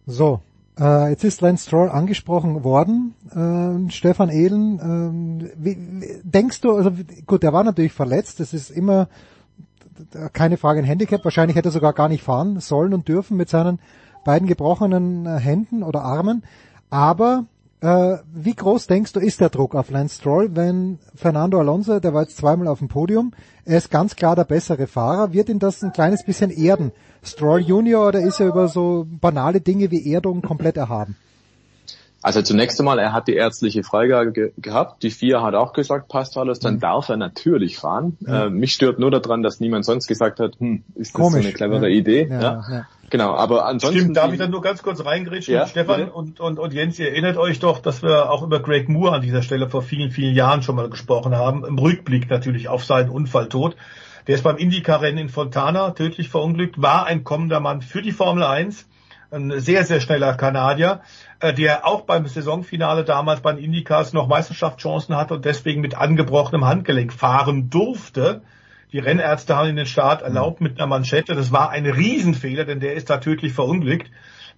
[0.07, 0.41] So,
[0.79, 5.51] äh, jetzt ist Lance Stroll angesprochen worden, äh, Stefan Ehlen.
[5.53, 5.77] Äh, wie,
[6.23, 6.91] denkst du, also
[7.27, 9.07] gut, er war natürlich verletzt, das ist immer
[10.33, 13.49] keine Frage ein Handicap, wahrscheinlich hätte er sogar gar nicht fahren sollen und dürfen mit
[13.49, 13.79] seinen
[14.25, 16.43] beiden gebrochenen äh, Händen oder Armen,
[16.89, 17.45] aber
[17.81, 22.13] äh, wie groß denkst du, ist der Druck auf Lance Stroll, wenn Fernando Alonso, der
[22.13, 23.33] war jetzt zweimal auf dem Podium,
[23.65, 26.91] er ist ganz klar der bessere Fahrer, wird ihn das ein kleines bisschen erden?
[27.23, 31.15] Stroll Junior oder ist er über so banale Dinge wie Erdung komplett erhaben?
[32.23, 35.03] Also zunächst einmal, er hat die ärztliche Freigabe ge gehabt.
[35.03, 36.79] Die vier hat auch gesagt, passt alles, dann mhm.
[36.79, 38.17] darf er natürlich fahren.
[38.19, 38.33] Mhm.
[38.33, 41.47] Äh, mich stört nur daran, dass niemand sonst gesagt hat, hm, ist das Komisch, so
[41.47, 41.95] eine clevere ja.
[41.95, 42.27] Idee?
[42.29, 42.87] Ja, ja.
[43.09, 43.99] Genau, aber ansonsten.
[43.99, 47.09] Stimmt, darf ich dann nur ganz kurz reingrätschen, ja, Stefan und, und, und Jens, ihr
[47.09, 50.35] erinnert euch doch, dass wir auch über Greg Moore an dieser Stelle vor vielen, vielen
[50.35, 51.63] Jahren schon mal gesprochen haben.
[51.63, 53.77] Im Rückblick natürlich auf seinen Unfalltod.
[54.27, 58.43] Der ist beim Indycar-Rennen in Fontana tödlich verunglückt, war ein kommender Mann für die Formel
[58.43, 58.85] 1.
[59.31, 61.01] Ein sehr, sehr schneller Kanadier,
[61.39, 65.95] äh, der auch beim Saisonfinale damals bei den Indycars noch Meisterschaftschancen hatte und deswegen mit
[65.95, 68.41] angebrochenem Handgelenk fahren durfte
[68.91, 71.35] die Rennärzte haben ihn den Start erlaubt mit einer Manschette.
[71.35, 74.09] Das war ein Riesenfehler, denn der ist da tödlich verunglückt,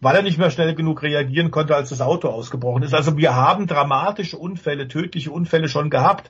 [0.02, 2.94] weil er nicht mehr schnell genug reagieren konnte, als das Auto ausgebrochen ist.
[2.94, 6.30] Also wir haben dramatische Unfälle, tödliche Unfälle schon gehabt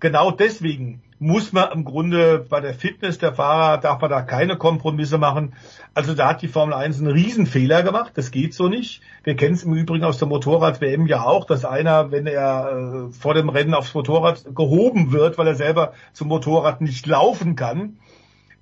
[0.00, 4.56] genau deswegen muss man im Grunde bei der Fitness der Fahrer, darf man da keine
[4.56, 5.52] Kompromisse machen.
[5.92, 9.02] Also da hat die Formel 1 einen Riesenfehler gemacht, das geht so nicht.
[9.22, 13.12] Wir kennen es im Übrigen aus der Motorrad-WM ja auch, dass einer, wenn er äh,
[13.12, 17.98] vor dem Rennen aufs Motorrad gehoben wird, weil er selber zum Motorrad nicht laufen kann,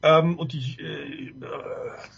[0.02, 1.32] ähm, und die äh,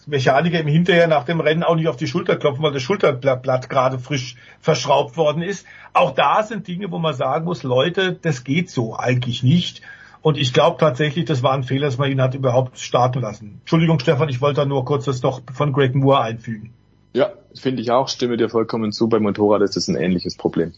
[0.07, 3.71] Mechaniker im Hinterher nach dem Rennen auch nicht auf die Schulter klopfen, weil das Schulterblatt
[3.71, 5.67] gerade frisch verschraubt worden ist.
[5.93, 9.83] Auch da sind Dinge, wo man sagen muss, Leute, das geht so eigentlich nicht.
[10.23, 13.59] Und ich glaube tatsächlich, das war ein Fehler, dass man ihn hat überhaupt starten lassen.
[13.61, 16.75] Entschuldigung, Stefan, ich wollte da nur kurz das noch von Greg Moore einfügen.
[17.15, 19.09] Ja, finde ich auch, stimme dir vollkommen zu.
[19.09, 20.75] Beim Motorrad ist das ein ähnliches Problem.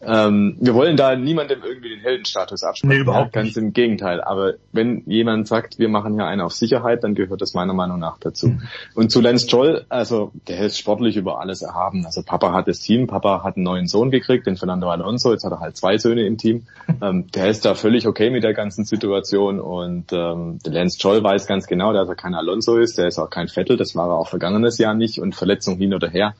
[0.00, 2.96] Ähm, wir wollen da niemandem irgendwie den Heldenstatus absprechen.
[2.96, 3.56] Nee, überhaupt Ganz nicht.
[3.56, 4.20] im Gegenteil.
[4.20, 7.98] Aber wenn jemand sagt, wir machen hier einen auf Sicherheit, dann gehört das meiner Meinung
[7.98, 8.48] nach dazu.
[8.48, 8.62] Mhm.
[8.94, 12.06] Und zu Lance Stroll, also der ist sportlich über alles erhaben.
[12.06, 15.44] Also Papa hat das Team, Papa hat einen neuen Sohn gekriegt, den Fernando Alonso, jetzt
[15.44, 16.66] hat er halt zwei Söhne im Team.
[17.02, 21.24] ähm, der ist da völlig okay mit der ganzen Situation und ähm, der Lance Stroll
[21.24, 24.08] weiß ganz genau, dass er kein Alonso ist, der ist auch kein Vettel, das war
[24.08, 26.34] er auch vergangenes Jahr nicht und Verletzung hin oder her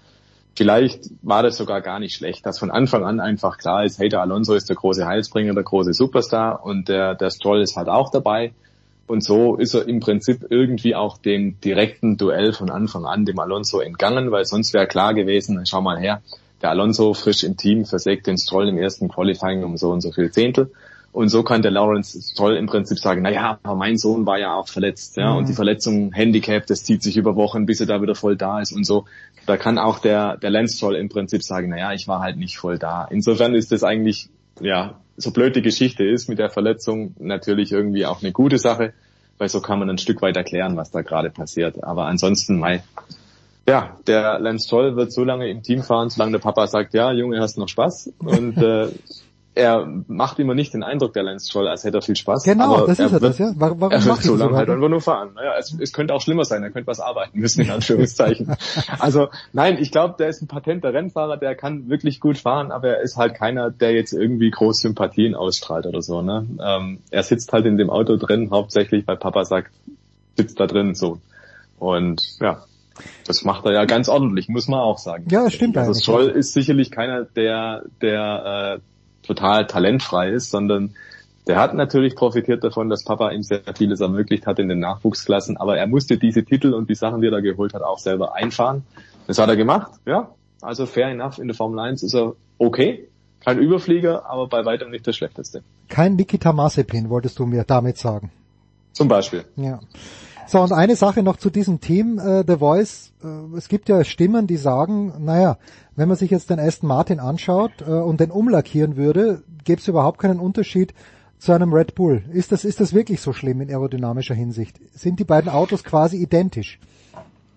[0.59, 4.09] Vielleicht war das sogar gar nicht schlecht, dass von Anfang an einfach klar ist, hey,
[4.09, 7.89] der Alonso ist der große Heilsbringer, der große Superstar und der, der Stroll ist halt
[7.89, 8.51] auch dabei.
[9.07, 13.39] Und so ist er im Prinzip irgendwie auch dem direkten Duell von Anfang an dem
[13.39, 16.23] Alonso entgangen, weil sonst wäre klar gewesen, schau mal her,
[16.61, 20.11] der Alonso frisch im Team versägt den Stroll im ersten Qualifying um so und so
[20.11, 20.73] viel Zehntel.
[21.11, 24.39] Und so kann der Lawrence Stroll im Prinzip sagen, na ja, aber mein Sohn war
[24.39, 25.39] ja auch verletzt, ja, Mhm.
[25.39, 28.61] und die Verletzung, Handicap, das zieht sich über Wochen, bis er da wieder voll da
[28.61, 29.07] ist und so.
[29.49, 32.59] Da kann auch der, der Stroll im Prinzip sagen, na ja, ich war halt nicht
[32.59, 33.09] voll da.
[33.11, 34.29] Insofern ist das eigentlich,
[34.61, 38.93] ja, so blöd die Geschichte ist mit der Verletzung, natürlich irgendwie auch eine gute Sache,
[39.39, 41.83] weil so kann man ein Stück weit erklären, was da gerade passiert.
[41.83, 42.83] Aber ansonsten, mei,
[43.67, 47.11] ja, der Lance Stroll wird so lange im Team fahren, solange der Papa sagt, ja,
[47.13, 48.13] Junge, hast noch Spaß.
[48.19, 48.89] Und äh,
[49.59, 52.45] er macht immer nicht den Eindruck, der Lance Stroll, als hätte er viel Spaß.
[52.45, 53.53] Genau, das ist er das, ja.
[53.57, 55.31] Warum, warum er wird macht so lange halt einfach nur fahren.
[55.35, 58.55] Naja, es, es könnte auch schlimmer sein, er könnte was arbeiten müssen, in Anführungszeichen.
[59.01, 62.89] also nein, ich glaube, der ist ein patenter Rennfahrer, der kann wirklich gut fahren, aber
[62.89, 66.23] er ist halt keiner, der jetzt irgendwie groß Sympathien ausstrahlt oder so.
[66.23, 66.47] Ne?
[66.65, 69.73] Ähm, er sitzt halt in dem Auto drin, hauptsächlich, weil Papa sagt,
[70.37, 71.19] sitzt da drin so.
[71.81, 72.63] Und ja,
[73.27, 75.27] das macht er ja ganz ordentlich, muss man auch sagen.
[75.31, 75.95] Ja, das stimmt Also.
[75.95, 78.81] Stroll ist sicherlich keiner, der, der äh,
[79.29, 80.95] total talentfrei ist, sondern
[81.47, 85.57] der hat natürlich profitiert davon, dass Papa ihm sehr vieles ermöglicht hat in den Nachwuchsklassen,
[85.57, 88.35] aber er musste diese Titel und die Sachen, die er da geholt hat, auch selber
[88.35, 88.85] einfahren.
[89.27, 90.31] Das hat er gemacht, ja.
[90.61, 93.09] Also fair enough, in der Formel 1 ist er okay.
[93.41, 95.63] Kein Überflieger, aber bei weitem nicht der schlechteste.
[95.89, 98.33] Kein Nikita Mazepin, wolltest du mir damit sagen.
[98.93, 99.45] Zum Beispiel.
[99.57, 99.79] Ja.
[100.51, 103.13] So, und eine Sache noch zu diesem Team, äh, The Voice.
[103.23, 105.59] Äh, es gibt ja Stimmen, die sagen, naja,
[105.95, 109.89] wenn man sich jetzt den Aston Martin anschaut äh, und den umlackieren würde, gäbe es
[109.89, 110.95] überhaupt keinen Unterschied
[111.37, 112.25] zu einem Red Bull.
[112.33, 114.81] Ist das, ist das wirklich so schlimm in aerodynamischer Hinsicht?
[114.95, 116.79] Sind die beiden Autos quasi identisch?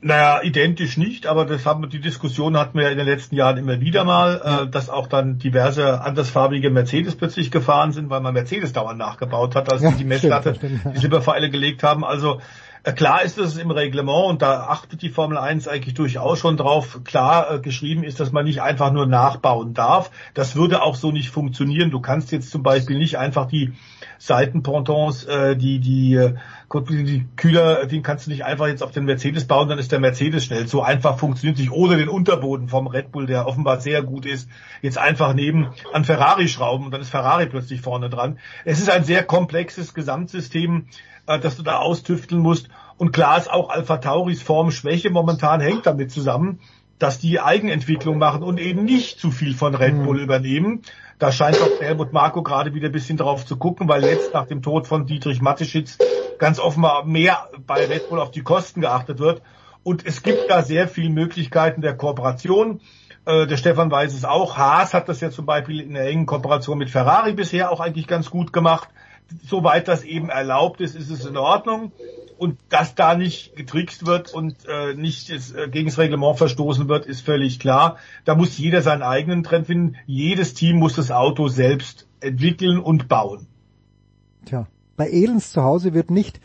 [0.04, 3.56] Naja, identisch nicht, aber das haben die Diskussion hatten wir ja in den letzten Jahren
[3.56, 8.34] immer wieder mal, äh, dass auch dann diverse andersfarbige Mercedes plötzlich gefahren sind, weil man
[8.34, 10.92] Mercedes dauernd nachgebaut hat, als Ja, die die Messlatte, stimmt, stimmt, ja.
[10.92, 12.04] die Silberpfeile gelegt haben.
[12.04, 12.42] Also
[12.84, 17.02] klar ist es im Reglement und da achtet die Formel 1 eigentlich durchaus schon drauf.
[17.04, 20.10] Klar äh, geschrieben ist, dass man nicht einfach nur nachbauen darf.
[20.34, 21.92] Das würde auch so nicht funktionieren.
[21.92, 23.74] Du kannst jetzt zum Beispiel nicht einfach die
[24.18, 26.36] Seitenpontons, äh, die, die, äh,
[26.90, 30.00] die Kühler, den kannst du nicht einfach jetzt auf den Mercedes bauen, dann ist der
[30.00, 30.68] Mercedes schnell.
[30.68, 34.48] So einfach funktioniert sich ohne den Unterboden vom Red Bull, der offenbar sehr gut ist,
[34.82, 38.38] jetzt einfach neben an Ferrari schrauben und dann ist Ferrari plötzlich vorne dran.
[38.64, 40.88] Es ist ein sehr komplexes Gesamtsystem,
[41.28, 42.70] äh, das du da austüfteln musst.
[42.98, 46.60] Und klar ist auch Alpha Tauris Formschwäche momentan hängt damit zusammen,
[47.00, 50.84] dass die Eigenentwicklung machen und eben nicht zu viel von Red Bull übernehmen.
[51.18, 54.46] Da scheint auch Helmut Marko gerade wieder ein bisschen drauf zu gucken, weil jetzt nach
[54.46, 55.98] dem Tod von Dietrich Mateschitz
[56.38, 59.42] ganz offenbar mehr bei Red Bull auf die Kosten geachtet wird.
[59.84, 62.82] Und es gibt da sehr viele Möglichkeiten der Kooperation.
[63.26, 64.58] Äh, der Stefan weiß es auch.
[64.58, 68.08] Haas hat das ja zum Beispiel in der engen Kooperation mit Ferrari bisher auch eigentlich
[68.08, 68.90] ganz gut gemacht.
[69.48, 71.92] Soweit das eben erlaubt ist, ist es in Ordnung.
[72.38, 76.88] Und dass da nicht getrickst wird und äh, nicht ist, äh, gegen das Reglement verstoßen
[76.88, 77.98] wird, ist völlig klar.
[78.26, 79.96] Da muss jeder seinen eigenen Trend finden.
[80.08, 83.46] Jedes Team muss das Auto selbst entwickeln und bauen.
[84.46, 84.66] Tja,
[84.98, 86.42] bei Elens zu Hause wird nicht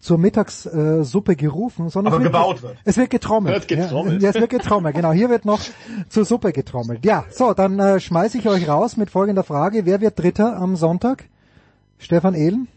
[0.00, 2.76] zur Mittagssuppe äh, Suppe gerufen, sondern Aber es wird, gebaut wird.
[2.84, 3.54] Es wird getrommelt.
[3.54, 4.22] Wird getrommelt.
[4.22, 4.94] Ja, ja, es wird getrommelt.
[4.94, 5.60] Genau, hier wird noch
[6.08, 7.04] zur Suppe getrommelt.
[7.04, 9.86] Ja, so, dann äh, schmeiße ich euch raus mit folgender Frage.
[9.86, 11.24] Wer wird Dritter am Sonntag?
[11.98, 12.68] Stefan Ehlen?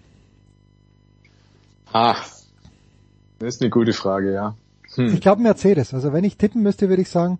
[1.94, 2.16] Ah,
[3.40, 4.56] das ist eine gute Frage, ja.
[4.96, 5.14] Hm.
[5.14, 5.94] Ich glaube Mercedes.
[5.94, 7.40] Also wenn ich tippen müsste, würde ich sagen,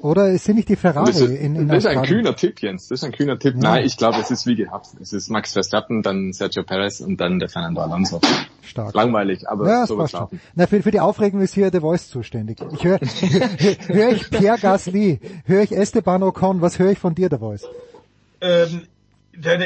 [0.00, 2.62] oder es sind nicht die Ferrari Das ist, in, in das ist ein kühner Tipp,
[2.62, 2.88] Jens.
[2.88, 3.56] Das ist ein kühner Tipp.
[3.56, 3.60] Ja.
[3.60, 4.88] Nein, ich glaube, es ist wie gehabt.
[5.02, 8.20] Es ist Max Verstappen, dann Sergio Perez und dann der Fernando Alonso.
[8.62, 8.94] Stark.
[8.94, 10.22] Langweilig, aber Ja, das so war wird's stark.
[10.32, 10.40] laufen.
[10.54, 12.58] Na, für, für die Aufregung ist hier The Voice zuständig.
[12.72, 12.98] Ich höre
[13.88, 17.66] höre ich Pierre Gasly, höre ich Esteban Ocon, was höre ich von dir, The Voice?
[18.40, 18.82] Ähm,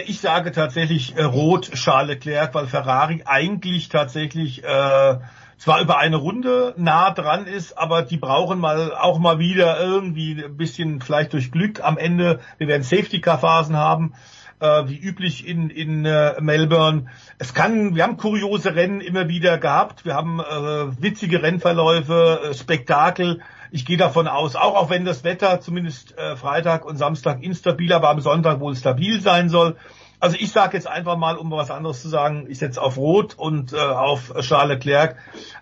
[0.06, 5.18] ich sage tatsächlich äh, Rot Charles Leclerc, weil Ferrari eigentlich tatsächlich äh,
[5.60, 10.42] zwar über eine Runde nah dran ist, aber die brauchen mal auch mal wieder irgendwie
[10.42, 12.40] ein bisschen vielleicht durch Glück am Ende.
[12.58, 14.14] Wir werden Safety Car Phasen haben,
[14.60, 17.06] äh, wie üblich in in äh, Melbourne.
[17.38, 20.04] Es kann, wir haben kuriose Rennen immer wieder gehabt.
[20.04, 23.40] Wir haben äh, witzige Rennverläufe, äh, Spektakel.
[23.72, 27.92] Ich gehe davon aus, auch auch wenn das Wetter zumindest äh, Freitag und Samstag instabil,
[27.92, 29.76] aber am Sonntag wohl stabil sein soll.
[30.18, 33.34] Also ich sage jetzt einfach mal, um was anderes zu sagen, ich setze auf Rot
[33.38, 35.16] und äh, auf Charles Leclerc,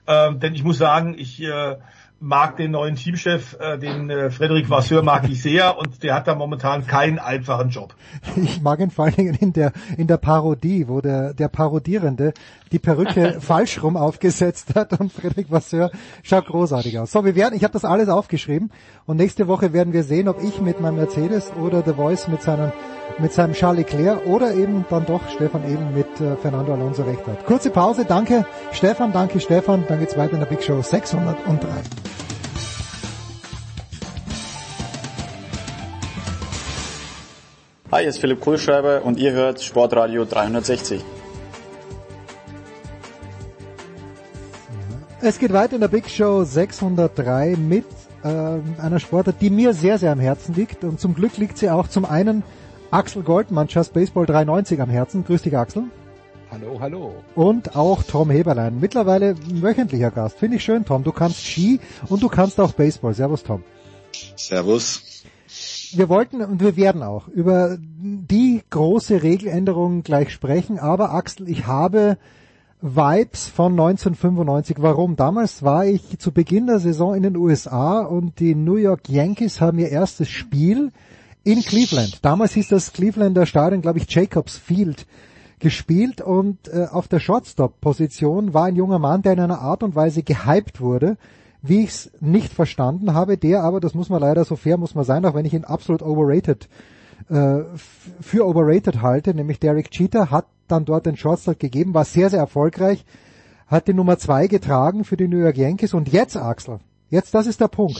[0.07, 1.77] ähm, denn ich muss sagen, ich äh,
[2.20, 6.26] mag den neuen Teamchef, äh, den äh, Frederic Vasseur mag ich sehr und der hat
[6.26, 7.94] da momentan keinen einfachen Job.
[8.36, 12.32] Ich mag ihn vor allen Dingen in der, in der Parodie, wo der, der Parodierende
[12.72, 15.90] die Perücke falsch rum aufgesetzt hat und Friedrich Vasseur
[16.22, 17.12] schaut großartig aus.
[17.12, 18.70] So, wir werden, ich habe das alles aufgeschrieben
[19.06, 22.42] und nächste Woche werden wir sehen, ob ich mit meinem Mercedes oder The Voice mit
[22.42, 22.72] seinem,
[23.18, 27.26] mit seinem Charles Leclerc oder eben dann doch Stefan Ehlen mit äh, Fernando Alonso recht
[27.28, 27.47] hat.
[27.47, 31.68] Kurze Pause, danke Stefan, danke Stefan, dann geht's weiter in der Big Show 603.
[37.91, 41.02] Hi, hier ist Philipp Kohlschreiber und ihr hört Sportradio 360.
[45.23, 47.86] Es geht weiter in der Big Show 603 mit
[48.25, 50.84] äh, einer Sportart, die mir sehr, sehr am Herzen liegt.
[50.84, 52.42] Und zum Glück liegt sie auch zum einen
[52.91, 55.25] Axel Goldmann, Just Baseball 390 am Herzen.
[55.25, 55.84] Grüß dich, Axel.
[56.50, 57.15] Hallo, hallo.
[57.34, 60.36] Und auch Tom Heberlein, mittlerweile wöchentlicher Gast.
[60.36, 61.05] Finde ich schön, Tom.
[61.05, 63.15] Du kannst Ski und du kannst auch Baseball.
[63.15, 63.65] Servus, Tom.
[64.36, 65.08] Servus.
[65.92, 71.67] Wir wollten und wir werden auch über die große Regeländerung gleich sprechen, aber Axel, ich
[71.67, 72.18] habe
[72.81, 74.76] Vibes von 1995.
[74.81, 75.17] Warum?
[75.17, 79.60] Damals war ich zu Beginn der Saison in den USA und die New York Yankees
[79.60, 80.92] haben ihr erstes Spiel
[81.42, 82.25] in Cleveland.
[82.25, 85.07] Damals hieß das Clevelander Stadion, glaube ich, Jacobs Field
[85.58, 89.97] gespielt und äh, auf der Shortstop-Position war ein junger Mann, der in einer Art und
[89.97, 91.17] Weise gehypt wurde,
[91.62, 94.95] wie ich es nicht verstanden habe, der aber, das muss man leider so fair muss
[94.95, 96.69] man sein, auch wenn ich ihn absolut overrated
[97.28, 97.61] äh,
[98.20, 102.39] für overrated halte, nämlich Derek Cheater hat dann dort den Shortstop gegeben, war sehr, sehr
[102.39, 103.05] erfolgreich,
[103.67, 106.81] hat die Nummer zwei getragen für die New York Yankees und jetzt, Axel,
[107.11, 107.99] jetzt, das ist der Punkt.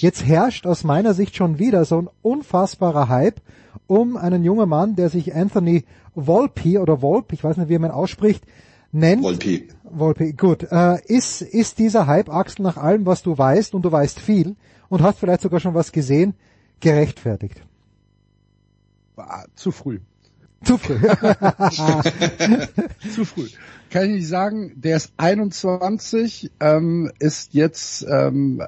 [0.00, 3.40] Jetzt herrscht aus meiner Sicht schon wieder so ein unfassbarer Hype
[3.86, 7.90] um einen jungen Mann, der sich Anthony Volpe oder Volpe, ich weiß nicht, wie man
[7.90, 8.44] ausspricht,
[8.92, 9.22] nennt.
[9.22, 9.64] Volpe.
[9.84, 10.66] Volpe, gut.
[10.70, 14.56] Äh, ist, ist dieser Hype, Axel, nach allem, was du weißt, und du weißt viel,
[14.88, 16.34] und hast vielleicht sogar schon was gesehen,
[16.80, 17.62] gerechtfertigt?
[19.16, 20.00] War zu früh.
[20.64, 20.98] Zu früh.
[23.14, 23.48] zu früh.
[23.90, 28.62] Kann ich nicht sagen, der ist 21, ähm, ist jetzt ähm,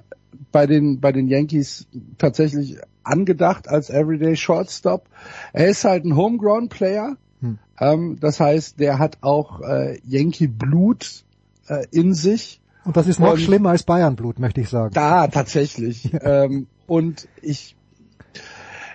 [0.50, 1.86] bei den bei den Yankees
[2.18, 5.08] tatsächlich angedacht als Everyday Shortstop.
[5.52, 7.16] Er ist halt ein Homegrown Player.
[7.42, 7.58] Hm.
[7.78, 11.24] Ähm, das heißt, der hat auch äh, Yankee Blut
[11.68, 12.60] äh, in sich.
[12.84, 14.94] Und das ist noch und schlimmer als Bayern Blut, möchte ich sagen.
[14.94, 16.10] Da tatsächlich.
[16.22, 17.76] ähm, und ich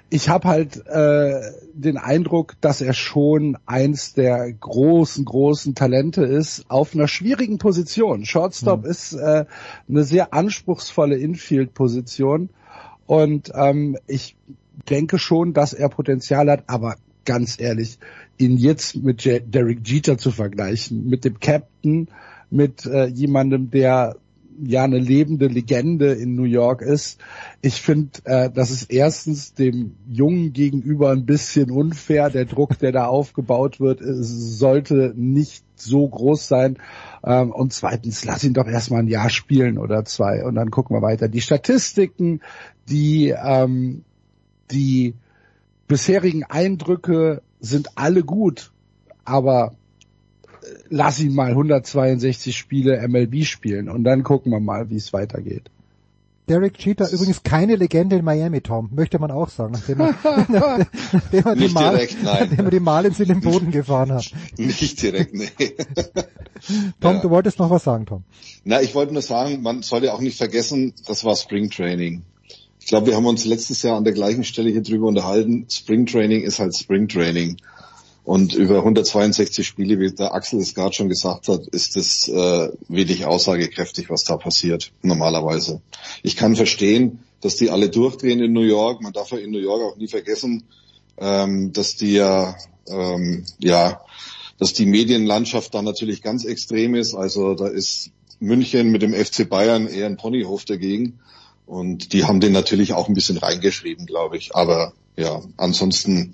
[0.09, 1.41] ich habe halt äh,
[1.73, 8.23] den Eindruck, dass er schon eins der großen, großen Talente ist auf einer schwierigen Position.
[8.23, 8.89] Shortstop mhm.
[8.89, 9.45] ist äh,
[9.89, 12.49] eine sehr anspruchsvolle Infield-Position
[13.05, 14.37] und ähm, ich
[14.89, 16.95] denke schon, dass er Potenzial hat, aber
[17.25, 17.99] ganz ehrlich,
[18.37, 22.07] ihn jetzt mit Derek Jeter zu vergleichen, mit dem Captain,
[22.49, 24.15] mit äh, jemandem, der
[24.63, 27.19] ja eine lebende Legende in New York ist.
[27.61, 32.29] Ich finde, äh, das ist erstens dem Jungen gegenüber ein bisschen unfair.
[32.29, 36.77] Der Druck, der da aufgebaut wird, äh, sollte nicht so groß sein.
[37.23, 40.95] Ähm, und zweitens, lass ihn doch erstmal ein Jahr spielen oder zwei und dann gucken
[40.95, 41.27] wir weiter.
[41.27, 42.41] Die Statistiken,
[42.89, 44.03] die, ähm,
[44.71, 45.13] die
[45.87, 48.71] bisherigen Eindrücke sind alle gut,
[49.25, 49.73] aber
[50.89, 55.69] lass ihn mal 162 Spiele MLB spielen und dann gucken wir mal, wie es weitergeht.
[56.49, 60.15] Derek Cheater übrigens keine Legende in Miami, Tom, möchte man auch sagen, nachdem er,
[60.47, 64.31] nachdem er, die, Mal, direkt, nachdem er die Malins in den Boden gefahren hat.
[64.57, 65.49] Nicht direkt, nee.
[67.01, 67.21] Tom, ja.
[67.21, 68.23] du wolltest noch was sagen, Tom.
[68.63, 72.23] Na, ich wollte nur sagen, man sollte auch nicht vergessen, das war Spring Training.
[72.87, 75.65] Ich glaube, wir haben uns letztes Jahr an der gleichen Stelle hier drüber unterhalten.
[75.69, 77.57] Spring Training ist halt Spring Training.
[78.23, 82.69] Und über 162 Spiele, wie der Axel es gerade schon gesagt hat, ist es äh,
[82.87, 85.81] wenig aussagekräftig, was da passiert normalerweise.
[86.23, 89.01] Ich kann verstehen, dass die alle durchdrehen in New York.
[89.01, 90.63] Man darf ja in New York auch nie vergessen,
[91.17, 92.55] ähm, dass die ja,
[92.87, 93.99] ähm, ja,
[94.59, 97.15] dass die Medienlandschaft da natürlich ganz extrem ist.
[97.15, 101.19] Also da ist München mit dem FC Bayern eher ein Ponyhof dagegen.
[101.67, 104.55] Und die haben den natürlich auch ein bisschen reingeschrieben, glaube ich.
[104.55, 106.31] Aber ja, ansonsten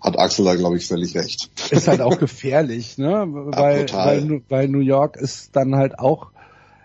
[0.00, 1.50] hat Axel da, glaube ich, völlig recht.
[1.70, 3.24] Ist halt auch gefährlich, ne?
[3.28, 6.28] Weil, ja, weil, weil New York ist dann halt auch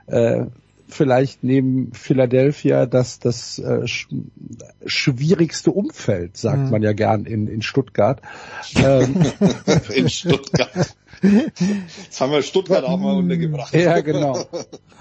[0.07, 0.45] äh,
[0.87, 4.07] vielleicht neben Philadelphia das das äh, sch
[4.85, 6.69] schwierigste Umfeld, sagt mhm.
[6.71, 8.21] man ja gern in, in Stuttgart.
[8.75, 9.25] Ähm,
[9.93, 10.95] in Stuttgart.
[11.21, 13.73] Jetzt haben wir Stuttgart auch mal untergebracht.
[13.73, 14.37] Ja, genau.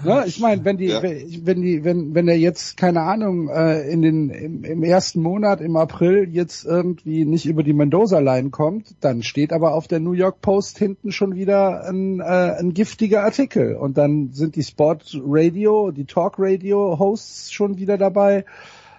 [0.03, 1.01] Ja, ich meine, wenn die, ja.
[1.01, 5.61] wenn die, wenn, wenn er jetzt, keine Ahnung, äh, in den, im, im ersten Monat,
[5.61, 10.13] im April, jetzt irgendwie nicht über die Mendoza-Line kommt, dann steht aber auf der New
[10.13, 13.75] York Post hinten schon wieder ein, äh, ein giftiger Artikel.
[13.75, 18.45] Und dann sind die Sport Radio, die Talk Radio Hosts schon wieder dabei.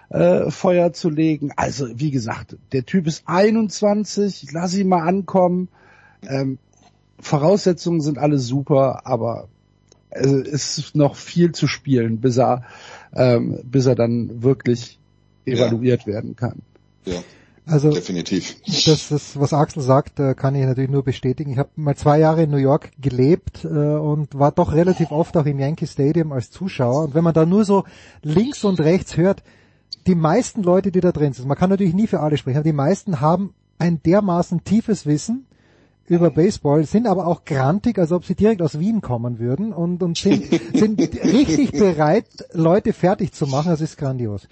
[0.09, 1.51] Äh, Feuer zu legen.
[1.57, 5.67] Also wie gesagt, der Typ ist 21, lass ihn mal ankommen.
[6.25, 6.59] Ähm,
[7.19, 9.47] Voraussetzungen sind alle super, aber
[10.09, 12.63] es ist noch viel zu spielen, bis er,
[13.13, 14.99] ähm, bis er dann wirklich
[15.45, 16.13] evaluiert ja.
[16.13, 16.61] werden kann.
[17.05, 17.23] Ja.
[17.65, 18.55] Also definitiv.
[18.65, 21.51] Das, das, was Axel sagt, äh, kann ich natürlich nur bestätigen.
[21.51, 25.35] Ich habe mal zwei Jahre in New York gelebt äh, und war doch relativ oft
[25.35, 27.05] auch im Yankee Stadium als Zuschauer.
[27.05, 27.83] Und wenn man da nur so
[28.23, 29.43] links und rechts hört,
[30.07, 32.63] die meisten Leute, die da drin sind, man kann natürlich nie für alle sprechen, aber
[32.63, 35.45] die meisten haben ein dermaßen tiefes Wissen
[36.07, 40.01] über Baseball, sind aber auch grantig, als ob sie direkt aus Wien kommen würden und,
[40.01, 43.69] und sind, sind richtig bereit, Leute fertig zu machen.
[43.69, 44.47] Das ist grandios.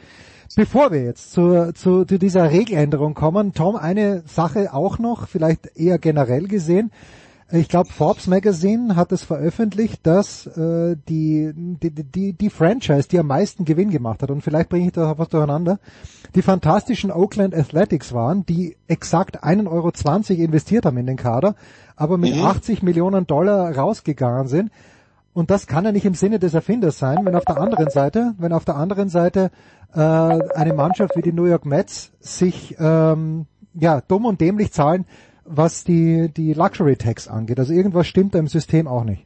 [0.56, 5.78] Bevor wir jetzt zu, zu, zu dieser Regeländerung kommen, Tom, eine Sache auch noch, vielleicht
[5.78, 6.92] eher generell gesehen.
[7.52, 13.20] Ich glaube, Forbes Magazine hat es veröffentlicht, dass äh, die, die, die, die Franchise, die
[13.20, 15.80] am meisten Gewinn gemacht hat, und vielleicht bringe ich da was durcheinander,
[16.34, 21.56] die fantastischen Oakland Athletics waren, die exakt 1,20 Euro investiert haben in den Kader,
[21.96, 22.46] aber mit Mhm.
[22.46, 24.72] 80 Millionen Dollar rausgegangen sind.
[25.34, 28.34] Und das kann ja nicht im Sinne des Erfinders sein, wenn auf der anderen Seite,
[28.40, 29.52] wenn auf der anderen Seite
[29.94, 35.06] äh, eine Mannschaft wie die New York Mets sich ähm, ja dumm und dämlich zahlen,
[35.46, 37.60] was die die Luxury Tax angeht.
[37.60, 39.24] Also irgendwas stimmt da im System auch nicht.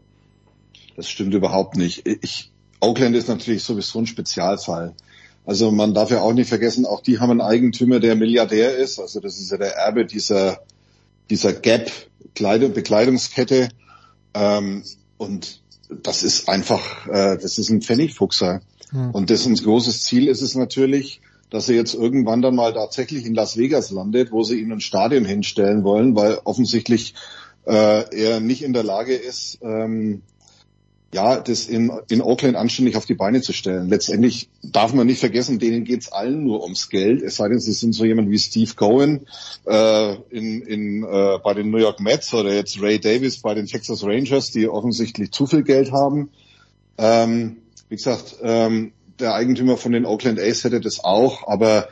[0.95, 2.05] Das stimmt überhaupt nicht.
[2.05, 4.93] Ich, Oakland ist natürlich sowieso ein Spezialfall.
[5.45, 8.99] Also man darf ja auch nicht vergessen, auch die haben einen Eigentümer, der Milliardär ist.
[8.99, 10.59] Also das ist ja der Erbe dieser,
[11.29, 11.91] dieser Gap
[12.35, 13.69] Kleidung, Bekleidungskette.
[14.33, 14.83] Ähm,
[15.17, 18.61] und das ist einfach, äh, das ist ein Pfennigfuchser.
[18.91, 19.11] Hm.
[19.11, 23.35] Und dessen großes Ziel ist es natürlich, dass er jetzt irgendwann dann mal tatsächlich in
[23.35, 27.15] Las Vegas landet, wo sie ihn ein Stadion hinstellen wollen, weil offensichtlich
[27.65, 30.21] äh, er nicht in der Lage ist, ähm,
[31.11, 33.89] ja, das in, in Oakland anständig auf die Beine zu stellen.
[33.89, 37.71] Letztendlich darf man nicht vergessen, denen geht's allen nur ums Geld, es sei denn, sie
[37.71, 39.25] sind so jemand wie Steve Cohen
[39.65, 43.65] äh, in, in, äh, bei den New York Mets oder jetzt Ray Davis bei den
[43.65, 46.29] Texas Rangers, die offensichtlich zu viel Geld haben.
[46.99, 51.89] Ähm, wie gesagt, ähm, der Eigentümer von den Oakland A's hätte das auch, aber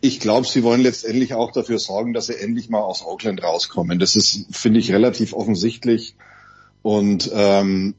[0.00, 3.98] ich glaube, sie wollen letztendlich auch dafür sorgen, dass sie endlich mal aus Oakland rauskommen.
[3.98, 6.16] Das ist, finde ich, relativ offensichtlich.
[6.82, 7.94] Und ähm,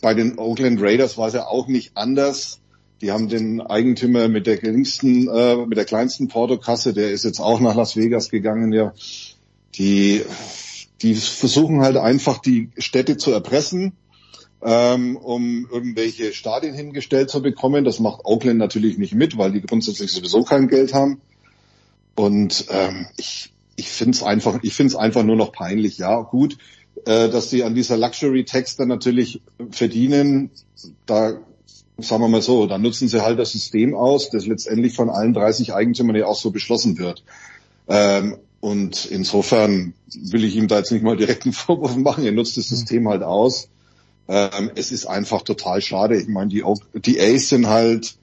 [0.00, 2.60] bei den Oakland Raiders war es ja auch nicht anders.
[3.00, 7.40] Die haben den Eigentümer mit der geringsten, äh, mit der kleinsten Portokasse, der ist jetzt
[7.40, 8.92] auch nach Las Vegas gegangen, ja.
[9.74, 10.22] Die,
[11.02, 13.92] die versuchen halt einfach die Städte zu erpressen,
[14.62, 17.84] ähm, um irgendwelche Stadien hingestellt zu bekommen.
[17.84, 21.20] Das macht Oakland natürlich nicht mit, weil die grundsätzlich sowieso kein Geld haben.
[22.14, 25.98] Und ähm, ich, ich finde es einfach, ich finde es einfach nur noch peinlich.
[25.98, 26.58] Ja, gut,
[27.06, 29.40] äh, dass die an dieser Luxury Tax dann natürlich
[29.70, 30.50] verdienen.
[31.06, 31.38] Da
[31.98, 35.34] sagen wir mal so, dann nutzen sie halt das System aus, das letztendlich von allen
[35.34, 37.24] 30 Eigentümern ja auch so beschlossen wird.
[37.88, 42.24] Ähm, und insofern will ich ihm da jetzt nicht mal direkt einen Vorwurf machen.
[42.24, 43.68] Er nutzt das System halt aus.
[44.28, 46.16] Ähm, es ist einfach total schade.
[46.20, 48.16] Ich meine, die, die A's sind halt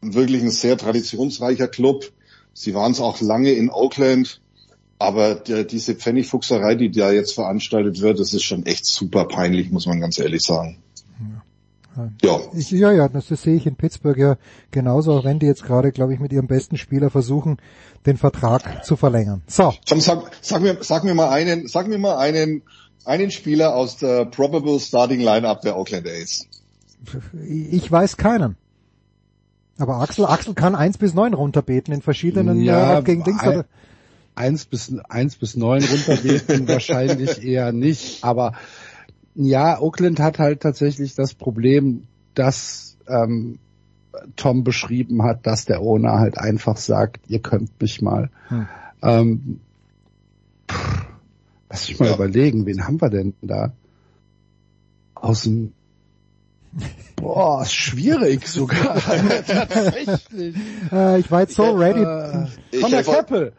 [0.00, 2.10] wirklich ein sehr traditionsreicher Club.
[2.52, 4.40] Sie waren es auch lange in Oakland.
[4.98, 9.70] Aber der, diese Pfennigfuchserei, die da jetzt veranstaltet wird, das ist schon echt super peinlich,
[9.70, 10.78] muss man ganz ehrlich sagen.
[12.22, 12.40] Ja.
[12.54, 14.36] Ich, ja, ja, das, das sehe ich in Pittsburgh ja
[14.70, 17.58] genauso, auch wenn die jetzt gerade, glaube ich, mit ihrem besten Spieler versuchen,
[18.06, 19.42] den Vertrag zu verlängern.
[19.46, 19.72] So.
[19.88, 22.62] Komm, sag, sag mir, sag mir mal einen, sag mir mal einen,
[23.04, 26.46] einen Spieler aus der probable starting lineup der Oakland A's.
[27.46, 28.56] Ich weiß keinen.
[29.78, 33.40] Aber Axel, Axel kann eins bis neun runterbeten in verschiedenen Ja, äh, gegen Dings.
[33.42, 33.64] ein- Oder,
[34.36, 38.22] eins bis eins bis neun runterbeten wahrscheinlich eher nicht.
[38.24, 38.52] Aber
[39.34, 43.58] ja, Oakland hat halt tatsächlich das Problem, dass ähm,
[44.36, 48.30] Tom beschrieben hat, dass der Owner halt einfach sagt, ihr könnt mich mal.
[48.48, 48.68] Hm.
[49.02, 49.60] Ähm,
[50.70, 51.06] pff,
[51.74, 53.72] lass mich mal überlegen, wen haben wir denn da?
[55.14, 55.72] Aus dem
[57.16, 58.96] Boah, ist schwierig sogar.
[59.46, 60.56] Tatsächlich.
[60.92, 62.04] äh, ich war jetzt so ready.
[62.70, 63.52] Ich Von der Keppel.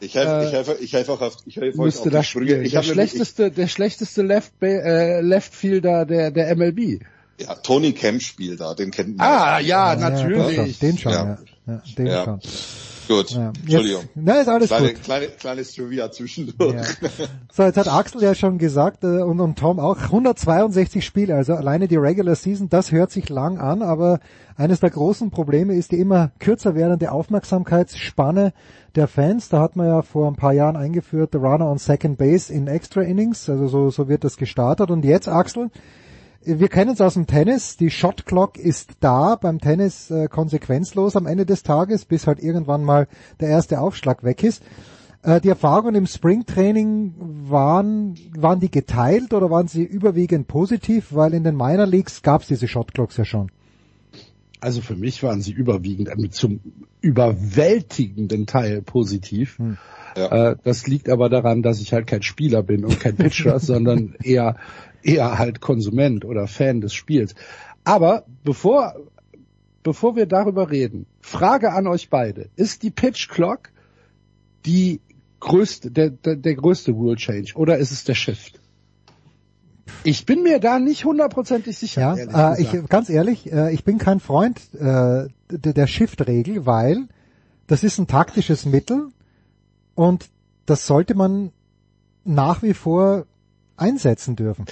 [0.00, 2.26] Ich helfe, Äh, ich helfe, ich helfe auch auf, ich helfe euch müsste auf das
[2.26, 2.62] Sprünge.
[2.62, 7.00] Ich Der schlechteste, der schlechteste Left, äh, Left Fielder der, der MLB.
[7.40, 9.26] ja, Tony Kemp spielt da, den kennt man.
[9.26, 10.78] Ah, ja, Ja, natürlich.
[10.78, 11.38] Den schon, Ja.
[11.66, 11.72] Ja.
[11.74, 12.24] ja den Ja.
[12.24, 12.40] schon.
[13.06, 13.48] Gut, Ja.
[13.48, 14.04] Jetzt- Entschuldigung.
[14.14, 15.02] Na, ist alles kleine, gut.
[15.02, 16.74] Kleine, kleines Trivia zwischendurch.
[17.52, 21.54] So, jetzt hat Axel ja schon gesagt äh, und, und Tom auch 162 Spiele, also
[21.54, 24.18] alleine die Regular Season, das hört sich lang an, aber
[24.56, 28.52] eines der großen Probleme ist die immer kürzer werdende Aufmerksamkeitsspanne
[28.94, 29.48] der Fans.
[29.50, 32.66] Da hat man ja vor ein paar Jahren eingeführt, the Runner on Second Base in
[32.66, 34.90] Extra Innings, also so, so wird das gestartet.
[34.90, 35.70] Und jetzt, Axel,
[36.44, 41.16] wir kennen es aus dem Tennis, die Shot Clock ist da, beim Tennis äh, konsequenzlos
[41.16, 43.08] am Ende des Tages, bis halt irgendwann mal
[43.40, 44.62] der erste Aufschlag weg ist.
[45.22, 47.14] Äh, die Erfahrungen im Springtraining
[47.48, 52.42] waren, waren die geteilt oder waren sie überwiegend positiv, weil in den Minor Leagues gab
[52.42, 53.50] es diese Shot Clocks ja schon.
[54.60, 56.60] Also für mich waren sie überwiegend äh, zum
[57.00, 59.58] überwältigenden Teil positiv.
[60.14, 64.14] Äh, das liegt aber daran, dass ich halt kein Spieler bin und kein Pitcher, sondern
[64.22, 64.56] eher
[65.04, 67.34] eher halt Konsument oder Fan des Spiels.
[67.84, 68.94] Aber bevor
[69.82, 73.70] bevor wir darüber reden, Frage an euch beide: Ist die Pitch Clock
[74.64, 75.00] die
[75.40, 78.60] größte, der, der, der größte Rule Change oder ist es der Shift?
[80.02, 82.16] Ich bin mir da nicht hundertprozentig sicher.
[82.16, 87.08] Ja, äh, ich, ganz ehrlich, äh, ich bin kein Freund äh, der, der Shift-Regel, weil
[87.66, 89.08] das ist ein taktisches Mittel
[89.94, 90.28] und
[90.66, 91.52] das sollte man
[92.24, 93.26] nach wie vor
[93.76, 94.66] einsetzen dürfen.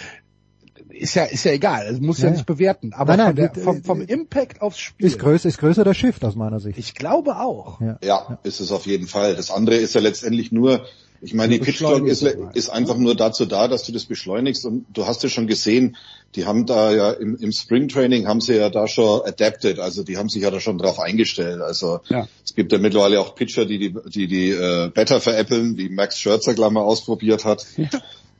[1.02, 2.54] Ist ja ist ja egal, es muss ja, Ja, nicht ja.
[2.54, 5.84] bewerten, aber Nein, nein, von der, vom, vom Impact aufs Spiel Ist größer, ist größer
[5.84, 6.78] der Shift aus meiner Sicht.
[6.78, 7.80] Ich glaube auch.
[7.80, 7.98] Ja.
[8.02, 9.34] Ja, ist es auf jeden Fall.
[9.36, 10.86] Das andere ist ja letztendlich nur,
[11.20, 14.64] ich meine, die Pitch Clock ist, ist einfach nur dazu da, dass du das beschleunigst
[14.66, 15.96] und du hast ja schon gesehen,
[16.34, 20.02] die haben da ja im, im Spring Training haben sie ja da schon adapted, also
[20.02, 21.60] die haben sich ja da schon drauf eingestellt.
[21.60, 22.26] Also Ja.
[22.44, 26.18] es gibt ja mittlerweile auch Pitcher, die die, die, die äh, Better veräppeln, wie Max
[26.18, 27.66] Scherzer gleich mal ausprobiert hat.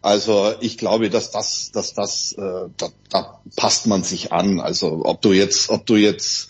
[0.02, 4.60] Also ich glaube, dass das, dass das, äh, da, da passt man sich an.
[4.60, 6.48] Also ob du jetzt, ob du jetzt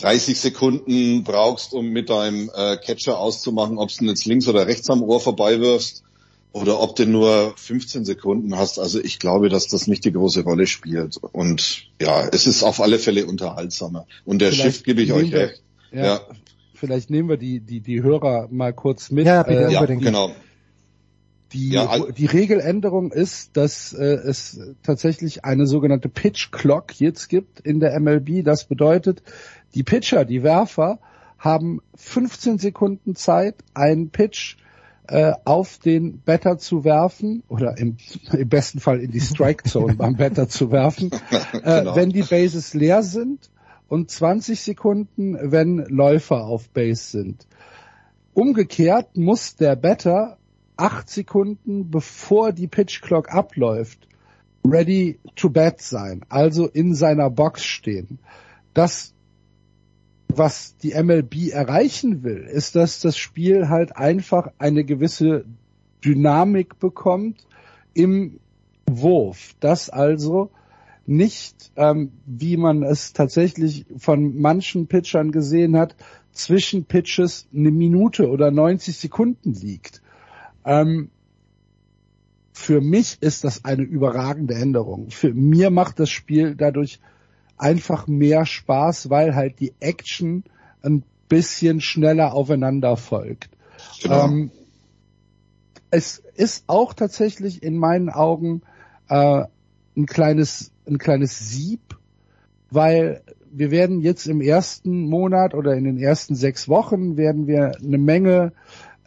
[0.00, 4.90] 30 Sekunden brauchst, um mit deinem äh, Catcher auszumachen, ob du jetzt links oder rechts
[4.90, 6.02] am Ohr vorbeiwirfst
[6.52, 8.78] oder ob du nur 15 Sekunden hast.
[8.78, 11.18] Also ich glaube, dass das nicht die große Rolle spielt.
[11.32, 14.06] Und ja, es ist auf alle Fälle unterhaltsamer.
[14.24, 15.62] Und der Vielleicht Shift gebe ich euch recht.
[15.92, 16.20] Ja, Ja,
[16.74, 19.26] Vielleicht nehmen wir die die die Hörer mal kurz mit.
[19.26, 20.02] Ja, bitte, Äh, ja unbedingt.
[20.02, 20.30] genau.
[21.52, 27.28] Die, Ja, al- die Regeländerung ist, dass äh, es tatsächlich eine sogenannte Pitch Clock jetzt
[27.28, 28.44] gibt in der MLB.
[28.44, 29.22] Das bedeutet,
[29.74, 30.98] die Pitcher, die Werfer,
[31.38, 34.56] haben 15 Sekunden Zeit, einen Pitch
[35.06, 37.96] äh, auf den Batter zu werfen oder im,
[38.32, 41.10] im besten Fall in die Strike Zone beim Batter zu werfen,
[41.62, 41.96] äh, Genau.
[41.96, 43.48] wenn die Bases leer sind
[43.88, 47.46] und 20 Sekunden, wenn Läufer auf Base sind.
[48.34, 50.36] Umgekehrt muss der Batter
[50.78, 54.08] acht Sekunden bevor die Pitch Clock abläuft,
[54.66, 58.18] ready to bat sein, also in seiner Box stehen.
[58.74, 59.12] Das,
[60.28, 65.44] was die MLB erreichen will, ist, dass das Spiel halt einfach eine gewisse
[66.04, 67.46] Dynamik bekommt
[67.92, 68.38] im
[68.88, 70.50] Wurf, dass also
[71.06, 75.96] nicht, ähm, wie man es tatsächlich von manchen Pitchern gesehen hat,
[76.32, 80.02] zwischen Pitches eine Minute oder 90 Sekunden liegt.
[80.68, 81.10] Ähm,
[82.52, 85.10] für mich ist das eine überragende Änderung.
[85.10, 87.00] Für mir macht das Spiel dadurch
[87.56, 90.44] einfach mehr Spaß, weil halt die Action
[90.82, 93.48] ein bisschen schneller aufeinander folgt.
[94.02, 94.26] Genau.
[94.26, 94.50] Ähm,
[95.90, 98.62] es ist auch tatsächlich in meinen Augen
[99.08, 99.44] äh,
[99.96, 101.96] ein kleines ein kleines Sieb,
[102.70, 107.72] weil wir werden jetzt im ersten Monat oder in den ersten sechs Wochen werden wir
[107.82, 108.52] eine Menge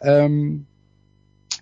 [0.00, 0.66] ähm,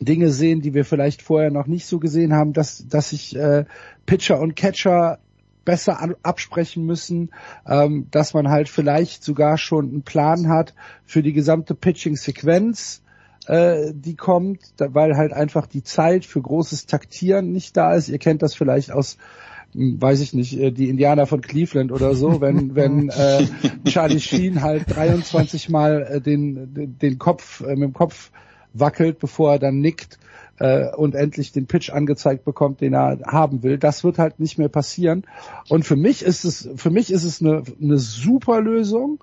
[0.00, 3.64] Dinge sehen, die wir vielleicht vorher noch nicht so gesehen haben, dass dass sich äh,
[4.06, 5.18] Pitcher und Catcher
[5.64, 7.30] besser an, absprechen müssen,
[7.66, 13.02] ähm, dass man halt vielleicht sogar schon einen Plan hat für die gesamte Pitching-Sequenz,
[13.46, 18.08] äh, die kommt, weil halt einfach die Zeit für großes Taktieren nicht da ist.
[18.08, 19.18] Ihr kennt das vielleicht aus
[19.72, 23.46] hm, weiß ich nicht, äh, die Indianer von Cleveland oder so, wenn wenn äh,
[23.86, 28.30] Charlie Sheen halt 23 Mal äh, den den- den Kopf äh, mit dem Kopf
[28.72, 30.18] wackelt, bevor er dann nickt
[30.58, 33.78] äh, und endlich den Pitch angezeigt bekommt, den er haben will.
[33.78, 35.24] Das wird halt nicht mehr passieren.
[35.68, 39.18] Und für mich ist es für mich ist es eine, eine super Lösung,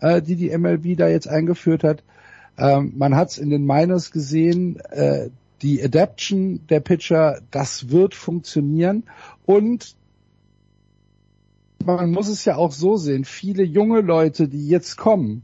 [0.00, 2.02] äh, die die MLB da jetzt eingeführt hat.
[2.58, 5.30] Ähm, man hat es in den Miners gesehen, äh,
[5.62, 9.04] die Adaption der Pitcher, das wird funktionieren
[9.44, 9.94] und
[11.84, 15.42] man muss es ja auch so sehen, viele junge Leute, die jetzt kommen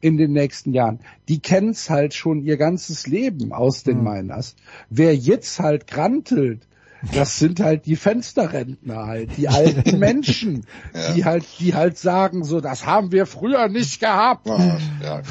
[0.00, 4.54] in den nächsten Jahren, die kennen es halt schon ihr ganzes Leben aus den Miners.
[4.90, 6.66] Wer jetzt halt grantelt,
[7.14, 10.66] das sind halt die Fensterrentner halt, die alten Menschen,
[11.14, 14.48] die halt, die halt sagen so, das haben wir früher nicht gehabt.
[15.02, 15.22] ja,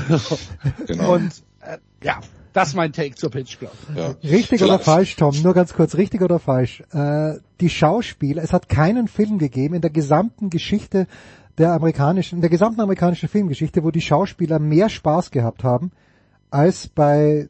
[0.85, 1.15] genau.
[1.15, 1.31] Und
[1.61, 2.19] äh, ja,
[2.53, 3.71] das ist mein Take zur Pitch Clock.
[3.95, 4.15] Ja.
[4.23, 5.35] Richtig oder Vielleicht- falsch, Tom?
[5.43, 6.81] Nur ganz kurz, richtig oder falsch?
[6.91, 11.05] Äh, die Schauspieler, es hat keinen Film gegeben in der gesamten Geschichte
[11.57, 15.91] der amerikanischen, in der gesamten amerikanischen Filmgeschichte, wo die Schauspieler mehr Spaß gehabt haben
[16.51, 17.49] als bei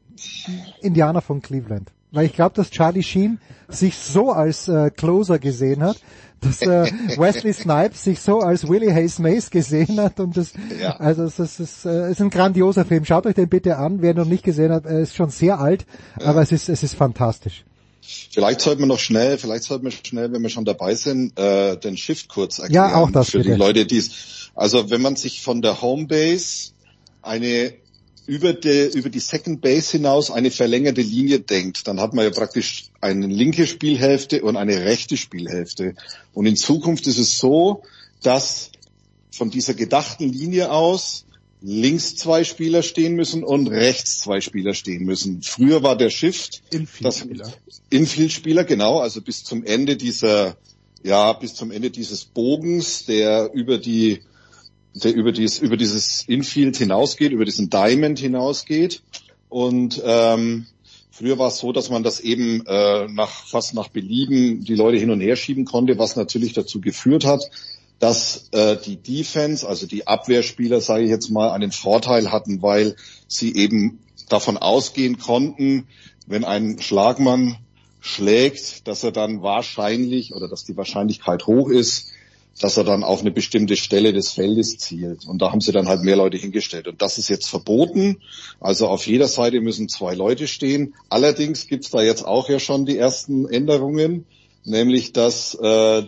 [0.82, 1.92] Indianer von Cleveland.
[2.12, 5.98] Weil ich glaube, dass Charlie Sheen sich so als äh, Closer gesehen hat,
[6.40, 6.86] dass äh,
[7.18, 10.96] Wesley Snipes sich so als Willie Hayes Mace gesehen hat und das, Ja.
[10.98, 13.04] also es ist, es ist, äh, es ist ein grandioser Film.
[13.04, 14.86] Schaut euch den bitte an, wer ihn noch nicht gesehen hat.
[14.86, 15.86] Er ist schon sehr alt,
[16.24, 17.66] aber es ist, es ist fantastisch.
[18.32, 21.78] Vielleicht sollten wir noch schnell, vielleicht sollten wir schnell, wenn wir schon dabei sind, äh,
[21.78, 22.90] den Shift kurz erklären.
[22.92, 23.52] Ja, auch das Für bitte.
[23.52, 26.72] die Leute, die es, also wenn man sich von der Homebase
[27.22, 27.74] eine
[28.28, 32.32] über die, über die Second Base hinaus eine verlängerte Linie denkt, dann hat man ja
[32.32, 35.96] praktisch eine linke Spielhälfte und eine rechte Spielhälfte.
[36.34, 37.84] Und in Zukunft ist es so,
[38.22, 38.72] dass
[39.32, 41.26] von dieser gedachten Linie aus
[41.62, 45.42] links zwei Spieler stehen müssen und rechts zwei Spieler stehen müssen.
[45.42, 47.52] Früher war der Shift Infield-Spieler.
[47.90, 50.58] Infield-Spieler, genau, also bis zum Ende dieser,
[51.04, 54.22] ja, bis zum Ende dieses Bogens, der über die,
[54.94, 59.02] der über dieses, über dieses Infield hinausgeht, über diesen Diamond hinausgeht.
[59.50, 60.68] Und ähm,
[61.10, 64.98] früher war es so, dass man das eben äh, nach fast nach Belieben die Leute
[64.98, 67.50] hin und her schieben konnte, was natürlich dazu geführt hat,
[68.00, 72.96] dass äh, die Defense, also die Abwehrspieler, sage ich jetzt mal, einen Vorteil hatten, weil
[73.28, 75.88] sie eben davon ausgehen konnten,
[76.28, 77.58] wenn ein Schlagmann
[78.00, 82.12] schlägt, dass er dann wahrscheinlich oder dass die Wahrscheinlichkeit hoch ist,
[82.60, 85.28] dass er dann auf eine bestimmte Stelle des Feldes zielt.
[85.28, 86.88] Und da haben sie dann halt mehr Leute hingestellt.
[86.88, 88.18] Und das ist jetzt verboten.
[88.60, 90.96] Also auf jeder Seite müssen zwei Leute stehen.
[91.10, 94.26] Allerdings gibt's da jetzt auch ja schon die ersten Änderungen,
[94.64, 96.04] nämlich dass äh,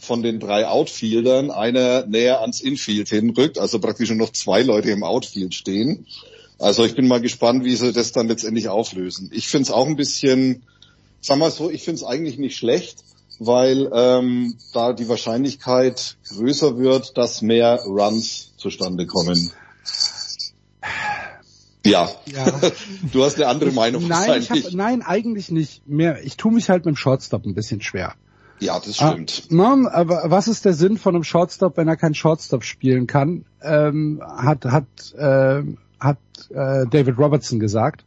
[0.00, 4.90] von den drei Outfieldern einer näher ans Infield hinrückt, also praktisch nur noch zwei Leute
[4.90, 6.06] im Outfield stehen.
[6.58, 9.30] Also ich bin mal gespannt, wie sie das dann letztendlich auflösen.
[9.32, 10.62] Ich finde es auch ein bisschen,
[11.20, 13.04] sag mal so, ich finde es eigentlich nicht schlecht,
[13.38, 19.52] weil ähm, da die Wahrscheinlichkeit größer wird, dass mehr Runs zustande kommen.
[21.84, 22.60] Ja, Ja.
[23.12, 26.22] du hast eine andere Meinung Nein, hab, nein, eigentlich nicht mehr.
[26.24, 28.14] Ich tue mich halt mit dem Shortstop ein bisschen schwer.
[28.62, 29.48] Ja, das stimmt.
[29.52, 33.44] Ah, aber was ist der Sinn von einem Shortstop, wenn er keinen Shortstop spielen kann?
[33.60, 35.62] Ähm, hat hat äh,
[35.98, 36.18] hat
[36.50, 38.04] äh, David Robertson gesagt.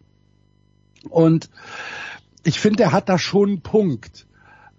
[1.09, 1.50] Und
[2.43, 4.27] ich finde, er hat da schon einen Punkt.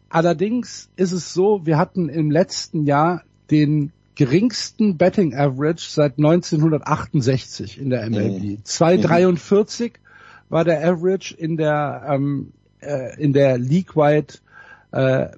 [0.08, 7.78] Allerdings ist es so, wir hatten im letzten Jahr den geringsten Betting Average seit 1968
[7.78, 8.60] in der MLB.
[8.64, 9.92] 2,43
[10.48, 14.38] war der Average in der ähm, äh, in der League-wide
[14.96, 15.28] äh,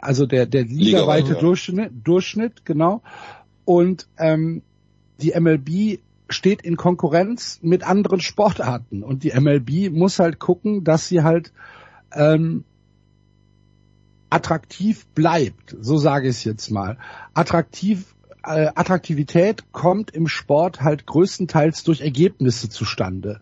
[0.00, 1.40] also der der Liga-weit, ligaweite ja.
[1.40, 3.02] Durchschnitt, Durchschnitt genau
[3.64, 4.62] und ähm,
[5.20, 11.08] die MLB steht in Konkurrenz mit anderen Sportarten und die MLB muss halt gucken, dass
[11.08, 11.52] sie halt
[12.12, 12.64] ähm,
[14.28, 16.98] attraktiv bleibt, so sage ich es jetzt mal.
[17.32, 23.40] Attraktiv äh, Attraktivität kommt im Sport halt größtenteils durch Ergebnisse zustande.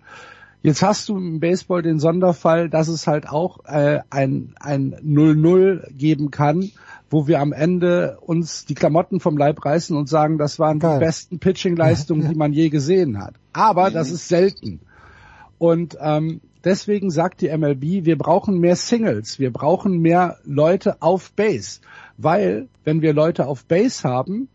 [0.65, 5.93] Jetzt hast du im Baseball den Sonderfall, dass es halt auch äh, ein ein 0-0
[5.93, 6.71] geben kann,
[7.11, 10.99] wo wir am Ende uns die Klamotten vom Leib reißen und sagen, das waren Geil.
[10.99, 13.35] die besten Pitching-Leistungen, die man je gesehen hat.
[13.53, 14.81] Aber das ist selten.
[15.59, 21.31] Und ähm, deswegen sagt die MLB, wir brauchen mehr Singles, wir brauchen mehr Leute auf
[21.33, 21.81] Base.
[22.17, 24.49] Weil, wenn wir Leute auf Base haben,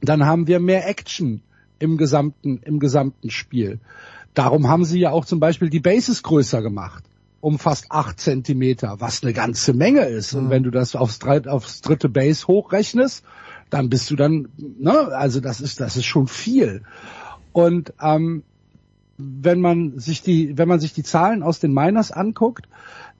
[0.00, 1.42] dann haben wir mehr Action
[1.80, 3.80] im gesamten, im gesamten Spiel.
[4.36, 7.04] Darum haben sie ja auch zum Beispiel die Bases größer gemacht.
[7.40, 10.34] Um fast acht Zentimeter, was eine ganze Menge ist.
[10.34, 13.24] Und wenn du das aufs, aufs dritte Base hochrechnest,
[13.70, 16.82] dann bist du dann, ne, also das ist, das ist schon viel.
[17.52, 18.42] Und ähm,
[19.16, 22.68] wenn man sich die, wenn man sich die Zahlen aus den Miners anguckt,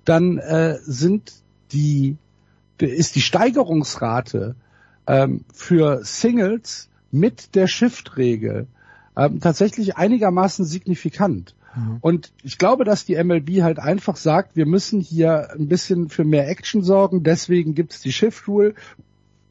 [0.05, 1.33] dann äh, sind
[1.73, 2.19] die,
[2.79, 4.55] ist die Steigerungsrate
[5.07, 8.67] ähm, für Singles mit der Shift-Regel
[9.17, 11.55] ähm, tatsächlich einigermaßen signifikant.
[12.01, 16.25] Und ich glaube, dass die MLB halt einfach sagt, wir müssen hier ein bisschen für
[16.25, 18.75] mehr Action sorgen, deswegen gibt's die Shift Rule.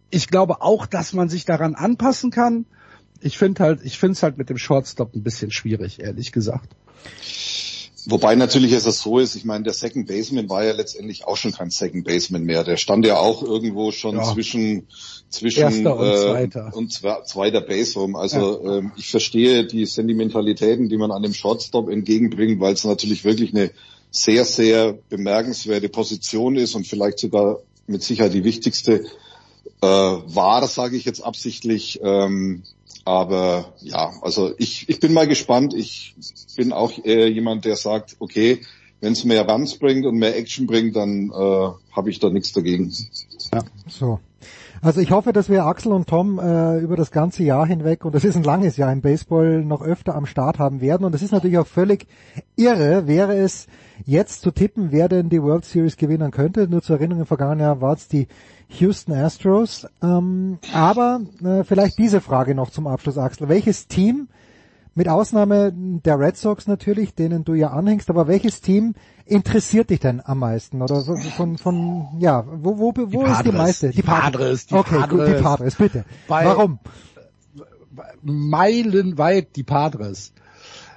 [0.10, 2.66] Ich glaube auch, dass man sich daran anpassen kann.
[3.22, 6.76] Ich finde halt, ich finde es halt mit dem Shortstop ein bisschen schwierig, ehrlich gesagt.
[8.08, 11.38] Wobei natürlich es das so ist, ich meine, der Second Baseman war ja letztendlich auch
[11.38, 12.64] schon kein Second Baseman mehr.
[12.64, 14.24] Der stand ja auch irgendwo schon Ja.
[14.32, 14.88] zwischen
[15.30, 16.72] zwischen Erster und äh, Zweiter.
[16.76, 18.16] und zwe- zweiter Base rum.
[18.16, 23.24] Also ähm, ich verstehe die Sentimentalitäten, die man an dem Shortstop entgegenbringt, weil es natürlich
[23.24, 23.72] wirklich eine
[24.12, 29.04] sehr, sehr bemerkenswerte Position ist und vielleicht sogar mit Sicherheit die wichtigste
[29.82, 32.00] äh, war, sage ich jetzt absichtlich.
[32.04, 32.64] Ähm,
[33.06, 35.74] aber ja, also ich, ich bin mal gespannt.
[35.74, 36.16] Ich
[36.56, 38.62] bin auch äh, jemand, der sagt, okay,
[39.02, 42.54] wenn es mehr Runs bringt und mehr Action bringt, dann äh, habe ich da nichts
[42.54, 42.92] dagegen.
[43.88, 44.20] So.
[44.82, 48.14] Also ich hoffe, dass wir Axel und Tom äh, über das ganze Jahr hinweg, und
[48.14, 51.06] das ist ein langes Jahr im Baseball, noch öfter am Start haben werden.
[51.06, 52.08] Und es ist natürlich auch völlig
[52.56, 53.68] irre, wäre es
[54.06, 56.68] jetzt zu tippen, wer denn die World Series gewinnen könnte.
[56.68, 58.28] Nur zur Erinnerung, im vergangenen Jahr war es die
[58.70, 59.88] Houston Astros.
[60.02, 63.50] Ähm, aber äh, vielleicht diese Frage noch zum Abschluss, Axel.
[63.50, 64.28] Welches Team,
[64.96, 68.96] mit Ausnahme der Red Sox natürlich, denen du ja anhängst, aber welches Team
[69.26, 70.82] interessiert dich denn am meisten?
[70.82, 73.90] Oder so von, von ja, wo, wo, wo ist die Padres, meiste?
[73.90, 75.42] die Padres, die okay, gut, die Padres.
[75.42, 76.06] Padres, bitte.
[76.28, 76.80] Weil- Warum?
[78.24, 80.34] meilenweit die Padres.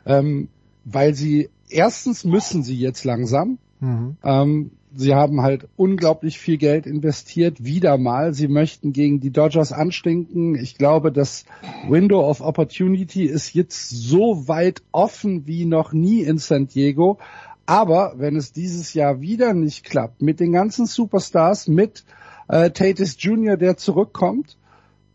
[0.07, 0.49] Ähm,
[0.85, 3.59] weil sie, erstens müssen sie jetzt langsam.
[3.81, 4.17] Mhm.
[4.25, 8.33] Ähm, Sie haben halt unglaublich viel Geld investiert, wieder mal.
[8.33, 10.55] Sie möchten gegen die Dodgers anstinken.
[10.55, 11.45] Ich glaube, das
[11.89, 17.19] Window of Opportunity ist jetzt so weit offen wie noch nie in San Diego.
[17.67, 22.05] Aber wenn es dieses Jahr wieder nicht klappt, mit den ganzen Superstars, mit
[22.49, 24.57] äh, Tatis Jr., der zurückkommt,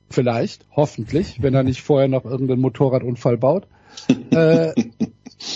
[0.10, 3.68] vielleicht, hoffentlich, wenn er nicht vorher noch irgendeinen Motorradunfall baut,
[4.32, 4.74] äh,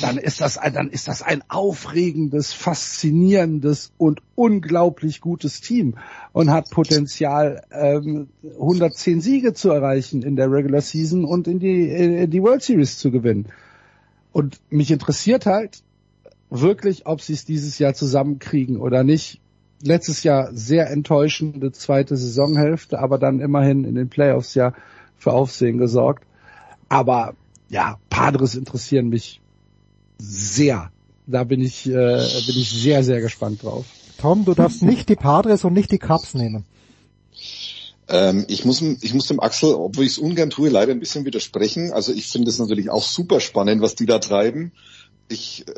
[0.02, 5.96] dann ist das ein, dann ist das ein aufregendes, faszinierendes und unglaublich gutes Team
[6.34, 11.90] und hat Potenzial, ähm, 110 Siege zu erreichen in der Regular Season und in die,
[11.90, 13.48] in die World Series zu gewinnen.
[14.34, 15.84] Und mich interessiert halt
[16.50, 19.42] wirklich, ob sie es dieses Jahr zusammenkriegen oder nicht.
[19.82, 24.74] Letztes Jahr sehr enttäuschende zweite Saisonhälfte, aber dann immerhin in den Playoffs ja
[25.18, 26.24] für Aufsehen gesorgt.
[26.90, 27.36] Aber
[27.70, 29.42] ja, Padres interessieren mich
[30.18, 30.92] sehr.
[31.26, 33.86] Da bin ich, äh, bin ich sehr, sehr gespannt drauf.
[34.18, 36.66] Tom, du darfst nicht die Padres und nicht die Cubs nehmen.
[38.10, 41.26] Ähm, ich, muss, ich muss dem Axel, obwohl ich es ungern tue, leider ein bisschen
[41.26, 41.92] widersprechen.
[41.92, 44.72] Also ich finde es natürlich auch super spannend, was die da treiben.
[45.28, 45.74] Ich äh,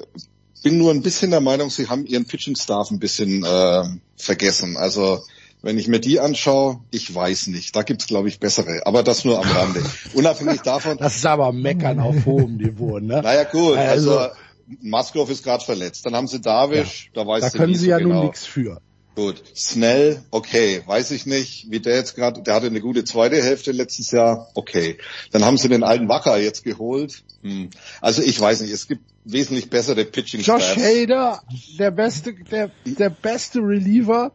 [0.64, 3.84] bin nur ein bisschen der Meinung, sie haben ihren Pitching-Staff ein bisschen äh,
[4.16, 4.78] vergessen.
[4.78, 5.22] Also
[5.62, 7.76] wenn ich mir die anschaue, ich weiß nicht.
[7.76, 8.82] Da gibt's glaube ich, bessere.
[8.86, 9.84] Aber das nur am Rande.
[10.14, 10.98] Unabhängig davon.
[10.98, 13.22] Das ist aber Meckern auf hohem Niveau, ne?
[13.22, 13.78] Naja, gut.
[13.78, 14.36] Also, also
[14.82, 16.06] Musgrove ist gerade verletzt.
[16.06, 18.16] Dann haben sie Darvish, ja, da weiß Da können sie so ja genau.
[18.16, 18.82] nun nichts für.
[19.16, 19.44] Gut.
[19.54, 23.74] Snell, okay, weiß ich nicht, wie der jetzt gerade, der hatte eine gute zweite Hälfte
[23.74, 24.98] letztes Jahr, okay.
[25.32, 27.24] Dann haben sie den alten Wacker jetzt geholt.
[27.42, 27.70] Hm.
[28.00, 31.42] Also ich weiß nicht, es gibt wesentlich bessere pitching Josh Hader,
[31.78, 34.32] der beste, der, der beste Reliever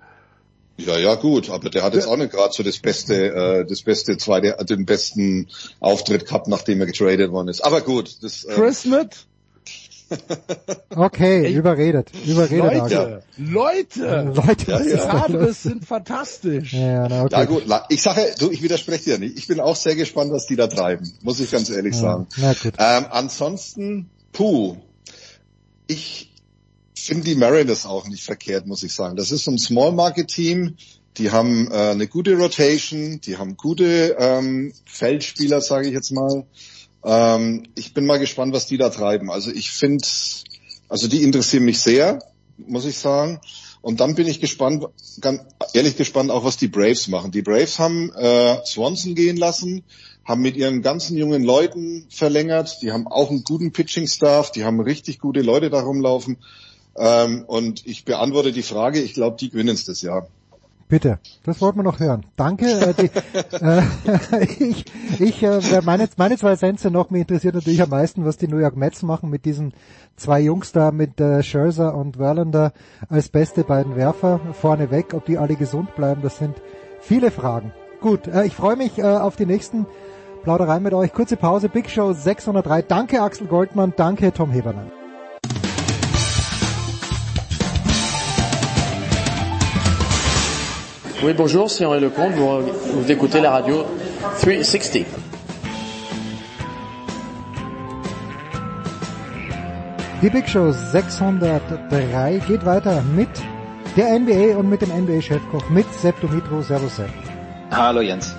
[0.77, 3.83] ja, ja, gut, aber der hat jetzt auch nicht gerade so das beste, äh, das
[3.83, 5.49] beste zweite, äh, den besten
[5.81, 7.61] Auftritt gehabt, nachdem er getradet worden ist.
[7.65, 8.45] Aber gut, das.
[8.45, 9.27] Äh, Chris Smith?
[10.95, 12.73] Okay, Ey, überredet, überredet.
[12.73, 15.07] Leute, Leute, Leute, ja, ja.
[15.07, 16.73] Padres sind fantastisch.
[16.75, 17.37] Ja, na, okay.
[17.37, 19.39] ja gut, ich sage, du, ich widerspreche dir nicht.
[19.39, 22.27] Ich bin auch sehr gespannt, was die da treiben, muss ich ganz ehrlich ja, sagen.
[22.37, 22.75] Na gut.
[22.79, 24.77] Ähm, ansonsten, puh,
[25.87, 26.34] ich
[26.95, 29.17] finde die Mariners auch nicht verkehrt, muss ich sagen.
[29.17, 30.77] Das ist so ein Small Market Team.
[31.17, 36.45] Die haben äh, eine gute Rotation, die haben gute ähm, Feldspieler, sage ich jetzt mal.
[37.05, 39.31] Ähm, ich bin mal gespannt, was die da treiben.
[39.31, 40.05] Also ich finde,
[40.89, 42.19] also die interessieren mich sehr,
[42.57, 43.41] muss ich sagen.
[43.81, 44.87] Und dann bin ich gespannt,
[45.21, 45.43] ganz
[45.75, 47.31] ehrlich gespannt auch, was die Braves machen.
[47.31, 49.85] Die Braves haben äh, Swanson gehen lassen,
[50.25, 52.79] haben mit ihren ganzen jungen Leuten verlängert.
[52.81, 56.39] Die haben auch einen guten Pitching-Staff, die haben richtig gute Leute da rumlaufen.
[56.97, 60.29] Ähm, und ich beantworte die Frage, ich glaube, die gewinnen es das Jahr.
[60.87, 62.27] Bitte, das wollten wir noch hören.
[62.37, 62.67] Danke.
[62.67, 63.11] Äh, die,
[63.57, 63.83] äh,
[64.63, 64.85] ich,
[65.19, 68.59] ich äh, meine, meine zwei Sätze noch, mich interessiert natürlich am meisten, was die New
[68.59, 69.73] York Mets machen mit diesen
[70.17, 72.73] zwei Jungs da, mit äh, Scherzer und Verlander
[73.09, 75.15] als beste beiden Werfer vorne weg.
[75.15, 76.61] Ob die alle gesund bleiben, das sind
[77.01, 77.73] viele Fragen.
[78.01, 79.87] Gut, äh, ich freue mich äh, auf die nächsten
[80.43, 81.13] Plaudereien mit euch.
[81.15, 82.83] Kurze Pause, Big Show 603.
[82.83, 85.04] Danke Axel Goldmann, danke Tom Heberlein.
[91.25, 92.35] Oui, bonjour, c'est Henri Lecomte.
[92.35, 93.87] Vous, vous écoutez la radio
[94.43, 95.07] 360.
[100.21, 103.31] Die Big Show 603 geht weiter mit
[103.97, 106.61] der NBA und mit dem NBA-Chefkoch, mit Sepp Dumitro.
[106.61, 107.09] Servus Sepp.
[107.71, 108.37] Hallo Jens.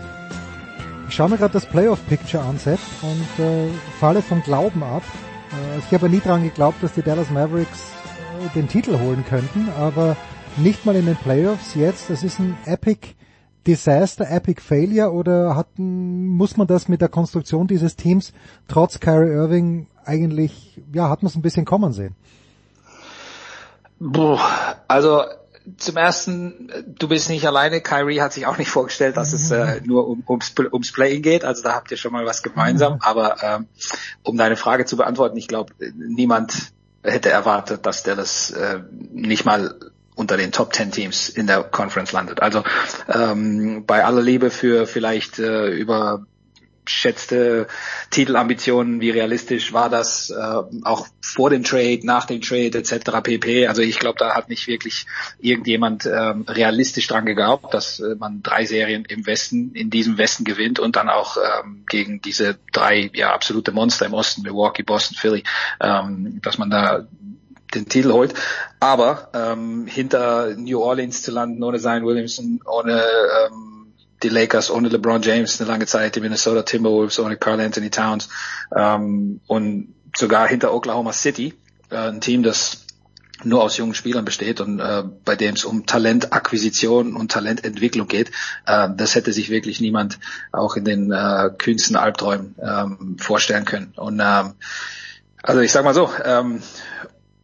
[1.09, 3.67] Ich schaue mir gerade das Playoff-Picture an, Sepp, und äh,
[3.99, 5.01] falle vom Glauben ab.
[5.51, 7.79] Äh, ich habe nie dran geglaubt, dass die Dallas Mavericks
[8.45, 10.15] äh, den Titel holen könnten, aber
[10.57, 12.09] nicht mal in den Playoffs jetzt.
[12.09, 13.15] Das ist ein Epic
[13.67, 18.31] Disaster, Epic Failure oder hat, muss man das mit der Konstruktion dieses Teams
[18.67, 22.15] trotz Kyrie Irving eigentlich, ja, hat man es ein bisschen kommen sehen?
[23.99, 25.23] Boah, also
[25.77, 27.81] zum ersten, du bist nicht alleine.
[27.81, 31.43] Kyrie hat sich auch nicht vorgestellt, dass es äh, nur um, ums, ums Playing geht.
[31.43, 32.99] Also da habt ihr schon mal was gemeinsam.
[33.01, 33.67] Aber ähm,
[34.21, 39.45] um deine Frage zu beantworten, ich glaube, niemand hätte erwartet, dass der das äh, nicht
[39.45, 39.75] mal
[40.15, 42.41] unter den Top Ten Teams in der Conference landet.
[42.41, 42.63] Also
[43.07, 47.67] ähm, bei aller Liebe für vielleicht äh, überschätzte
[48.11, 53.21] Titelambitionen, wie realistisch war das äh, auch vor dem Trade, nach dem Trade etc.
[53.23, 53.67] pp.
[53.67, 55.05] Also ich glaube, da hat nicht wirklich
[55.39, 60.45] irgendjemand ähm, realistisch dran geglaubt, dass äh, man drei Serien im Westen, in diesem Westen
[60.45, 65.17] gewinnt und dann auch ähm, gegen diese drei ja absolute Monster im Osten, Milwaukee, Boston,
[65.17, 65.43] Philly,
[65.81, 67.05] ähm, dass man da
[67.75, 68.33] den Titel holt.
[68.79, 73.03] Aber ähm, hinter New Orleans zu landen, ohne Zion Williamson, ohne
[73.45, 77.89] ähm, die Lakers, ohne LeBron James eine lange Zeit, die Minnesota Timberwolves, ohne Carl Anthony
[77.89, 78.29] Towns
[78.75, 81.53] ähm, und sogar hinter Oklahoma City,
[81.91, 82.85] äh, ein Team, das
[83.43, 88.31] nur aus jungen Spielern besteht und äh, bei dem es um Talentakquisition und Talententwicklung geht,
[88.65, 90.19] äh, das hätte sich wirklich niemand
[90.51, 93.93] auch in den äh, kühnsten Albträumen ähm, vorstellen können.
[93.97, 94.53] Und ähm,
[95.43, 96.63] also ich sag mal so, ähm,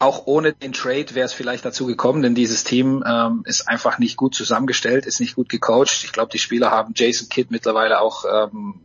[0.01, 3.99] auch ohne den Trade wäre es vielleicht dazu gekommen, denn dieses Team ähm, ist einfach
[3.99, 6.03] nicht gut zusammengestellt, ist nicht gut gecoacht.
[6.03, 8.81] Ich glaube, die Spieler haben Jason Kidd mittlerweile auch ähm,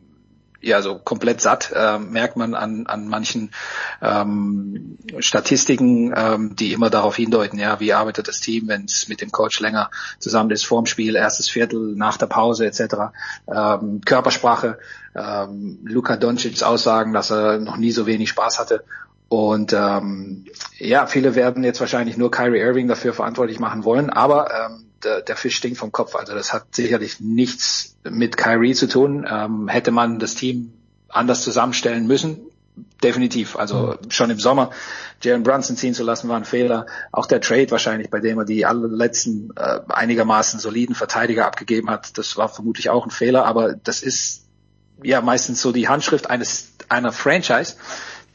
[0.61, 3.51] ja so komplett satt, äh, merkt man an, an manchen
[4.03, 9.23] ähm, Statistiken, ähm, die immer darauf hindeuten, ja, wie arbeitet das Team, wenn es mit
[9.23, 13.15] dem Coach länger zusammen ist, vorm Spiel, erstes Viertel, nach der Pause etc.
[13.51, 14.79] Ähm, Körpersprache,
[15.15, 18.85] ähm, Luka Doncic's Aussagen, dass er noch nie so wenig Spaß hatte
[19.29, 20.45] und ähm,
[20.79, 25.23] ja, viele werden jetzt wahrscheinlich nur Kyrie Irving dafür verantwortlich machen wollen, aber ähm, der,
[25.23, 26.15] der Fisch stinkt vom Kopf.
[26.15, 29.27] Also das hat sicherlich nichts mit Kyrie zu tun.
[29.29, 30.73] Ähm, hätte man das Team
[31.09, 32.39] anders zusammenstellen müssen,
[33.03, 33.57] definitiv.
[33.57, 34.11] Also mhm.
[34.11, 34.71] schon im Sommer
[35.23, 36.87] Jalen Brunson ziehen zu lassen, war ein Fehler.
[37.11, 42.17] Auch der Trade wahrscheinlich, bei dem er die allerletzten äh, einigermaßen soliden Verteidiger abgegeben hat,
[42.19, 43.45] das war vermutlich auch ein Fehler.
[43.45, 44.45] Aber das ist
[45.03, 47.75] ja meistens so die Handschrift eines einer Franchise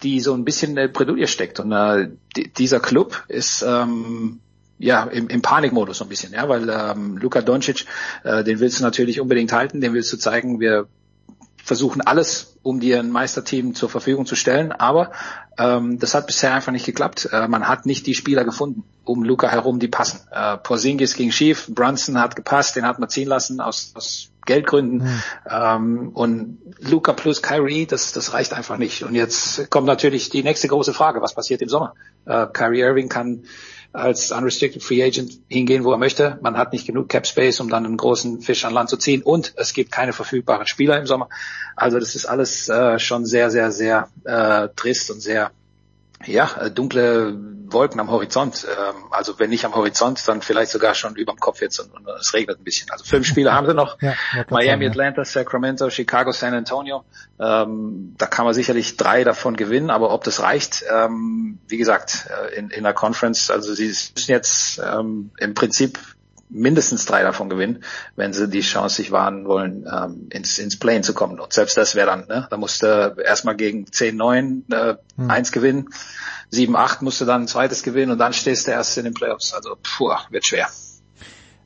[0.04, 1.60] die so ein bisschen in der Bredouille steckt.
[1.60, 2.10] Und äh,
[2.58, 4.40] dieser Club ist ähm,
[4.80, 7.86] ja im, im Panikmodus so ein bisschen, ja, weil ähm, Luka Doncic,
[8.24, 10.88] äh, den willst du natürlich unbedingt halten, den willst du zeigen, wir
[11.64, 15.12] versuchen alles, um dir ein Meisterteam zur Verfügung zu stellen, aber
[15.58, 17.30] ähm, das hat bisher einfach nicht geklappt.
[17.32, 20.22] Äh, man hat nicht die Spieler gefunden um Luca herum, die passen.
[20.32, 25.04] Äh, Porzingis ging schief, Brunson hat gepasst, den hat man ziehen lassen aus, aus Geldgründen.
[25.04, 25.22] Mhm.
[25.50, 29.04] Ähm, und Luca plus Kyrie, das, das reicht einfach nicht.
[29.04, 31.94] Und jetzt kommt natürlich die nächste große Frage, was passiert im Sommer?
[32.26, 33.44] Äh, Kyrie Irving kann
[33.94, 36.40] als unrestricted free agent hingehen, wo er möchte.
[36.42, 39.22] Man hat nicht genug Cap Space, um dann einen großen Fisch an Land zu ziehen
[39.22, 41.30] und es gibt keine verfügbaren Spieler im Sommer.
[41.76, 45.52] Also das ist alles äh, schon sehr, sehr, sehr äh, trist und sehr
[46.26, 47.38] ja, äh, dunkle
[47.72, 48.66] Wolken am Horizont.
[48.70, 51.94] Ähm, also wenn nicht am Horizont, dann vielleicht sogar schon über dem Kopf jetzt und,
[51.94, 52.90] und es regnet ein bisschen.
[52.92, 53.98] Also fünf Spiele haben sie noch.
[54.34, 57.04] Ja, Miami, sagen, Atlanta, Sacramento, Chicago, San Antonio.
[57.40, 62.28] Ähm, da kann man sicherlich drei davon gewinnen, aber ob das reicht, ähm, wie gesagt,
[62.30, 66.00] äh, in, in der Conference, also sie müssen jetzt ähm, im Prinzip
[66.52, 67.84] mindestens drei davon gewinnen,
[68.16, 71.40] wenn sie die Chance sich wahren wollen, ähm, ins, ins Plane zu kommen.
[71.40, 72.48] Und selbst das wäre dann, ne?
[72.50, 75.30] da musste erstmal gegen 10-9 äh, hm.
[75.30, 75.90] eins gewinnen,
[76.54, 79.54] 7-8 musste dann ein zweites gewinnen und dann stehst du erst in den Playoffs.
[79.54, 80.68] Also puh, wird schwer.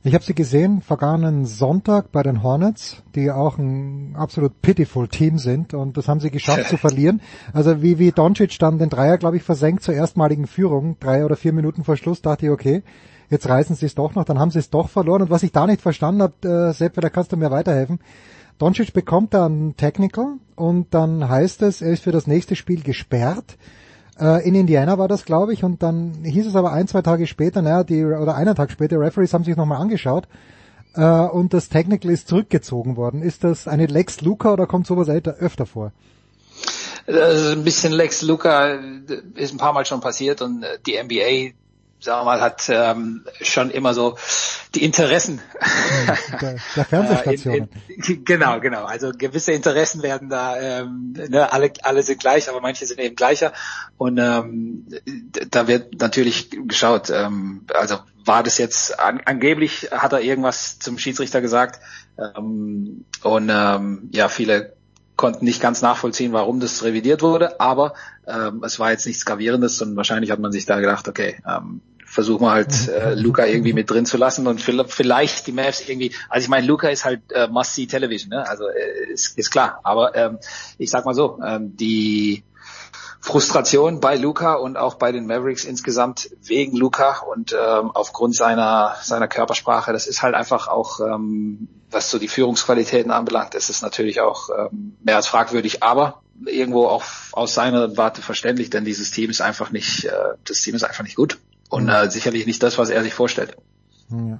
[0.06, 5.36] Ich habe sie gesehen vergangenen Sonntag bei den Hornets, die auch ein absolut pitiful Team
[5.36, 7.20] sind und das haben sie geschafft zu verlieren.
[7.52, 11.34] Also wie wie Doncic dann den Dreier, glaube ich, versenkt zur erstmaligen Führung, drei oder
[11.34, 12.84] vier Minuten vor Schluss, dachte ich, okay,
[13.30, 15.22] jetzt reißen sie es doch noch, dann haben sie es doch verloren.
[15.22, 18.00] Und was ich da nicht verstanden habe, äh, Sepp, da kannst du mir weiterhelfen.
[18.58, 23.58] Doncic bekommt dann Technical und dann heißt es, er ist für das nächste Spiel gesperrt.
[24.18, 27.26] Äh, in Indiana war das, glaube ich, und dann hieß es aber ein, zwei Tage
[27.26, 30.26] später, naja, die, oder einen Tag später, Referees haben sich nochmal angeschaut
[30.94, 33.22] äh, und das Technical ist zurückgezogen worden.
[33.22, 35.92] Ist das eine Lex Luca oder kommt sowas öfter vor?
[37.06, 38.78] Das ist ein bisschen Lex Luca
[39.34, 41.54] ist ein paar Mal schon passiert und die NBA
[42.00, 44.16] sagen wir mal, hat ähm, schon immer so
[44.74, 45.40] die Interessen
[46.40, 47.68] der, der Fernsehstationen.
[47.88, 48.84] in, in, genau, genau.
[48.84, 53.16] Also gewisse Interessen werden da, ähm, ne, alle, alle sind gleich, aber manche sind eben
[53.16, 53.52] gleicher.
[53.96, 54.86] Und ähm,
[55.50, 60.98] da wird natürlich geschaut, ähm, also war das jetzt an, angeblich hat er irgendwas zum
[60.98, 61.80] Schiedsrichter gesagt
[62.18, 64.75] ähm, und ähm, ja viele
[65.16, 67.94] konnten nicht ganz nachvollziehen, warum das revidiert wurde, aber
[68.26, 71.80] ähm, es war jetzt nichts Gravierendes und wahrscheinlich hat man sich da gedacht, okay, ähm,
[72.04, 76.12] versuchen wir halt äh, Luca irgendwie mit drin zu lassen und vielleicht die Mavs irgendwie,
[76.28, 78.48] also ich meine, Luca ist halt äh, must-see Television, ne?
[78.48, 80.38] also äh, ist, ist klar, aber ähm,
[80.78, 82.44] ich sag mal so, ähm, die
[83.26, 88.94] Frustration bei Luca und auch bei den Mavericks insgesamt wegen Luca und ähm, aufgrund seiner
[89.02, 93.82] seiner Körpersprache, das ist halt einfach auch, ähm, was so die Führungsqualitäten anbelangt, ist es
[93.82, 99.10] natürlich auch ähm, mehr als fragwürdig, aber irgendwo auch aus seiner Warte verständlich, denn dieses
[99.10, 100.12] Team ist einfach nicht, äh,
[100.44, 103.56] das Team ist einfach nicht gut und äh, sicherlich nicht das, was er sich vorstellt.
[104.08, 104.38] Ja.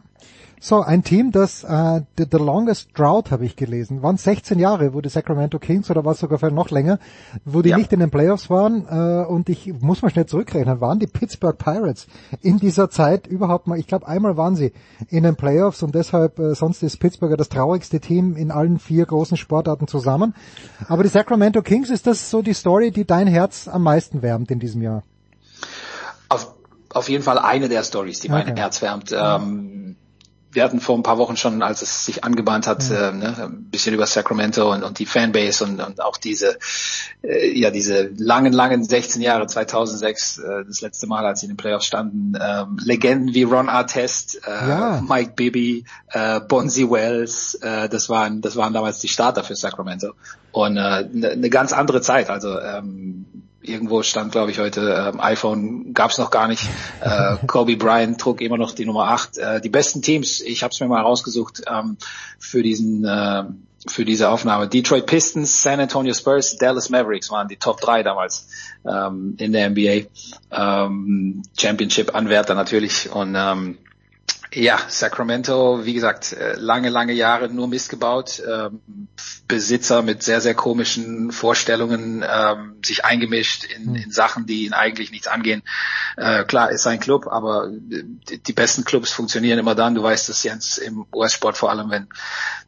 [0.66, 4.94] So, ein Team, das äh, the, the Longest Drought habe ich gelesen, waren 16 Jahre,
[4.94, 6.98] wo die Sacramento Kings oder was sogar noch länger,
[7.44, 7.78] wo die ja.
[7.78, 11.56] nicht in den Playoffs waren äh, und ich muss mal schnell zurückrechnen, waren die Pittsburgh
[11.56, 12.08] Pirates
[12.42, 14.72] in dieser Zeit überhaupt mal, ich glaube einmal waren sie
[15.08, 19.06] in den Playoffs und deshalb äh, sonst ist Pittsburgh das traurigste Team in allen vier
[19.06, 20.34] großen Sportarten zusammen.
[20.88, 24.50] Aber die Sacramento Kings ist das so die Story, die dein Herz am meisten wärmt
[24.50, 25.04] in diesem Jahr?
[26.28, 26.56] Auf,
[26.92, 28.46] auf jeden Fall eine der Stories, die okay.
[28.46, 29.14] mein Herz wärmt.
[29.16, 29.94] Ähm,
[30.56, 33.64] wir hatten vor ein paar Wochen schon, als es sich angebahnt hat, äh, ne, ein
[33.64, 36.58] bisschen über Sacramento und, und die Fanbase und, und auch diese,
[37.22, 41.50] äh, ja, diese langen, langen 16 Jahre, 2006, äh, das letzte Mal, als sie in
[41.52, 45.02] den Playoffs standen, ähm, Legenden wie Ron Artest, äh, Ja.
[45.06, 50.14] Mike Bibby, äh, Bonzi Wells, äh, das waren, das waren damals die Starter für Sacramento
[50.52, 52.30] und eine äh, ne- ne ganz andere Zeit.
[52.30, 53.26] Also ähm,
[53.68, 56.68] irgendwo stand, glaube ich, heute ähm, iPhone gab's noch gar nicht.
[57.00, 59.38] Äh, Kobe Bryant trug immer noch die Nummer 8.
[59.38, 61.96] Äh, die besten Teams, ich habe es mir mal rausgesucht ähm,
[62.38, 63.44] für diesen äh,
[63.88, 64.68] für diese Aufnahme.
[64.68, 68.48] Detroit Pistons, San Antonio Spurs, Dallas Mavericks waren die Top 3 damals
[68.84, 70.08] ähm, in der NBA.
[70.50, 73.78] Ähm, Championship-Anwärter natürlich und ähm,
[74.56, 78.80] ja, Sacramento, wie gesagt, äh, lange, lange Jahre nur Mist gebaut, ähm,
[79.48, 85.10] Besitzer mit sehr, sehr komischen Vorstellungen, ähm, sich eingemischt in, in Sachen, die ihn eigentlich
[85.10, 85.62] nichts angehen.
[86.16, 90.02] Äh, klar, ist ein Club, aber äh, die, die besten Clubs funktionieren immer dann, du
[90.02, 92.08] weißt das Jens, im US-Sport vor allem, wenn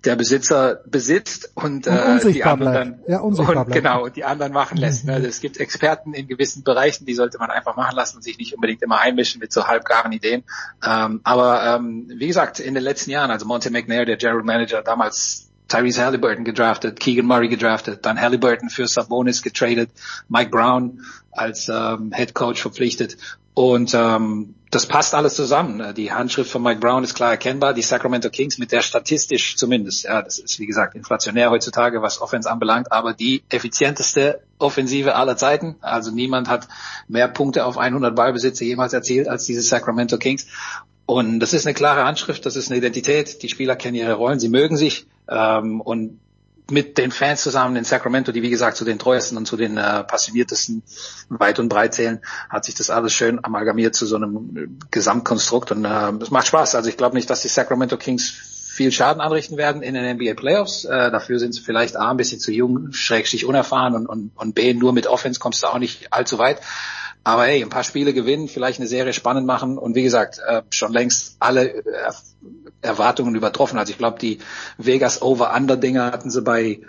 [0.04, 4.52] der Besitzer besitzt und, Und äh, die unsichtbar anderen Ja, und genau, und die anderen
[4.52, 5.06] machen lässt.
[5.06, 5.16] Ne?
[5.16, 8.54] Es gibt Experten in gewissen Bereichen, die sollte man einfach machen lassen und sich nicht
[8.54, 10.44] unbedingt immer einmischen mit so halbgaren Ideen.
[10.84, 14.82] Ähm, aber ähm, wie gesagt, in den letzten Jahren, also Monte McNair, der General Manager,
[14.82, 19.90] damals Tyrese Halliburton gedraftet, Keegan Murray gedraftet, dann Halliburton für Sabonis getradet,
[20.28, 23.16] Mike Brown als ähm, Head Coach verpflichtet
[23.58, 25.92] und ähm, das passt alles zusammen.
[25.96, 27.74] Die Handschrift von Mike Brown ist klar erkennbar.
[27.74, 32.20] Die Sacramento Kings mit der statistisch zumindest, ja, das ist wie gesagt inflationär heutzutage, was
[32.20, 35.74] Offense anbelangt, aber die effizienteste Offensive aller Zeiten.
[35.80, 36.68] Also niemand hat
[37.08, 40.46] mehr Punkte auf 100 Ballbesitze jemals erzielt als diese Sacramento Kings.
[41.08, 43.42] Und das ist eine klare Handschrift, das ist eine Identität.
[43.42, 45.06] Die Spieler kennen ihre Rollen, sie mögen sich.
[45.26, 46.20] Ähm, und
[46.70, 49.78] mit den Fans zusammen in Sacramento, die wie gesagt zu den treuesten und zu den
[49.78, 50.82] äh, passioniertesten
[51.30, 52.20] weit und breit zählen,
[52.50, 56.48] hat sich das alles schön amalgamiert zu so einem äh, Gesamtkonstrukt und äh, es macht
[56.48, 56.74] Spaß.
[56.74, 60.34] Also ich glaube nicht, dass die Sacramento Kings viel Schaden anrichten werden in den NBA
[60.34, 60.84] Playoffs.
[60.84, 64.54] Äh, dafür sind sie vielleicht A, ein bisschen zu jung, schrägstich unerfahren und, und, und
[64.54, 66.60] B, nur mit Offense kommst du auch nicht allzu weit.
[67.24, 70.62] Aber hey, ein paar Spiele gewinnen, vielleicht eine Serie spannend machen und wie gesagt, äh,
[70.70, 72.12] schon längst alle äh,
[72.80, 73.78] Erwartungen übertroffen.
[73.78, 74.38] Also ich glaube, die
[74.76, 76.80] Vegas Over-Under-Dinger hatten sie bei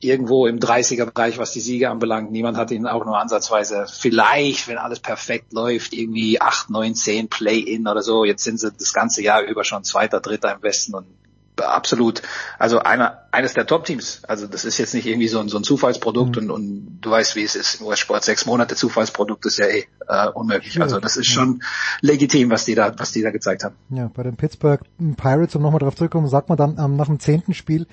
[0.00, 2.30] irgendwo im 30er-Bereich, was die Siege anbelangt.
[2.30, 7.28] Niemand hat ihnen auch nur ansatzweise vielleicht, wenn alles perfekt läuft, irgendwie 8, 9, 10
[7.28, 8.24] Play-In oder so.
[8.24, 11.06] Jetzt sind sie das ganze Jahr über schon Zweiter, Dritter im Westen und
[11.60, 12.22] absolut,
[12.58, 14.22] also einer, eines der Top-Teams.
[14.26, 17.36] Also das ist jetzt nicht irgendwie so ein, so ein Zufallsprodukt und, und du weißt,
[17.36, 18.24] wie es ist im US-Sport.
[18.24, 20.80] Sechs Monate Zufallsprodukt ist ja eh äh, unmöglich.
[20.80, 21.62] Also das ist schon
[22.00, 23.74] legitim, was die da, was die da gezeigt haben.
[23.90, 24.80] Ja, bei den Pittsburgh
[25.16, 27.86] Pirates, um nochmal drauf zurückzukommen, sagt man dann ähm, nach dem zehnten Spiel,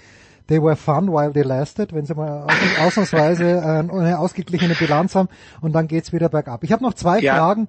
[0.47, 5.15] they were fun while they lasted, wenn sie mal aus, ausnahmsweise äh, eine ausgeglichene Bilanz
[5.15, 5.29] haben
[5.61, 6.63] und dann geht's wieder bergab.
[6.63, 7.35] Ich habe noch zwei Ja.
[7.35, 7.67] Fragen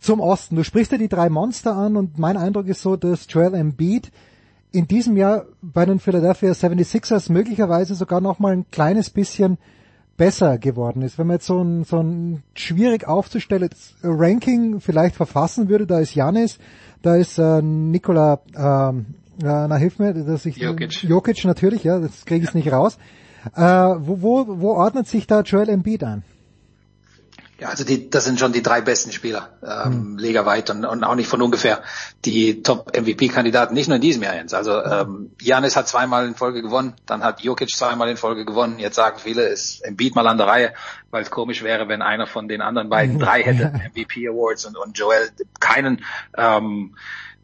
[0.00, 0.56] zum Osten.
[0.56, 4.10] Du sprichst ja die drei Monster an und mein Eindruck ist so, dass Joel Embiid
[4.72, 9.58] in diesem Jahr bei den Philadelphia 76ers möglicherweise sogar noch mal ein kleines bisschen
[10.16, 11.18] besser geworden ist.
[11.18, 16.14] Wenn man jetzt so ein, so ein schwierig aufzustellendes Ranking vielleicht verfassen würde, da ist
[16.14, 16.58] Janis,
[17.02, 19.06] da ist äh, Nikola, ähm,
[19.42, 21.02] äh, na hilf mir, dass ich Jokic.
[21.04, 22.98] Jokic natürlich, ja, das kriege ich nicht raus.
[23.56, 26.22] Äh, wo, wo, wo ordnet sich da Joel Embiid an?
[27.60, 31.14] Ja, also die, das sind schon die drei besten Spieler, ähm, ligaweit und, und auch
[31.14, 31.82] nicht von ungefähr
[32.24, 34.54] die Top-MVP-Kandidaten, nicht nur in diesem Jahr jetzt.
[34.54, 38.78] Also ähm, Janis hat zweimal in Folge gewonnen, dann hat Jokic zweimal in Folge gewonnen.
[38.78, 40.72] Jetzt sagen viele, ist Embiid mal an der Reihe,
[41.10, 44.78] weil es komisch wäre, wenn einer von den anderen beiden drei hätte, MVP Awards und,
[44.78, 45.28] und Joel
[45.60, 46.02] keinen.
[46.38, 46.96] Ähm,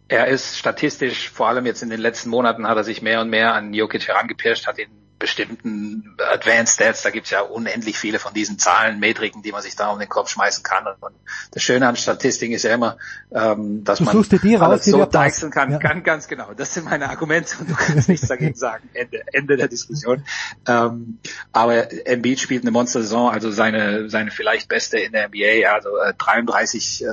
[0.09, 3.29] er ist statistisch, vor allem jetzt in den letzten Monaten, hat er sich mehr und
[3.29, 8.35] mehr an Jokic herangepirscht, hat ihn bestimmten Advanced Stats, da gibt's ja unendlich viele von
[8.35, 10.87] diesen Zahlen, Metriken, die man sich da um den Kopf schmeißen kann.
[11.01, 11.15] Und
[11.53, 12.99] das Schöne an Statistiken ist ja immer,
[13.33, 15.73] ähm, dass Du man raus, alles die so deichseln kann.
[15.73, 15.79] Ja.
[15.79, 16.53] Ganz, ganz genau.
[16.55, 18.91] Das sind meine Argumente und du kannst nichts dagegen sagen.
[18.93, 20.25] Ende, Ende der Diskussion.
[20.67, 21.19] Ähm,
[21.53, 26.13] aber Embiid spielt eine Monster-Saison, also seine, seine vielleicht beste in der NBA, also äh,
[26.19, 27.07] 33 äh,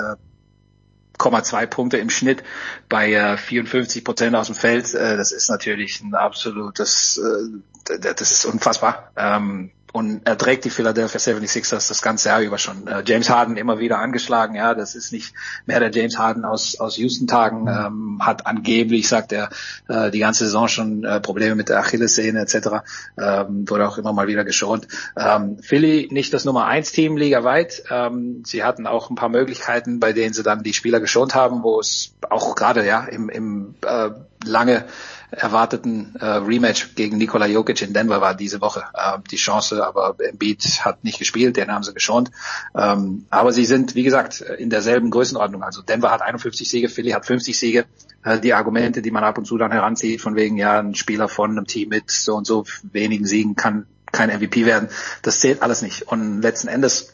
[1.24, 2.44] 0,2 Punkte im Schnitt
[2.90, 4.94] bei äh, 54 Prozent aus dem Feld.
[4.94, 9.12] Äh, das ist natürlich ein absolutes, äh, das ist unfassbar.
[9.16, 12.88] Ähm, und er trägt die Philadelphia 76ers das ganze Jahr über schon.
[12.88, 15.36] Äh, James Harden immer wieder angeschlagen, ja, das ist nicht
[15.68, 19.50] mehr der James Harden aus, aus Houston-Tagen, ähm, hat angeblich, sagt er,
[19.88, 22.84] äh, die ganze Saison schon äh, Probleme mit der Achillessehne etc.,
[23.20, 24.88] ähm, wurde auch immer mal wieder geschont.
[25.16, 27.84] Ähm, Philly nicht das Nummer eins Team ligaweit.
[27.92, 31.62] Ähm, sie hatten auch ein paar Möglichkeiten, bei denen sie dann die Spieler geschont haben,
[31.62, 34.10] wo es auch gerade ja im, im äh,
[34.44, 34.86] lange
[35.36, 38.84] erwarteten äh, Rematch gegen Nikola Jokic in Denver war diese Woche.
[38.94, 42.32] Äh, die Chance, aber Embiid hat nicht gespielt, den haben sie geschont.
[42.76, 45.64] Ähm, aber sie sind, wie gesagt, in derselben Größenordnung.
[45.64, 47.86] Also Denver hat 51 Siege, Philly hat 50 Siege.
[48.24, 51.28] Äh, die Argumente, die man ab und zu dann heranzieht, von wegen, ja, ein Spieler
[51.28, 54.90] von einem Team mit so und so wenigen Siegen kann kein MVP werden,
[55.24, 56.04] das zählt alles nicht.
[56.04, 57.14] Und letzten Endes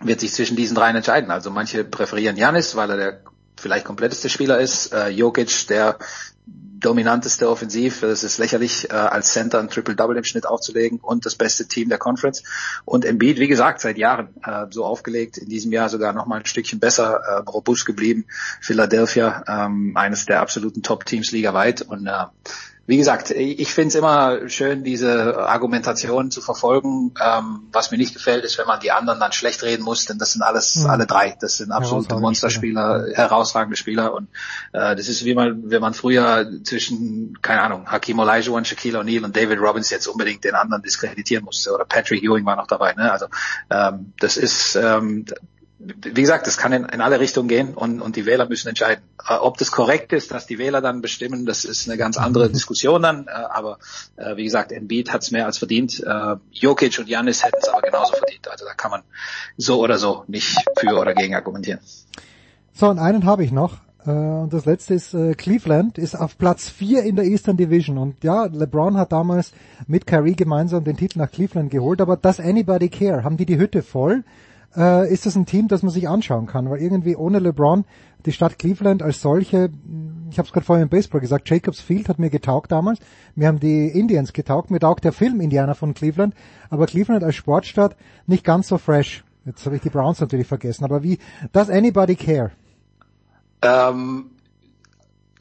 [0.00, 1.30] wird sich zwischen diesen dreien entscheiden.
[1.30, 3.20] Also manche präferieren Janis, weil er der
[3.56, 4.92] vielleicht kompletteste Spieler ist.
[4.92, 5.98] Äh, Jokic, der
[6.46, 11.36] dominanteste Offensiv, das ist lächerlich, äh, als Center ein Triple-Double im Schnitt aufzulegen und das
[11.36, 12.42] beste Team der Conference.
[12.84, 16.40] Und Embiid, wie gesagt, seit Jahren äh, so aufgelegt, in diesem Jahr sogar noch mal
[16.40, 18.24] ein Stückchen besser, äh, robust geblieben.
[18.60, 22.24] Philadelphia, ähm, eines der absoluten Top-Teams ligaweit und äh,
[22.86, 27.14] wie gesagt, ich finde es immer schön, diese Argumentation zu verfolgen.
[27.24, 30.18] Ähm, was mir nicht gefällt, ist, wenn man die anderen dann schlecht reden muss, denn
[30.18, 30.90] das sind alles Mhm.
[30.90, 31.36] alle drei.
[31.40, 34.12] Das sind absolute Monsterspieler, herausragende Spieler.
[34.14, 34.28] Und
[34.72, 39.24] äh, das ist wie man, wenn man früher zwischen, keine Ahnung, Hakim Olajuwon, Shaquille O'Neal
[39.24, 41.72] und David Robbins jetzt unbedingt den anderen diskreditieren musste.
[41.72, 42.94] Oder Patrick Ewing war noch dabei.
[42.94, 43.12] Ne?
[43.12, 43.26] Also
[43.70, 45.24] ähm, das ist ähm,
[45.84, 49.02] wie gesagt, das kann in, in alle Richtungen gehen und, und die Wähler müssen entscheiden.
[49.28, 52.50] Äh, ob das korrekt ist, dass die Wähler dann bestimmen, das ist eine ganz andere
[52.50, 53.26] Diskussion dann.
[53.26, 53.78] Äh, aber
[54.16, 56.00] äh, wie gesagt, Embiid hat es mehr als verdient.
[56.00, 58.48] Äh, Jokic und Janis hätten es aber genauso verdient.
[58.48, 59.02] Also da kann man
[59.56, 61.80] so oder so nicht für oder gegen argumentieren.
[62.74, 63.78] So, und einen habe ich noch.
[64.06, 67.98] Äh, Und das letzte ist äh, Cleveland, ist auf Platz 4 in der Eastern Division.
[67.98, 69.52] Und ja, LeBron hat damals
[69.86, 73.24] mit Kyrie gemeinsam den Titel nach Cleveland geholt, aber does anybody care?
[73.24, 74.24] Haben die die Hütte voll?
[74.76, 76.70] Äh, ist das ein Team, das man sich anschauen kann?
[76.70, 77.84] Weil irgendwie ohne LeBron,
[78.24, 79.70] die Stadt Cleveland als solche,
[80.30, 83.00] ich habe es gerade vorhin im Baseball gesagt, Jacobs Field hat mir getaugt damals.
[83.34, 86.34] Mir haben die Indians getaugt, mir taugt der Film Indianer von Cleveland,
[86.70, 89.24] aber Cleveland als Sportstadt nicht ganz so fresh.
[89.44, 91.18] Jetzt habe ich die Browns natürlich vergessen, aber wie,
[91.52, 92.52] does anybody care?
[93.62, 94.30] Ähm,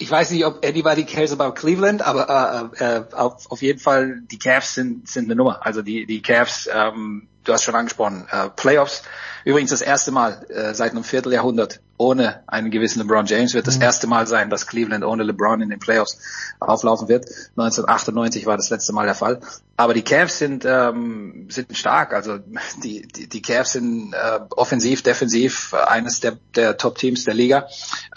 [0.01, 4.21] ich weiß nicht, ob anybody cares about Cleveland, aber äh, äh, auf, auf jeden Fall
[4.31, 5.63] die Cavs sind sind eine Nummer.
[5.63, 9.03] Also die die Cavs, ähm, du hast schon angesprochen, äh, Playoffs.
[9.43, 13.77] Übrigens das erste Mal äh, seit einem Vierteljahrhundert ohne einen gewissen LeBron James wird das
[13.77, 16.17] erste Mal sein, dass Cleveland ohne LeBron in den Playoffs
[16.59, 17.25] auflaufen wird.
[17.57, 19.39] 1998 war das letzte Mal der Fall.
[19.77, 22.13] Aber die Cavs sind ähm, sind stark.
[22.13, 22.39] Also
[22.83, 27.67] die die, die Cavs sind äh, offensiv, defensiv eines der der Top Teams der Liga.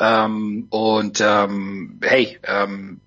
[0.00, 3.00] Ähm, und ähm, hey, ähm,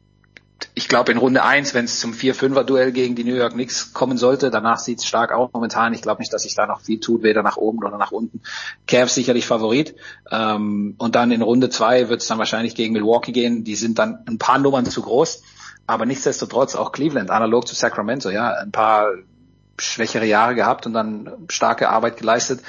[0.73, 4.17] ich glaube in Runde eins, wenn es zum 4-5er-Duell gegen die New York Knicks kommen
[4.17, 5.93] sollte, danach sieht es stark aus momentan.
[5.93, 8.41] Ich glaube nicht, dass sich da noch viel tut, weder nach oben oder nach unten.
[8.87, 9.95] Cavs sicherlich Favorit.
[10.31, 13.63] Ähm, und dann in Runde zwei wird es dann wahrscheinlich gegen Milwaukee gehen.
[13.63, 15.43] Die sind dann ein paar Nummern zu groß.
[15.85, 19.09] Aber nichtsdestotrotz auch Cleveland, analog zu Sacramento, ja, ein paar
[19.79, 22.61] schwächere Jahre gehabt und dann starke Arbeit geleistet.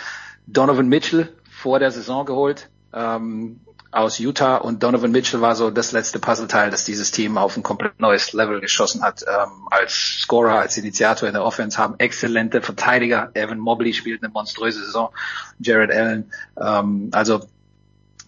[0.47, 2.70] Donovan Mitchell vor der Saison geholt.
[2.92, 3.60] Ähm,
[3.91, 7.62] aus Utah und Donovan Mitchell war so das letzte Puzzleteil, das dieses Team auf ein
[7.62, 9.25] komplett neues Level geschossen hat.
[9.26, 13.31] Ähm, als Scorer, als Initiator in der Offense haben exzellente Verteidiger.
[13.34, 15.10] Evan Mobley spielt eine monströse Saison.
[15.58, 16.31] Jared Allen.
[16.60, 17.41] Ähm, also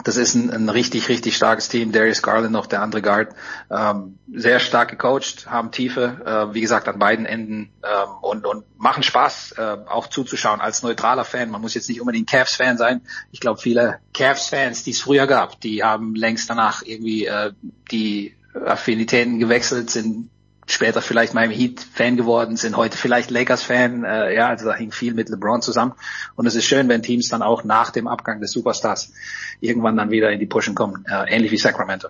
[0.04, 1.92] das ist ein, ein richtig, richtig starkes Team.
[1.92, 3.34] Darius Garland noch der andere Guard.
[3.70, 8.64] Ähm, sehr stark gecoacht, haben Tiefe, äh, wie gesagt, an beiden Enden ähm, und, und
[8.78, 11.50] machen Spaß, äh, auch zuzuschauen als neutraler Fan.
[11.50, 13.02] Man muss jetzt nicht unbedingt Cavs-Fan sein.
[13.32, 17.52] Ich glaube, viele Cavs-Fans, die es früher gab, die haben längst danach irgendwie äh,
[17.90, 20.30] die Affinitäten gewechselt, sind
[20.73, 24.05] später vielleicht Miami Heat Fan geworden, sind heute vielleicht Lakers Fan.
[24.05, 25.92] Äh, ja, also da hing viel mit LeBron zusammen.
[26.36, 29.12] Und es ist schön, wenn Teams dann auch nach dem Abgang des Superstars
[29.60, 32.08] irgendwann dann wieder in die Pushen kommen, äh, ähnlich wie Sacramento.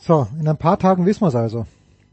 [0.00, 1.66] So, in ein paar Tagen wissen wir es also.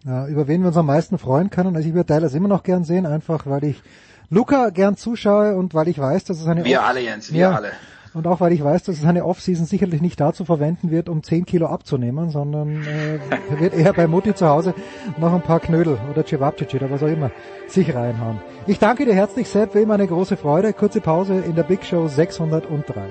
[0.05, 1.75] Äh, über wen wir uns am meisten freuen können.
[1.75, 3.81] Also ich würde Dallas immer noch gern sehen, einfach weil ich
[4.29, 7.51] Luca gern zuschaue und weil ich weiß, dass es eine Wir alle, Jens, wir ja,
[7.51, 7.71] alle.
[8.13, 11.21] Und auch weil ich weiß, dass es eine Offseason sicherlich nicht dazu verwenden wird, um
[11.21, 13.19] 10 Kilo abzunehmen, sondern äh,
[13.59, 14.73] wird eher bei Mutti zu Hause
[15.17, 17.31] noch ein paar Knödel oder Cevapcici oder was auch immer
[17.67, 18.39] sich reinhauen.
[18.65, 20.73] Ich danke dir herzlich, Sepp, wie immer eine große Freude.
[20.73, 23.01] Kurze Pause in der Big Show 603.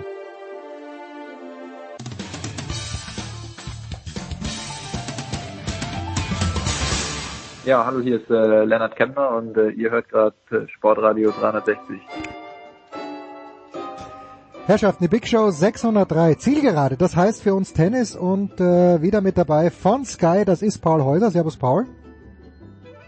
[7.64, 12.00] Ja, hallo, hier ist äh, Lennart Kempner und äh, ihr hört gerade äh, Sportradio 360.
[14.68, 19.38] Herrschaften, die Big Show 603, Zielgerade, das heißt für uns Tennis und äh, wieder mit
[19.38, 21.30] dabei von Sky, das ist Paul Häuser.
[21.30, 21.86] Servus Paul.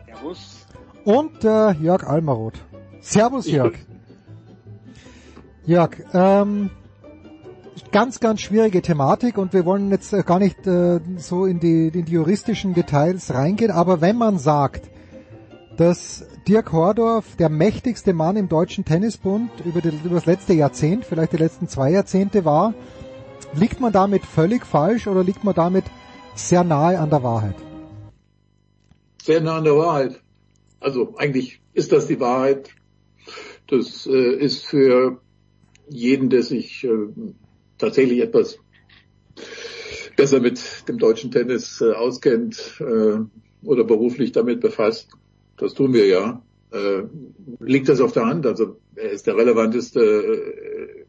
[0.07, 0.67] Servus.
[1.05, 2.55] Und äh, Jörg Almaroth.
[3.03, 3.75] Servus Jörg.
[5.67, 6.71] Jörg, ähm,
[7.93, 11.89] ganz, ganz schwierige Thematik und wir wollen jetzt äh, gar nicht äh, so in die,
[11.89, 14.89] in die juristischen Details reingehen, aber wenn man sagt,
[15.77, 21.05] dass Dirk Hordorf der mächtigste Mann im deutschen Tennisbund über, die, über das letzte Jahrzehnt,
[21.05, 22.75] vielleicht die letzten zwei Jahrzehnte war,
[23.55, 25.85] liegt man damit völlig falsch oder liegt man damit
[26.35, 27.55] sehr nahe an der Wahrheit?
[29.23, 30.21] sehr nah an der Wahrheit.
[30.81, 32.71] Also eigentlich ist das die Wahrheit.
[33.69, 35.21] Das äh, ist für
[35.89, 36.89] jeden, der sich äh,
[37.79, 38.59] tatsächlich etwas
[40.17, 43.19] besser mit dem deutschen Tennis äh, auskennt äh,
[43.63, 45.11] oder beruflich damit befasst,
[45.61, 47.03] das tun wir ja, äh,
[47.61, 48.47] liegt das auf der Hand.
[48.47, 51.05] Also er ist der relevanteste äh,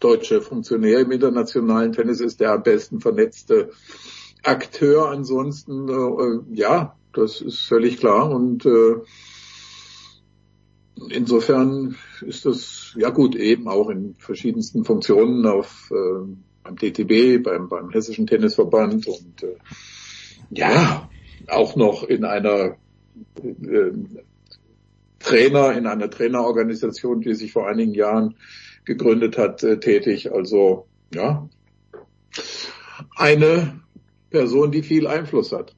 [0.00, 3.70] deutsche Funktionär im internationalen Tennis, ist der am besten vernetzte
[4.42, 5.08] Akteur.
[5.10, 8.96] Ansonsten, äh, ja, das ist völlig klar und äh,
[11.10, 16.26] insofern ist das ja gut eben auch in verschiedensten Funktionen auf äh,
[16.62, 19.56] beim DTB, beim, beim Hessischen Tennisverband und äh,
[20.50, 21.08] ja,
[21.48, 22.76] auch noch in einer
[23.42, 23.92] äh,
[25.18, 28.34] Trainer, in einer Trainerorganisation, die sich vor einigen Jahren
[28.84, 30.32] gegründet hat, äh, tätig.
[30.32, 31.48] Also ja,
[33.16, 33.80] eine
[34.30, 35.74] Person, die viel Einfluss hat.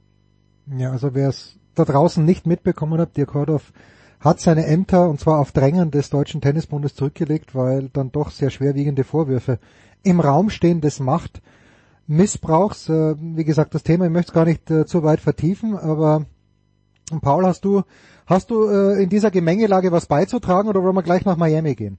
[0.79, 3.73] Ja, also wer es da draußen nicht mitbekommen hat, Dirk Hordorf
[4.21, 8.49] hat seine Ämter und zwar auf Drängen des Deutschen Tennisbundes zurückgelegt, weil dann doch sehr
[8.49, 9.59] schwerwiegende Vorwürfe
[10.03, 12.89] im Raum stehen des Machtmissbrauchs.
[12.89, 16.25] Äh, wie gesagt, das Thema, ich möchte es gar nicht äh, zu weit vertiefen, aber
[17.21, 17.83] Paul, hast du,
[18.27, 21.99] hast du äh, in dieser Gemengelage was beizutragen oder wollen wir gleich nach Miami gehen?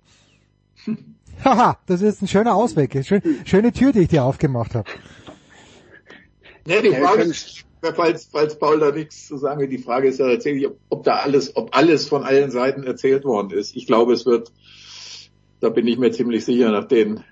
[1.43, 3.06] Haha, das ist ein schöner Ausweg.
[3.06, 4.90] Schön, schöne Tür, die ich dir aufgemacht habe.
[6.66, 10.19] Nee, die Frage ist, falls, falls Paul da nichts zu sagen will, die Frage ist
[10.19, 13.75] ja tatsächlich, ob, ob da alles, ob alles von allen Seiten erzählt worden ist.
[13.75, 14.51] Ich glaube, es wird,
[15.59, 17.24] da bin ich mir ziemlich sicher, nach den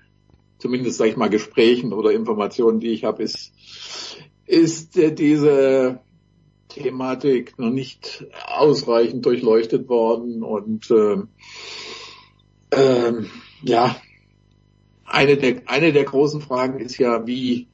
[0.64, 3.52] zumindest sage ich mal Gesprächen oder Informationen, die ich habe, ist,
[4.46, 6.00] ist äh, diese
[6.74, 11.16] Thematik noch nicht ausreichend durchleuchtet worden und äh,
[12.70, 13.12] äh,
[13.62, 13.96] ja,
[15.04, 17.68] eine der, eine der großen Fragen ist ja, wie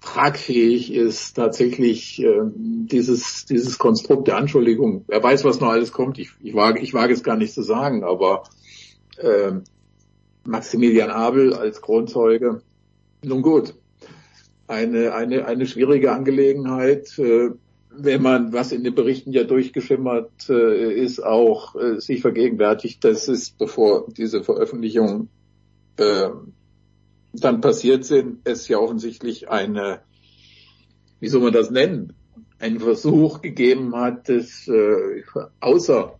[0.00, 5.04] tragfähig ist tatsächlich äh, dieses, dieses Konstrukt der Anschuldigung.
[5.08, 6.18] Wer weiß, was noch alles kommt.
[6.18, 8.44] Ich, ich, wage, ich wage es gar nicht zu sagen, aber
[9.18, 9.52] äh,
[10.44, 12.62] Maximilian Abel als Kronzeuge.
[13.22, 13.74] Nun gut,
[14.70, 17.18] eine, eine, eine schwierige Angelegenheit.
[17.18, 17.50] Äh,
[17.92, 23.26] wenn man, was in den Berichten ja durchgeschimmert äh, ist, auch äh, sich vergegenwärtigt, dass
[23.28, 25.28] es, bevor diese Veröffentlichungen
[25.96, 26.28] äh,
[27.32, 30.00] dann passiert sind, es ja offensichtlich eine,
[31.18, 32.12] wie soll man das nennen,
[32.60, 34.70] einen Versuch gegeben hat, das
[35.60, 36.19] außer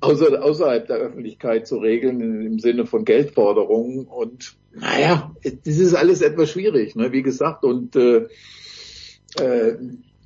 [0.00, 4.06] außer, außerhalb der Öffentlichkeit zu regeln im Sinne von Geldforderungen.
[4.06, 7.12] Und naja, das ist alles etwas schwierig, ne?
[7.12, 7.64] wie gesagt.
[7.64, 8.28] Und äh,
[9.38, 9.76] äh,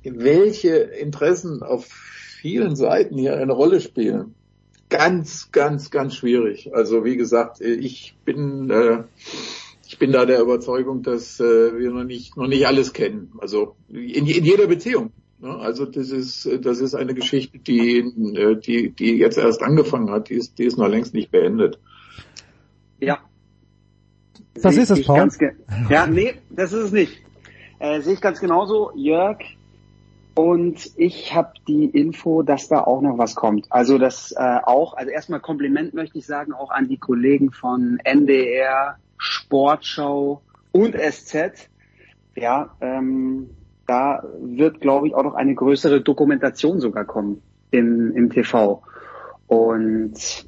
[0.03, 4.35] welche Interessen auf vielen Seiten hier eine Rolle spielen,
[4.89, 6.73] ganz, ganz, ganz schwierig.
[6.73, 9.03] Also wie gesagt, ich bin äh,
[9.87, 13.31] ich bin da der Überzeugung, dass äh, wir noch nicht noch nicht alles kennen.
[13.39, 15.11] Also in, in jeder Beziehung.
[15.39, 15.55] Ne?
[15.55, 20.29] Also das ist, das ist eine Geschichte, die, äh, die, die jetzt erst angefangen hat,
[20.29, 21.79] die ist, die ist noch längst nicht beendet.
[22.99, 23.19] Ja.
[24.55, 25.29] Das ist es, Paul.
[25.89, 27.21] Ja, nee, das ist es nicht.
[27.79, 29.37] Äh, sehe ich ganz genauso, Jörg.
[30.33, 33.65] Und ich habe die Info, dass da auch noch was kommt.
[33.71, 37.99] Also das äh, auch, also erstmal Kompliment möchte ich sagen, auch an die Kollegen von
[38.03, 40.41] NDR, Sportschau
[40.71, 41.69] und SZ.
[42.35, 43.49] Ja, ähm,
[43.87, 47.41] da wird, glaube ich, auch noch eine größere Dokumentation sogar kommen
[47.71, 48.83] im, im TV.
[49.47, 50.45] Und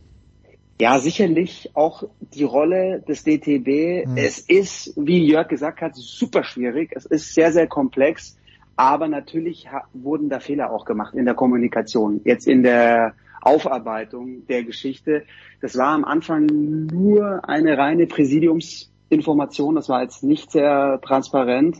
[0.81, 4.07] ja, sicherlich auch die Rolle des DTB.
[4.07, 4.17] Mhm.
[4.17, 6.91] Es ist, wie Jörg gesagt hat, super schwierig.
[6.95, 8.37] Es ist sehr, sehr komplex.
[8.75, 12.21] Aber natürlich wurden da Fehler auch gemacht in der Kommunikation.
[12.23, 15.23] Jetzt in der Aufarbeitung der Geschichte.
[15.61, 19.75] Das war am Anfang nur eine reine Präsidiumsinformation.
[19.75, 21.77] Das war jetzt nicht sehr transparent.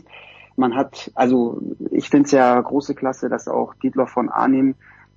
[0.56, 4.74] Man hat, also ich finde es ja große Klasse, dass auch Dietler von Arnim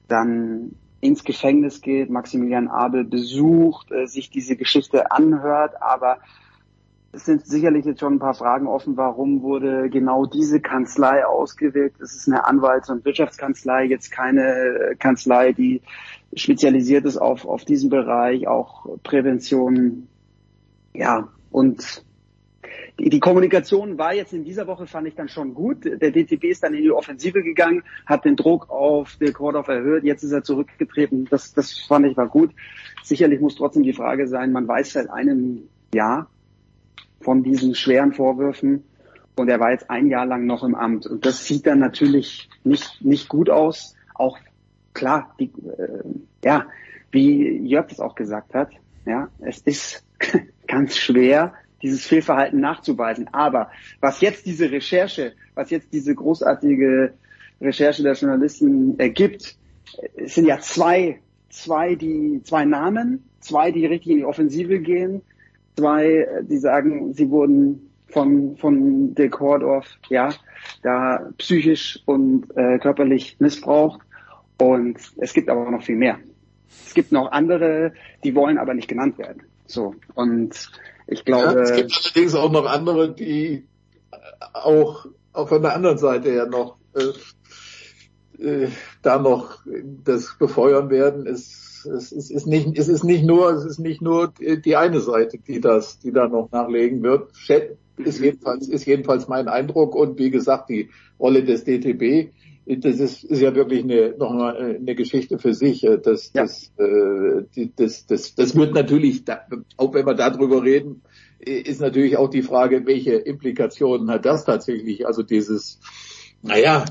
[0.07, 6.19] dann ins Gefängnis geht, Maximilian Abel besucht, äh, sich diese Geschichte anhört, aber
[7.11, 11.93] es sind sicherlich jetzt schon ein paar Fragen offen, warum wurde genau diese Kanzlei ausgewählt?
[11.99, 15.81] Es ist eine Anwalts- und Wirtschaftskanzlei, jetzt keine Kanzlei, die
[16.35, 20.07] spezialisiert ist auf, auf diesen Bereich, auch Prävention.
[20.93, 22.03] Ja, und
[22.99, 25.83] die, Kommunikation war jetzt in dieser Woche, fand ich dann schon gut.
[25.85, 30.03] Der DTB ist dann in die Offensive gegangen, hat den Druck auf den Kordoff erhöht,
[30.03, 31.25] jetzt ist er zurückgetreten.
[31.29, 32.51] Das, das fand ich war gut.
[33.03, 36.29] Sicherlich muss trotzdem die Frage sein, man weiß seit einem Jahr
[37.21, 38.83] von diesen schweren Vorwürfen
[39.35, 41.07] und er war jetzt ein Jahr lang noch im Amt.
[41.07, 43.95] Und das sieht dann natürlich nicht, nicht gut aus.
[44.13, 44.37] Auch
[44.93, 46.03] klar, die, äh,
[46.43, 46.67] ja,
[47.11, 48.69] wie Jörg es auch gesagt hat,
[49.05, 50.05] ja, es ist
[50.67, 51.53] ganz schwer,
[51.83, 53.29] dieses Fehlverhalten nachzuweisen.
[53.33, 57.13] Aber was jetzt diese Recherche, was jetzt diese großartige
[57.61, 59.57] Recherche der Journalisten ergibt,
[60.15, 65.21] es sind ja zwei, zwei, die, zwei Namen, zwei, die richtig in die Offensive gehen,
[65.75, 70.33] zwei, die sagen, sie wurden von, von De Kordorf, ja,
[70.81, 74.01] da psychisch und äh, körperlich missbraucht.
[74.57, 76.19] Und es gibt aber noch viel mehr.
[76.85, 79.43] Es gibt noch andere, die wollen aber nicht genannt werden.
[79.65, 79.95] So.
[80.13, 80.71] Und
[81.07, 81.53] ich glaube.
[81.53, 83.67] Ja, es gibt allerdings auch noch andere, die
[84.53, 87.13] auch, auch von der anderen Seite ja noch äh,
[88.43, 88.67] äh,
[89.01, 89.59] da noch
[90.03, 91.27] das befeuern werden.
[91.27, 94.99] Es, es, es, ist nicht, es ist nicht nur, es ist nicht nur die eine
[94.99, 97.31] Seite, die das, die da noch nachlegen wird.
[97.97, 99.95] Ist jedenfalls, ist jedenfalls mein Eindruck.
[99.95, 102.31] Und wie gesagt, die Rolle des DTB,
[102.65, 105.81] das ist, ist ja wirklich eine, noch mal eine Geschichte für sich.
[106.03, 106.43] Das, ja.
[106.43, 109.23] das, äh, das, das, das wird natürlich,
[109.77, 111.01] auch wenn wir darüber reden,
[111.39, 115.05] ist natürlich auch die Frage, welche Implikationen hat das tatsächlich?
[115.05, 115.79] Also dieses,
[116.41, 116.85] naja,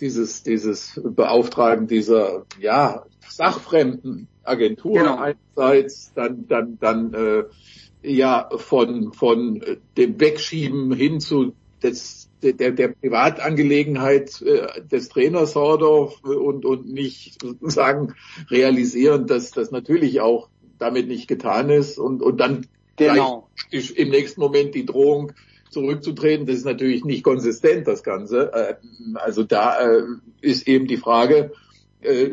[0.00, 5.18] dieses, dieses Beauftragen dieser, ja, sachfremden Agentur genau.
[5.18, 7.44] einerseits, dann, dann, dann, äh,
[8.02, 9.62] ja, von, von
[9.96, 17.40] dem Wegschieben hin zu des, der, der Privatangelegenheit äh, des Trainers Hordorf und, und nicht
[17.42, 18.14] sozusagen
[18.50, 23.48] realisieren, dass das natürlich auch damit nicht getan ist und, und dann genau.
[23.70, 25.32] im nächsten Moment die Drohung
[25.72, 28.52] zurückzutreten, das ist natürlich nicht konsistent, das Ganze.
[28.52, 28.74] Äh,
[29.14, 30.02] also da äh,
[30.40, 31.52] ist eben die Frage,
[32.02, 32.32] äh,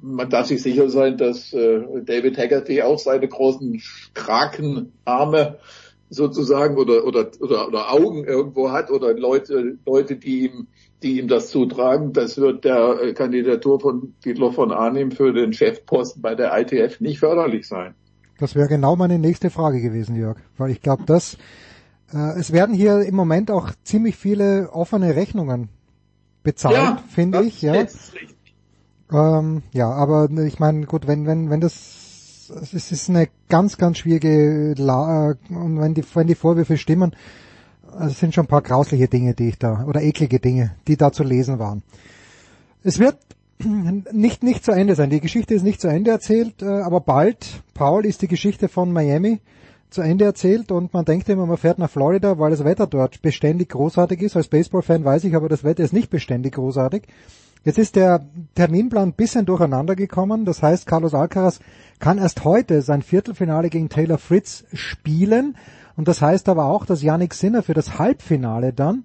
[0.00, 3.82] man darf sich sicher sein, dass David Haggerty auch seine großen
[4.14, 5.58] Krakenarme
[6.10, 10.66] sozusagen oder, oder, oder, oder Augen irgendwo hat oder Leute, Leute, die ihm,
[11.02, 12.12] die ihm das zutragen.
[12.12, 17.18] Das wird der Kandidatur von Dietler von Arnim für den Chefposten bei der ITF nicht
[17.18, 17.94] förderlich sein.
[18.38, 21.36] Das wäre genau meine nächste Frage gewesen, Jörg, weil ich glaube, dass
[22.12, 25.68] äh, es werden hier im Moment auch ziemlich viele offene Rechnungen
[26.42, 27.60] bezahlt, ja, finde ich.
[27.60, 27.74] Ja.
[29.10, 32.07] Ähm, ja, aber ich meine, gut, wenn wenn wenn das
[32.50, 37.14] es ist eine ganz ganz schwierige La und wenn die wenn die Vorwürfe stimmen,
[37.92, 40.96] also es sind schon ein paar grausliche Dinge, die ich da oder eklige Dinge, die
[40.96, 41.82] da zu lesen waren.
[42.82, 43.16] Es wird
[44.12, 45.10] nicht nicht zu Ende sein.
[45.10, 48.92] Die Geschichte ist nicht zu Ende erzählt, äh, aber bald, Paul, ist die Geschichte von
[48.92, 49.40] Miami
[49.90, 53.22] zu Ende erzählt und man denkt immer, man fährt nach Florida, weil das Wetter dort
[53.22, 54.36] beständig großartig ist.
[54.36, 57.04] Als Baseballfan weiß ich aber, das Wetter ist nicht beständig großartig.
[57.64, 60.44] Jetzt ist der Terminplan ein bisschen durcheinander gekommen.
[60.44, 61.60] Das heißt, Carlos Alcaraz
[61.98, 65.56] kann erst heute sein Viertelfinale gegen Taylor Fritz spielen.
[65.96, 69.04] Und das heißt aber auch, dass Yannick Sinner für das Halbfinale dann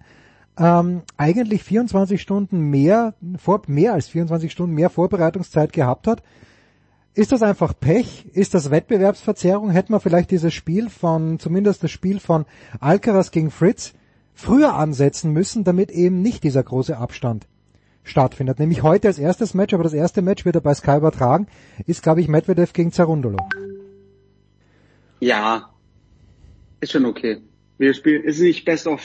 [0.60, 6.22] ähm, eigentlich 24 Stunden mehr, vor, mehr als 24 Stunden mehr Vorbereitungszeit gehabt hat.
[7.16, 8.28] Ist das einfach Pech?
[8.34, 9.72] Ist das Wettbewerbsverzerrung?
[9.72, 12.46] Hätte man vielleicht dieses Spiel von, zumindest das Spiel von
[12.80, 13.94] Alcaraz gegen Fritz,
[14.34, 17.48] früher ansetzen müssen, damit eben nicht dieser große Abstand
[18.04, 18.60] stattfindet.
[18.60, 21.48] Nämlich heute als erstes Match, aber das erste Match wird er bei Sky übertragen,
[21.86, 23.38] ist, glaube ich, Medvedev gegen Zarundolo.
[25.20, 25.70] Ja,
[26.82, 27.42] ist schon okay.
[27.78, 29.02] Wir spielen, ist nicht Best of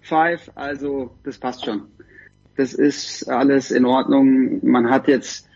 [0.00, 1.82] Five, also das passt schon.
[2.56, 4.64] Das ist alles in Ordnung.
[4.66, 5.46] Man hat jetzt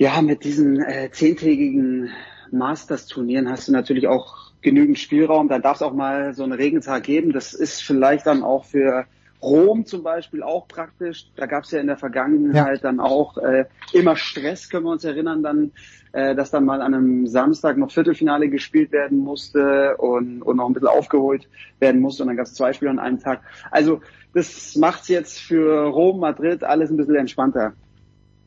[0.00, 2.10] ja, mit diesen äh, zehntägigen
[2.52, 5.48] Masters-Turnieren hast du natürlich auch genügend Spielraum.
[5.48, 7.32] Da darf es auch mal so einen Regentag geben.
[7.32, 9.04] Das ist vielleicht dann auch für
[9.42, 11.30] Rom zum Beispiel auch praktisch.
[11.36, 12.82] Da gab es ja in der Vergangenheit ja.
[12.82, 15.72] dann auch äh, immer Stress, können wir uns erinnern, dann,
[16.12, 20.66] äh, dass dann mal an einem Samstag noch Viertelfinale gespielt werden musste und, und noch
[20.66, 22.22] ein bisschen aufgeholt werden musste.
[22.22, 23.42] Und dann gab es zwei Spiele an einem Tag.
[23.70, 24.00] Also
[24.34, 27.72] das macht's jetzt für Rom, Madrid alles ein bisschen entspannter.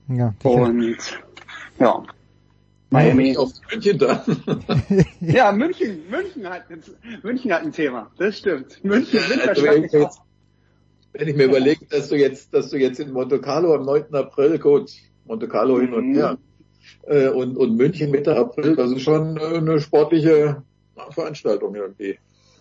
[0.09, 0.97] Ja, und
[1.79, 2.03] ja.
[2.93, 3.35] Miami.
[3.35, 4.21] Auf München dann.
[5.19, 6.65] ja, München, München hat,
[7.23, 8.11] München hat ein Thema.
[8.17, 8.83] Das stimmt.
[8.83, 10.21] München sind also wenn, ich jetzt,
[11.13, 14.13] wenn ich mir überlege, dass du jetzt, dass du jetzt in Monte Carlo am 9.
[14.13, 14.91] April, gut,
[15.25, 16.15] Monte Carlo hin und mhm.
[16.15, 16.37] her,
[17.07, 20.63] äh, und, und München Mitte April, das ist schon äh, eine sportliche
[21.11, 22.17] Veranstaltung irgendwie.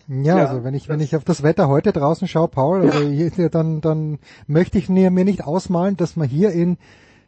[0.07, 3.03] Ja, ja, also wenn ich wenn ich auf das Wetter heute draußen schaue, Paul, also
[3.03, 3.29] ja.
[3.29, 6.77] hier, dann dann möchte ich mir nicht ausmalen, dass man hier in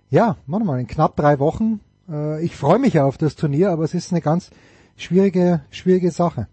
[0.09, 1.79] ja, warte mal, in knapp drei Wochen.
[2.09, 4.49] Äh, ich freue mich ja auf das Turnier, aber es ist eine ganz
[4.97, 6.47] schwierige, schwierige Sache.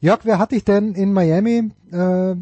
[0.00, 2.34] Jörg, wer hat dich denn in Miami, äh,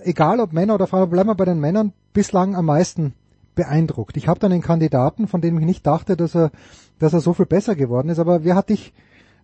[0.00, 3.14] egal ob Männer oder Frauen, bleiben wir bei den Männern, bislang am meisten
[3.54, 4.16] beeindruckt?
[4.16, 6.50] Ich habe dann einen Kandidaten, von dem ich nicht dachte, dass er,
[6.98, 8.92] dass er so viel besser geworden ist, aber wer hat dich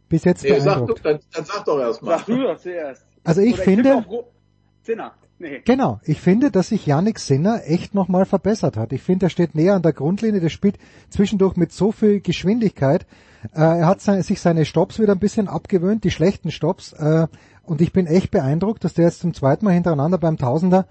[0.08, 1.02] bis jetzt nee, beeindruckt?
[1.02, 2.18] Sag du, dann, dann sag doch erstmal.
[2.18, 3.06] Sag du doch zuerst.
[3.24, 4.04] Also ich Oder finde...
[4.08, 4.96] Ich
[5.38, 5.60] Nee.
[5.64, 8.92] Genau, ich finde, dass sich Yannick Sinner echt nochmal verbessert hat.
[8.92, 10.78] Ich finde, er steht näher an der Grundlinie, der spielt
[11.10, 13.06] zwischendurch mit so viel Geschwindigkeit.
[13.54, 16.92] Äh, er hat sein, sich seine Stops wieder ein bisschen abgewöhnt, die schlechten Stops.
[16.92, 17.26] Äh,
[17.62, 20.86] und ich bin echt beeindruckt, dass der jetzt zum zweiten Mal hintereinander beim Tausender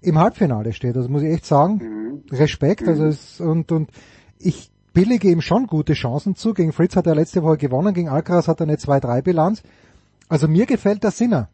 [0.00, 0.96] im Halbfinale steht.
[0.96, 2.22] Das muss ich echt sagen.
[2.30, 3.90] Respekt, also es, und, und
[4.38, 6.54] ich billige ihm schon gute Chancen zu.
[6.54, 9.62] Gegen Fritz hat er letzte Woche gewonnen, gegen Alcaraz hat er eine 2-3-Bilanz.
[10.28, 11.48] Also mir gefällt der Sinner.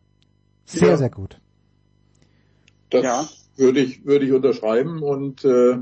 [0.65, 0.97] Sehr, Ja.
[0.97, 1.41] sehr gut.
[2.91, 3.25] Das Ja.
[3.57, 5.79] würde ich, würde ich unterschreiben und äh,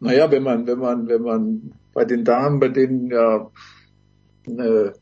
[0.00, 3.50] naja, wenn man, wenn man, wenn man bei den Damen, bei denen ja
[4.46, 4.92] äh,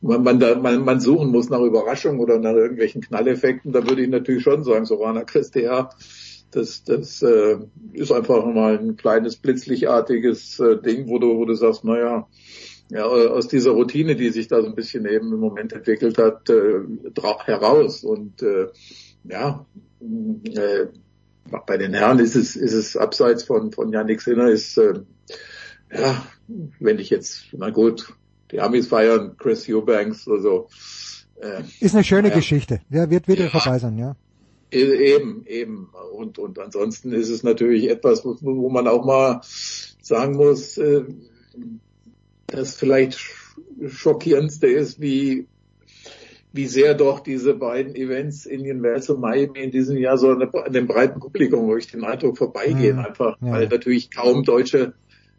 [0.00, 4.02] man, man, da, man, man suchen muss nach Überraschungen oder nach irgendwelchen Knalleffekten, da würde
[4.02, 5.90] ich natürlich schon sagen, Sorana Christea,
[6.50, 7.58] das, das äh,
[7.92, 12.26] ist einfach mal ein kleines blitzlichartiges äh, Ding, wo du, wo du sagst, naja,
[12.90, 16.48] ja, aus dieser Routine, die sich da so ein bisschen eben im Moment entwickelt hat,
[16.50, 16.82] äh,
[17.44, 18.04] heraus.
[18.04, 18.68] Und äh,
[19.24, 19.66] ja,
[20.00, 20.86] äh,
[21.66, 25.00] bei den Herren ist es, ist es abseits von, von Yannick Sinner, ist, äh,
[25.92, 26.26] ja,
[26.80, 28.14] wenn ich jetzt, na gut,
[28.50, 30.68] die Amis feiern Chris Eubanks, also
[31.40, 32.34] äh, Ist eine schöne ja.
[32.34, 32.80] Geschichte.
[32.90, 34.16] Ja, wird wieder vorbei sein, ja.
[34.72, 35.88] E- Eben, eben.
[36.12, 39.40] Und, und ansonsten ist es natürlich etwas, wo, wo man auch mal
[40.02, 41.02] sagen muss, äh,
[42.46, 45.46] das vielleicht sch- schockierendste ist, wie,
[46.52, 50.50] wie sehr doch diese beiden Events Indian Wells und Miami in diesem Jahr so an,
[50.72, 53.04] dem breiten Publikum, wo ich den Eindruck vorbeigehen, Mhm.
[53.04, 53.52] einfach, Ja.
[53.52, 54.94] weil natürlich kaum deutsche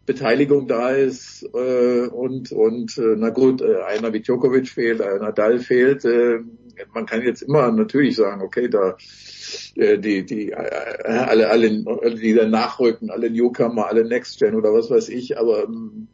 [0.08, 5.18] Beteiligung da ist äh, und und äh, na gut, äh, einer wie Djokovic fehlt, einer
[5.18, 6.04] Nadal fehlt.
[6.06, 6.40] Äh,
[6.94, 8.96] man kann jetzt immer natürlich sagen, okay, da
[9.76, 11.84] äh, die die äh, alle alle
[12.16, 16.08] die da nachrücken, alle Newcomer, alle Next Gen oder was weiß ich, aber ähm,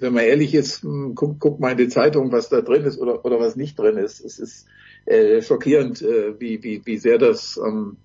[0.00, 2.98] wenn man ehrlich ist, hm, guck, guck mal in die Zeitung, was da drin ist
[2.98, 4.22] oder oder was nicht drin ist.
[4.22, 4.66] Es ist
[5.06, 7.96] äh, schockierend, äh, wie wie wie sehr das ähm,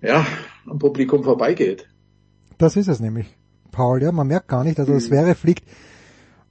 [0.00, 0.26] ja
[0.66, 1.88] am Publikum vorbeigeht.
[2.56, 3.26] Das ist es nämlich,
[3.72, 5.64] Paul, ja, man merkt gar nicht, also Sverre fliegt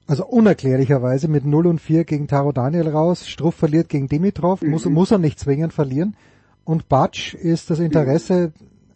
[0.08, 4.85] also unerklärlicherweise mit 0 und 4 gegen Taro Daniel raus, Struff verliert gegen Dimitrov, muss,
[4.85, 6.17] muss er nicht zwingend verlieren.
[6.66, 8.51] Und Batsch ist das Interesse,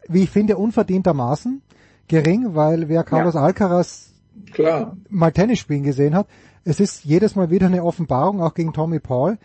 [0.09, 1.61] wie ich finde, unverdientermaßen
[2.07, 4.13] gering, weil wer Carlos Alcaraz
[4.51, 4.97] Klar.
[5.09, 6.27] mal Tennis spielen gesehen hat,
[6.65, 9.37] es ist jedes Mal wieder eine Offenbarung, auch gegen Tommy Paul.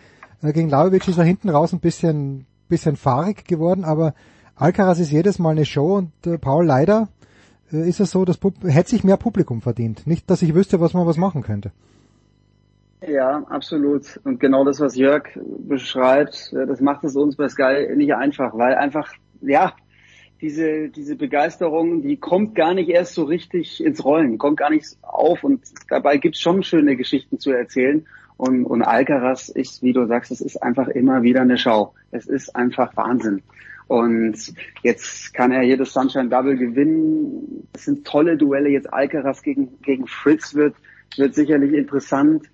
[0.43, 4.15] Äh, gegen Lajovic ist er hinten raus ein bisschen, bisschen fahrig geworden, aber
[4.57, 7.09] Alcaraz ist jedes Mal eine Show und äh, Paul leider
[7.73, 10.07] ist es so, das Pub hätte sich mehr Publikum verdient.
[10.07, 11.73] Nicht, dass ich wüsste, was man was machen könnte.
[13.07, 14.21] Ja, absolut.
[14.25, 18.57] Und genau das, was Jörg beschreibt, äh, das macht es uns bei Sky nicht einfach,
[18.57, 19.73] weil einfach, ja,
[20.41, 24.97] diese, diese Begeisterung, die kommt gar nicht erst so richtig ins Rollen, kommt gar nicht
[25.03, 28.07] auf und dabei gibt's schon schöne Geschichten zu erzählen.
[28.37, 31.93] Und, und Alcaraz ist, wie du sagst, es ist einfach immer wieder eine Schau.
[32.11, 33.43] Es ist einfach Wahnsinn.
[33.91, 34.55] Und
[34.85, 37.67] jetzt kann er jedes Sunshine Double gewinnen.
[37.73, 38.69] Es sind tolle Duelle.
[38.69, 40.77] Jetzt Alcaraz gegen, gegen Fritz wird,
[41.17, 42.47] wird sicherlich interessant.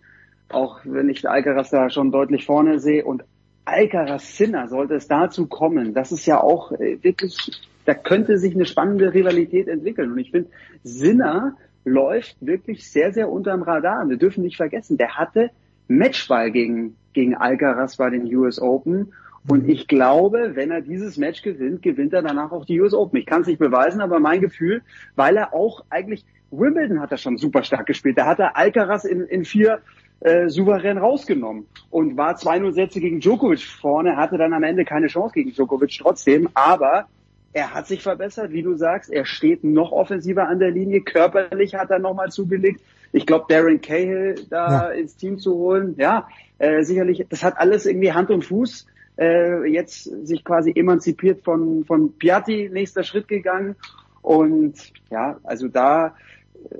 [0.48, 3.05] Auch wenn ich Alcaraz da schon deutlich vorne sehe.
[3.05, 3.23] Und
[3.66, 5.92] Alcaraz Sinner sollte es dazu kommen.
[5.92, 7.36] Das ist ja auch äh, wirklich,
[7.84, 10.12] da könnte sich eine spannende Rivalität entwickeln.
[10.12, 10.48] Und ich finde,
[10.84, 14.08] Sinner läuft wirklich sehr, sehr unterm Radar.
[14.08, 15.50] Wir dürfen nicht vergessen, der hatte
[15.86, 19.12] Matchball gegen, gegen Alcaraz bei den US Open.
[19.49, 23.18] Und ich glaube, wenn er dieses Match gewinnt, gewinnt er danach auch die US Open.
[23.18, 24.83] Ich kann es nicht beweisen, aber mein Gefühl,
[25.15, 28.18] weil er auch eigentlich, Wimbledon hat er schon super stark gespielt.
[28.18, 29.81] Da hat er Alcaraz in, in vier
[30.20, 35.08] äh, souverän rausgenommen und war 2-0 Sätze gegen Djokovic vorne, hatte dann am Ende keine
[35.08, 37.07] Chance gegen Djokovic trotzdem, aber
[37.52, 41.75] er hat sich verbessert, wie du sagst, er steht noch offensiver an der Linie, körperlich
[41.75, 42.81] hat er nochmal zugelegt.
[43.12, 47.86] Ich glaube, Darren Cahill da ins Team zu holen, ja, äh, sicherlich, das hat alles
[47.86, 48.86] irgendwie Hand und Fuß.
[49.19, 53.77] Äh, jetzt sich quasi emanzipiert von, von Piatti, nächster Schritt gegangen.
[54.23, 54.75] Und
[55.11, 56.09] ja, also da
[56.70, 56.77] äh,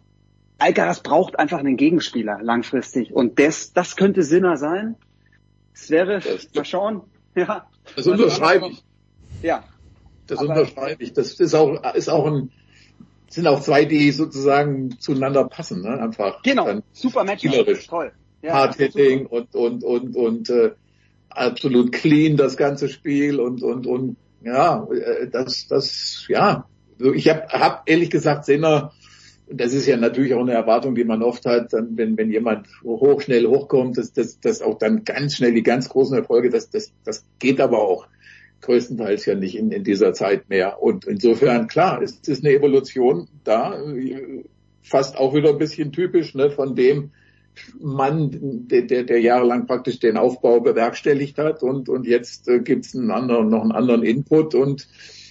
[0.59, 3.13] Alcaraz braucht einfach einen Gegenspieler langfristig.
[3.13, 4.97] Und das, das könnte Sinner sein.
[5.73, 6.21] Es wäre,
[6.55, 7.03] mal schauen.
[7.37, 7.67] Ja.
[7.95, 8.83] Das unterschreibe ich.
[9.43, 9.63] Ja.
[10.27, 11.13] Das Aber- unterschreibe ich.
[11.13, 12.51] Das ist auch, ist auch ein,
[13.29, 16.01] sind auch zwei, die sozusagen zueinander passen, ne?
[16.01, 16.43] Einfach.
[16.43, 16.81] Genau.
[16.93, 17.45] Super Match.
[17.89, 18.13] Toll.
[18.41, 20.73] Ja, Hard Hitting und, und, und, und, äh,
[21.37, 26.67] absolut clean das ganze Spiel und, und, und, ja, äh, das, das, ja.
[27.15, 28.93] Ich habe hab ehrlich gesagt Sinner,
[29.49, 32.67] das ist ja natürlich auch eine Erwartung, die man oft hat, dann, wenn, wenn jemand
[32.83, 36.71] hoch, schnell hochkommt, dass das, das auch dann ganz schnell die ganz großen Erfolge, das,
[36.71, 38.07] das, das geht aber auch
[38.63, 40.83] größtenteils ja nicht in, in dieser Zeit mehr.
[40.83, 44.43] Und insofern, klar, es ist eine Evolution da, äh,
[44.83, 47.11] fast auch wieder ein bisschen typisch ne, von dem
[47.81, 48.31] Mann,
[48.69, 53.11] der, der, der jahrelang praktisch den Aufbau bewerkstelligt hat und, und jetzt äh, gibt's einen
[53.11, 54.89] anderen, noch einen anderen Input und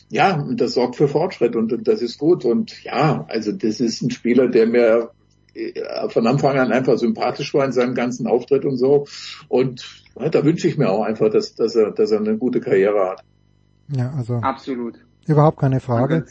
[0.09, 2.45] ja, und das sorgt für Fortschritt und, und das ist gut.
[2.45, 5.11] Und ja, also das ist ein Spieler, der mir
[5.53, 9.07] äh, von Anfang an einfach sympathisch war in seinem ganzen Auftritt und so.
[9.47, 12.61] Und ja, da wünsche ich mir auch einfach, dass, dass, er, dass er eine gute
[12.61, 13.23] Karriere hat.
[13.89, 14.95] Ja, also Absolut.
[15.27, 16.25] überhaupt keine Frage.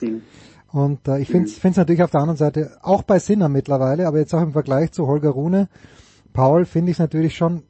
[0.74, 4.18] Und äh, ich finde es natürlich auf der anderen Seite auch bei Sinner mittlerweile, aber
[4.18, 5.68] jetzt auch im Vergleich zu Holger Rune,
[6.32, 7.62] Paul, finde ich es natürlich schon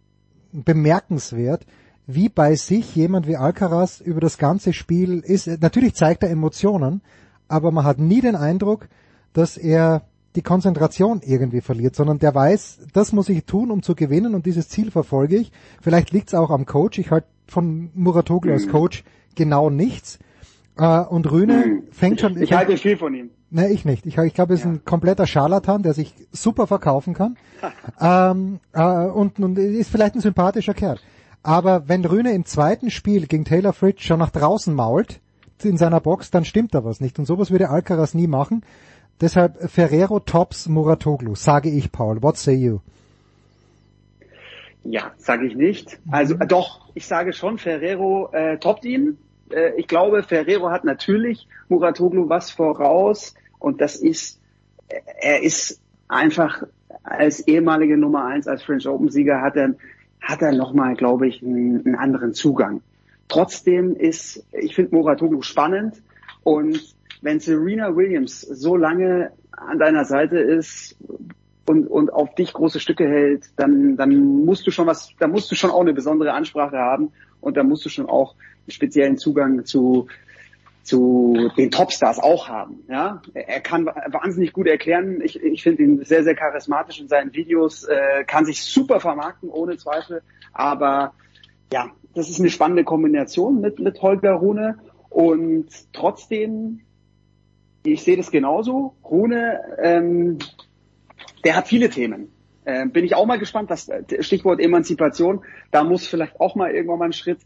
[0.52, 1.66] bemerkenswert,
[2.06, 5.46] wie bei sich jemand wie Alcaraz über das ganze Spiel ist.
[5.60, 7.02] Natürlich zeigt er Emotionen,
[7.46, 8.88] aber man hat nie den Eindruck,
[9.34, 13.94] dass er die Konzentration irgendwie verliert, sondern der weiß, das muss ich tun, um zu
[13.94, 15.52] gewinnen und dieses Ziel verfolge ich.
[15.82, 16.98] Vielleicht liegt es auch am Coach.
[16.98, 20.18] Ich halte von Muratoglu als Coach genau nichts.
[20.76, 22.40] Äh, und Rühne fängt schon...
[22.40, 23.30] Ich halte viel von ihm.
[23.50, 24.06] Nee, ich nicht.
[24.06, 27.36] Ich, ich glaube, er ist ein kompletter Scharlatan, der sich super verkaufen kann.
[28.00, 30.98] ähm, äh, und, und ist vielleicht ein sympathischer Kerl.
[31.42, 35.20] Aber wenn Rühne im zweiten Spiel gegen Taylor Fritz schon nach draußen mault,
[35.62, 37.18] in seiner Box, dann stimmt da was nicht.
[37.18, 38.62] Und sowas würde Alcaraz nie machen.
[39.20, 42.22] Deshalb Ferrero tops Muratoglu, sage ich, Paul.
[42.22, 42.80] What say you?
[44.82, 45.98] Ja, sage ich nicht.
[46.10, 49.18] Also äh, doch, ich sage schon, Ferrero äh, toppt ihn.
[49.54, 54.40] Äh, ich glaube, Ferrero hat natürlich Muratoglu was voraus und das ist,
[55.20, 56.64] er ist einfach
[57.02, 59.74] als ehemalige Nummer eins, als French Open Sieger hat er,
[60.20, 62.82] hat er nochmal, glaube ich, einen, einen anderen Zugang.
[63.28, 66.02] Trotzdem ist, ich finde Muratoglu spannend
[66.42, 70.96] und wenn Serena Williams so lange an deiner Seite ist
[71.66, 75.50] und, und auf dich große Stücke hält, dann, dann musst du schon was, da musst
[75.50, 78.34] du schon auch eine besondere Ansprache haben und da musst du schon auch
[78.68, 80.08] speziellen Zugang zu,
[80.82, 82.84] zu den Topstars auch haben.
[82.88, 85.20] Ja, er kann wahnsinnig gut erklären.
[85.22, 89.48] Ich, ich finde ihn sehr, sehr charismatisch in seinen Videos, äh, kann sich super vermarkten
[89.48, 90.22] ohne Zweifel.
[90.52, 91.14] Aber
[91.72, 94.78] ja, das ist eine spannende Kombination mit mit Holger Rune
[95.10, 96.80] und trotzdem
[97.86, 98.94] ich sehe das genauso.
[99.04, 100.38] Rune, ähm,
[101.44, 102.32] der hat viele Themen.
[102.66, 106.98] Ähm, bin ich auch mal gespannt, das Stichwort Emanzipation, da muss vielleicht auch mal irgendwann
[106.98, 107.40] mal ein Schritt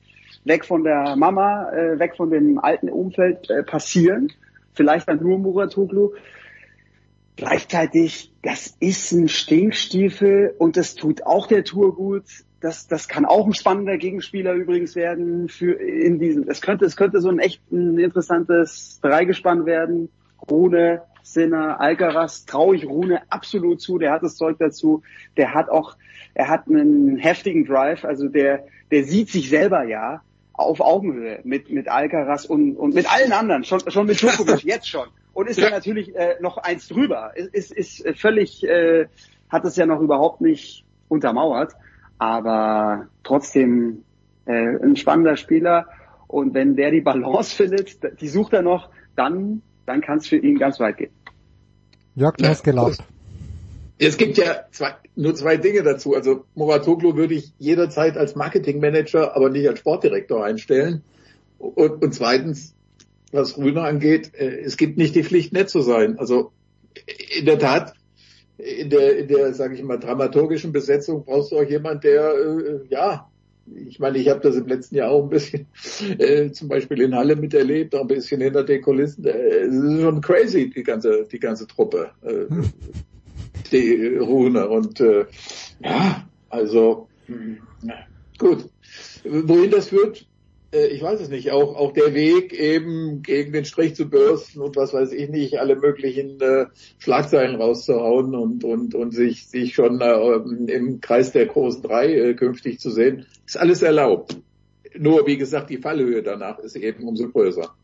[0.49, 4.33] weg von der Mama, äh, weg von dem alten Umfeld äh, passieren.
[4.75, 6.13] Vielleicht dann nur Muratoglu.
[7.37, 12.25] Gleichzeitig, das ist ein Stinkstiefel und das tut auch der Tour gut.
[12.61, 16.49] Das, das kann auch ein spannender Gegenspieler übrigens werden für in diesem.
[16.49, 20.09] Es könnte, es könnte so ein echt ein interessantes Dreigespann werden.
[20.51, 23.99] Rune, Sinner, Alcaraz traue ich Rune absolut zu.
[23.99, 25.03] Der hat das Zeug dazu.
[25.37, 25.97] Der hat auch,
[26.35, 28.05] er hat einen heftigen Drive.
[28.05, 30.23] Also der, der sieht sich selber ja
[30.59, 33.65] auf Augenhöhe mit mit Alcaraz und und mit allen anderen.
[33.65, 35.09] Schon schon mit Djokovic jetzt schon.
[35.33, 37.33] Und ist ja natürlich äh, noch eins drüber.
[37.37, 39.07] Ist ist, ist völlig äh,
[39.49, 41.75] hat es ja noch überhaupt nicht untermauert.
[42.19, 44.05] Aber trotzdem
[44.47, 45.87] äh, ein spannender Spieler.
[46.27, 50.37] Und wenn der die Balance findet, die sucht er noch, dann dann kann es für
[50.37, 51.13] ihn ganz weit gehen.
[52.15, 53.03] Jörg, du hast gelacht.
[53.99, 56.15] Es gibt ja zwei, nur zwei Dinge dazu.
[56.15, 61.03] Also Moratoglu würde ich jederzeit als Marketingmanager, aber nicht als Sportdirektor einstellen.
[61.59, 62.75] Und, und zweitens,
[63.33, 66.19] was Rühner angeht, äh, es gibt nicht die Pflicht, nett zu sein.
[66.19, 66.53] Also
[67.37, 67.95] in der Tat,
[68.57, 72.81] in der, in der, sage ich mal, dramaturgischen Besetzung brauchst du auch jemand, der äh,
[72.89, 73.29] ja
[73.87, 75.67] ich meine, ich habe das im letzten Jahr auch ein bisschen
[76.19, 79.25] äh, zum Beispiel in Halle miterlebt, auch ein bisschen hinter den Kulissen.
[79.25, 82.47] Äh, es ist schon crazy, die ganze, die ganze Truppe, äh,
[83.73, 84.69] die Rune.
[84.69, 85.27] Und äh,
[85.81, 87.09] ja, also
[88.39, 88.65] gut.
[89.25, 90.27] Wohin das führt,
[90.73, 94.61] äh, ich weiß es nicht, auch, auch der Weg eben gegen den Strich zu bürsten
[94.61, 96.67] und was weiß ich nicht, alle möglichen äh,
[96.99, 102.35] Schlagzeilen rauszuhauen und, und, und sich, sich schon äh, im Kreis der großen drei äh,
[102.35, 104.37] künftig zu sehen, ist alles erlaubt.
[104.97, 107.75] Nur, wie gesagt, die Fallhöhe danach ist eben umso größer.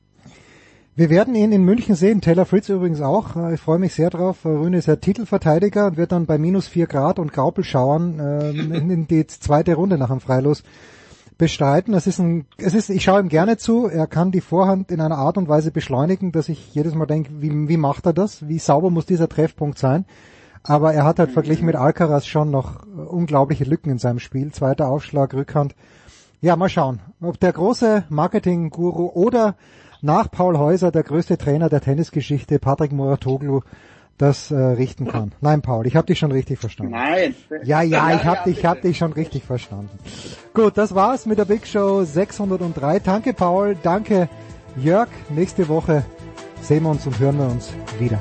[0.97, 3.35] Wir werden ihn in München sehen, Taylor Fritz übrigens auch.
[3.35, 4.45] Äh, ich freue mich sehr drauf.
[4.45, 8.51] Rühne ist ja Titelverteidiger und wird dann bei minus vier Grad und Graupelschauern äh,
[8.93, 10.63] in die zweite Runde nach dem Freilos
[11.37, 11.95] bestreiten.
[11.95, 13.89] Es ist ein, es ist, ich schaue ihm gerne zu.
[13.89, 17.31] Er kann die Vorhand in einer Art und Weise beschleunigen, dass ich jedes Mal denke,
[17.41, 18.47] wie, wie macht er das?
[18.47, 20.05] Wie sauber muss dieser Treffpunkt sein?
[20.63, 24.53] Aber er hat halt verglichen mit Alcaraz schon noch unglaubliche Lücken in seinem Spiel.
[24.53, 25.75] Zweiter Aufschlag, Rückhand.
[26.41, 29.57] Ja, mal schauen, ob der große Marketing-Guru oder
[30.05, 33.63] nach Paul Häuser der größte Trainer der Tennisgeschichte, Patrick Muratoglu,
[34.19, 35.33] das äh, richten kann.
[35.41, 36.93] Nein, Paul, ich habe dich schon richtig verstanden.
[36.93, 37.35] Nein.
[37.65, 39.99] Ja, ja, ich habe dich, hab dich schon richtig verstanden.
[40.53, 43.01] Gut, das war's mit der Big Show 603.
[43.01, 43.77] Danke, Paul.
[43.83, 44.29] Danke,
[44.77, 45.09] Jörg.
[45.31, 46.05] Nächste Woche
[46.61, 48.21] sehen wir uns und hören wir uns wieder.